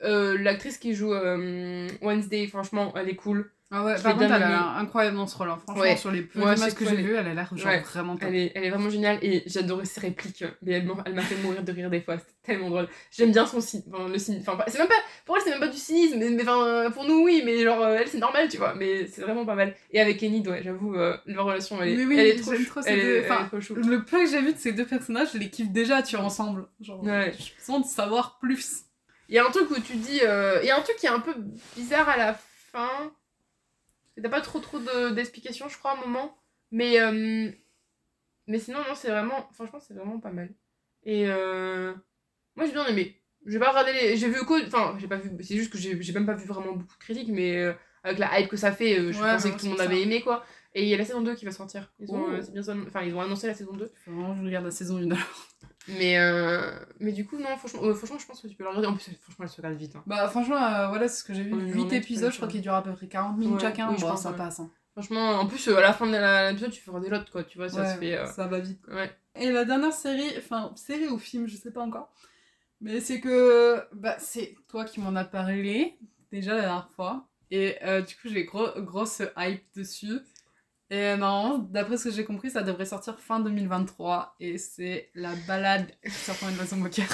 Euh, 0.03 0.37
L'actrice 0.37 0.77
qui 0.77 0.93
joue 0.93 1.13
euh, 1.13 1.87
Wednesday, 2.01 2.45
franchement, 2.47 2.93
elle 2.97 3.09
est 3.09 3.15
cool. 3.15 3.49
Ah 3.69 3.83
ouais, 3.83 3.97
Je 3.97 4.01
par 4.03 4.13
contre, 4.13 4.23
elle 4.23 4.31
a 4.31 4.39
l'air 4.47 4.67
incroyable 4.77 5.17
dans 5.17 5.27
ce 5.27 5.35
rôle. 5.37 5.49
hein. 5.49 5.59
Franchement, 5.61 5.81
Ouais. 5.83 5.97
sur 5.97 6.09
les 6.09 6.21
peu 6.21 6.39
Ouais, 6.39 6.55
d'images 6.55 6.69
c'est 6.69 6.75
que 6.77 6.85
j'ai 6.85 6.95
vues, 6.95 7.15
elle 7.15 7.27
a 7.27 7.33
l'air 7.33 7.49
genre 7.53 7.67
Ouais. 7.67 7.81
vraiment 7.81 8.15
top. 8.15 8.29
Elle 8.29 8.35
est, 8.35 8.51
elle 8.55 8.63
est 8.63 8.69
vraiment 8.69 8.89
géniale 8.89 9.19
et 9.21 9.43
j'adorais 9.45 9.83
ses 9.83 9.99
répliques. 9.99 10.45
Mais 10.61 10.71
elle 11.05 11.13
m'a 11.13 11.21
fait 11.21 11.35
mourir 11.43 11.63
de 11.63 11.71
rire 11.73 11.89
des 11.89 11.99
fois, 11.99 12.17
c'était 12.17 12.31
tellement 12.43 12.69
drôle. 12.69 12.87
J'aime 13.11 13.31
bien 13.33 13.45
son 13.45 13.59
cynisme. 13.59 13.91
Enfin, 13.93 14.07
le 14.07 14.17
cynisme. 14.17 14.43
Enfin, 14.49 14.57
pas- 14.57 14.71
c'est 14.71 14.77
même 14.77 14.87
pas. 14.87 14.93
Pour 15.25 15.35
elle, 15.35 15.43
c'est 15.43 15.49
même 15.49 15.59
pas 15.59 15.67
du 15.67 15.77
cynisme, 15.77 16.17
mais, 16.17 16.29
mais 16.29 16.43
enfin, 16.47 16.89
pour 16.91 17.03
nous, 17.03 17.25
oui, 17.25 17.41
mais 17.43 17.61
genre, 17.61 17.81
euh, 17.81 17.97
elle, 17.99 18.07
c'est 18.07 18.19
normal, 18.19 18.47
tu 18.47 18.55
vois. 18.55 18.73
Mais 18.73 19.05
c'est 19.07 19.21
vraiment 19.21 19.45
pas 19.45 19.55
mal. 19.55 19.75
Et 19.91 19.99
avec 19.99 20.23
Enid, 20.23 20.47
ouais, 20.47 20.61
j'avoue, 20.63 20.95
euh, 20.95 21.17
leur 21.25 21.43
relation, 21.45 21.81
elle 21.81 21.89
est, 21.89 21.95
Mais 21.97 22.05
oui, 22.05 22.17
elle 22.19 22.27
est 22.27 22.41
trop 22.41 22.53
trop 22.53 22.81
ces 22.81 22.91
elle, 22.91 22.99
deux- 23.01 23.05
est, 23.05 23.17
elle 23.25 23.31
enfin, 23.31 23.43
est 23.43 23.47
trop 23.49 23.59
chou. 23.59 23.75
Le 23.75 24.05
peu 24.05 24.23
que 24.23 24.29
j'ai 24.31 24.41
vu 24.41 24.53
de 24.53 24.57
ces 24.59 24.71
deux 24.71 24.85
personnages, 24.85 25.33
je 25.33 25.39
les 25.39 25.49
kiffe 25.49 25.71
déjà, 25.71 26.01
tu 26.01 26.15
vois, 26.15 26.23
ensemble. 26.23 26.67
Genre, 26.79 27.03
Ouais. 27.03 27.33
je 27.37 27.61
sens 27.61 27.81
de 27.85 27.87
savoir 27.93 28.37
plus. 28.39 28.83
Il 29.27 29.35
y 29.35 29.39
a 29.39 29.45
un 29.45 29.51
truc 29.51 29.69
où 29.71 29.79
tu 29.81 29.97
dis. 29.97 30.21
euh, 30.23 30.59
Il 30.63 30.67
y 30.67 30.71
a 30.71 30.77
un 30.77 30.81
truc 30.81 30.95
qui 30.95 31.05
est 31.05 31.09
un 31.09 31.19
peu 31.19 31.33
bizarre 31.75 32.07
à 32.07 32.15
la 32.15 32.33
fin. 32.71 33.11
T'as 34.21 34.29
pas 34.29 34.41
trop 34.41 34.59
trop 34.59 34.79
de- 34.79 35.11
d'explications, 35.13 35.69
je 35.69 35.77
crois, 35.77 35.91
à 35.91 35.97
un 35.97 36.01
moment. 36.05 36.37
Mais. 36.71 36.99
euh, 36.99 37.51
Mais 38.47 38.59
sinon, 38.59 38.79
non, 38.79 38.95
c'est 38.95 39.09
vraiment. 39.09 39.47
Franchement, 39.53 39.79
c'est 39.79 39.93
vraiment 39.93 40.19
pas 40.19 40.31
mal. 40.31 40.49
Et. 41.03 41.25
euh, 41.27 41.93
Moi, 42.55 42.65
j'ai 42.65 42.71
bien 42.73 42.85
aimé. 42.87 43.21
J'ai 43.45 43.59
pas 43.59 43.69
regardé 43.69 43.93
les. 43.93 44.17
J'ai 44.17 44.29
vu. 44.29 44.39
Enfin, 44.41 44.95
j'ai 44.99 45.07
pas 45.07 45.17
vu. 45.17 45.31
C'est 45.43 45.55
juste 45.55 45.71
que 45.71 45.77
j'ai 45.77 46.13
même 46.13 46.25
pas 46.25 46.33
vu 46.35 46.45
vraiment 46.47 46.73
beaucoup 46.73 46.95
de 46.97 46.99
critiques, 47.03 47.29
mais 47.29 47.57
euh, 47.57 47.73
avec 48.03 48.19
la 48.19 48.39
hype 48.39 48.49
que 48.49 48.57
ça 48.57 48.71
fait, 48.71 48.95
je 49.13 49.21
Ouais, 49.21 49.33
pensais 49.33 49.51
que 49.51 49.57
tout 49.59 49.65
le 49.65 49.71
monde 49.71 49.81
avait 49.81 50.01
aimé, 50.01 50.21
quoi. 50.21 50.43
Et 50.73 50.83
il 50.83 50.89
y 50.89 50.93
a 50.93 50.97
la 50.97 51.05
saison 51.05 51.21
2 51.21 51.33
qui 51.35 51.45
va 51.45 51.51
sortir. 51.51 51.91
Ils 51.99 52.11
ont, 52.11 52.27
bien 52.51 52.61
enfin, 52.87 53.01
ils 53.03 53.13
ont 53.15 53.21
annoncé 53.21 53.47
la 53.47 53.53
saison 53.55 53.73
2. 53.73 53.91
Faut 54.05 54.11
vraiment 54.11 54.33
que 54.33 54.41
je 54.41 54.45
regarde 54.45 54.65
la 54.65 54.71
saison 54.71 54.97
1 54.97 55.05
alors. 55.11 55.17
Mais, 55.87 56.17
euh, 56.19 56.61
mais 56.99 57.11
du 57.13 57.25
coup, 57.25 57.37
non, 57.37 57.55
franchement, 57.57 57.83
euh, 57.83 57.93
franchement, 57.93 58.17
je 58.19 58.25
pense 58.27 58.41
que 58.41 58.47
tu 58.47 58.55
peux 58.55 58.63
la 58.63 58.71
regarder. 58.71 58.87
En 58.87 58.93
plus, 58.93 59.09
franchement, 59.21 59.45
elle 59.45 59.49
se 59.49 59.57
regarde 59.57 59.75
vite. 59.77 59.95
hein. 59.95 60.03
Bah, 60.05 60.27
franchement, 60.27 60.61
euh, 60.61 60.87
voilà, 60.89 61.07
c'est 61.07 61.19
ce 61.19 61.23
que 61.23 61.33
j'ai 61.33 61.43
vu. 61.43 61.51
Une 61.51 61.61
8 61.61 61.67
journée, 61.67 61.83
tu 61.83 61.87
peux 61.89 61.95
épisodes, 61.95 62.31
je 62.31 62.35
crois 62.37 62.47
qu'ils 62.49 62.61
durent 62.61 62.73
à 62.73 62.83
peu 62.83 62.93
près 62.93 63.07
40 63.07 63.37
minutes 63.37 63.55
Ouais, 63.55 63.61
chacun. 63.61 63.89
oui, 63.89 63.95
je 63.97 64.01
pense, 64.05 64.23
ça 64.23 64.31
ouais. 64.31 64.37
passe. 64.37 64.59
hein. 64.59 64.69
Franchement, 64.93 65.31
en 65.39 65.45
plus, 65.47 65.67
à 65.69 65.79
la 65.79 65.93
fin 65.93 66.07
de 66.07 66.47
l'épisode, 66.49 66.71
tu 66.71 66.81
fais 66.81 66.91
regarder 66.91 67.09
l'autre, 67.09 67.31
quoi. 67.31 67.43
Tu 67.43 67.57
vois, 67.57 67.69
ça 67.69 67.81
Ouais, 67.81 67.93
se 67.93 67.99
fait. 67.99 68.25
Ça 68.27 68.47
va 68.47 68.59
vite. 68.59 68.81
Ouais. 68.89 69.11
Et 69.35 69.51
la 69.51 69.63
dernière 69.63 69.93
série, 69.93 70.33
enfin, 70.37 70.71
série 70.75 71.07
ou 71.07 71.17
film, 71.19 71.47
je 71.47 71.55
sais 71.55 71.71
pas 71.71 71.81
encore. 71.81 72.11
Mais 72.81 72.99
c'est 72.99 73.19
que. 73.19 73.81
Bah, 73.93 74.15
c'est 74.19 74.55
toi 74.67 74.85
qui 74.85 74.99
m'en 74.99 75.15
as 75.15 75.25
parlé, 75.25 75.97
déjà 76.31 76.55
la 76.55 76.61
dernière 76.61 76.89
fois. 76.95 77.27
Et 77.51 77.75
du 78.07 78.15
coup, 78.15 78.27
j'ai 78.27 78.43
gros, 78.45 78.67
grosse 78.77 79.21
hype 79.37 79.63
dessus. 79.75 80.19
Et 80.89 81.15
normalement, 81.17 81.57
d'après 81.57 81.97
ce 81.97 82.05
que 82.05 82.11
j'ai 82.15 82.23
compris, 82.25 82.49
ça 82.49 82.61
devrait 82.63 82.85
sortir 82.85 83.19
fin 83.19 83.39
2023. 83.39 84.35
Et 84.39 84.57
c'est 84.57 85.09
La 85.15 85.31
balade 85.47 85.87
sur 86.07 86.33
une 86.47 86.55
maison 86.55 86.77
moqueur. 86.77 87.07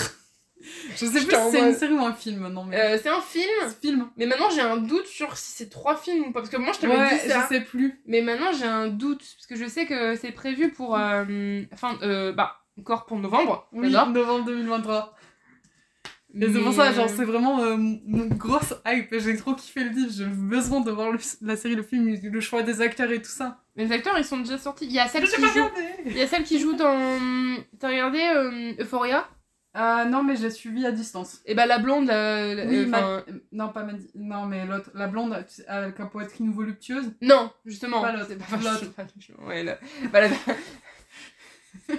je 0.95 1.05
sais 1.05 1.19
Je 1.19 1.25
plus 1.25 1.35
si 1.35 1.51
c'est 1.51 1.59
une 1.69 1.75
série 1.75 1.93
ou 1.93 1.99
un 2.05 2.13
film, 2.13 2.47
non 2.49 2.63
mais. 2.65 2.79
Euh, 2.79 2.99
c'est 3.01 3.09
un 3.09 3.19
film, 3.19 3.49
c'est 3.67 3.81
film. 3.81 4.09
mais 4.15 4.25
maintenant 4.27 4.49
j'ai 4.49 4.61
un 4.61 4.77
doute 4.77 5.07
sur 5.07 5.35
si 5.37 5.51
c'est 5.51 5.69
trois 5.69 5.97
films 5.97 6.25
ou 6.27 6.31
pas. 6.31 6.39
Parce 6.41 6.49
que 6.51 6.57
moi, 6.57 6.71
je 6.73 6.79
t'avais 6.79 6.95
Ouais, 6.95 7.09
dit 7.23 7.29
ça. 7.29 7.41
je 7.49 7.55
sais 7.55 7.61
plus. 7.61 8.01
Mais 8.05 8.21
maintenant, 8.21 8.51
j'ai 8.53 8.65
un 8.65 8.87
doute. 8.87 9.19
Parce 9.37 9.47
que 9.47 9.55
je 9.55 9.67
sais 9.67 9.85
que 9.85 10.15
c'est 10.15 10.31
prévu 10.31 10.71
pour. 10.71 10.95
euh, 10.97 11.63
Fin. 11.75 11.97
euh, 12.03 12.31
bah, 12.31 12.57
encore 12.79 13.05
pour 13.05 13.17
novembre. 13.19 13.67
Oui, 13.73 13.89
novembre 13.91 14.45
2023. 14.45 15.13
Et 16.35 16.51
c'est 16.51 16.59
pour 16.61 16.73
ça, 16.73 16.89
Mais, 16.89 16.95
genre, 16.95 17.05
euh, 17.05 17.13
c'est 17.15 17.25
vraiment 17.25 17.61
euh, 17.63 17.77
mon 17.77 18.25
grosse 18.25 18.73
hype. 18.87 19.13
J'ai 19.19 19.37
trop 19.37 19.53
kiffé 19.53 19.83
le 19.83 19.89
livre. 19.91 20.11
J'ai 20.11 20.25
besoin 20.25 20.81
de 20.81 20.89
voir 20.91 21.11
le- 21.11 21.19
la 21.41 21.55
série, 21.55 21.75
le 21.75 21.83
film, 21.83 22.17
le 22.21 22.41
choix 22.41 22.63
des 22.63 22.81
acteurs 22.81 23.11
et 23.11 23.21
tout 23.21 23.29
ça. 23.29 23.61
Les 23.75 23.91
acteurs, 23.91 24.17
ils 24.17 24.25
sont 24.25 24.37
déjà 24.39 24.57
sortis. 24.57 24.85
Il 24.85 24.91
y 24.93 24.99
a 24.99 25.07
celle 25.07 25.23
qui 25.27 25.41
joue. 25.41 25.69
Il 26.07 26.17
y 26.17 26.21
a 26.21 26.27
celle 26.27 26.43
qui 26.43 26.59
joue 26.59 26.73
dans. 26.73 27.19
T'as 27.79 27.89
regardé 27.89 28.19
euh, 28.19 28.73
Euphoria? 28.79 29.27
Ah 29.75 30.05
non, 30.05 30.21
mais 30.23 30.35
j'ai 30.35 30.49
suivi 30.51 30.85
à 30.85 30.91
distance. 30.91 31.41
Et 31.45 31.55
bah, 31.55 31.65
la 31.65 31.79
blonde. 31.79 32.09
euh, 32.09 32.53
la- 32.55 32.65
Oui, 32.65 32.77
euh, 32.77 32.85
Ma- 32.87 32.97
enfin, 33.17 33.23
Non, 33.51 33.69
pas 33.69 33.83
Maddy. 33.83 34.07
Non, 34.15 34.45
mais 34.45 34.65
l'autre. 34.65 34.89
La 34.95 35.07
blonde 35.07 35.33
avec 35.67 35.97
la 35.99 36.05
poitrine 36.05 36.51
voluptueuse. 36.51 37.11
Non, 37.21 37.51
justement. 37.65 38.01
Pas 38.01 38.11
l'autre, 38.11 38.27
pas 38.37 38.57
l'autre. 38.57 38.85
Ouais, 39.47 39.63
la- 39.63 39.79
bah, 40.11 40.21
la- 40.21 40.29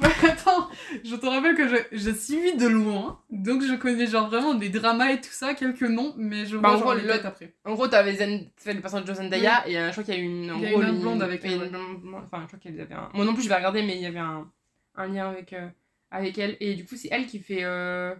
Ouais, 0.00 0.08
attends, 0.30 0.68
je 1.04 1.14
te 1.16 1.26
rappelle 1.26 1.54
que 1.56 1.68
je- 1.68 1.84
j'ai 1.92 2.14
suivi 2.14 2.56
de 2.56 2.66
loin. 2.66 3.20
Donc 3.30 3.62
je 3.62 3.74
connais 3.74 4.06
genre 4.06 4.28
vraiment 4.28 4.54
des 4.54 4.68
dramas 4.70 5.10
et 5.12 5.20
tout 5.20 5.30
ça, 5.32 5.54
quelques 5.54 5.82
noms, 5.82 6.14
mais 6.16 6.46
je 6.46 6.56
Bah, 6.56 6.68
vois 6.70 6.76
en 6.76 6.78
genre 6.80 6.94
gros, 6.94 7.06
les 7.06 7.06
têtes 7.06 7.24
après. 7.26 7.54
En 7.64 7.74
gros, 7.74 7.88
t'avais 7.88 8.14
Zen... 8.14 8.50
fait 8.56 8.72
le 8.74 8.80
personnage 8.80 9.06
de 9.06 9.14
Zendaya 9.14 9.66
et 9.68 9.78
euh, 9.78 9.86
je 9.88 9.92
crois 9.92 10.04
qu'il 10.04 10.14
y 10.14 10.16
a 10.16 10.20
une. 10.20 10.50
En 10.50 10.56
Il 10.56 10.62
y 10.62 10.66
a 10.66 10.70
gros, 10.70 10.82
une 10.82 11.00
blonde 11.00 11.22
avec 11.22 11.44
y 11.44 11.48
elle, 11.48 11.70
Enfin, 12.14 12.40
je 12.42 12.46
crois 12.46 12.58
qu'elle 12.58 12.80
avait 12.80 12.94
un. 12.94 13.10
Moi 13.14 13.24
non 13.24 13.34
plus, 13.34 13.42
je 13.42 13.48
vais 13.48 13.56
regarder, 13.56 13.82
mais 13.82 13.96
il 13.96 14.02
y 14.02 14.06
avait 14.06 14.18
un, 14.18 14.50
un 14.94 15.06
lien 15.06 15.28
avec, 15.30 15.52
euh, 15.52 15.68
avec 16.10 16.38
elle. 16.38 16.56
Et 16.60 16.74
du 16.74 16.84
coup, 16.86 16.96
c'est 16.96 17.08
elle 17.10 17.26
qui 17.26 17.38
fait. 17.40 17.64
Euh... 17.64 18.14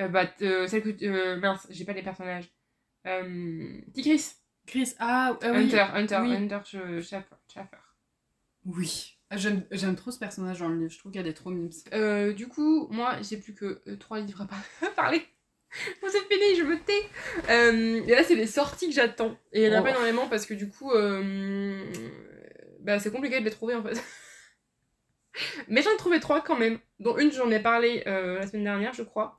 euh, 0.00 0.08
bah, 0.08 0.26
celle 0.38 0.82
que. 0.82 1.34
mince, 1.36 1.66
j'ai 1.70 1.84
pas 1.84 1.92
les 1.92 2.02
personnages. 2.02 2.50
Euh... 3.06 3.80
Tigris. 3.94 4.32
Chris, 4.66 4.92
ah, 5.00 5.36
ah 5.42 5.50
oui. 5.52 5.64
Hunter, 5.64 5.86
Hunter, 5.94 6.18
oui. 6.22 6.34
Hunter 6.36 6.58
Sch- 6.64 7.02
Schaffer. 7.02 7.34
Schaffer. 7.52 7.76
Oui. 8.66 9.16
Ah, 9.32 9.36
J'aime 9.36 9.94
trop 9.96 10.10
ce 10.10 10.18
personnage 10.18 10.58
dans 10.58 10.68
le 10.68 10.76
livre, 10.76 10.90
je 10.90 10.98
trouve 10.98 11.12
qu'il 11.12 11.20
y 11.20 11.24
a 11.24 11.26
des 11.26 11.34
trop 11.34 11.50
mimes. 11.50 11.70
Euh, 11.92 12.32
du 12.32 12.48
coup, 12.48 12.88
moi, 12.90 13.16
j'ai 13.22 13.36
plus 13.36 13.54
que 13.54 13.80
euh, 13.86 13.96
trois 13.96 14.18
livres 14.18 14.42
à 14.42 14.46
par- 14.46 14.58
à 14.82 14.86
parler. 14.94 15.22
Bon, 16.02 16.08
c'est 16.10 16.18
fini, 16.34 16.56
je 16.58 16.64
me 16.64 16.76
tais. 16.80 17.02
Euh, 17.48 18.02
et 18.04 18.10
là, 18.10 18.24
c'est 18.24 18.34
les 18.34 18.48
sorties 18.48 18.88
que 18.88 18.94
j'attends. 18.94 19.38
Et 19.52 19.62
il 19.62 19.68
y 19.68 19.70
en 19.72 19.76
a 19.78 19.80
Oh. 19.80 19.84
pas 19.84 19.90
énormément 19.90 20.26
parce 20.28 20.46
que 20.46 20.54
du 20.54 20.68
coup, 20.68 20.90
bah, 22.80 22.98
c'est 22.98 23.12
compliqué 23.12 23.38
de 23.38 23.44
les 23.44 23.50
trouver 23.52 23.74
en 23.76 23.82
fait. 23.84 24.02
Mais 25.68 25.80
j'en 25.82 25.92
ai 25.92 25.96
trouvé 25.96 26.18
trois 26.18 26.40
quand 26.40 26.58
même. 26.58 26.78
Dont 26.98 27.16
une, 27.18 27.30
j'en 27.30 27.50
ai 27.50 27.60
parlé 27.60 28.02
la 28.04 28.44
semaine 28.48 28.64
dernière, 28.64 28.94
je 28.94 29.02
crois. 29.04 29.38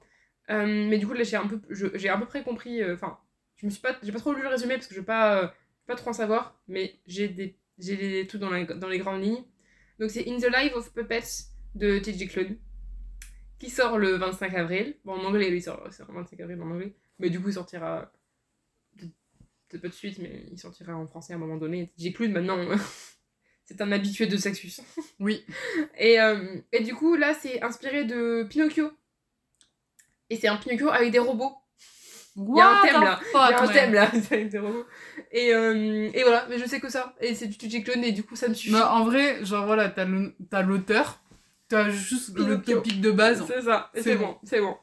Mais 0.50 0.98
du 0.98 1.06
coup, 1.06 1.14
là, 1.14 1.24
j'ai 1.24 1.36
un 1.36 1.48
peu, 1.48 1.60
j'ai 1.70 2.08
à 2.10 2.18
peu 2.18 2.26
près 2.26 2.44
compris. 2.44 2.82
Enfin, 2.94 3.18
je 3.58 3.66
me 3.66 3.72
suis 3.72 3.82
pas, 3.82 3.96
j'ai 4.02 4.12
pas 4.14 4.20
trop 4.20 4.34
lu 4.34 4.42
le 4.42 4.48
résumé 4.48 4.76
parce 4.76 4.88
que 4.88 4.94
je 4.96 5.00
veux 5.02 5.06
pas, 5.06 5.54
pas 5.86 5.96
trop 5.96 6.12
en 6.12 6.14
savoir. 6.14 6.58
Mais 6.70 6.96
j'ai 7.08 7.28
des, 7.28 7.58
j'ai 7.78 7.98
des 7.98 8.38
dans, 8.40 8.50
la- 8.50 8.64
dans 8.64 8.88
les 8.88 9.00
grandes 9.00 9.22
lignes. 9.22 9.44
Donc 10.02 10.10
c'est 10.10 10.28
In 10.28 10.38
the 10.40 10.50
Life 10.52 10.74
of 10.74 10.92
Puppets 10.94 11.46
de 11.76 12.00
TJ 12.00 12.28
Klune 12.28 12.58
qui 13.60 13.70
sort 13.70 14.00
le 14.00 14.16
25 14.16 14.52
avril. 14.56 14.96
Bon, 15.06 15.14
en 15.14 15.24
anglais, 15.24 15.52
lui, 15.52 15.60
il 15.60 15.62
sort, 15.62 15.80
le 15.86 16.14
25 16.14 16.40
avril 16.40 16.60
en 16.60 16.72
anglais. 16.72 16.96
Mais 17.20 17.30
du 17.30 17.40
coup, 17.40 17.50
il 17.50 17.54
sortira 17.54 18.12
peut-être 18.98 19.84
pas 19.84 19.90
de 19.90 19.94
suite, 19.94 20.18
mais 20.18 20.48
il 20.52 20.58
sortira 20.58 20.96
en 20.96 21.06
français 21.06 21.34
à 21.34 21.36
un 21.36 21.40
moment 21.40 21.58
donné. 21.58 21.92
TJ 21.96 22.14
Klune, 22.14 22.32
maintenant, 22.32 22.58
c'est 23.64 23.80
un 23.80 23.92
habitué 23.92 24.26
de 24.26 24.38
Saxus. 24.38 24.82
Oui. 25.20 25.46
Et, 26.00 26.20
euh, 26.20 26.58
et 26.72 26.82
du 26.82 26.96
coup, 26.96 27.16
là, 27.16 27.36
c'est 27.36 27.62
inspiré 27.62 28.04
de 28.04 28.48
Pinocchio. 28.50 28.90
Et 30.32 30.36
c'est 30.36 30.48
un 30.48 30.58
Pinocchio 30.58 30.90
avec 30.90 31.12
des 31.12 31.20
robots. 31.20 31.54
Il 32.38 32.58
y 32.58 32.62
a 32.62 32.70
un 32.70 32.82
thème, 32.82 33.02
là. 33.02 33.20
Il 33.34 33.38
y 33.38 33.38
a 33.54 33.62
un 33.62 33.68
ouais. 33.68 33.74
thème 33.74 33.94
là. 33.94 34.12
Et, 35.34 35.54
euh, 35.54 36.10
et 36.14 36.24
voilà, 36.24 36.46
mais 36.50 36.58
je 36.60 36.66
sais 36.66 36.80
que 36.80 36.90
ça. 36.90 37.16
Et 37.22 37.36
c'est 37.36 37.48
du 37.48 37.58
TJ 37.58 37.84
Clone, 37.84 38.04
et 38.04 38.12
du 38.12 38.24
coup, 38.24 38.36
ça 38.36 38.48
me 38.50 38.54
suffit. 38.54 38.74
Mais 38.74 38.82
en 38.82 39.06
vrai, 39.06 39.44
genre 39.46 39.66
voilà, 39.66 39.90
t'as 39.90 40.06
le- 40.06 40.34
l'auteur, 40.66 41.22
t'as 41.70 41.90
juste 41.90 42.38
le 42.38 42.62
topic 42.62 43.00
de 43.00 43.12
base. 43.12 43.44
C'est 43.48 43.62
ça, 43.62 43.92
C'est 43.96 44.16
bon, 44.18 44.38
c'est 44.44 44.60
bon. 44.60 44.78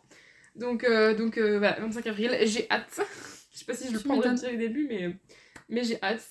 Donc, 0.56 0.84
euh, 0.84 1.14
donc 1.14 1.38
euh, 1.38 1.58
voilà, 1.58 1.78
25 1.80 2.06
avril, 2.06 2.36
j'ai 2.44 2.66
hâte. 2.70 3.00
je 3.52 3.58
sais 3.58 3.64
pas 3.64 3.74
si 3.74 3.88
je 3.88 3.92
le 3.92 3.98
Tu 3.98 4.08
prendrai 4.08 4.30
au 4.30 4.56
début, 4.56 4.86
mais, 4.88 5.16
mais 5.68 5.84
j'ai 5.84 6.02
hâte. 6.02 6.26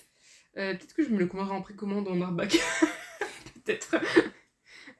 Euh, 0.57 0.73
Peut-être 0.73 0.93
que 0.95 1.03
je 1.03 1.09
me 1.09 1.19
le 1.19 1.27
commanderai 1.27 1.55
en 1.55 1.61
précommande 1.61 2.07
en 2.07 2.19
hardback. 2.21 2.57
peut-être. 3.65 3.95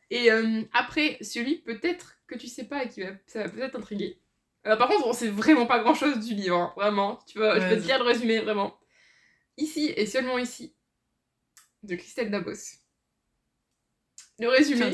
Et 0.09 0.32
euh, 0.32 0.61
après, 0.74 1.18
celui 1.22 1.57
peut-être 1.57 2.18
que 2.28 2.36
tu 2.36 2.47
sais 2.47 2.65
pas 2.65 2.84
et 2.84 2.89
qui 2.89 3.01
va, 3.01 3.09
ça 3.26 3.43
va 3.43 3.49
peut-être 3.49 3.74
t'intriguer. 3.74 4.20
Euh, 4.68 4.76
par 4.76 4.89
contre, 4.89 5.07
on 5.07 5.13
sait 5.13 5.30
vraiment 5.30 5.65
pas 5.65 5.80
grand 5.80 5.93
chose 5.93 6.20
du 6.26 6.36
livre, 6.36 6.57
hein, 6.57 6.74
vraiment. 6.76 7.20
Tu 7.26 7.38
vois, 7.38 7.59
je 7.59 7.68
peux 7.68 7.82
te 7.82 7.88
lire 7.88 7.99
le 7.99 8.03
résumé, 8.03 8.39
vraiment. 8.39 8.78
Ici 9.57 9.93
et 9.95 10.05
seulement 10.05 10.38
ici, 10.38 10.76
de 11.84 11.95
Christelle 11.95 12.30
Dabos. 12.30 12.51
Le 14.39 14.49
résumé. 14.49 14.93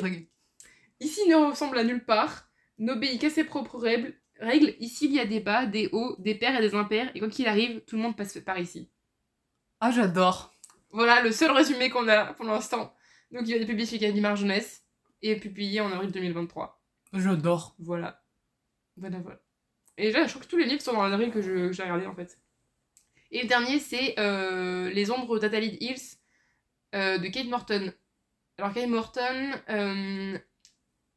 Ici 1.00 1.28
ne 1.28 1.36
ressemble 1.36 1.78
à 1.78 1.84
nulle 1.84 2.06
part, 2.06 2.50
n'obéit 2.78 3.20
qu'à 3.20 3.30
ses 3.30 3.44
propres 3.44 3.80
règles. 3.80 4.14
règles. 4.40 4.76
Ici, 4.80 5.06
il 5.06 5.14
y 5.14 5.20
a 5.20 5.26
des 5.26 5.40
bas, 5.40 5.66
des 5.66 5.90
hauts, 5.92 6.16
des 6.20 6.36
pairs 6.36 6.58
et 6.58 6.62
des 6.62 6.76
impairs, 6.76 7.12
et 7.16 7.20
quoi 7.20 7.30
qu'il 7.30 7.48
arrive, 7.48 7.82
tout 7.82 7.96
le 7.98 8.04
monde 8.04 8.16
passe 8.16 8.38
par 8.40 8.60
ici. 8.60 8.90
Ah, 9.80 9.92
j'adore. 9.92 10.54
Voilà 10.92 11.22
le 11.22 11.32
seul 11.32 11.52
résumé 11.52 11.90
qu'on 11.90 12.08
a 12.08 12.34
pour 12.34 12.46
l'instant. 12.46 12.96
Donc, 13.32 13.48
il 13.48 13.56
va 13.56 13.60
être 13.60 13.68
publié 13.68 13.88
chez 13.88 13.98
Gallimard 13.98 14.36
Jeunesse 14.36 14.86
et 15.24 15.36
publié 15.36 15.82
en 15.82 15.92
avril 15.92 16.12
2023. 16.12 16.82
J'adore. 17.14 17.76
Voilà. 17.80 18.24
Voilà, 18.96 19.20
voilà. 19.20 19.43
Et 19.98 20.12
là, 20.12 20.26
je 20.26 20.32
crois 20.32 20.44
que 20.44 20.50
tous 20.50 20.58
les 20.58 20.66
livres 20.66 20.82
sont 20.82 20.94
dans 20.94 21.08
l'avril 21.08 21.32
que 21.32 21.42
j'ai 21.42 21.84
regardé 21.84 22.06
en 22.06 22.16
fait. 22.16 22.38
Et 23.34 23.42
le 23.42 23.48
dernier, 23.48 23.80
c'est 23.80 24.14
euh, 24.20 24.90
Les 24.92 25.12
ombres 25.12 25.40
d'Athalid 25.40 25.82
Hills 25.82 26.18
euh, 26.94 27.18
de 27.18 27.28
Kate 27.28 27.48
Morton. 27.48 27.92
Alors, 28.60 28.74
Kate 28.74 28.88
Morton, 28.88 29.52
euh, 29.70 30.38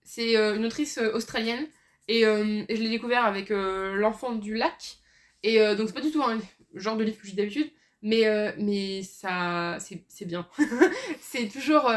c'est 0.02 0.34
une 0.34 0.64
autrice 0.64 0.98
australienne 0.98 1.66
et, 2.08 2.22
je 2.22 2.82
l'ai 2.82 2.88
découvert 2.88 3.26
avec 3.26 3.50
L'enfant 3.50 4.34
du 4.34 4.54
lac. 4.54 4.96
Et 5.42 5.58
donc, 5.76 5.88
c'est 5.88 5.94
pas 5.94 6.00
du 6.00 6.10
tout 6.10 6.22
un 6.22 6.40
genre 6.74 6.96
de 6.96 7.04
livre 7.04 7.20
que 7.20 7.26
j'ai 7.26 7.34
d'habitude, 7.34 7.70
mais, 8.00 8.54
mais 8.58 9.02
ça, 9.02 9.76
c'est 9.78 10.24
bien. 10.24 10.48
c'est 11.20 11.48
toujours 11.48 11.90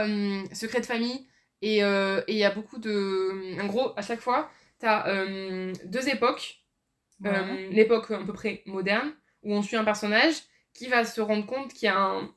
secret 0.53 0.81
de 0.81 0.85
famille 0.85 1.25
et 1.61 1.77
il 1.77 2.35
y 2.35 2.43
a 2.43 2.51
beaucoup 2.51 2.79
de. 2.79 3.61
En 3.61 3.67
gros, 3.67 3.93
à 3.95 4.01
chaque 4.01 4.19
fois, 4.19 4.51
t'as 4.79 5.05
deux 5.85 6.09
époques. 6.09 6.59
Euh, 7.25 7.69
l'époque 7.71 8.11
à 8.11 8.19
peu 8.19 8.33
près 8.33 8.63
moderne, 8.65 9.11
où 9.43 9.53
on 9.53 9.61
suit 9.61 9.75
un 9.75 9.83
personnage 9.83 10.35
qui 10.73 10.87
va 10.87 11.03
se 11.05 11.19
rendre 11.21 11.45
compte 11.45 11.73
qu'il 11.73 11.85
y 11.87 11.89
a 11.89 11.99
un. 11.99 12.29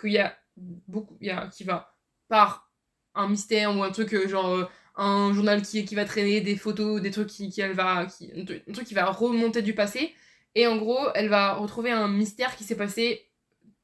qu'il 0.00 0.12
y 0.12 0.18
a 0.18 0.36
beaucoup. 0.56 1.16
il 1.20 1.26
y 1.28 1.30
a, 1.30 1.48
qui 1.48 1.64
va 1.64 1.94
par 2.28 2.70
un 3.14 3.28
mystère 3.28 3.76
ou 3.76 3.82
un 3.82 3.90
truc 3.90 4.12
euh, 4.14 4.28
genre. 4.28 4.48
euh, 4.50 4.64
un 5.00 5.32
journal 5.32 5.62
qui, 5.62 5.84
qui 5.84 5.94
va 5.94 6.04
traîner 6.04 6.40
des 6.40 6.56
photos, 6.56 7.00
des 7.00 7.12
trucs 7.12 7.28
qui, 7.28 7.50
qui 7.50 7.60
elle 7.60 7.72
va. 7.74 8.06
Qui, 8.06 8.32
un 8.68 8.72
truc 8.72 8.86
qui 8.86 8.94
va 8.94 9.06
remonter 9.10 9.62
du 9.62 9.72
passé. 9.74 10.12
Et 10.56 10.66
en 10.66 10.76
gros, 10.76 10.98
elle 11.14 11.28
va 11.28 11.54
retrouver 11.54 11.92
un 11.92 12.08
mystère 12.08 12.56
qui 12.56 12.64
s'est 12.64 12.76
passé 12.76 13.28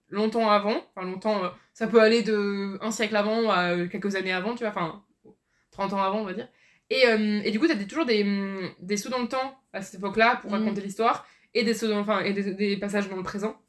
longtemps 0.09 0.51
avant. 0.51 0.83
Enfin, 0.97 1.07
longtemps. 1.07 1.41
ça 1.73 1.87
peut 1.87 2.01
aller 2.01 2.23
de 2.23 2.79
un 2.81 2.91
siècle 2.91 3.15
avant 3.17 3.49
à 3.51 3.87
quelques 3.89 4.17
années 4.17 4.33
avant, 4.33 4.55
tu 4.57 4.65
vois. 4.65 4.71
Enfin, 4.71 5.05
30 5.71 5.93
ans 5.93 6.03
avant, 6.03 6.21
on 6.21 6.25
va 6.25 6.33
dire. 6.35 6.49
Et, 6.91 7.03
et 7.45 7.51
du 7.53 7.59
coup, 7.61 7.67
t'as 7.69 7.75
des- 7.77 7.87
toujours 7.87 8.07
des, 8.07 8.25
des 8.81 8.97
sauts 8.97 9.09
dans 9.11 9.23
le 9.23 9.29
temps 9.29 9.57
à 9.75 9.83
cette 9.83 9.97
époque-là 9.97 10.37
pour 10.37 10.51
Mm. 10.51 10.55
raconter 10.55 10.81
l'histoire, 10.81 11.27
et 11.53 11.63
des 11.65 11.75
sauts 11.75 11.89
dans- 11.89 12.01
enfin, 12.01 12.21
et 12.21 12.33
des, 12.33 12.55
des 12.55 12.77
passages 12.79 13.09
dans 13.09 13.17
le 13.17 13.23
présent. 13.23 13.61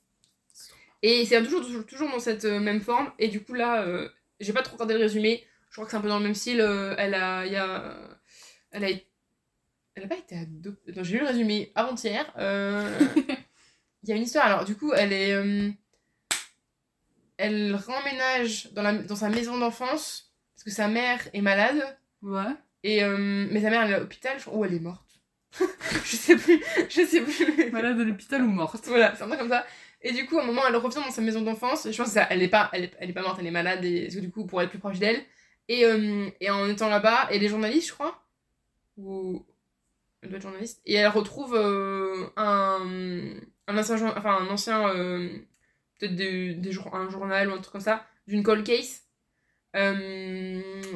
Et 1.01 1.25
c'est 1.25 1.43
toujours, 1.43 1.61
toujours, 1.61 1.85
toujours 1.85 2.09
dans 2.09 2.19
cette 2.19 2.45
euh, 2.45 2.59
même 2.59 2.81
forme. 2.81 3.11
Et 3.19 3.27
du 3.27 3.43
coup, 3.43 3.53
là, 3.53 3.83
euh, 3.83 4.09
j'ai 4.39 4.53
pas 4.53 4.63
trop 4.63 4.73
regardé 4.75 4.93
le 4.95 5.01
résumé. 5.01 5.43
Je 5.69 5.75
crois 5.75 5.85
que 5.85 5.91
c'est 5.91 5.97
un 5.97 6.01
peu 6.01 6.07
dans 6.07 6.17
le 6.19 6.23
même 6.23 6.33
style. 6.35 6.61
euh, 6.61 6.95
elle 6.97 7.13
a. 7.13 7.45
il 7.45 7.51
Y 7.51 7.57
a 7.57 7.97
elle 8.71 8.85
a. 8.85 8.87
Elle 9.97 10.03
a 10.03 10.07
pas 10.07 10.17
été 10.17 10.37
adoptée. 10.37 10.91
Attends, 10.91 11.03
J'ai 11.03 11.13
lu 11.13 11.19
le 11.21 11.27
résumé 11.27 11.71
avant-hier. 11.75 12.25
euh, 12.37 12.89
Il 14.03 14.09
y 14.09 14.13
a 14.13 14.15
une 14.15 14.23
histoire. 14.23 14.45
Alors, 14.45 14.65
du 14.65 14.75
coup, 14.75 14.93
elle 14.93 15.13
est. 15.13 15.73
Elle 17.37 17.75
remménage 17.75 18.71
dans, 18.73 18.81
la, 18.81 18.93
dans 18.93 19.15
sa 19.15 19.29
maison 19.29 19.57
d'enfance 19.57 20.31
parce 20.55 20.63
que 20.63 20.71
sa 20.71 20.87
mère 20.87 21.19
est 21.33 21.41
malade. 21.41 21.97
Ouais. 22.21 22.43
Et 22.83 23.03
mais 23.03 23.61
sa 23.61 23.69
mère 23.69 23.81
elle 23.83 23.91
est 23.91 23.95
à 23.95 23.99
l'hôpital, 23.99 24.37
ou 24.51 24.63
elle 24.63 24.73
est 24.73 24.79
morte. 24.79 25.04
je 26.05 26.15
sais 26.15 26.35
plus, 26.35 26.61
je 26.89 27.05
sais 27.05 27.21
plus. 27.21 27.71
Malade 27.71 27.97
de 27.97 28.03
l'hôpital 28.03 28.41
ou 28.43 28.47
morte. 28.47 28.85
Voilà, 28.87 29.15
c'est 29.15 29.23
un 29.23 29.27
truc 29.27 29.39
comme 29.39 29.49
ça. 29.49 29.65
Et 30.01 30.11
du 30.11 30.25
coup, 30.25 30.37
à 30.39 30.43
un 30.43 30.45
moment, 30.45 30.61
elle 30.67 30.75
revient 30.75 30.95
dans 30.95 31.11
sa 31.11 31.21
maison 31.21 31.41
d'enfance. 31.41 31.89
Je 31.91 31.97
pense 31.97 32.07
que 32.07 32.13
ça, 32.13 32.27
elle 32.29 32.43
est 32.43 32.47
pas, 32.47 32.69
elle 32.73 32.85
est, 32.85 32.93
elle 32.99 33.09
est 33.09 33.13
pas 33.13 33.21
morte, 33.21 33.37
elle 33.39 33.47
est 33.47 33.51
malade. 33.51 33.83
Et 33.85 34.07
du 34.07 34.29
coup, 34.31 34.45
pour 34.45 34.61
être 34.61 34.69
plus 34.69 34.79
proche 34.79 34.99
d'elle. 34.99 35.23
Et, 35.67 35.85
euh, 35.85 36.29
et 36.41 36.49
en 36.51 36.67
étant 36.69 36.89
là-bas, 36.89 37.27
et 37.31 37.39
les 37.39 37.47
journalistes, 37.47 37.87
je 37.89 37.93
crois, 37.93 38.23
ou 38.97 39.45
elle 40.21 40.29
doit 40.29 40.37
être 40.37 40.43
journaliste. 40.43 40.81
Et 40.85 40.95
elle 40.95 41.07
retrouve 41.09 41.55
euh, 41.55 42.27
un, 42.37 43.31
un 43.67 43.77
ancien, 43.77 43.95
enfin 44.17 44.37
un 44.41 44.47
ancien, 44.49 44.89
euh, 44.89 45.29
peut-être 45.99 46.15
des, 46.15 46.55
des 46.55 46.71
jour- 46.73 46.95
un 46.95 47.09
journal 47.09 47.49
ou 47.49 47.53
un 47.53 47.59
truc 47.59 47.73
comme 47.73 47.81
ça, 47.81 48.05
d'une 48.27 48.43
cold 48.43 48.65
case. 48.65 49.03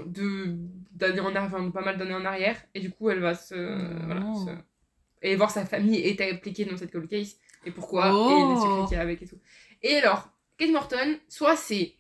de 0.06 0.48
d'années 1.00 1.20
en 1.22 1.34
arrière, 1.36 1.44
enfin, 1.54 1.72
pas 1.72 1.82
mal 1.82 1.98
d'années 1.98 2.14
en 2.14 2.26
arrière. 2.26 2.62
Et 2.76 2.80
du 2.80 2.92
coup, 2.92 3.10
elle 3.10 3.20
va 3.20 3.34
se, 3.34 3.56
Oh. 3.56 4.06
voilà, 4.06 4.22
se- 4.36 4.62
et 5.22 5.36
voir 5.36 5.50
sa 5.52 5.66
famille 5.66 5.98
est 5.98 6.22
impliquée 6.22 6.66
dans 6.66 6.78
cette 6.78 6.92
cold 6.92 7.10
case 7.10 7.36
et 7.66 7.72
pourquoi 7.72 8.08
et 8.08 8.12
Oh. 8.14 8.54
les 8.54 8.62
secrets 8.62 8.88
qu'il 8.88 8.98
y 8.98 9.00
a 9.00 9.02
avec 9.02 9.22
et 9.22 9.28
tout. 9.28 9.40
Et 9.82 9.96
alors, 9.98 10.30
Kate 10.58 10.72
Morton, 10.72 11.18
soit 11.28 11.56
c'est 11.56 11.96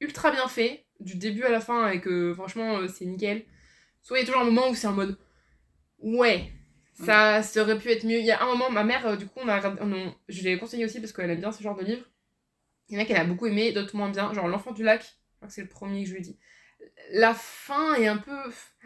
ultra 0.00 0.30
bien 0.30 0.46
fait 0.48 0.84
du 1.00 1.16
début 1.16 1.42
à 1.44 1.50
la 1.50 1.60
fin 1.60 1.88
et 1.90 2.00
que 2.00 2.32
franchement 2.34 2.78
euh, 2.78 2.88
c'est 2.88 3.04
nickel, 3.06 3.44
soit 4.02 4.18
il 4.18 4.20
y 4.20 4.24
a 4.24 4.26
toujours 4.26 4.40
un 4.42 4.44
moment 4.46 4.68
où 4.70 4.74
c'est 4.74 4.86
en 4.86 4.92
mode 4.92 5.18
ouais, 5.98 6.50
ça, 6.94 7.42
ça 7.42 7.62
aurait 7.62 7.78
pu 7.78 7.90
être 7.90 8.04
mieux. 8.04 8.18
Il 8.18 8.24
y 8.24 8.30
a 8.30 8.42
un 8.42 8.46
moment, 8.46 8.70
ma 8.70 8.84
mère, 8.84 9.06
euh, 9.06 9.16
du 9.16 9.26
coup, 9.26 9.40
on 9.42 9.48
a 9.48 9.60
on- 9.82 10.14
je 10.28 10.42
l'ai 10.42 10.58
conseillé 10.58 10.84
aussi 10.84 11.00
parce 11.00 11.12
qu'elle 11.12 11.30
aime 11.30 11.40
bien 11.40 11.52
ce 11.52 11.62
genre 11.62 11.76
de 11.76 11.84
livre. 11.84 12.04
Il 12.88 12.94
y 12.96 12.98
en 12.98 13.02
a 13.02 13.04
qu'elle 13.04 13.16
a 13.18 13.24
beaucoup 13.24 13.46
aimé, 13.46 13.72
d'autres 13.72 13.96
moins 13.96 14.08
bien, 14.10 14.32
genre 14.32 14.48
L'enfant 14.48 14.72
du 14.72 14.82
lac, 14.82 15.02
je 15.02 15.36
crois 15.36 15.48
que 15.48 15.54
c'est 15.54 15.62
le 15.62 15.68
premier 15.68 16.02
que 16.04 16.08
je 16.08 16.14
lui 16.14 16.20
ai 16.20 16.22
dit. 16.22 16.38
La 17.12 17.34
fin 17.34 17.94
est 17.94 18.06
un 18.06 18.16
peu. 18.18 18.36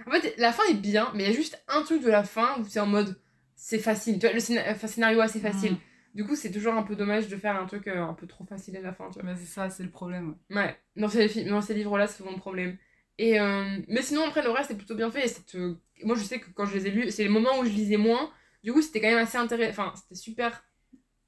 En 0.07 0.11
fait, 0.11 0.35
la 0.39 0.53
fin 0.53 0.63
est 0.71 0.75
bien, 0.75 1.11
mais 1.15 1.25
il 1.25 1.31
y 1.31 1.33
a 1.33 1.37
juste 1.37 1.63
un 1.69 1.83
truc 1.83 2.03
de 2.03 2.11
la 2.11 2.23
fin 2.25 2.57
où 2.61 2.65
c'est 2.69 2.81
en 2.81 2.87
mode 2.87 3.19
c'est 3.55 3.79
facile. 3.79 4.19
Tu 4.19 4.27
vois, 4.27 4.33
le 4.35 4.41
scéna- 4.41 4.65
enfin, 4.71 4.87
scénario 4.87 5.21
assez 5.21 5.41
facile. 5.41 5.77
Du 6.15 6.25
coup, 6.25 6.35
c'est 6.35 6.51
toujours 6.51 6.75
un 6.75 6.83
peu 6.83 6.97
dommage 6.97 7.29
de 7.29 7.37
faire 7.37 7.57
un 7.61 7.67
truc 7.67 7.87
euh, 7.87 8.03
un 8.03 8.15
peu 8.15 8.27
trop 8.27 8.45
facile 8.45 8.77
à 8.77 8.81
la 8.81 8.93
fin, 8.93 9.09
tu 9.11 9.21
vois. 9.21 9.23
Mais 9.31 9.37
c'est 9.39 9.47
ça, 9.47 9.71
c'est 9.71 9.83
le 9.85 9.91
problème. 9.91 10.35
Ouais, 10.51 10.77
dans 10.97 11.09
ces, 11.09 11.45
dans 11.45 11.61
ces 11.61 11.75
livres-là, 11.75 12.07
c'est 12.07 12.17
souvent 12.19 12.33
le 12.33 12.39
problème. 12.39 12.77
Et, 13.19 13.39
euh, 13.39 13.79
mais 13.87 14.03
sinon, 14.03 14.25
après, 14.27 14.43
le 14.43 14.51
reste 14.51 14.71
est 14.71 14.77
plutôt 14.77 14.95
bien 14.95 15.11
fait. 15.11 15.27
et 15.27 15.57
euh, 15.57 15.75
moi, 16.05 16.17
je 16.17 16.23
sais 16.25 16.41
que 16.41 16.51
quand 16.51 16.65
je 16.67 16.75
les 16.75 16.87
ai 16.87 16.91
lus, 16.91 17.11
c'est 17.11 17.23
les 17.23 17.29
moments 17.29 17.59
où 17.61 17.65
je 17.65 17.71
lisais 17.71 17.97
moins. 17.99 18.31
Du 18.65 18.73
coup, 18.73 18.83
c'était 18.83 19.01
quand 19.01 19.09
même 19.11 19.19
assez 19.19 19.39
intéressant. 19.39 19.83
Enfin, 19.83 19.93
c'était 19.95 20.15
super. 20.21 20.65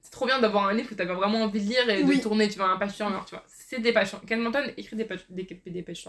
C'est 0.00 0.10
trop 0.10 0.26
bien 0.26 0.40
d'avoir 0.40 0.66
un 0.68 0.74
livre 0.74 0.88
où 0.90 0.94
t'avais 0.96 1.14
vraiment 1.14 1.42
envie 1.44 1.60
de 1.62 1.68
lire 1.68 1.88
et 1.88 2.02
Oui. 2.02 2.16
de 2.18 2.22
tourner, 2.22 2.48
tu 2.48 2.56
vois, 2.56 2.70
un 2.70 2.76
page 2.76 2.96
turner, 2.96 3.18
tu 3.26 3.36
vois. 3.36 3.44
C'est 3.46 3.78
des 3.78 3.92
pages. 3.92 4.16
Ken 4.26 4.40
Manton 4.40 4.64
écrit 4.76 4.96
des 4.96 5.04
pages, 5.04 5.24
des, 5.28 5.44
des 5.44 5.82
pages. 5.82 6.04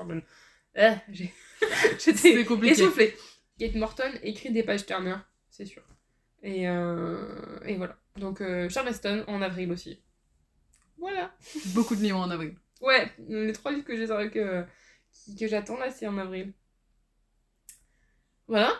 Ah, 0.75 0.95
j'ai... 1.11 1.33
J'étais 2.03 2.33
essoufflée. 2.41 3.15
Kate 3.59 3.75
Morton 3.75 4.11
écrit 4.23 4.51
des 4.51 4.63
pages 4.63 4.85
turner, 4.85 5.15
c'est 5.49 5.65
sûr. 5.65 5.83
Et, 6.41 6.67
euh, 6.67 7.59
et 7.65 7.75
voilà. 7.75 7.95
Donc, 8.17 8.41
euh, 8.41 8.67
Charleston 8.69 9.23
en 9.27 9.41
avril 9.41 9.71
aussi. 9.71 10.01
Voilà. 10.97 11.33
Beaucoup 11.67 11.95
de 11.95 12.01
livres 12.01 12.19
en 12.19 12.29
avril. 12.31 12.55
Ouais, 12.81 13.09
les 13.29 13.53
trois 13.53 13.71
livres 13.71 13.85
que 13.85 14.27
que, 14.29 14.65
qui- 15.13 15.35
que 15.37 15.47
j'attends 15.47 15.77
là, 15.77 15.89
c'est 15.89 16.07
en 16.07 16.17
avril. 16.17 16.51
Voilà. 18.47 18.73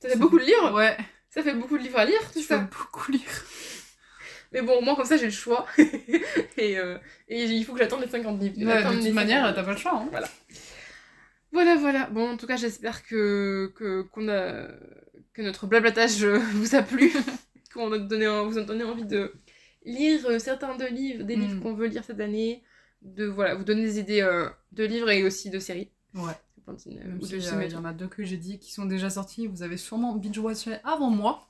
Ça 0.00 0.08
fait 0.10 0.16
beaucoup 0.18 0.38
de 0.38 0.44
livres. 0.44 0.72
Ouais. 0.74 0.96
Ça 1.30 1.42
fait 1.42 1.54
beaucoup 1.54 1.76
de 1.76 1.82
livres 1.82 1.98
à 1.98 2.04
lire, 2.04 2.20
tout 2.32 2.40
Je 2.40 2.46
ça. 2.46 2.58
beaucoup 2.58 3.10
lire. 3.10 3.20
Mais 4.52 4.62
bon, 4.62 4.80
moins 4.80 4.94
comme 4.94 5.04
ça, 5.04 5.16
j'ai 5.16 5.26
le 5.26 5.30
choix. 5.32 5.66
et, 6.56 6.78
euh, 6.78 6.98
et 7.26 7.44
il 7.44 7.64
faut 7.64 7.72
que 7.72 7.80
j'attende 7.80 8.00
les 8.02 8.08
50 8.08 8.40
livres. 8.40 8.56
Ouais, 8.58 8.64
J'attends 8.64 8.90
de 8.90 8.94
toute 8.94 9.02
50 9.02 9.14
manière, 9.14 9.54
t'as 9.54 9.64
pas 9.64 9.72
le 9.72 9.76
choix. 9.76 9.94
Hein. 9.96 10.08
Voilà, 10.10 10.28
voilà. 11.52 12.06
Bon, 12.10 12.30
en 12.32 12.36
tout 12.36 12.46
cas, 12.46 12.56
j'espère 12.56 13.02
que 13.04 13.72
que- 13.74 14.02
qu'on 14.02 14.28
a 14.28 14.68
que 15.32 15.42
notre 15.42 15.66
blablatage 15.66 16.22
euh, 16.24 16.38
vous 16.54 16.74
a 16.74 16.82
plu, 16.82 17.12
qu'on 17.72 17.92
a 17.92 17.98
donné, 17.98 18.26
vous 18.44 18.58
a 18.58 18.62
donné 18.62 18.84
envie 18.84 19.04
de 19.06 19.32
lire 19.84 20.26
euh, 20.26 20.38
certains 20.38 20.76
de 20.76 20.84
livres, 20.86 21.24
des 21.24 21.36
livres 21.36 21.54
Mm. 21.56 21.60
qu'on 21.62 21.74
veut 21.74 21.86
lire 21.86 22.04
cette 22.04 22.20
année, 22.20 22.62
de 23.02 23.24
voilà, 23.26 23.54
vous 23.54 23.64
donner 23.64 23.82
des 23.82 23.98
idées 24.00 24.20
euh, 24.20 24.48
de 24.72 24.84
livres 24.84 25.10
et 25.10 25.22
aussi 25.24 25.50
de 25.50 25.58
séries. 25.58 25.90
Ouais. 26.14 26.32
De- 26.66 26.90
Même 26.94 27.18
ou 27.22 27.24
euh, 27.24 27.64
il 27.64 27.72
y 27.72 27.76
en 27.76 27.84
a 27.86 27.94
deux 27.94 28.08
que 28.08 28.22
j'ai 28.24 28.36
dit 28.36 28.58
qui 28.58 28.72
sont 28.72 28.84
déjà 28.84 29.08
sortis, 29.08 29.46
vous 29.46 29.62
avez 29.62 29.78
sûrement 29.78 30.14
binge-watché 30.16 30.76
avant 30.84 31.08
moi. 31.10 31.48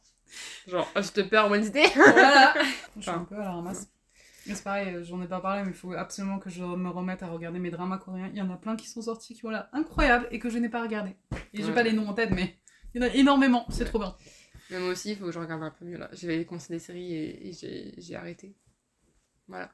Genre 0.68 0.88
Hostepper 0.94 1.44
Wednesday. 1.50 1.86
Voilà 1.94 2.54
Je 2.96 3.00
suis 3.02 3.10
un 3.10 3.24
peu 3.24 3.34
à 3.34 3.38
la 3.44 3.52
ramasse. 3.52 3.88
C'est 4.54 4.64
pareil, 4.64 4.94
euh, 4.94 5.04
j'en 5.04 5.20
ai 5.22 5.26
pas 5.28 5.40
parlé, 5.40 5.62
mais 5.62 5.70
il 5.70 5.74
faut 5.76 5.92
absolument 5.92 6.38
que 6.38 6.50
je 6.50 6.62
me 6.62 6.88
remette 6.90 7.22
à 7.22 7.28
regarder 7.28 7.58
mes 7.58 7.70
dramas 7.70 7.98
coréens. 7.98 8.30
Il 8.32 8.38
y 8.38 8.42
en 8.42 8.50
a 8.50 8.56
plein 8.56 8.76
qui 8.76 8.86
sont 8.88 9.02
sortis 9.02 9.34
qui 9.34 9.44
ont 9.46 9.50
l'air 9.50 9.68
incroyables 9.72 10.26
et 10.30 10.38
que 10.38 10.48
je 10.50 10.58
n'ai 10.58 10.68
pas 10.68 10.82
regardé. 10.82 11.10
Et 11.54 11.58
j'ai 11.62 11.64
Ouais. 11.64 11.74
pas 11.74 11.82
les 11.82 11.92
noms 11.92 12.08
en 12.08 12.14
tête, 12.14 12.30
mais 12.30 12.58
il 12.94 13.00
y 13.00 13.04
en 13.04 13.08
a 13.08 13.12
énormément, 13.14 13.66
c'est 13.70 13.84
trop 13.84 13.98
bien. 13.98 14.14
Mais 14.70 14.78
moi 14.80 14.90
aussi, 14.90 15.10
il 15.12 15.16
faut 15.16 15.26
que 15.26 15.32
je 15.32 15.38
regarde 15.38 15.62
un 15.62 15.70
peu 15.70 15.84
mieux 15.84 15.96
là. 15.98 16.08
J'avais 16.12 16.44
commencé 16.44 16.72
des 16.72 16.78
séries 16.78 17.14
et, 17.14 17.48
et 17.48 17.52
j'ai- 17.52 17.94
j'ai 17.96 18.16
arrêté. 18.16 18.54
Voilà. 19.46 19.70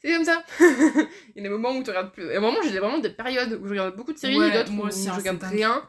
C'est 0.00 0.12
comme 0.14 0.24
ça. 0.24 0.44
il 0.60 1.36
y 1.36 1.40
a 1.40 1.42
des 1.42 1.48
moments 1.48 1.72
où 1.72 1.82
tu 1.82 1.90
regardes 1.90 2.12
plus. 2.12 2.24
Et 2.30 2.34
à 2.34 2.38
un 2.38 2.40
moment, 2.40 2.58
j'ai 2.62 2.78
vraiment 2.78 2.98
des 2.98 3.10
périodes 3.10 3.58
où 3.60 3.64
je 3.66 3.70
regarde 3.70 3.96
beaucoup 3.96 4.12
de 4.12 4.18
séries 4.18 4.38
Ouais, 4.38 4.50
et 4.50 4.52
d'autres 4.52 4.72
où 4.72 4.82
aussi, 4.82 5.06
je 5.06 5.10
regarde 5.10 5.42
rien. 5.42 5.82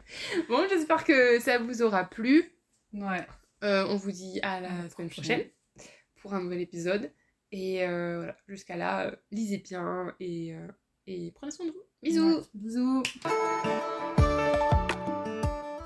Bon, 0.50 0.66
j'espère 0.70 1.04
que 1.04 1.40
ça 1.40 1.60
vous 1.60 1.82
aura 1.84 2.06
plu. 2.06 2.52
Ouais. 2.94 3.28
Euh, 3.64 3.86
on 3.90 3.96
vous 3.98 4.12
dit 4.12 4.40
à 4.42 4.62
la 4.62 4.70
À 4.70 4.84
la 4.84 4.90
semaine 4.90 5.10
prochaine. 5.10 5.40
prochaine 5.40 5.50
pour 6.22 6.34
un 6.34 6.42
nouvel 6.42 6.62
épisode. 6.62 7.12
Et 7.52 7.84
euh, 7.84 8.18
voilà, 8.18 8.36
jusqu'à 8.48 8.76
là, 8.76 9.08
euh, 9.08 9.12
lisez 9.32 9.58
bien 9.60 10.14
et, 10.20 10.54
euh, 10.54 10.68
et 11.06 11.32
prenez 11.36 11.52
soin 11.52 11.66
de 11.66 11.72
vous. 11.72 11.84
Bisous 12.04 12.38
Ouais. 12.38 12.42
Bisous 12.54 13.04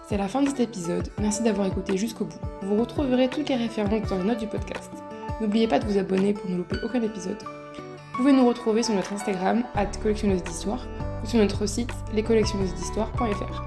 C'est 0.07 0.17
la 0.17 0.27
fin 0.27 0.41
de 0.41 0.49
cet 0.49 0.59
épisode, 0.59 1.09
merci 1.19 1.43
d'avoir 1.43 1.67
écouté 1.67 1.97
jusqu'au 1.97 2.25
bout. 2.25 2.39
Vous 2.63 2.77
retrouverez 2.77 3.29
toutes 3.29 3.49
les 3.49 3.55
références 3.55 4.09
dans 4.09 4.17
les 4.17 4.23
notes 4.23 4.39
du 4.39 4.47
podcast. 4.47 4.91
N'oubliez 5.39 5.67
pas 5.67 5.79
de 5.79 5.85
vous 5.85 5.97
abonner 5.97 6.33
pour 6.33 6.49
ne 6.49 6.57
louper 6.57 6.77
aucun 6.83 7.01
épisode. 7.01 7.41
Vous 7.41 8.17
pouvez 8.17 8.33
nous 8.33 8.47
retrouver 8.47 8.83
sur 8.83 8.93
notre 8.93 9.13
Instagram, 9.13 9.63
collectionneuse 10.01 10.43
d'histoire, 10.43 10.85
ou 11.23 11.27
sur 11.27 11.39
notre 11.39 11.65
site, 11.65 11.91
lescollectionneusesdhistoire.fr. 12.13 13.63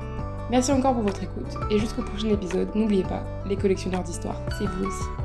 Merci 0.50 0.72
encore 0.72 0.94
pour 0.94 1.04
votre 1.04 1.22
écoute, 1.22 1.56
et 1.70 1.78
jusqu'au 1.78 2.02
prochain 2.02 2.28
épisode, 2.28 2.74
n'oubliez 2.74 3.04
pas, 3.04 3.24
les 3.46 3.56
collectionneurs 3.56 4.02
d'histoire, 4.02 4.40
c'est 4.58 4.66
vous 4.66 4.84
aussi. 4.84 5.23